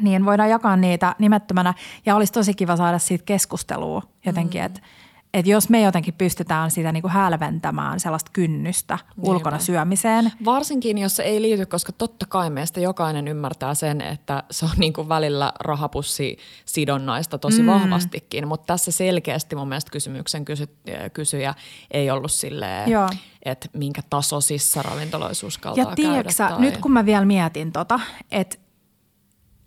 Niin 0.00 0.24
voidaan 0.24 0.50
jakaa 0.50 0.76
niitä 0.76 1.14
nimettömänä 1.18 1.74
ja 2.06 2.16
olisi 2.16 2.32
tosi 2.32 2.54
kiva 2.54 2.76
saada 2.76 2.98
siitä 2.98 3.24
keskustelua 3.24 4.02
jotenkin, 4.26 4.60
mm. 4.60 4.66
että 4.66 4.80
että 5.34 5.50
jos 5.50 5.68
me 5.68 5.82
jotenkin 5.82 6.14
pystytään 6.14 6.70
sitä 6.70 6.92
niin 6.92 7.02
kuin 7.02 7.12
hälventämään 7.12 8.00
sellaista 8.00 8.30
kynnystä 8.32 8.98
Niinpä. 9.16 9.30
ulkona 9.30 9.58
syömiseen. 9.58 10.32
Varsinkin, 10.44 10.98
jos 10.98 11.16
se 11.16 11.22
ei 11.22 11.42
liity, 11.42 11.66
koska 11.66 11.92
totta 11.92 12.26
kai 12.26 12.50
meistä 12.50 12.80
jokainen 12.80 13.28
ymmärtää 13.28 13.74
sen, 13.74 14.00
että 14.00 14.42
se 14.50 14.64
on 14.64 14.70
niin 14.76 14.92
kuin 14.92 15.08
välillä 15.08 15.52
rahapussi 15.60 16.38
sidonnaista 16.64 17.38
tosi 17.38 17.62
mm. 17.62 17.66
vahvastikin, 17.66 18.48
mutta 18.48 18.66
tässä 18.66 18.90
selkeästi 18.90 19.56
mun 19.56 19.68
mielestä 19.68 19.90
kysymyksen 19.90 20.44
kysy, 20.44 20.68
kysyjä 21.12 21.54
ei 21.90 22.10
ollut 22.10 22.32
silleen, 22.32 22.90
Joo. 22.90 23.08
että 23.42 23.68
minkä 23.72 24.02
tasoisissa 24.10 24.82
ravintoloissa 24.82 25.46
uskaltaa 25.46 25.84
Ja 25.84 25.96
tiedätkö. 25.96 26.32
Tai... 26.36 26.60
nyt 26.60 26.76
kun 26.76 26.92
mä 26.92 27.06
vielä 27.06 27.24
mietin 27.24 27.72
tota, 27.72 28.00
että 28.30 28.56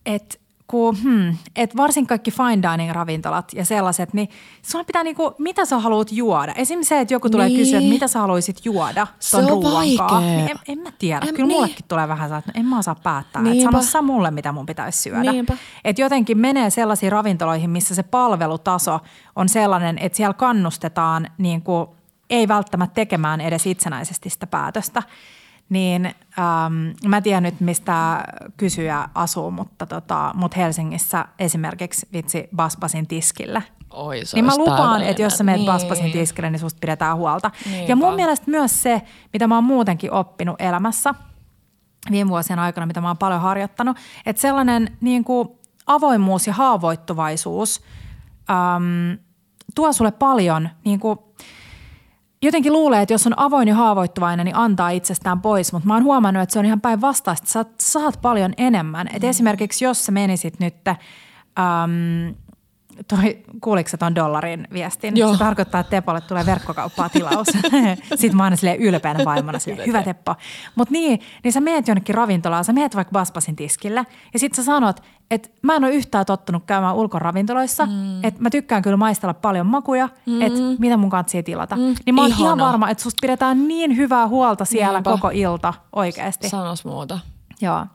et, 0.06 0.41
kun, 0.72 0.98
hmm, 1.04 1.38
et 1.56 1.76
varsin 1.78 2.08
kaikki 2.08 2.32
fine 2.32 2.70
dining 2.72 2.92
ravintolat 2.92 3.54
ja 3.54 3.66
sellaiset, 3.66 4.14
niin 4.14 4.30
sun 4.62 4.86
pitää 4.86 5.04
niinku, 5.04 5.36
mitä 5.38 5.66
sä 5.66 5.80
haluat 5.80 6.12
juoda? 6.12 6.54
Esimerkiksi 6.56 6.90
se, 6.90 7.00
että 7.00 7.14
joku 7.14 7.30
tulee 7.30 7.48
Niin. 7.48 7.60
kysyä, 7.60 7.80
että 7.80 7.90
mitä 7.90 8.08
sä 8.08 8.20
haluaisit 8.20 8.66
juoda 8.66 9.08
Se 9.20 9.32
ton 9.32 9.44
on 9.46 9.50
ruuan 9.52 9.74
kanssa. 9.74 10.04
vaikea. 10.04 10.20
Niin 10.20 10.50
en, 10.50 10.58
en 10.68 10.78
mä 10.80 10.90
tiedä. 11.00 11.20
En- 11.28 11.34
Kyllä 11.36 11.48
niin. 11.48 11.56
mullekin 11.58 11.86
tulee 11.88 12.08
vähän 12.08 12.30
saa, 12.30 12.38
että 12.38 12.52
en 12.56 12.66
mä 12.66 12.78
osaa 12.80 12.96
päättää. 12.96 13.42
Että 13.52 13.64
sano 13.64 13.82
sä 13.82 14.02
mulle, 14.02 14.32
mitä 14.32 14.52
mun 14.52 14.66
pitäisi 14.66 15.02
syödä. 15.02 15.32
Niinpä. 15.32 15.58
Et 15.86 16.00
jotenkin 16.00 16.38
menee 16.38 16.70
sellaisiin 16.70 17.12
ravintoloihin, 17.12 17.70
missä 17.70 17.96
se 17.96 18.04
palvelutaso 18.04 19.00
on 19.36 19.50
sellainen, 19.50 19.98
että 19.98 20.16
siellä 20.16 20.34
kannustetaan 20.34 21.28
niin 21.38 21.62
kuin, 21.62 21.88
ei 22.30 22.48
välttämättä 22.48 22.94
tekemään 22.94 23.42
edes 23.42 23.66
itsenäisesti 23.68 24.30
sitä 24.30 24.48
päätöstä. 24.48 25.04
Niin 25.72 26.06
ähm, 26.06 27.08
mä 27.08 27.22
tiedän 27.22 27.44
nyt, 27.44 27.60
mistä 27.60 28.24
kysyjä 28.58 29.10
asuu, 29.16 29.52
mutta, 29.52 29.86
tota, 29.86 30.32
mutta 30.34 30.58
Helsingissä 30.58 31.26
esimerkiksi 31.40 32.08
vitsi 32.14 32.50
Baspasin 32.56 33.08
tiskille. 33.08 33.64
Oi, 33.90 34.26
se 34.26 34.38
Niin 34.38 34.46
mä 34.46 34.58
lupaan, 34.58 34.78
täydellinen. 34.78 35.10
että 35.10 35.22
jos 35.22 35.38
sä 35.38 35.44
meet 35.44 35.58
niin. 35.58 35.66
Baspasin 35.66 36.12
tiskille, 36.12 36.50
niin 36.50 36.60
susta 36.60 36.80
pidetään 36.82 37.18
huolta. 37.18 37.52
Niinpä. 37.66 37.92
Ja 37.92 37.96
mun 37.96 38.16
mielestä 38.16 38.52
myös 38.52 38.84
se, 38.84 39.02
mitä 39.34 39.48
mä 39.48 39.56
oon 39.56 39.64
muutenkin 39.64 40.12
oppinut 40.12 40.62
elämässä 40.62 41.14
viime 42.12 42.30
vuosien 42.30 42.60
aikana, 42.60 42.86
mitä 42.86 43.02
mä 43.02 43.08
oon 43.08 43.18
paljon 43.18 43.42
harjoittanut, 43.42 43.98
että 44.26 44.42
sellainen 44.42 44.98
niin 45.02 45.24
kuin 45.24 45.50
avoimuus 45.88 46.48
ja 46.48 46.54
haavoittuvaisuus 46.54 47.82
äm, 48.50 49.18
tuo 49.76 49.94
sulle 49.94 50.12
paljon 50.12 50.70
niin 50.86 51.00
kuin, 51.00 51.20
jotenkin 52.42 52.74
luulee, 52.74 53.02
että 53.02 53.14
jos 53.14 53.28
on 53.28 53.40
avoin 53.40 53.68
ja 53.68 53.76
haavoittuvainen, 53.76 54.46
niin 54.46 54.56
antaa 54.56 54.90
itsestään 54.90 55.42
pois, 55.42 55.74
mutta 55.74 55.88
mä 55.88 55.94
oon 55.94 56.04
huomannut, 56.04 56.44
että 56.44 56.54
se 56.54 56.60
on 56.60 56.66
ihan 56.66 56.82
päinvastaista. 56.82 57.48
Sä 57.48 57.66
saat 57.80 58.20
paljon 58.22 58.54
enemmän. 58.58 59.10
Et 59.14 59.24
esimerkiksi 59.24 59.86
jos 59.86 60.06
sä 60.06 60.12
menisit 60.12 60.60
nyt, 60.60 60.88
äm, 60.88 62.36
toi, 63.08 63.44
kuuliko 63.62 63.90
sä 63.90 63.98
ton 63.98 64.16
dollarin 64.16 64.68
viestin? 64.74 65.18
Joo. 65.18 65.34
Se 65.34 65.40
tarkoittaa, 65.40 65.82
että 65.82 65.92
Tepolle 65.92 66.22
tulee 66.22 66.46
verkkokauppaa 66.46 67.10
tilaus. 67.10 67.48
Sitten 68.16 68.36
mä 68.36 68.44
oon 68.44 68.46
aina 68.46 68.56
silleen 68.56 68.80
ylpeänä 68.80 69.26
vaimona, 69.26 69.60
silleen, 69.60 69.88
hyvä 69.88 70.04
Teppo. 70.04 70.36
Mutta 70.76 70.92
niin, 70.92 71.20
niin 71.44 71.52
sä 71.52 71.62
meet 71.62 71.88
jonnekin 71.88 72.16
ravintolaan, 72.16 72.66
sä 72.66 72.74
meet 72.74 72.96
vaikka 72.96 73.12
Baspasin 73.12 73.56
tiskille 73.56 74.06
ja 74.34 74.40
sitten 74.40 74.64
sä 74.64 74.66
sanot, 74.66 75.02
että 75.32 75.50
mä 75.62 75.76
en 75.76 75.84
ole 75.84 75.94
yhtään 75.94 76.26
tottunut 76.26 76.64
käymään 76.66 76.96
ulkoravintoloissa, 76.96 77.86
mm. 77.86 78.24
että 78.24 78.42
mä 78.42 78.50
tykkään 78.50 78.82
kyllä 78.82 78.98
maistella 78.98 79.34
paljon 79.34 79.66
makuja, 79.66 80.10
mm. 80.26 80.42
että 80.42 80.60
mitä 80.80 80.98
mun 80.98 81.10
kanssa 81.10 81.44
tilata. 81.44 81.76
Mm. 81.76 81.96
Niin 82.06 82.16
mä 82.16 82.22
oon 82.22 82.32
ihan 82.32 82.60
varma, 82.60 82.90
että 82.90 83.04
susta 83.04 83.22
pidetään 83.22 83.68
niin 83.68 83.98
hyvää 83.98 84.28
huolta 84.28 84.66
siellä 84.66 84.98
Niinpä. 84.98 85.12
koko 85.12 85.30
ilta 85.34 85.74
oikeasti. 85.96 86.50
Sanos 86.50 86.86
muuta. 86.86 87.20
Joo. 87.62 87.86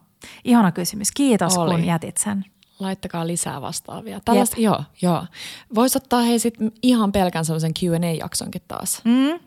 Ihana 0.45 0.73
kysymys. 0.73 1.13
Kiitos, 1.13 1.59
Oli. 1.59 1.75
kun 1.75 1.85
jätit 1.85 2.17
sen. 2.17 2.45
Laittakaa 2.79 3.27
lisää 3.27 3.61
vastaavia. 3.61 4.21
Tällaista, 4.25 4.61
joo, 4.61 4.85
joo. 5.03 5.27
Voisi 5.75 5.99
ottaa 5.99 6.21
hei 6.21 6.39
sit 6.39 6.55
ihan 6.83 7.13
pelkän 7.13 7.45
sellaisen 7.45 7.73
Q&A-jaksonkin 7.75 8.63
taas. 8.69 9.01
Mm, 9.05 9.41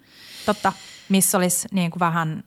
totta. 0.46 0.74
Missä 1.10 1.38
olisi 1.38 1.68
niin 1.72 1.92
kuin 1.92 2.00
vähän, 2.00 2.44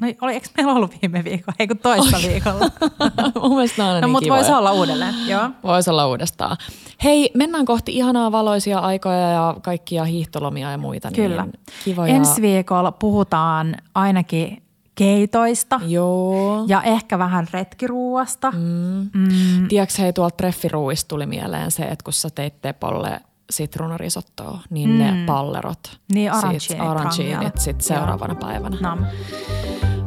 no 0.00 0.08
oli, 0.20 0.32
eikö 0.32 0.48
meillä 0.56 0.72
ollut 0.72 0.94
viime 1.02 1.24
viikolla, 1.24 1.56
ei 1.58 1.66
kun 1.66 1.78
toista 1.78 2.16
viikolla. 2.28 2.70
Mun 3.42 3.54
mielestä 3.54 3.82
nämä 3.82 3.90
on 3.90 3.94
no 3.94 4.06
niin 4.06 4.10
mutta 4.10 4.30
voisi 4.30 4.52
olla 4.52 4.72
uudelleen, 4.72 5.14
joo. 5.26 5.50
Voisi 5.62 5.90
olla 5.90 6.06
uudestaan. 6.06 6.56
Hei, 7.04 7.30
mennään 7.34 7.64
kohti 7.64 7.96
ihanaa 7.96 8.32
valoisia 8.32 8.78
aikoja 8.78 9.30
ja 9.30 9.56
kaikkia 9.62 10.04
hiihtolomia 10.04 10.70
ja 10.70 10.78
muita. 10.78 11.10
Kyllä. 11.14 11.42
Niin 11.42 11.60
kivoja. 11.84 12.14
Ensi 12.14 12.42
viikolla 12.42 12.92
puhutaan 12.92 13.76
ainakin 13.94 14.62
keitoista 14.94 15.80
Joo. 15.86 16.64
ja 16.66 16.82
ehkä 16.82 17.18
vähän 17.18 17.46
retkiruuasta. 17.52 18.50
Mm. 18.50 19.10
Mm. 19.14 19.68
Tiedätkö, 19.68 20.02
hei, 20.02 20.12
tuolta 20.12 20.36
treffiruuista 20.36 21.08
tuli 21.08 21.26
mieleen 21.26 21.70
se, 21.70 21.82
että 21.82 22.04
kun 22.04 22.12
sä 22.12 22.30
teit 22.30 22.60
Tepolle 22.62 23.20
sitruunarisottoa, 23.50 24.60
niin 24.70 24.90
mm. 24.90 24.98
ne 24.98 25.24
pallerot. 25.26 25.98
Niin, 26.14 26.32
sit 26.34 26.44
arancini 26.44 26.80
aranchinit 26.80 27.32
prangilla. 27.32 27.60
sit 27.60 27.80
seuraavana 27.80 28.34
päivänä. 28.34 28.76
No. 28.80 28.96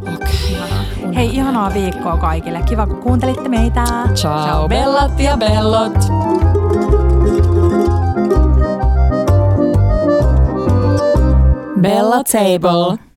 Okei. 0.01 0.57
Okay. 1.01 1.15
Hei, 1.15 1.35
ihanaa 1.35 1.73
viikkoa 1.73 2.17
kaikille. 2.17 2.61
Kiva, 2.65 2.87
kun 2.87 2.97
kuuntelitte 2.97 3.49
meitä. 3.49 3.83
Ciao, 4.13 4.67
bellat 4.67 5.19
ja 5.19 5.37
bellot. 5.37 5.93
Bella 11.81 12.23
Table. 12.23 13.10